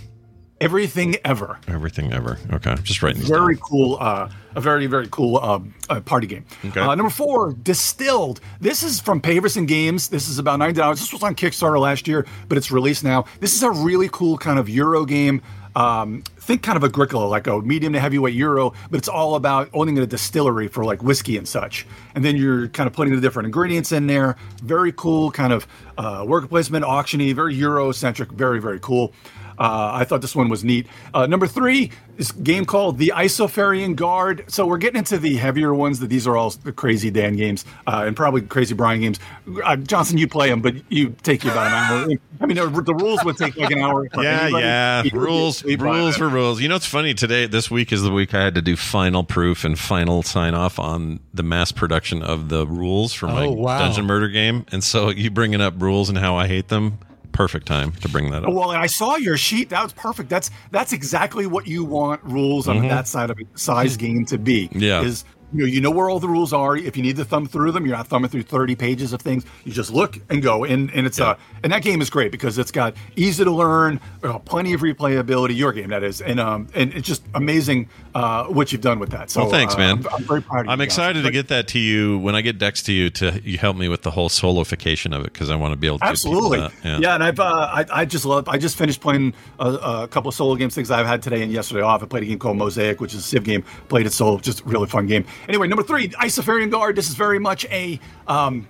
Everything 0.60 1.14
ever. 1.24 1.58
Everything 1.68 2.12
ever. 2.12 2.36
Okay, 2.52 2.74
just 2.82 3.00
writing 3.02 3.22
Very 3.22 3.54
down. 3.54 3.62
cool. 3.62 3.96
Uh, 4.00 4.28
a 4.56 4.60
very 4.60 4.86
very 4.86 5.06
cool 5.08 5.38
um, 5.38 5.72
uh, 5.88 6.00
party 6.00 6.26
game. 6.26 6.44
Okay. 6.64 6.80
Uh, 6.80 6.94
number 6.96 7.10
four, 7.10 7.52
Distilled. 7.52 8.40
This 8.60 8.82
is 8.82 9.00
from 9.00 9.20
Paverson 9.20 9.66
Games. 9.66 10.08
This 10.08 10.28
is 10.28 10.40
about 10.40 10.58
ninety 10.58 10.80
dollars. 10.80 10.98
This 10.98 11.12
was 11.12 11.22
on 11.22 11.36
Kickstarter 11.36 11.78
last 11.78 12.08
year, 12.08 12.26
but 12.48 12.58
it's 12.58 12.72
released 12.72 13.04
now. 13.04 13.24
This 13.38 13.54
is 13.54 13.62
a 13.62 13.70
really 13.70 14.08
cool 14.10 14.36
kind 14.36 14.58
of 14.58 14.68
Euro 14.68 15.04
game. 15.04 15.42
Um, 15.76 16.22
think 16.40 16.64
kind 16.64 16.76
of 16.76 16.82
Agricola, 16.82 17.26
like 17.26 17.46
a 17.46 17.60
medium 17.60 17.92
to 17.92 18.00
heavyweight 18.00 18.34
Euro, 18.34 18.72
but 18.90 18.98
it's 18.98 19.06
all 19.06 19.36
about 19.36 19.68
owning 19.72 19.96
a 19.98 20.06
distillery 20.06 20.66
for 20.66 20.84
like 20.84 21.04
whiskey 21.04 21.36
and 21.36 21.46
such. 21.46 21.86
And 22.16 22.24
then 22.24 22.36
you're 22.36 22.66
kind 22.68 22.88
of 22.88 22.94
putting 22.94 23.14
the 23.14 23.20
different 23.20 23.46
ingredients 23.46 23.92
in 23.92 24.08
there. 24.08 24.34
Very 24.64 24.90
cool, 24.90 25.30
kind 25.30 25.52
of 25.52 25.68
uh, 25.96 26.24
worker 26.26 26.48
placement, 26.48 26.84
auctiony, 26.84 27.32
very 27.32 27.54
Euro 27.54 27.92
centric. 27.92 28.32
Very 28.32 28.60
very 28.60 28.80
cool. 28.80 29.12
Uh, 29.58 29.90
I 29.94 30.04
thought 30.04 30.20
this 30.20 30.36
one 30.36 30.48
was 30.48 30.62
neat. 30.64 30.86
Uh, 31.12 31.26
number 31.26 31.46
three 31.46 31.90
is 32.16 32.30
a 32.30 32.34
game 32.34 32.64
called 32.64 32.98
The 32.98 33.12
Isofarian 33.14 33.96
Guard. 33.96 34.44
So 34.48 34.66
we're 34.66 34.78
getting 34.78 34.98
into 34.98 35.18
the 35.18 35.36
heavier 35.36 35.74
ones. 35.74 36.00
That 36.00 36.06
these 36.08 36.26
are 36.26 36.36
all 36.36 36.50
the 36.50 36.72
crazy 36.72 37.10
Dan 37.10 37.36
games 37.36 37.64
uh, 37.86 38.04
and 38.06 38.14
probably 38.16 38.42
crazy 38.42 38.74
Brian 38.74 39.00
games. 39.00 39.18
Uh, 39.64 39.76
Johnson, 39.76 40.18
you 40.18 40.28
play 40.28 40.48
them, 40.48 40.60
but 40.62 40.74
you 40.90 41.14
take 41.22 41.44
you 41.44 41.50
about 41.50 41.66
an 41.66 41.72
hour. 41.72 42.18
I 42.40 42.46
mean, 42.46 42.56
the, 42.56 42.82
the 42.82 42.94
rules 42.94 43.24
would 43.24 43.36
take 43.36 43.56
like 43.56 43.70
an 43.72 43.80
hour. 43.80 44.08
for 44.10 44.22
Yeah, 44.22 44.42
anybody. 44.42 44.64
yeah. 44.64 45.02
You 45.02 45.10
Rules, 45.18 45.58
sleep 45.58 45.80
by 45.80 45.86
rules 45.86 46.16
for 46.16 46.28
rules. 46.28 46.60
You 46.60 46.68
know, 46.68 46.76
it's 46.76 46.86
funny 46.86 47.14
today. 47.14 47.46
This 47.46 47.68
week 47.70 47.92
is 47.92 48.02
the 48.02 48.12
week 48.12 48.32
I 48.34 48.44
had 48.44 48.54
to 48.54 48.62
do 48.62 48.76
final 48.76 49.24
proof 49.24 49.64
and 49.64 49.76
final 49.78 50.22
sign 50.22 50.54
off 50.54 50.78
on 50.78 51.18
the 51.34 51.42
mass 51.42 51.72
production 51.72 52.22
of 52.22 52.48
the 52.48 52.66
rules 52.66 53.12
for 53.12 53.26
my 53.26 53.46
Oh, 53.46 53.50
wow. 53.52 53.78
dungeon 53.78 54.06
murder 54.06 54.28
game. 54.28 54.66
And 54.70 54.84
so 54.84 55.08
you 55.10 55.30
bringing 55.30 55.60
up 55.60 55.74
rules 55.82 56.08
and 56.08 56.16
how 56.18 56.36
I 56.36 56.46
hate 56.46 56.68
them. 56.68 56.98
Perfect 57.38 57.66
time 57.68 57.92
to 57.92 58.08
bring 58.08 58.32
that 58.32 58.42
up. 58.44 58.52
Well, 58.52 58.72
and 58.72 58.80
I 58.82 58.88
saw 58.88 59.14
your 59.14 59.36
sheet. 59.36 59.68
That 59.68 59.84
was 59.84 59.92
perfect. 59.92 60.28
That's 60.28 60.50
that's 60.72 60.92
exactly 60.92 61.46
what 61.46 61.68
you 61.68 61.84
want 61.84 62.20
rules 62.24 62.66
on 62.66 62.78
Mhm. 62.80 62.88
that 62.88 63.06
side 63.06 63.30
of 63.30 63.38
a 63.38 63.44
size 63.56 63.96
game 63.96 64.24
to 64.24 64.38
be. 64.38 64.68
Yeah. 64.72 65.02
Is 65.02 65.24
you 65.52 65.60
know, 65.60 65.66
you 65.66 65.80
know 65.80 65.90
where 65.90 66.10
all 66.10 66.18
the 66.20 66.28
rules 66.28 66.52
are. 66.52 66.76
If 66.76 66.96
you 66.96 67.02
need 67.02 67.16
to 67.16 67.24
thumb 67.24 67.46
through 67.46 67.72
them, 67.72 67.86
you're 67.86 67.96
not 67.96 68.06
thumbing 68.08 68.30
through 68.30 68.42
30 68.42 68.76
pages 68.76 69.12
of 69.12 69.20
things. 69.22 69.44
You 69.64 69.72
just 69.72 69.90
look 69.90 70.18
and 70.30 70.42
go. 70.42 70.64
And 70.64 70.90
and 70.92 71.06
it's 71.06 71.20
uh 71.20 71.36
and 71.62 71.72
that 71.72 71.82
game 71.82 72.00
is 72.00 72.10
great 72.10 72.30
because 72.32 72.58
it's 72.58 72.70
got 72.70 72.94
easy 73.16 73.44
to 73.44 73.50
learn, 73.50 74.00
uh, 74.22 74.38
plenty 74.40 74.72
of 74.74 74.82
replayability. 74.82 75.56
Your 75.56 75.72
game 75.72 75.88
that 75.88 76.02
is, 76.02 76.20
and 76.20 76.38
um 76.38 76.68
and 76.74 76.92
it's 76.92 77.06
just 77.06 77.22
amazing 77.34 77.88
uh 78.14 78.44
what 78.44 78.72
you've 78.72 78.80
done 78.82 78.98
with 78.98 79.10
that. 79.10 79.30
So 79.30 79.42
well, 79.42 79.50
thanks, 79.50 79.74
uh, 79.74 79.78
man. 79.78 79.98
I'm, 79.98 80.14
I'm 80.14 80.24
very 80.24 80.42
proud 80.42 80.60
of. 80.66 80.68
I'm 80.70 80.78
Johnson. 80.78 80.82
excited 80.82 81.22
to 81.24 81.30
get 81.30 81.48
that 81.48 81.68
to 81.68 81.78
you 81.78 82.18
when 82.18 82.34
I 82.34 82.42
get 82.42 82.58
Dex 82.58 82.82
to 82.84 82.92
you 82.92 83.10
to 83.10 83.40
you 83.42 83.58
help 83.58 83.76
me 83.76 83.88
with 83.88 84.02
the 84.02 84.10
whole 84.10 84.28
soloification 84.28 85.16
of 85.16 85.22
it 85.24 85.32
because 85.32 85.50
I 85.50 85.56
want 85.56 85.72
to 85.72 85.76
be 85.76 85.86
able 85.86 85.98
to 86.00 86.04
Absolutely, 86.04 86.60
that. 86.60 87.00
yeah. 87.00 87.14
And 87.14 87.24
I've 87.24 87.40
uh, 87.40 87.44
I, 87.44 87.86
I 87.90 88.04
just 88.04 88.24
love. 88.24 88.48
I 88.48 88.58
just 88.58 88.76
finished 88.76 89.00
playing 89.00 89.34
a, 89.58 89.72
a 89.72 90.08
couple 90.08 90.28
of 90.28 90.34
solo 90.34 90.54
games. 90.56 90.74
Things 90.74 90.90
I've 90.90 91.06
had 91.06 91.22
today 91.22 91.42
and 91.42 91.50
yesterday 91.52 91.80
off. 91.82 92.02
I 92.02 92.06
played 92.06 92.22
a 92.24 92.26
game 92.26 92.38
called 92.38 92.56
Mosaic, 92.56 93.00
which 93.00 93.14
is 93.14 93.20
a 93.20 93.22
Civ 93.22 93.44
game. 93.44 93.62
Played 93.88 94.06
it 94.06 94.12
solo, 94.12 94.38
just 94.38 94.64
really 94.66 94.86
fun 94.86 95.06
game. 95.06 95.24
Anyway, 95.48 95.68
number 95.68 95.82
three, 95.82 96.08
Isofarian 96.08 96.70
Guard. 96.70 96.96
This 96.96 97.08
is 97.08 97.14
very 97.14 97.38
much 97.38 97.64
a 97.66 98.00
um, 98.26 98.66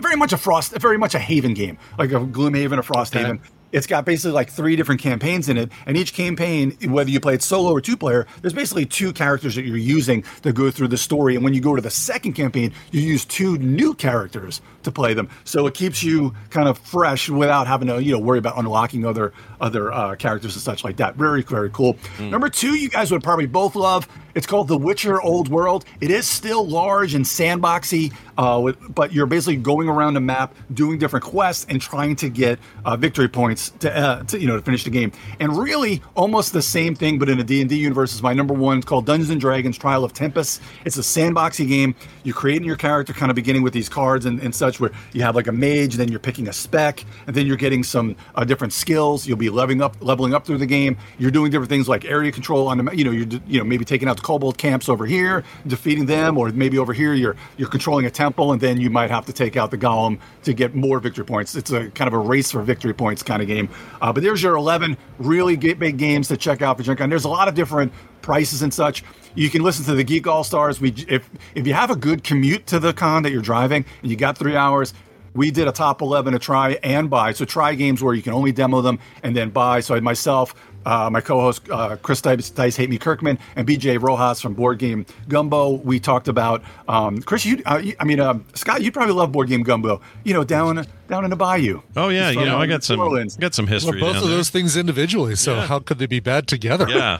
very 0.00 0.16
much 0.16 0.32
a 0.32 0.36
Frost, 0.36 0.72
very 0.78 0.98
much 0.98 1.14
a 1.14 1.18
Haven 1.18 1.54
game, 1.54 1.78
like 1.98 2.10
a 2.10 2.20
Gloomhaven, 2.20 2.78
a 2.78 2.82
Frost 2.82 3.14
Haven. 3.14 3.40
It's 3.72 3.88
got 3.88 4.04
basically 4.04 4.30
like 4.30 4.50
three 4.50 4.76
different 4.76 5.00
campaigns 5.00 5.48
in 5.48 5.58
it, 5.58 5.72
and 5.84 5.96
each 5.96 6.14
campaign, 6.14 6.76
whether 6.90 7.10
you 7.10 7.18
play 7.18 7.34
it 7.34 7.42
solo 7.42 7.72
or 7.72 7.80
two 7.80 7.96
player, 7.96 8.24
there's 8.40 8.52
basically 8.52 8.86
two 8.86 9.12
characters 9.12 9.56
that 9.56 9.64
you're 9.64 9.76
using 9.76 10.22
to 10.42 10.52
go 10.52 10.70
through 10.70 10.86
the 10.86 10.96
story. 10.96 11.34
And 11.34 11.42
when 11.42 11.54
you 11.54 11.60
go 11.60 11.74
to 11.74 11.82
the 11.82 11.90
second 11.90 12.34
campaign, 12.34 12.72
you 12.92 13.00
use 13.00 13.24
two 13.24 13.58
new 13.58 13.92
characters 13.92 14.60
to 14.84 14.92
play 14.92 15.12
them, 15.12 15.28
so 15.42 15.66
it 15.66 15.74
keeps 15.74 16.04
you 16.04 16.36
kind 16.50 16.68
of 16.68 16.78
fresh 16.78 17.28
without 17.28 17.66
having 17.66 17.88
to 17.88 18.00
you 18.00 18.12
know 18.12 18.20
worry 18.20 18.38
about 18.38 18.56
unlocking 18.56 19.04
other 19.04 19.32
other 19.64 19.90
uh, 19.92 20.14
characters 20.16 20.54
and 20.54 20.62
such 20.62 20.84
like 20.84 20.96
that. 20.98 21.16
Very 21.16 21.42
very 21.42 21.70
cool. 21.70 21.96
Number 22.20 22.48
two, 22.48 22.74
you 22.74 22.88
guys 22.88 23.10
would 23.10 23.22
probably 23.22 23.46
both 23.46 23.74
love. 23.74 24.06
It's 24.34 24.46
called 24.46 24.66
The 24.66 24.76
Witcher 24.76 25.22
Old 25.22 25.48
World. 25.48 25.84
It 26.00 26.10
is 26.10 26.28
still 26.28 26.66
large 26.66 27.14
and 27.14 27.24
sandboxy, 27.24 28.12
uh, 28.36 28.60
with, 28.60 28.76
but 28.92 29.12
you're 29.12 29.26
basically 29.26 29.56
going 29.56 29.88
around 29.88 30.16
a 30.16 30.20
map, 30.20 30.54
doing 30.72 30.98
different 30.98 31.24
quests, 31.24 31.66
and 31.68 31.80
trying 31.80 32.16
to 32.16 32.28
get 32.28 32.58
uh, 32.84 32.96
victory 32.96 33.28
points 33.28 33.70
to, 33.78 33.96
uh, 33.96 34.22
to 34.24 34.40
you 34.40 34.48
know 34.48 34.56
to 34.56 34.62
finish 34.62 34.82
the 34.82 34.90
game. 34.90 35.12
And 35.38 35.56
really, 35.56 36.02
almost 36.16 36.52
the 36.52 36.62
same 36.62 36.96
thing, 36.96 37.18
but 37.18 37.28
in 37.28 37.38
a 37.38 37.44
D&D 37.44 37.76
universe 37.76 38.12
is 38.12 38.22
my 38.22 38.34
number 38.34 38.54
one. 38.54 38.78
It's 38.78 38.86
called 38.86 39.06
Dungeons 39.06 39.30
and 39.30 39.40
Dragons: 39.40 39.78
Trial 39.78 40.02
of 40.04 40.12
Tempus. 40.12 40.60
It's 40.84 40.96
a 40.96 41.00
sandboxy 41.00 41.68
game. 41.68 41.94
You're 42.24 42.34
creating 42.34 42.66
your 42.66 42.76
character, 42.76 43.12
kind 43.12 43.30
of 43.30 43.36
beginning 43.36 43.62
with 43.62 43.72
these 43.72 43.88
cards 43.88 44.26
and, 44.26 44.40
and 44.40 44.52
such, 44.52 44.80
where 44.80 44.90
you 45.12 45.22
have 45.22 45.36
like 45.36 45.46
a 45.46 45.52
mage, 45.52 45.94
then 45.94 46.08
you're 46.08 46.18
picking 46.18 46.48
a 46.48 46.52
spec, 46.52 47.04
and 47.28 47.36
then 47.36 47.46
you're 47.46 47.56
getting 47.56 47.84
some 47.84 48.16
uh, 48.34 48.42
different 48.42 48.72
skills. 48.72 49.28
You'll 49.28 49.36
be 49.36 49.50
leveling 49.54 49.80
up, 49.80 49.96
leveling 50.00 50.34
up 50.34 50.44
through 50.46 50.58
the 50.58 50.66
game. 50.66 50.96
You're 51.18 51.30
doing 51.30 51.50
different 51.50 51.70
things 51.70 51.88
like 51.88 52.04
area 52.04 52.32
control 52.32 52.68
on 52.68 52.78
the, 52.78 52.96
you 52.96 53.04
know, 53.04 53.10
you're 53.10 53.26
you 53.46 53.58
know 53.58 53.64
maybe 53.64 53.84
taking 53.84 54.08
out 54.08 54.16
the 54.16 54.22
kobold 54.22 54.58
camps 54.58 54.88
over 54.88 55.06
here, 55.06 55.44
defeating 55.66 56.06
them, 56.06 56.36
or 56.36 56.50
maybe 56.50 56.78
over 56.78 56.92
here 56.92 57.14
you're 57.14 57.36
you're 57.56 57.68
controlling 57.68 58.06
a 58.06 58.10
temple, 58.10 58.52
and 58.52 58.60
then 58.60 58.80
you 58.80 58.90
might 58.90 59.10
have 59.10 59.26
to 59.26 59.32
take 59.32 59.56
out 59.56 59.70
the 59.70 59.78
golem 59.78 60.18
to 60.42 60.52
get 60.52 60.74
more 60.74 60.98
victory 61.00 61.24
points. 61.24 61.54
It's 61.54 61.70
a 61.70 61.90
kind 61.90 62.08
of 62.08 62.14
a 62.14 62.18
race 62.18 62.50
for 62.50 62.62
victory 62.62 62.94
points 62.94 63.22
kind 63.22 63.40
of 63.40 63.48
game. 63.48 63.68
Uh, 64.00 64.12
but 64.12 64.22
there's 64.22 64.42
your 64.42 64.56
11 64.56 64.96
really 65.18 65.56
big 65.56 65.96
games 65.96 66.28
to 66.28 66.36
check 66.36 66.62
out 66.62 66.76
for 66.76 66.82
Gen 66.82 66.96
Con. 66.96 67.08
There's 67.08 67.24
a 67.24 67.28
lot 67.28 67.48
of 67.48 67.54
different 67.54 67.92
prices 68.24 68.62
and 68.62 68.72
such. 68.72 69.04
You 69.34 69.50
can 69.50 69.62
listen 69.62 69.84
to 69.84 69.94
the 69.94 70.04
Geek 70.04 70.26
All 70.26 70.44
Stars. 70.44 70.80
We 70.80 70.94
if 71.08 71.28
if 71.54 71.66
you 71.66 71.74
have 71.74 71.90
a 71.90 71.96
good 71.96 72.24
commute 72.24 72.66
to 72.68 72.78
the 72.78 72.92
con 72.92 73.22
that 73.24 73.32
you're 73.32 73.42
driving 73.42 73.84
and 74.02 74.10
you 74.10 74.16
got 74.16 74.38
three 74.38 74.56
hours. 74.56 74.94
We 75.34 75.50
did 75.50 75.66
a 75.68 75.72
top 75.72 76.00
11 76.00 76.32
to 76.32 76.38
try 76.38 76.78
and 76.82 77.10
buy. 77.10 77.32
So 77.32 77.44
try 77.44 77.74
games 77.74 78.02
where 78.02 78.14
you 78.14 78.22
can 78.22 78.32
only 78.32 78.52
demo 78.52 78.80
them 78.80 78.98
and 79.22 79.34
then 79.36 79.50
buy. 79.50 79.80
So 79.80 79.94
I 79.96 80.00
myself, 80.00 80.54
uh, 80.86 81.08
my 81.10 81.20
co-host 81.20 81.68
uh, 81.70 81.96
Chris 81.96 82.20
Dice, 82.20 82.50
Dice 82.50 82.76
Hate 82.76 82.88
Me 82.90 82.98
Kirkman 82.98 83.38
and 83.56 83.66
BJ 83.66 84.00
Rojas 84.00 84.40
from 84.40 84.54
Board 84.54 84.78
Game 84.78 85.04
Gumbo. 85.28 85.70
We 85.70 85.98
talked 85.98 86.28
about 86.28 86.62
um, 86.88 87.20
Chris. 87.22 87.44
You, 87.44 87.62
uh, 87.66 87.80
you- 87.82 87.96
I 87.98 88.04
mean 88.04 88.20
um, 88.20 88.44
Scott, 88.54 88.82
you'd 88.82 88.94
probably 88.94 89.14
love 89.14 89.32
Board 89.32 89.48
Game 89.48 89.62
Gumbo. 89.64 90.00
You 90.24 90.34
know, 90.34 90.44
down 90.44 90.86
down 91.08 91.24
in 91.24 91.30
the 91.30 91.36
bayou. 91.36 91.80
Oh 91.96 92.10
yeah, 92.10 92.30
you 92.30 92.44
know 92.44 92.58
I 92.60 92.66
got 92.66 92.84
some 92.84 93.00
Orleans. 93.00 93.36
got 93.36 93.54
some 93.54 93.64
Well, 93.66 93.72
history. 93.74 94.00
both 94.00 94.14
down 94.14 94.22
of 94.22 94.28
there. 94.28 94.36
those 94.36 94.50
things 94.50 94.76
individually. 94.76 95.34
So 95.36 95.56
Yeah. 95.56 95.66
how 95.66 95.78
could 95.80 95.98
they 95.98 96.06
be 96.06 96.20
bad 96.20 96.46
together? 96.46 96.86
Yeah, 96.88 97.18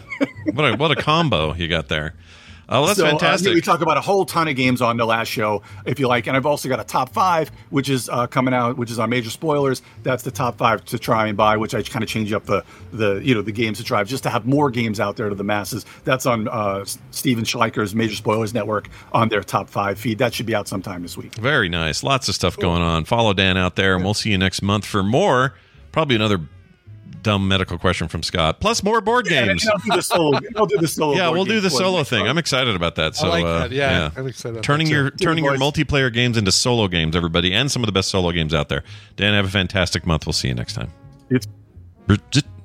what 0.53 0.65
a 0.73 0.77
what 0.77 0.91
a 0.91 0.97
combo 0.97 1.55
you 1.55 1.67
got 1.67 1.89
there. 1.89 2.15
Oh, 2.69 2.87
that's 2.87 2.99
So, 2.99 3.07
uh, 3.07 3.11
fantastic. 3.11 3.55
we 3.55 3.61
talk 3.61 3.81
about 3.81 3.97
a 3.97 4.01
whole 4.01 4.25
ton 4.25 4.49
of 4.49 4.57
games 4.57 4.81
on 4.81 4.97
the 4.97 5.05
last 5.05 5.29
show, 5.29 5.63
if 5.85 5.99
you 6.01 6.09
like. 6.09 6.27
And 6.27 6.37
I've 6.37 6.47
also 6.47 6.69
got 6.69 6.81
a 6.81 6.85
top 6.85 7.11
five, 7.13 7.51
which 7.71 7.89
is 7.89 8.09
uh, 8.09 8.27
coming 8.27 8.55
out, 8.55 8.77
which 8.77 8.91
is 8.91 8.99
on 8.99 9.11
major 9.11 9.31
spoilers. 9.31 9.83
That's 10.03 10.23
the 10.23 10.31
top 10.31 10.57
five 10.57 10.85
to 10.87 10.99
try 10.99 11.27
and 11.27 11.37
buy, 11.37 11.57
which 11.57 11.75
I 11.75 11.83
kind 11.83 12.03
of 12.03 12.09
change 12.09 12.33
up 12.33 12.47
the 12.47 12.65
the 12.93 13.21
you 13.23 13.35
know 13.35 13.43
the 13.43 13.53
games 13.53 13.79
to 13.79 13.85
try 13.85 14.03
just 14.05 14.23
to 14.23 14.31
have 14.31 14.47
more 14.47 14.71
games 14.71 15.01
out 15.01 15.17
there 15.17 15.29
to 15.29 15.35
the 15.35 15.45
masses. 15.45 15.85
That's 16.05 16.27
on 16.27 16.49
uh, 16.49 16.85
Stephen 17.11 17.45
Schleicher's 17.45 17.95
Major 17.95 18.15
Spoilers 18.17 18.55
Network 18.55 18.89
on 19.13 19.29
their 19.29 19.43
top 19.43 19.69
five 19.69 19.99
feed. 19.99 20.19
That 20.19 20.33
should 20.35 20.47
be 20.47 20.55
out 20.55 20.69
sometime 20.69 21.03
this 21.03 21.17
week. 21.17 21.35
Very 21.35 21.69
nice. 21.69 22.03
Lots 22.03 22.29
of 22.29 22.35
stuff 22.35 22.57
going 22.57 22.83
on. 22.83 23.05
Follow 23.05 23.33
Dan 23.35 23.57
out 23.57 23.77
there, 23.77 23.95
and 23.95 24.05
we'll 24.05 24.15
see 24.15 24.31
you 24.31 24.39
next 24.39 24.63
month 24.63 24.85
for 24.87 25.03
more. 25.03 25.55
Probably 25.93 26.17
another 26.17 26.41
dumb 27.25 27.49
medical 27.49 27.77
question 27.79 28.07
from 28.07 28.23
Scott. 28.23 28.61
Plus 28.61 28.85
more 28.85 29.01
board 29.01 29.29
Yeah, 29.29 29.47
games. 29.47 29.67
I'll 29.67 29.79
do 29.79 29.91
the 29.97 30.03
solo. 30.03 30.39
I'll 30.57 30.67
do 30.67 30.77
the 30.79 30.87
solo. 30.87 31.17
Yeah, 31.17 31.31
we'll 31.31 31.45
do 31.45 31.61
the 31.61 31.71
solo 31.71 32.05
thing. 32.05 32.29
I'm 32.29 32.39
excited 32.39 32.77
about 32.77 32.95
that. 32.95 33.17
So, 33.17 33.29
like 33.29 33.45
uh, 33.45 33.59
that. 33.61 33.73
Yeah, 33.73 34.11
I'm 34.17 34.29
excited 34.29 34.63
turning 34.63 34.87
too. 34.87 34.93
your 34.93 35.11
turning 35.11 35.43
your 35.45 35.57
multiplayer 35.57 36.13
games 36.13 36.37
into 36.37 36.53
solo 36.53 36.87
games, 36.87 37.17
everybody, 37.17 37.53
and 37.53 37.69
some 37.71 37.83
of 37.83 37.87
the 37.87 37.93
best 37.93 38.11
solo 38.11 38.31
games 38.31 38.55
out 38.55 38.69
there. 38.69 38.85
Dan, 39.17 39.35
have 39.35 39.47
a 39.47 39.51
fantastic 39.51 40.07
month. 40.07 40.27
We'll 40.27 40.33
see 40.35 40.49
you 40.49 40.55
next 40.55 40.75
time. 40.75 40.93
It's- 41.31 41.49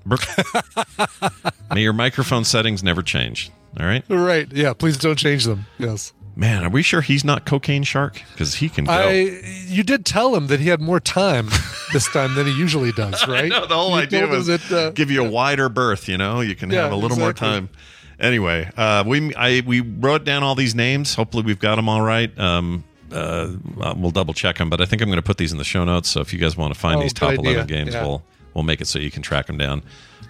May 1.74 1.82
your 1.82 1.94
microphone 1.94 2.44
settings 2.44 2.84
never 2.84 3.02
change. 3.02 3.52
All 3.80 3.86
right, 3.86 4.04
Right. 4.10 4.52
Yeah. 4.52 4.74
Please 4.74 4.98
don't 4.98 5.16
change 5.18 5.46
them. 5.46 5.66
Yes. 5.78 6.14
Man. 6.40 6.64
Are 6.64 6.70
we 6.70 6.82
sure 6.82 7.02
he's 7.02 7.24
not 7.24 7.46
cocaine 7.46 7.84
shark? 7.84 8.22
Because 8.32 8.56
he 8.56 8.70
can 8.70 8.86
go. 8.86 8.92
I. 8.92 9.42
You 9.68 9.84
did 9.84 10.06
tell 10.06 10.36
him 10.36 10.48
that 10.48 10.60
he 10.60 10.70
had 10.70 10.82
more 10.82 11.00
time 11.00 11.50
this 11.94 12.08
time 12.12 12.34
than 12.36 12.48
he 12.48 12.54
usually 12.54 12.92
does, 12.92 13.28
right? 13.28 13.50
No, 13.50 13.66
the 13.68 13.76
whole 13.76 13.92
You 13.92 14.04
idea 14.04 14.28
was 14.28 14.48
that, 14.48 14.72
uh, 14.72 14.90
give 14.92 15.12
you 15.12 15.24
a 15.26 15.30
wider 15.30 15.70
berth. 15.70 16.08
You 16.08 16.18
know, 16.18 16.42
you 16.42 16.56
can 16.56 16.72
Yeah, 16.72 16.84
have 16.84 16.92
a 16.92 16.96
little 16.96 17.18
more 17.18 17.34
time. 17.34 17.70
Anyway, 18.20 18.70
uh, 18.76 19.04
we 19.06 19.34
I 19.36 19.62
we 19.66 19.82
wrote 19.82 20.24
down 20.24 20.44
all 20.44 20.56
these 20.56 20.74
names. 20.76 21.16
Hopefully, 21.16 21.44
we've 21.44 21.60
got 21.60 21.76
them 21.76 21.88
all 21.88 22.02
right. 22.02 22.38
Um, 22.40 22.84
uh, 23.12 23.52
uh, 23.82 23.94
we'll 23.98 24.12
double 24.12 24.34
check 24.34 24.58
them, 24.58 24.70
but 24.70 24.82
I 24.82 24.86
think 24.86 25.02
I'm 25.02 25.08
going 25.08 25.16
to 25.18 25.24
put 25.24 25.38
these 25.38 25.52
in 25.52 25.58
the 25.58 25.64
show 25.64 25.84
notes. 25.84 26.10
So 26.10 26.22
if 26.22 26.32
you 26.34 26.38
guys 26.40 26.56
want 26.58 26.74
to 26.74 26.80
find 26.80 26.98
Oh, 27.00 27.02
these 27.02 27.14
top 27.14 27.32
idea. 27.32 27.52
11 27.64 27.68
games, 27.68 27.94
Yeah. 27.94 28.04
we'll 28.04 28.24
we'll 28.54 28.64
make 28.64 28.82
it 28.82 28.88
so 28.88 29.00
you 29.00 29.10
can 29.12 29.22
track 29.24 29.48
them 29.48 29.58
down. 29.58 29.82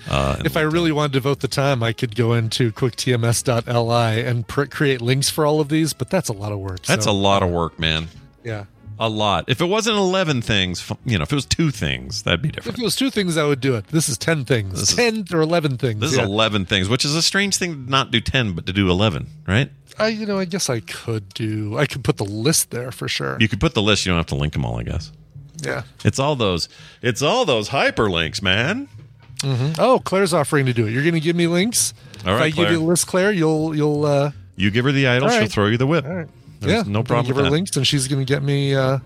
Uh, 0.10 0.38
If 0.44 0.58
I 0.58 0.62
really 0.62 0.92
wanted 0.92 1.14
to 1.14 1.18
devote 1.20 1.40
the 1.42 1.48
time, 1.48 1.84
I 1.84 1.94
could 1.94 2.16
go 2.16 2.34
into 2.34 2.72
quicktms.li 2.72 4.22
and 4.26 4.48
pr- 4.48 4.66
create 4.66 5.02
links 5.02 5.30
for 5.30 5.46
all 5.46 5.60
of 5.60 5.70
these, 5.70 5.94
but 5.94 6.10
that's 6.10 6.30
a 6.30 6.34
lot 6.34 6.52
of 6.52 6.60
work. 6.60 6.82
that's 6.84 7.06
so, 7.06 7.12
a 7.12 7.14
lot 7.14 7.44
of 7.44 7.50
work, 7.50 7.78
man. 7.80 8.08
Yeah. 8.44 8.66
A 9.02 9.08
lot. 9.08 9.46
If 9.48 9.62
it 9.62 9.66
wasn't 9.66 9.96
11 9.96 10.42
things, 10.42 10.92
you 11.06 11.18
know, 11.18 11.24
if 11.24 11.32
it 11.32 11.36
was 11.36 11.46
two 11.46 11.72
things, 11.72 12.24
that'd 12.24 12.42
be 12.42 12.50
different. 12.50 12.76
If 12.78 12.82
it 12.82 12.84
was 12.84 12.98
two 12.98 13.10
things, 13.10 13.38
I 13.38 13.46
would 13.46 13.62
do 13.62 13.76
it. 13.76 13.88
This 13.88 14.10
is 14.10 14.18
10 14.18 14.44
things. 14.44 14.78
This 14.80 14.90
is- 14.90 14.96
10 14.96 15.26
or 15.32 15.40
11 15.40 15.78
things. 15.78 16.02
This 16.02 16.16
yeah. 16.18 16.24
is 16.24 16.28
11 16.28 16.66
things, 16.66 16.90
which 16.90 17.06
is 17.06 17.16
a 17.16 17.22
strange 17.22 17.56
thing 17.56 17.86
to 17.86 17.90
not 17.90 18.12
do 18.12 18.20
10, 18.20 18.52
but 18.54 18.66
to 18.66 18.74
do 18.74 18.90
11, 18.90 19.28
right? 19.48 19.72
I, 19.98 20.08
you 20.10 20.26
know, 20.26 20.38
I 20.38 20.46
guess 20.46 20.70
I 20.70 20.82
could 20.82 21.30
do, 21.34 21.78
I 21.78 21.86
could 21.86 22.04
put 22.04 22.18
the 22.18 22.26
list 22.26 22.72
there 22.72 22.92
for 22.92 23.08
sure. 23.08 23.38
You 23.40 23.48
could 23.48 23.62
put 23.62 23.74
the 23.74 23.82
list, 23.82 24.06
you 24.06 24.10
don't 24.12 24.18
have 24.18 24.26
to 24.28 24.36
link 24.36 24.52
them 24.54 24.66
all, 24.66 24.80
I 24.80 24.84
guess. 24.84 25.12
yeah. 25.62 25.84
It's 26.04 26.20
all 26.20 26.36
those 26.36 26.68
it's 27.02 27.22
all 27.22 27.46
those 27.46 27.70
hyperlinks, 27.70 28.42
man. 28.42 28.88
Hmm 29.42 29.72
Oh, 29.80 30.00
Claire's 30.04 30.34
offering 30.34 30.66
to 30.68 30.74
do 30.74 30.88
it. 30.88 30.92
You're 30.92 31.04
going 31.04 31.14
to 31.16 31.20
give 31.20 31.36
me 31.36 31.48
links. 31.48 31.94
All 32.26 32.34
right, 32.36 32.48
if 32.52 32.54
I 32.60 32.62
give 32.64 32.72
you 32.72 32.78
the 32.80 32.84
list, 32.84 33.08
Claire, 33.08 33.32
you'll, 33.32 33.76
you'll, 33.76 34.06
uh, 34.06 34.32
You 34.58 34.72
give 34.72 34.86
her 34.86 34.92
the 34.92 35.08
idol, 35.08 35.30
she'll 35.30 35.48
throw 35.48 35.68
you 35.68 35.78
the 35.78 35.88
whip. 35.88 36.06
all 36.06 36.14
right. 36.14 36.28
There's 36.60 36.86
yeah. 36.86 36.92
no 36.92 37.04
problem 37.04 37.26
Give 37.28 37.36
with 37.38 37.46
her 37.46 37.50
that. 37.50 37.56
links 37.56 37.78
and 37.78 37.88
she's 37.88 38.10
going 38.10 38.26
to 38.26 38.32
get 38.34 38.44
me, 38.44 38.76
uh, 38.76 39.00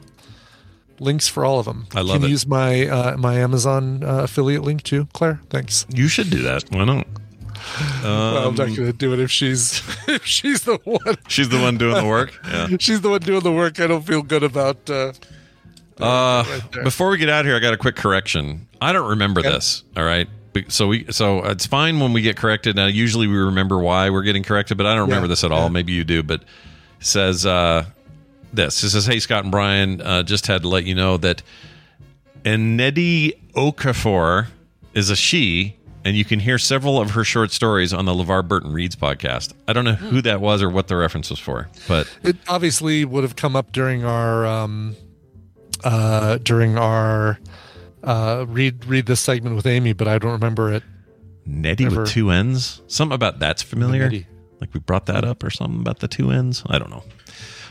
links 1.00 1.28
for 1.28 1.46
all 1.46 1.60
of 1.60 1.66
them. 1.66 1.86
I 1.94 2.02
love 2.02 2.18
Can 2.22 2.26
it. 2.26 2.30
use 2.32 2.48
my, 2.48 2.88
uh, 2.88 3.16
my 3.18 3.36
Amazon 3.36 4.04
uh, 4.04 4.24
affiliate 4.24 4.64
link 4.64 4.82
too, 4.82 5.08
Claire. 5.14 5.40
Thanks. 5.52 5.86
You 5.94 6.08
should 6.08 6.30
do 6.32 6.42
that. 6.42 6.64
Why 6.72 6.84
not? 6.86 7.06
well, 8.04 8.38
I'm 8.38 8.48
Um, 8.48 8.56
not 8.56 8.68
going 8.76 8.76
to 8.88 8.94
do 8.94 9.14
it 9.14 9.20
if 9.20 9.30
she's, 9.30 9.82
if 10.08 10.26
she's 10.26 10.62
the 10.64 10.78
one. 10.84 11.16
she's 11.28 11.50
the 11.50 11.60
one 11.60 11.78
doing 11.78 11.96
the 11.96 12.06
work. 12.06 12.34
Yeah. 12.48 12.68
She's 12.80 13.02
the 13.02 13.10
one 13.10 13.22
doing 13.22 13.42
the 13.42 13.52
work. 13.52 13.80
I 13.80 13.86
don't 13.88 14.06
feel 14.06 14.24
good 14.24 14.44
about. 14.44 14.90
Uh, 14.90 15.14
Uh, 16.00 16.44
right 16.48 16.84
before 16.84 17.10
we 17.10 17.18
get 17.18 17.30
out 17.30 17.42
of 17.42 17.46
here, 17.48 17.56
I 17.56 17.60
got 17.60 17.74
a 17.74 17.78
quick 17.78 17.96
correction. 17.96 18.68
I 18.82 18.94
don't 18.94 19.10
remember 19.10 19.42
this. 19.42 19.84
All 19.96 20.04
right. 20.04 20.28
So 20.70 20.88
we 20.88 21.12
so 21.12 21.44
it's 21.46 21.66
fine 21.66 22.00
when 22.00 22.14
we 22.14 22.22
get 22.22 22.38
corrected. 22.38 22.76
Now 22.76 22.86
usually 22.86 23.26
we 23.28 23.38
remember 23.38 23.80
why 23.80 24.10
we're 24.12 24.22
getting 24.22 24.44
corrected, 24.44 24.78
but 24.78 24.86
I 24.86 24.94
don't 24.94 25.08
remember 25.10 25.26
Yeah, 25.26 25.30
this 25.30 25.44
at 25.44 25.52
all. 25.52 25.70
Maybe 25.70 25.94
you 25.94 26.04
do, 26.04 26.22
but 26.22 26.42
it 26.42 26.48
says 27.00 27.44
uh 27.46 27.86
this. 28.54 28.84
It 28.84 28.92
says, 28.92 29.06
Hey 29.08 29.20
Scott 29.20 29.44
and 29.44 29.52
Brian, 29.52 30.00
uh, 30.02 30.22
just 30.22 30.46
had 30.46 30.62
to 30.62 30.68
let 30.68 30.84
you 30.86 30.94
know 30.94 31.18
that 31.18 31.42
Nnedi 32.44 33.34
Okafor 33.54 34.48
is 34.94 35.10
a 35.10 35.16
she, 35.16 35.76
and 36.06 36.16
you 36.16 36.26
can 36.26 36.40
hear 36.40 36.58
several 36.60 37.00
of 37.00 37.12
her 37.12 37.24
short 37.24 37.52
stories 37.52 37.94
on 37.94 38.06
the 38.06 38.12
LeVar 38.14 38.48
Burton 38.48 38.74
Reads 38.74 38.96
podcast. 38.96 39.54
I 39.68 39.74
don't 39.74 39.86
know 39.86 39.94
who 39.94 40.22
that 40.22 40.42
was 40.42 40.62
or 40.62 40.70
what 40.70 40.88
the 40.88 40.96
reference 40.96 41.30
was 41.30 41.40
for, 41.40 41.70
but 41.88 42.08
it 42.22 42.36
obviously 42.48 43.06
would 43.06 43.24
have 43.24 43.36
come 43.36 43.56
up 43.56 43.72
during 43.72 44.04
our 44.06 44.46
um, 44.46 44.96
uh, 45.84 46.38
during 46.40 46.78
our 46.78 47.40
uh, 48.04 48.46
read 48.48 48.86
read 48.86 49.06
this 49.06 49.20
segment 49.22 49.56
with 49.56 49.66
Amy, 49.66 49.94
but 49.94 50.08
I 50.08 50.18
don't 50.18 50.32
remember 50.34 50.72
it. 50.74 50.84
Nettie 51.46 51.86
Ever. 51.86 52.02
with 52.02 52.10
two 52.12 52.30
N's. 52.30 52.82
Something 52.88 53.16
about 53.16 53.40
that's 53.40 53.62
familiar. 53.62 54.10
Like 54.62 54.74
we 54.74 54.80
brought 54.80 55.08
that 55.08 55.26
up 55.26 55.44
or 55.44 55.50
something 55.50 55.82
about 55.82 56.00
the 56.00 56.08
two 56.08 56.32
N's. 56.32 56.64
I 56.68 56.80
don't 56.80 56.90
know. 56.90 57.04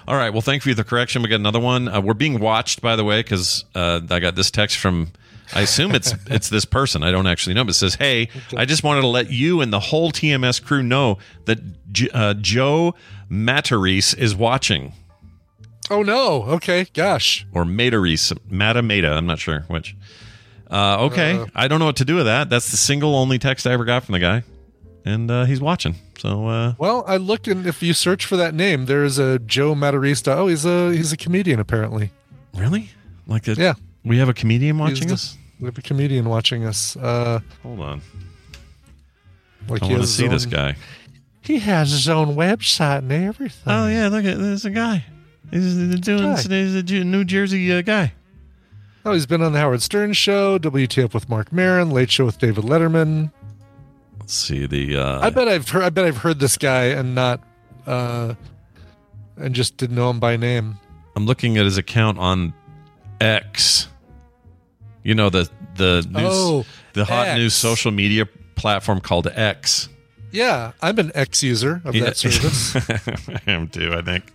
All 0.06 0.16
right. 0.16 0.30
Well, 0.30 0.42
thank 0.42 0.66
you 0.66 0.72
for 0.72 0.76
the 0.76 0.84
correction. 0.88 1.22
We 1.22 1.28
got 1.28 1.36
another 1.36 1.60
one. 1.60 1.88
Uh, 1.88 2.00
we're 2.00 2.14
being 2.14 2.40
watched, 2.40 2.82
by 2.82 2.96
the 2.96 3.04
way, 3.04 3.20
because 3.20 3.64
uh, 3.74 4.00
I 4.10 4.20
got 4.20 4.34
this 4.34 4.50
text 4.50 4.78
from. 4.78 5.12
I 5.54 5.60
assume 5.62 5.94
it's 5.94 6.12
it's 6.26 6.48
this 6.48 6.64
person. 6.64 7.02
I 7.02 7.10
don't 7.10 7.26
actually 7.26 7.54
know, 7.54 7.64
but 7.64 7.70
it 7.70 7.74
says, 7.74 7.94
"Hey, 7.94 8.28
I 8.56 8.64
just 8.64 8.82
wanted 8.84 9.02
to 9.02 9.06
let 9.06 9.30
you 9.30 9.60
and 9.60 9.72
the 9.72 9.80
whole 9.80 10.10
TMS 10.10 10.62
crew 10.62 10.82
know 10.82 11.18
that 11.44 11.92
J- 11.92 12.10
uh, 12.12 12.34
Joe 12.34 12.94
Matarese 13.30 14.16
is 14.18 14.34
watching, 14.34 14.92
Oh 15.92 16.02
no! 16.02 16.42
Okay, 16.54 16.86
gosh. 16.94 17.46
or 17.52 17.64
Matarese, 17.64 18.36
Mata 18.50 18.82
Mata. 18.82 19.10
I'm 19.12 19.26
not 19.26 19.38
sure 19.38 19.60
which. 19.68 19.94
Uh, 20.70 21.04
okay, 21.04 21.38
Uh. 21.38 21.46
I 21.54 21.68
don't 21.68 21.78
know 21.80 21.84
what 21.86 21.96
to 21.96 22.04
do 22.04 22.16
with 22.16 22.24
that. 22.26 22.48
That's 22.50 22.70
the 22.70 22.76
single 22.78 23.14
only 23.14 23.38
text 23.38 23.66
I 23.66 23.72
ever 23.72 23.84
got 23.84 24.04
from 24.04 24.14
the 24.14 24.18
guy, 24.20 24.42
and 25.04 25.30
uh, 25.30 25.44
he's 25.44 25.60
watching. 25.60 25.96
So 26.18 26.46
uh, 26.48 26.74
Well, 26.78 27.04
I 27.06 27.16
looked, 27.18 27.46
and 27.48 27.66
if 27.66 27.82
you 27.82 27.92
search 27.92 28.24
for 28.24 28.36
that 28.36 28.54
name, 28.54 28.86
there's 28.86 29.18
a 29.18 29.38
Joe 29.40 29.74
Matarista. 29.74 30.34
Oh, 30.36 30.46
he's 30.46 30.64
a 30.64 30.92
he's 30.94 31.12
a 31.12 31.16
comedian 31.16 31.60
apparently. 31.60 32.10
Really? 32.54 32.88
Like 33.26 33.46
a, 33.48 33.52
Yeah. 33.54 33.74
We 34.04 34.18
have 34.18 34.28
a 34.28 34.34
comedian 34.34 34.78
watching 34.78 35.08
the- 35.08 35.14
us. 35.14 35.36
We 35.60 35.66
have 35.66 35.78
a 35.78 35.82
comedian 35.82 36.28
watching 36.28 36.64
us. 36.64 36.96
Uh, 36.96 37.38
Hold 37.62 37.80
on. 37.80 38.02
like 39.68 39.82
I 39.82 39.86
want 39.86 40.00
to 40.02 40.06
see 40.08 40.26
this 40.26 40.46
guy. 40.46 40.74
He 41.42 41.58
has 41.60 41.90
his 41.90 42.08
own 42.08 42.34
website 42.36 42.98
and 42.98 43.12
everything. 43.12 43.62
Oh 43.72 43.86
yeah, 43.88 44.08
look 44.08 44.24
at 44.24 44.38
there's 44.38 44.64
a 44.64 44.70
guy. 44.70 45.04
He's 45.52 46.00
doing. 46.00 46.22
Guy. 46.22 46.36
He's 46.42 46.74
a 46.74 47.04
New 47.04 47.24
Jersey 47.24 47.72
uh, 47.72 47.82
guy. 47.82 48.14
Oh, 49.04 49.12
he's 49.12 49.26
been 49.26 49.42
on 49.42 49.52
the 49.52 49.58
Howard 49.58 49.82
Stern 49.82 50.12
show, 50.12 50.58
WTF 50.58 51.12
with 51.12 51.28
Marc 51.28 51.52
Maron, 51.52 51.90
Late 51.90 52.10
Show 52.10 52.24
with 52.24 52.38
David 52.38 52.64
Letterman. 52.64 53.32
Let's 54.20 54.32
see 54.34 54.66
the. 54.66 54.96
Uh, 54.96 55.20
I 55.20 55.30
bet 55.30 55.48
I've 55.48 55.68
heard. 55.68 55.82
I 55.82 55.90
bet 55.90 56.04
I've 56.04 56.18
heard 56.18 56.38
this 56.38 56.56
guy 56.56 56.84
and 56.86 57.14
not, 57.14 57.42
uh, 57.86 58.34
and 59.36 59.54
just 59.54 59.76
didn't 59.76 59.96
know 59.96 60.08
him 60.08 60.20
by 60.20 60.36
name. 60.36 60.78
I'm 61.16 61.26
looking 61.26 61.58
at 61.58 61.64
his 61.64 61.76
account 61.76 62.18
on 62.18 62.54
X. 63.20 63.88
You 65.02 65.14
know 65.14 65.28
the 65.30 65.50
the 65.74 66.06
news, 66.08 66.22
Oh, 66.24 66.64
the 66.92 67.04
hot 67.04 67.28
X. 67.28 67.38
news 67.38 67.54
social 67.54 67.90
media 67.90 68.26
platform 68.54 69.00
called 69.00 69.26
X. 69.26 69.88
Yeah, 70.30 70.72
I'm 70.80 70.98
an 70.98 71.10
X 71.14 71.42
user 71.42 71.82
of 71.84 71.92
that 71.94 72.16
service. 72.16 72.74
I 73.46 73.50
am 73.50 73.68
too. 73.68 73.92
I 73.92 74.00
think. 74.02 74.32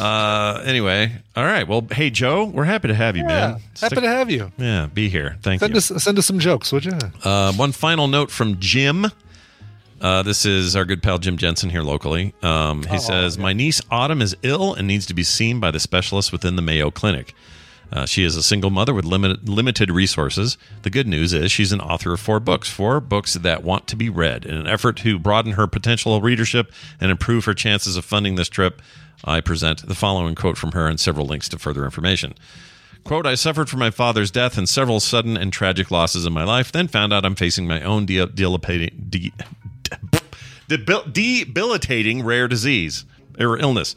Uh, 0.00 0.62
anyway, 0.64 1.12
all 1.36 1.44
right. 1.44 1.66
Well, 1.68 1.86
hey 1.92 2.10
Joe, 2.10 2.44
we're 2.44 2.64
happy 2.64 2.88
to 2.88 2.94
have 2.94 3.16
you, 3.16 3.22
Yeah, 3.22 3.28
man. 3.52 3.60
happy 3.80 3.96
to 3.96 4.08
have 4.08 4.30
you. 4.30 4.50
Yeah, 4.56 4.86
be 4.92 5.08
here. 5.08 5.36
Thank 5.42 5.60
Send 5.60 5.72
you. 5.74 5.78
us 5.78 5.86
send 6.02 6.18
us 6.18 6.26
some 6.26 6.38
jokes, 6.38 6.72
would 6.72 6.84
you? 6.84 6.92
Uh, 7.22 7.52
one 7.52 7.72
final 7.72 8.06
note 8.08 8.30
from 8.30 8.58
Jim. 8.60 9.06
Uh, 10.00 10.22
this 10.22 10.44
is 10.44 10.74
our 10.76 10.84
good 10.84 11.02
pal 11.02 11.18
Jim 11.18 11.36
Jensen 11.38 11.70
here 11.70 11.82
locally. 11.82 12.34
Um, 12.42 12.82
he 12.82 12.98
says, 12.98 13.38
My 13.38 13.52
niece 13.52 13.80
Autumn 13.90 14.20
is 14.20 14.36
ill 14.42 14.74
and 14.74 14.86
needs 14.86 15.06
to 15.06 15.14
be 15.14 15.22
seen 15.22 15.60
by 15.60 15.70
the 15.70 15.80
specialist 15.80 16.30
within 16.32 16.56
the 16.56 16.62
Mayo 16.62 16.90
Clinic. 16.90 17.34
Uh, 17.92 18.06
she 18.06 18.24
is 18.24 18.36
a 18.36 18.42
single 18.42 18.70
mother 18.70 18.92
with 18.92 19.04
limited, 19.04 19.48
limited 19.48 19.90
resources. 19.90 20.58
The 20.82 20.90
good 20.90 21.06
news 21.06 21.32
is 21.32 21.52
she's 21.52 21.72
an 21.72 21.80
author 21.80 22.12
of 22.12 22.20
four 22.20 22.40
books, 22.40 22.68
four 22.68 23.00
books 23.00 23.34
that 23.34 23.62
want 23.62 23.86
to 23.88 23.96
be 23.96 24.08
read. 24.08 24.44
In 24.44 24.56
an 24.56 24.66
effort 24.66 24.96
to 24.98 25.18
broaden 25.18 25.52
her 25.52 25.66
potential 25.66 26.20
readership 26.20 26.72
and 27.00 27.10
improve 27.10 27.44
her 27.44 27.54
chances 27.54 27.96
of 27.96 28.04
funding 28.04 28.34
this 28.34 28.48
trip, 28.48 28.82
I 29.24 29.40
present 29.40 29.86
the 29.86 29.94
following 29.94 30.34
quote 30.34 30.58
from 30.58 30.72
her 30.72 30.88
and 30.88 30.98
several 30.98 31.26
links 31.26 31.48
to 31.50 31.58
further 31.58 31.84
information. 31.84 32.34
Quote, 33.04 33.26
I 33.26 33.34
suffered 33.34 33.68
from 33.68 33.80
my 33.80 33.90
father's 33.90 34.30
death 34.30 34.56
and 34.56 34.68
several 34.68 34.98
sudden 34.98 35.36
and 35.36 35.52
tragic 35.52 35.90
losses 35.90 36.24
in 36.24 36.32
my 36.32 36.44
life, 36.44 36.72
then 36.72 36.88
found 36.88 37.12
out 37.12 37.24
I'm 37.24 37.34
facing 37.34 37.66
my 37.68 37.82
own 37.82 38.06
de- 38.06 38.26
de- 38.26 39.32
debil- 40.68 41.04
debilitating 41.12 42.24
rare 42.24 42.48
disease 42.48 43.04
or 43.38 43.58
illness. 43.58 43.94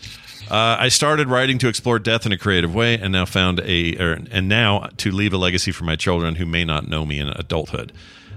Uh, 0.49 0.77
I 0.79 0.87
started 0.89 1.27
writing 1.27 1.57
to 1.59 1.67
explore 1.67 1.99
death 1.99 2.25
in 2.25 2.31
a 2.31 2.37
creative 2.37 2.73
way, 2.73 2.97
and 2.97 3.11
now 3.11 3.25
found 3.25 3.59
a, 3.59 3.97
er, 3.97 4.19
and 4.31 4.47
now 4.47 4.89
to 4.97 5.11
leave 5.11 5.33
a 5.33 5.37
legacy 5.37 5.71
for 5.71 5.83
my 5.83 5.95
children 5.95 6.35
who 6.35 6.45
may 6.45 6.63
not 6.63 6.87
know 6.87 7.05
me 7.05 7.19
in 7.19 7.27
adulthood. 7.27 7.91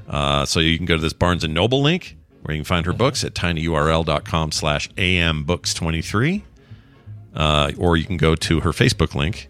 Uh, 0.09 0.45
so 0.45 0.59
you 0.59 0.77
can 0.77 0.87
go 0.87 0.97
to 0.97 1.03
this 1.03 1.13
Barnes 1.13 1.45
and 1.45 1.55
Noble 1.55 1.83
link 1.83 2.17
where 2.43 2.55
you 2.55 2.61
can 2.61 2.65
find 2.65 2.87
her 2.87 2.93
books 2.93 3.23
at 3.23 3.35
tinyurl.com 3.35 4.53
slash 4.53 4.89
ambooks23. 4.91 6.43
Uh, 7.35 7.71
or 7.79 7.97
you 7.97 8.05
can 8.05 8.17
go 8.17 8.35
to 8.35 8.61
her 8.61 8.71
Facebook 8.71 9.15
link, 9.15 9.49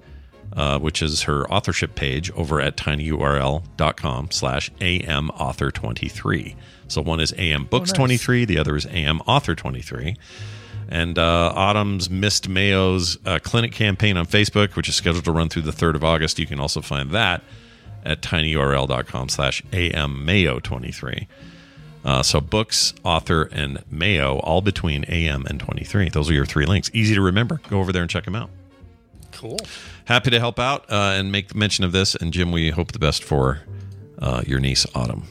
uh, 0.53 0.79
which 0.79 1.01
is 1.01 1.23
her 1.23 1.51
authorship 1.51 1.95
page 1.95 2.31
over 2.33 2.61
at 2.61 2.77
tinyurl.com 2.77 4.31
slash 4.31 4.71
amauthor23. 4.73 6.57
So 6.89 7.01
one 7.01 7.21
is 7.21 7.33
AM 7.39 7.65
Books 7.65 7.93
23, 7.93 8.45
the 8.45 8.59
other 8.59 8.77
is 8.77 8.85
AM 8.87 9.21
Author 9.21 9.55
23. 9.55 10.17
And 10.91 11.19
uh, 11.19 11.53
Autumn's 11.55 12.11
Missed 12.11 12.49
Mayo's 12.49 13.17
uh, 13.25 13.39
clinic 13.43 13.73
campaign 13.73 14.17
on 14.17 14.27
Facebook, 14.27 14.75
which 14.75 14.89
is 14.89 14.97
scheduled 14.97 15.25
to 15.25 15.33
run 15.33 15.49
through 15.49 15.63
the 15.63 15.71
3rd 15.71 15.95
of 15.95 16.05
August, 16.05 16.39
you 16.39 16.47
can 16.47 16.59
also 16.59 16.81
find 16.81 17.11
that 17.13 17.43
at 18.05 18.23
tinyurl.com 18.23 19.29
slash 19.29 19.63
ammayo23. 19.71 21.27
Uh, 22.05 22.23
so 22.23 22.41
books, 22.41 22.95
author, 23.05 23.43
and 23.53 23.85
Mayo, 23.91 24.39
all 24.39 24.63
between 24.63 25.05
AM 25.05 25.47
and 25.47 25.61
23. 25.61 26.09
Those 26.09 26.31
are 26.31 26.33
your 26.33 26.47
three 26.47 26.67
links. 26.67 26.91
Easy 26.95 27.15
to 27.15 27.21
remember. 27.21 27.61
Go 27.69 27.79
over 27.79 27.93
there 27.93 28.03
and 28.03 28.11
check 28.11 28.25
them 28.25 28.35
out. 28.35 28.51
Cool. 29.33 29.59
Happy 30.07 30.31
to 30.31 30.41
help 30.41 30.59
out 30.59 30.91
uh, 30.91 31.15
and 31.15 31.31
make 31.31 31.55
mention 31.55 31.85
of 31.85 31.93
this. 31.93 32.15
And 32.15 32.33
Jim, 32.33 32.53
we 32.53 32.71
hope 32.71 32.93
the 32.93 32.99
best 32.99 33.23
for 33.23 33.61
uh, 34.19 34.43
your 34.47 34.61
niece, 34.61 34.87
Autumn. 34.95 35.25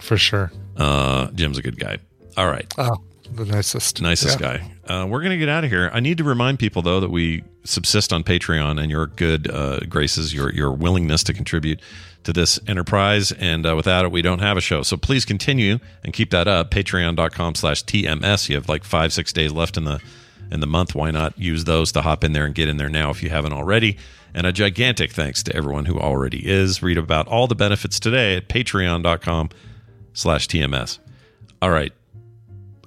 For 0.00 0.16
sure. 0.16 0.50
Uh, 0.76 1.30
Jim's 1.32 1.58
a 1.58 1.62
good 1.62 1.78
guy. 1.78 1.98
All 2.36 2.48
right. 2.48 2.72
Oh, 2.78 2.96
the 3.32 3.44
nicest. 3.44 4.00
Nicest 4.02 4.40
Yeah. 4.40 4.58
guy. 4.58 4.72
Uh, 5.02 5.06
we're 5.06 5.20
going 5.20 5.30
to 5.32 5.36
get 5.38 5.48
out 5.48 5.64
of 5.64 5.70
here. 5.70 5.90
I 5.92 6.00
need 6.00 6.18
to 6.18 6.24
remind 6.24 6.58
people, 6.58 6.82
though, 6.82 7.00
that 7.00 7.10
we 7.10 7.44
subsist 7.64 8.12
on 8.12 8.24
Patreon 8.24 8.80
and 8.80 8.90
your 8.90 9.06
good 9.06 9.50
uh, 9.50 9.80
graces, 9.88 10.32
your 10.34 10.52
your 10.52 10.72
willingness 10.72 11.22
to 11.24 11.32
contribute 11.34 11.80
to 12.24 12.32
this 12.32 12.58
enterprise. 12.66 13.30
And 13.32 13.66
uh, 13.66 13.76
without 13.76 14.04
it, 14.04 14.10
we 14.12 14.22
don't 14.22 14.40
have 14.40 14.56
a 14.56 14.60
show. 14.60 14.82
So 14.82 14.96
please 14.96 15.24
continue 15.24 15.78
and 16.04 16.12
keep 16.12 16.30
that 16.30 16.48
up. 16.48 16.70
Patreon.com 16.70 17.54
slash 17.54 17.84
TMS. 17.84 18.48
You 18.48 18.56
have 18.56 18.68
like 18.68 18.84
five, 18.84 19.12
six 19.12 19.32
days 19.32 19.52
left 19.52 19.76
in 19.76 19.84
the 19.84 20.00
in 20.50 20.60
the 20.60 20.66
month. 20.66 20.94
Why 20.94 21.10
not 21.10 21.38
use 21.38 21.64
those 21.64 21.92
to 21.92 22.02
hop 22.02 22.24
in 22.24 22.32
there 22.32 22.44
and 22.46 22.54
get 22.54 22.68
in 22.68 22.76
there 22.78 22.88
now 22.88 23.10
if 23.10 23.22
you 23.22 23.28
haven't 23.30 23.52
already? 23.52 23.98
And 24.34 24.46
a 24.46 24.52
gigantic 24.52 25.12
thanks 25.12 25.42
to 25.44 25.56
everyone 25.56 25.86
who 25.86 25.98
already 25.98 26.46
is. 26.48 26.82
Read 26.82 26.98
about 26.98 27.26
all 27.28 27.46
the 27.46 27.54
benefits 27.54 27.98
today 27.98 28.36
at 28.36 28.48
patreon.com 28.48 29.50
slash 30.12 30.48
TMS. 30.48 30.98
All 31.62 31.70
right. 31.70 31.92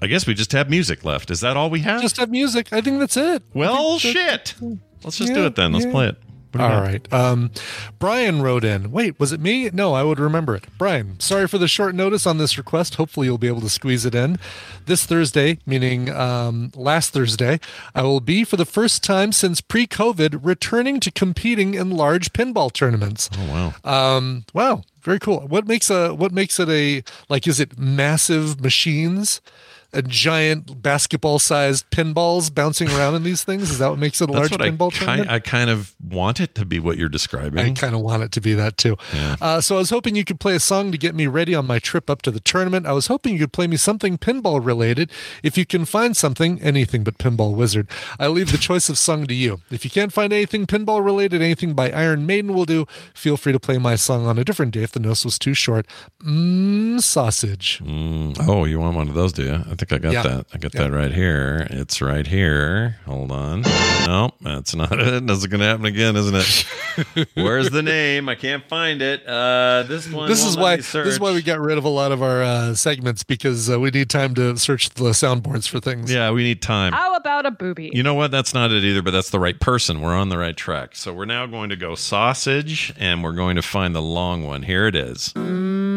I 0.01 0.07
guess 0.07 0.25
we 0.25 0.33
just 0.33 0.51
have 0.53 0.69
music 0.69 1.05
left. 1.05 1.29
Is 1.29 1.41
that 1.41 1.55
all 1.57 1.69
we 1.69 1.81
have? 1.81 2.01
Just 2.01 2.17
have 2.17 2.29
music. 2.31 2.73
I 2.73 2.81
think 2.81 2.99
that's 2.99 3.17
it. 3.17 3.43
Well, 3.53 3.95
I 3.95 3.99
think 3.99 4.15
that- 4.15 4.47
shit. 4.47 4.55
Let's 5.03 5.17
just 5.17 5.33
do 5.33 5.45
it 5.45 5.55
then. 5.55 5.73
Let's 5.73 5.85
yeah. 5.85 5.91
play 5.91 6.07
it. 6.09 6.17
What 6.51 6.57
do 6.57 6.63
you 6.65 6.69
All 6.69 6.81
got? 6.81 6.85
right. 6.85 7.13
Um, 7.13 7.51
Brian 7.97 8.41
wrote 8.41 8.65
in. 8.65 8.91
Wait, 8.91 9.17
was 9.19 9.31
it 9.31 9.39
me? 9.39 9.69
No, 9.71 9.93
I 9.93 10.03
would 10.03 10.19
remember 10.19 10.53
it. 10.53 10.65
Brian, 10.77 11.17
sorry 11.19 11.47
for 11.47 11.57
the 11.57 11.67
short 11.67 11.95
notice 11.95 12.27
on 12.27 12.39
this 12.39 12.57
request. 12.57 12.95
Hopefully, 12.95 13.27
you'll 13.27 13.37
be 13.37 13.47
able 13.47 13.61
to 13.61 13.69
squeeze 13.69 14.05
it 14.05 14.13
in. 14.13 14.37
This 14.85 15.05
Thursday, 15.05 15.59
meaning 15.65 16.09
um, 16.09 16.71
last 16.75 17.13
Thursday, 17.13 17.59
I 17.95 18.01
will 18.01 18.19
be 18.19 18.43
for 18.43 18.57
the 18.57 18.65
first 18.65 19.01
time 19.01 19.31
since 19.31 19.61
pre 19.61 19.87
COVID 19.87 20.41
returning 20.43 20.99
to 20.99 21.09
competing 21.11 21.73
in 21.73 21.89
large 21.91 22.33
pinball 22.33 22.71
tournaments. 22.71 23.29
Oh, 23.37 23.73
wow. 23.85 24.17
Um, 24.17 24.43
wow. 24.53 24.83
Very 25.03 25.19
cool. 25.19 25.47
What 25.47 25.65
makes 25.65 25.89
a 25.89 26.13
what 26.13 26.33
makes 26.33 26.59
it 26.59 26.67
a 26.69 27.01
like? 27.29 27.47
Is 27.47 27.59
it 27.61 27.79
massive 27.79 28.59
machines, 28.61 29.39
a 29.93 30.01
giant 30.01 30.81
basketball 30.81 31.39
sized 31.39 31.89
pinballs 31.91 32.53
bouncing 32.53 32.89
around 32.89 33.15
in 33.15 33.23
these 33.23 33.43
things? 33.43 33.69
Is 33.69 33.79
that 33.79 33.89
what 33.89 33.99
makes 33.99 34.21
it 34.21 34.29
a 34.29 34.33
That's 34.33 34.51
large 34.51 34.61
I 34.61 34.69
pinball 34.69 34.91
kind, 34.91 34.93
tournament? 34.93 35.29
I 35.29 35.39
kind 35.39 35.69
of 35.69 35.95
want 36.03 36.39
it 36.39 36.55
to 36.55 36.65
be 36.65 36.79
what 36.79 36.97
you're 36.97 37.09
describing. 37.09 37.59
I 37.59 37.71
kind 37.73 37.95
of 37.95 38.01
want 38.01 38.23
it 38.23 38.31
to 38.33 38.41
be 38.41 38.53
that 38.53 38.77
too. 38.77 38.97
Uh, 39.41 39.61
so 39.61 39.75
I 39.75 39.79
was 39.79 39.89
hoping 39.89 40.15
you 40.15 40.23
could 40.25 40.39
play 40.39 40.55
a 40.55 40.59
song 40.59 40.91
to 40.91 40.97
get 40.97 41.15
me 41.15 41.27
ready 41.27 41.53
on 41.55 41.67
my 41.67 41.79
trip 41.79 42.09
up 42.09 42.21
to 42.23 42.31
the 42.31 42.39
tournament. 42.39 42.85
I 42.85 42.93
was 42.93 43.07
hoping 43.07 43.33
you 43.33 43.39
could 43.39 43.53
play 43.53 43.67
me 43.67 43.77
something 43.77 44.17
pinball 44.17 44.63
related. 44.65 45.11
If 45.43 45.57
you 45.57 45.65
can 45.65 45.85
find 45.85 46.15
something, 46.15 46.61
anything 46.61 47.03
but 47.03 47.17
Pinball 47.17 47.55
Wizard, 47.55 47.87
I 48.19 48.27
leave 48.27 48.51
the 48.51 48.57
choice 48.57 48.89
of 48.89 48.97
song 48.97 49.27
to 49.27 49.33
you. 49.33 49.61
If 49.69 49.83
you 49.83 49.91
can't 49.91 50.13
find 50.13 50.31
anything 50.31 50.65
pinball 50.67 51.03
related, 51.03 51.41
anything 51.41 51.73
by 51.73 51.91
Iron 51.91 52.25
Maiden 52.25 52.53
will 52.53 52.65
do. 52.65 52.85
Feel 53.13 53.37
free 53.37 53.53
to 53.53 53.59
play 53.59 53.77
my 53.77 53.95
song 53.95 54.25
on 54.25 54.37
a 54.39 54.43
different 54.43 54.73
day 54.73 54.83
if 54.83 54.91
the 54.91 54.99
notice 54.99 55.25
was 55.25 55.37
too 55.39 55.53
short. 55.53 55.85
Mmm, 56.23 57.01
sausage. 57.01 57.79
Mm, 57.83 58.47
oh, 58.47 58.65
you 58.65 58.79
want 58.79 58.95
one 58.95 59.09
of 59.09 59.15
those, 59.15 59.33
do 59.33 59.43
you? 59.43 59.63
I 59.81 59.85
think 59.85 59.93
I 59.93 59.97
got 59.97 60.13
Yeah. 60.13 60.21
that. 60.23 60.45
I 60.53 60.57
got 60.59 60.73
Yeah. 60.75 60.81
that 60.83 60.91
right 60.91 61.11
here. 61.11 61.65
It's 61.71 62.01
right 62.01 62.27
here. 62.27 62.97
Hold 63.07 63.31
on. 63.31 63.61
No, 64.05 64.31
that's 64.41 64.75
not 64.75 64.91
it. 64.91 65.25
That's 65.31 65.45
going 65.47 65.61
to 65.61 65.65
happen 65.65 65.85
again, 65.85 66.15
isn't 66.15 66.35
it? 66.35 67.27
Where's 67.35 67.69
the 67.69 67.81
name? 67.81 68.27
I 68.29 68.35
can't 68.35 68.63
find 68.67 69.01
it. 69.01 69.25
Uh, 69.25 69.83
this 69.87 70.09
one. 70.11 70.27
This 70.29 70.43
is 70.45 70.57
why 70.57 70.75
this 70.77 70.93
is 70.93 71.19
why 71.19 71.31
we 71.33 71.41
got 71.41 71.59
rid 71.59 71.77
of 71.77 71.85
a 71.85 71.89
lot 71.89 72.11
of 72.11 72.21
our 72.21 72.43
uh, 72.43 72.75
segments 72.75 73.23
because 73.23 73.69
uh, 73.69 73.79
we 73.79 73.89
need 73.91 74.09
time 74.09 74.35
to 74.35 74.57
search 74.57 74.89
the 74.91 75.11
soundboards 75.11 75.67
for 75.67 75.79
things. 75.79 76.11
Yeah, 76.11 76.31
we 76.31 76.43
need 76.43 76.61
time. 76.61 76.93
How 76.93 77.15
about 77.15 77.45
a 77.45 77.51
booby? 77.51 77.89
You 77.93 78.03
know 78.03 78.13
what? 78.15 78.31
That's 78.31 78.53
not 78.53 78.71
it 78.71 78.83
either, 78.83 79.01
but 79.01 79.11
that's 79.11 79.29
the 79.29 79.39
right 79.39 79.59
person. 79.59 80.01
We're 80.01 80.15
on 80.15 80.29
the 80.29 80.37
right 80.37 80.57
track. 80.57 80.95
So 80.95 81.13
we're 81.13 81.25
now 81.25 81.45
going 81.45 81.69
to 81.69 81.75
go 81.75 81.95
sausage 81.95 82.93
and 82.99 83.23
we're 83.23 83.31
going 83.33 83.55
to 83.55 83.61
find 83.61 83.95
the 83.95 84.01
long 84.01 84.43
one. 84.45 84.63
Here 84.63 84.87
it 84.87 84.95
is. 84.95 85.31
Mm, 85.35 85.90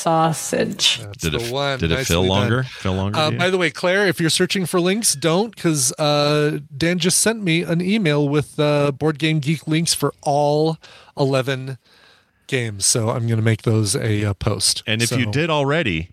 sausage. 0.00 1.00
did 1.18 1.34
it, 1.34 1.42
the 1.42 1.52
one. 1.52 1.78
did 1.78 1.90
it 1.90 1.94
Nicely 1.96 2.14
feel 2.14 2.22
done. 2.22 2.28
longer? 2.28 2.62
Feel 2.64 2.94
longer? 2.94 3.18
Uh, 3.18 3.30
by 3.32 3.50
the 3.50 3.58
way, 3.58 3.70
Claire, 3.70 4.06
if 4.06 4.20
you're 4.20 4.30
searching 4.30 4.66
for 4.66 4.80
links, 4.80 5.14
don't 5.14 5.54
because 5.54 5.92
uh, 5.98 6.58
Dan 6.76 6.98
just 6.98 7.18
sent 7.18 7.42
me 7.42 7.62
an 7.62 7.80
email 7.80 8.28
with 8.28 8.58
uh, 8.58 8.92
Board 8.92 9.18
Game 9.18 9.38
Geek 9.40 9.66
links 9.66 9.94
for 9.94 10.12
all 10.22 10.78
11 11.18 11.78
games. 12.46 12.86
So 12.86 13.10
I'm 13.10 13.26
going 13.26 13.36
to 13.38 13.42
make 13.42 13.62
those 13.62 13.94
a 13.94 14.24
uh, 14.24 14.34
post. 14.34 14.82
and 14.86 15.02
if 15.02 15.08
So- 15.10 15.16
you 15.16 15.30
did 15.30 15.50
already, 15.50 16.10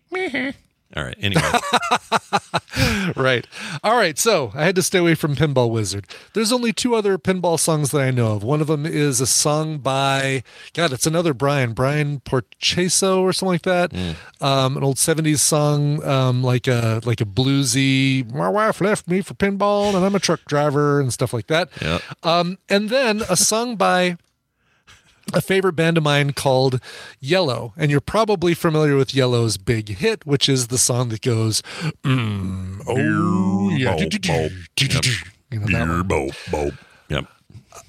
All 0.96 1.04
right. 1.04 1.18
Anyway, 1.20 1.42
right. 3.16 3.46
All 3.84 3.98
right. 3.98 4.18
So 4.18 4.52
I 4.56 4.64
had 4.64 4.76
to 4.76 4.82
stay 4.82 5.00
away 5.00 5.16
from 5.16 5.36
Pinball 5.36 5.70
Wizard. 5.70 6.06
There's 6.34 6.54
only 6.54 6.72
two 6.72 6.96
other 6.96 7.18
pinball 7.18 7.60
songs 7.60 7.92
that 7.92 8.02
I 8.02 8.12
know 8.12 8.34
of. 8.34 8.44
One 8.44 8.62
of 8.62 8.68
them 8.68 8.86
is 8.86 9.20
a 9.20 9.28
song 9.28 9.80
by, 9.80 10.44
God, 10.74 10.94
it's 10.94 11.06
another 11.06 11.34
Brian, 11.34 11.74
Brian 11.74 12.22
Porcheso 12.22 13.20
or 13.22 13.34
something 13.34 13.54
like 13.54 13.62
that. 13.64 13.94
Um, 14.40 14.78
an 14.78 14.84
old 14.84 14.96
70s 14.96 15.40
song, 15.40 16.04
um, 16.06 16.42
like 16.42 16.68
a 16.68 17.02
like 17.04 17.20
a 17.20 17.26
bluesy, 17.26 18.32
my 18.32 18.48
wife 18.48 18.80
left 18.80 19.08
me 19.10 19.22
for 19.22 19.34
pinball 19.34 19.94
and 19.94 20.06
I'm 20.06 20.16
a 20.16 20.20
truck 20.20 20.46
driver 20.46 21.02
and 21.02 21.12
stuff 21.12 21.34
like 21.34 21.48
that. 21.48 21.70
Yep. 21.82 22.02
Um, 22.24 22.58
and 22.70 22.90
then 22.90 23.24
a 23.30 23.36
song 23.36 23.76
by 23.76 24.18
a 25.34 25.42
favorite 25.42 25.74
band 25.74 25.98
of 25.98 26.04
mine 26.04 26.34
called 26.34 26.80
Yello. 27.22 27.74
And 27.78 27.92
you're 27.92 28.02
probably 28.02 28.54
familiar 28.54 28.96
with 28.96 29.14
Yello's 29.14 29.58
big 29.58 29.90
hit, 29.90 30.26
which 30.26 30.48
is 30.50 30.68
the 30.68 30.78
song 30.78 31.10
that 31.10 31.22
goes, 31.22 31.62
mm, 32.04 32.82
oh, 32.88 32.96
yeah. 33.70 33.96
You 35.52 35.60
know 35.60 35.68
that. 35.98 36.08
Yep. 37.10 37.26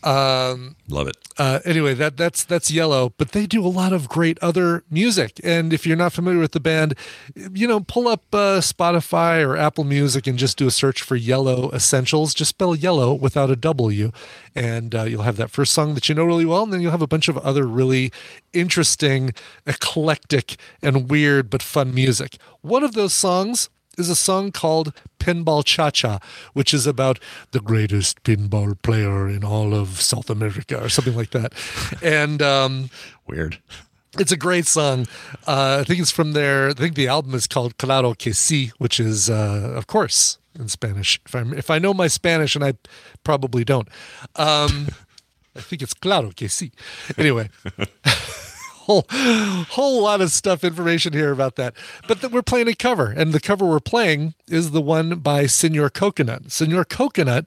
Um, 0.02 0.76
Love 0.88 1.08
it. 1.08 1.16
uh, 1.38 1.60
anyway, 1.64 1.94
that 1.94 2.16
that's 2.16 2.44
that's 2.44 2.70
Yello, 2.70 3.12
but 3.18 3.32
they 3.32 3.46
do 3.46 3.64
a 3.64 3.68
lot 3.68 3.92
of 3.92 4.08
great 4.08 4.38
other 4.40 4.84
music. 4.90 5.40
And 5.44 5.72
if 5.72 5.86
you're 5.86 5.96
not 5.96 6.12
familiar 6.12 6.40
with 6.40 6.52
the 6.52 6.60
band, 6.60 6.94
you 7.34 7.66
know, 7.66 7.80
pull 7.80 8.08
up 8.08 8.22
uh, 8.32 8.60
Spotify 8.60 9.44
or 9.44 9.56
Apple 9.56 9.84
Music 9.84 10.26
and 10.26 10.38
just 10.38 10.56
do 10.56 10.66
a 10.66 10.70
search 10.70 11.02
for 11.02 11.16
Yello 11.18 11.72
Essentials. 11.72 12.34
Just 12.34 12.50
spell 12.50 12.74
Yellow 12.74 13.12
without 13.14 13.50
a 13.50 13.56
W, 13.56 14.12
and 14.54 14.94
uh, 14.94 15.02
you'll 15.04 15.22
have 15.22 15.36
that 15.36 15.50
first 15.50 15.72
song 15.72 15.94
that 15.94 16.08
you 16.08 16.14
know 16.14 16.24
really 16.24 16.44
well, 16.46 16.62
and 16.62 16.72
then 16.72 16.80
you'll 16.80 16.90
have 16.92 17.02
a 17.02 17.06
bunch 17.06 17.28
of 17.28 17.38
other 17.38 17.66
really 17.66 18.12
interesting, 18.52 19.32
eclectic, 19.66 20.56
and 20.82 21.10
weird 21.10 21.50
but 21.50 21.62
fun 21.62 21.94
music. 21.94 22.36
One 22.60 22.82
of 22.84 22.92
those 22.94 23.14
songs 23.14 23.68
is 23.98 24.08
a 24.08 24.16
song 24.16 24.52
called 24.52 24.92
Pinball 25.18 25.64
Cha 25.64 25.90
Cha, 25.90 26.18
which 26.54 26.72
is 26.72 26.86
about 26.86 27.18
the 27.50 27.60
greatest 27.60 28.22
pinball 28.22 28.80
player 28.82 29.28
in 29.28 29.44
all 29.44 29.74
of 29.74 30.00
South 30.00 30.30
America 30.30 30.82
or 30.82 30.88
something 30.88 31.16
like 31.16 31.30
that. 31.30 31.52
And 32.02 32.40
um, 32.42 32.90
Weird. 33.26 33.58
it's 34.18 34.32
a 34.32 34.36
great 34.36 34.66
song. 34.66 35.06
Uh, 35.46 35.78
I 35.80 35.84
think 35.84 36.00
it's 36.00 36.10
from 36.10 36.32
their, 36.32 36.70
I 36.70 36.74
think 36.74 36.94
the 36.94 37.08
album 37.08 37.34
is 37.34 37.46
called 37.46 37.76
Claro 37.78 38.14
que 38.14 38.32
sí, 38.32 38.72
which 38.78 39.00
is, 39.00 39.28
uh, 39.28 39.72
of 39.76 39.86
course, 39.86 40.38
in 40.58 40.68
Spanish. 40.68 41.20
If, 41.26 41.34
I'm, 41.34 41.52
if 41.52 41.70
I 41.70 41.78
know 41.78 41.92
my 41.92 42.08
Spanish, 42.08 42.54
and 42.54 42.64
I 42.64 42.74
probably 43.24 43.64
don't, 43.64 43.88
um, 44.36 44.88
I 45.56 45.60
think 45.60 45.82
it's 45.82 45.94
Claro 45.94 46.30
que 46.30 46.48
sí. 46.48 46.72
Anyway. 47.18 47.50
whole 48.88 49.04
whole 49.10 50.02
lot 50.02 50.20
of 50.20 50.30
stuff 50.30 50.64
information 50.64 51.12
here 51.12 51.30
about 51.30 51.56
that. 51.56 51.74
But 52.08 52.20
th- 52.20 52.32
we're 52.32 52.42
playing 52.42 52.68
a 52.68 52.74
cover 52.74 53.10
and 53.10 53.32
the 53.32 53.40
cover 53.40 53.66
we're 53.66 53.80
playing 53.80 54.34
is 54.48 54.70
the 54.70 54.80
one 54.80 55.18
by 55.20 55.46
Senor 55.46 55.90
Coconut. 55.90 56.50
Senor 56.50 56.84
Coconut 56.84 57.46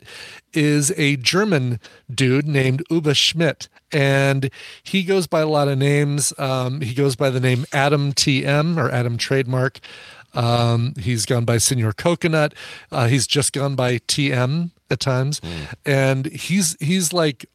is 0.53 0.93
a 0.97 1.15
German 1.17 1.79
dude 2.13 2.47
named 2.47 2.83
Uwe 2.89 3.15
Schmidt 3.15 3.67
and 3.91 4.49
he 4.83 5.03
goes 5.03 5.27
by 5.27 5.41
a 5.41 5.47
lot 5.47 5.67
of 5.67 5.77
names. 5.77 6.33
Um, 6.37 6.81
he 6.81 6.93
goes 6.93 7.15
by 7.15 7.29
the 7.29 7.39
name 7.39 7.65
Adam 7.73 8.13
TM 8.13 8.77
or 8.77 8.91
Adam 8.91 9.17
Trademark. 9.17 9.79
Um, 10.33 10.93
he's 10.97 11.25
gone 11.25 11.43
by 11.43 11.57
Senor 11.57 11.91
Coconut. 11.93 12.53
Uh, 12.91 13.07
he's 13.07 13.27
just 13.27 13.51
gone 13.51 13.75
by 13.75 13.97
TM 13.97 14.71
at 14.89 14.99
times. 14.99 15.41
And 15.85 16.27
he's 16.27 16.77
he's 16.79 17.11
like 17.11 17.47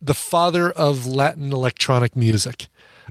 the 0.00 0.14
father 0.14 0.70
of 0.70 1.06
Latin 1.06 1.52
electronic 1.52 2.14
music 2.14 2.68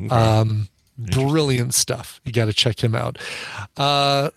um, 0.09 0.69
brilliant 0.97 1.73
stuff. 1.73 2.19
You 2.25 2.31
got 2.31 2.45
to 2.45 2.53
check 2.53 2.83
him 2.83 2.95
out. 2.95 3.17
Uh, 3.77 4.29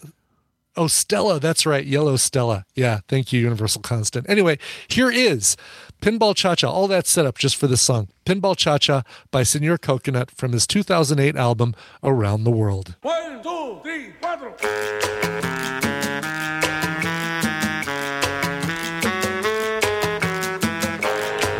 oh, 0.76 0.86
Stella. 0.86 1.40
That's 1.40 1.66
right. 1.66 1.86
Yello 1.86 2.18
Stella. 2.18 2.64
Yeah. 2.74 3.00
Thank 3.08 3.32
you, 3.32 3.40
Universal 3.40 3.82
Constant. 3.82 4.28
Anyway, 4.28 4.58
here 4.88 5.10
is 5.10 5.56
Pinball 6.00 6.34
Cha 6.34 6.54
Cha. 6.54 6.70
All 6.70 6.88
that 6.88 7.06
set 7.06 7.26
up 7.26 7.38
just 7.38 7.56
for 7.56 7.66
this 7.66 7.82
song. 7.82 8.08
Pinball 8.26 8.56
Cha 8.56 8.78
Cha 8.78 9.02
by 9.30 9.42
Senor 9.42 9.78
Coconut 9.78 10.30
from 10.30 10.52
his 10.52 10.66
2008 10.66 11.36
album, 11.36 11.74
Around 12.02 12.44
the 12.44 12.50
World. 12.50 12.96
One, 13.02 13.42
two, 13.42 13.80
three, 13.82 14.12
cuatro. 14.20 14.52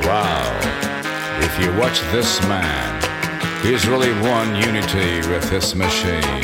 Wow. 0.05 0.59
If 1.41 1.59
you 1.65 1.73
watch 1.79 2.01
this 2.13 2.43
man, 2.43 2.92
he's 3.63 3.87
really 3.87 4.13
one 4.21 4.57
unity 4.57 5.27
with 5.29 5.49
this 5.51 5.75
machine. 5.75 6.43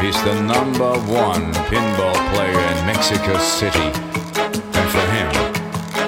He's 0.00 0.20
the 0.24 0.40
number 0.42 0.92
one 1.08 1.52
pinball 1.70 2.18
player 2.32 2.60
in 2.72 2.86
Mexico 2.86 3.38
City. 3.38 3.88
And 4.78 4.88
for 4.94 5.06
him, 5.16 5.30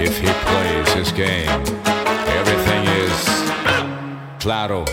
if 0.02 0.18
he 0.18 0.28
plays 0.50 0.92
his 0.92 1.12
game, 1.12 1.48
everything 2.40 2.82
is 3.02 3.26
claro 4.40 4.84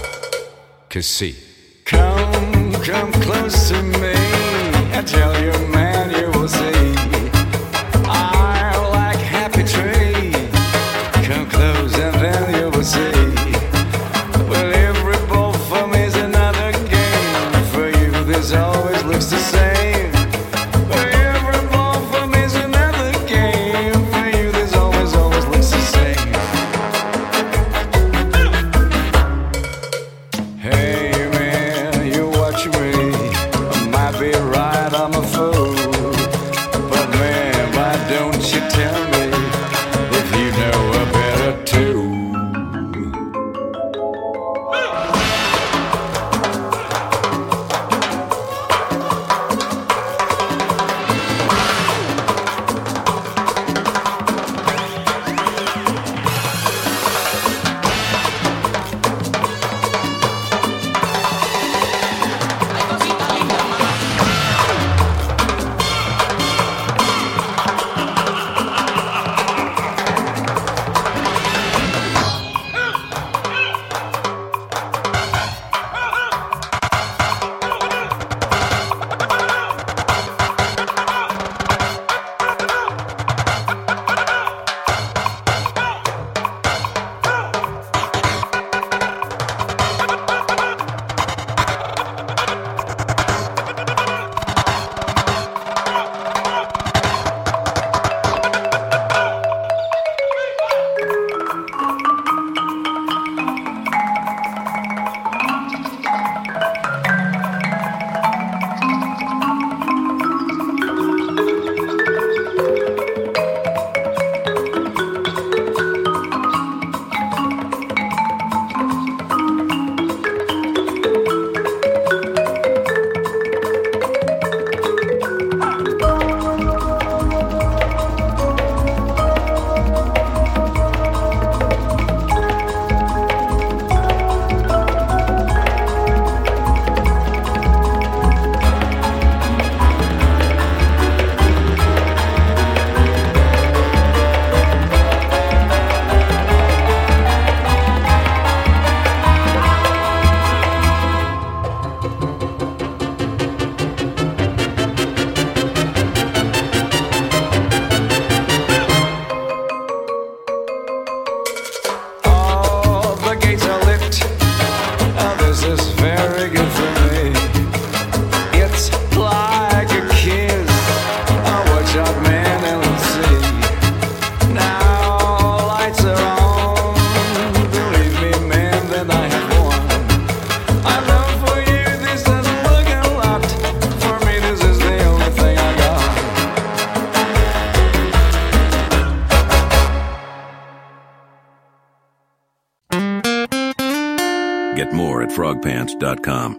que 0.90 1.02
sí. 1.02 1.36
Come, 1.86 2.74
come 2.84 3.12
close 3.22 3.70
to 3.70 3.82
me. 3.82 4.14
I 4.94 5.04
tell 5.06 5.34
you, 5.44 5.52
man, 5.68 6.12
you 6.12 6.40
will 6.40 6.48
see. 6.48 6.83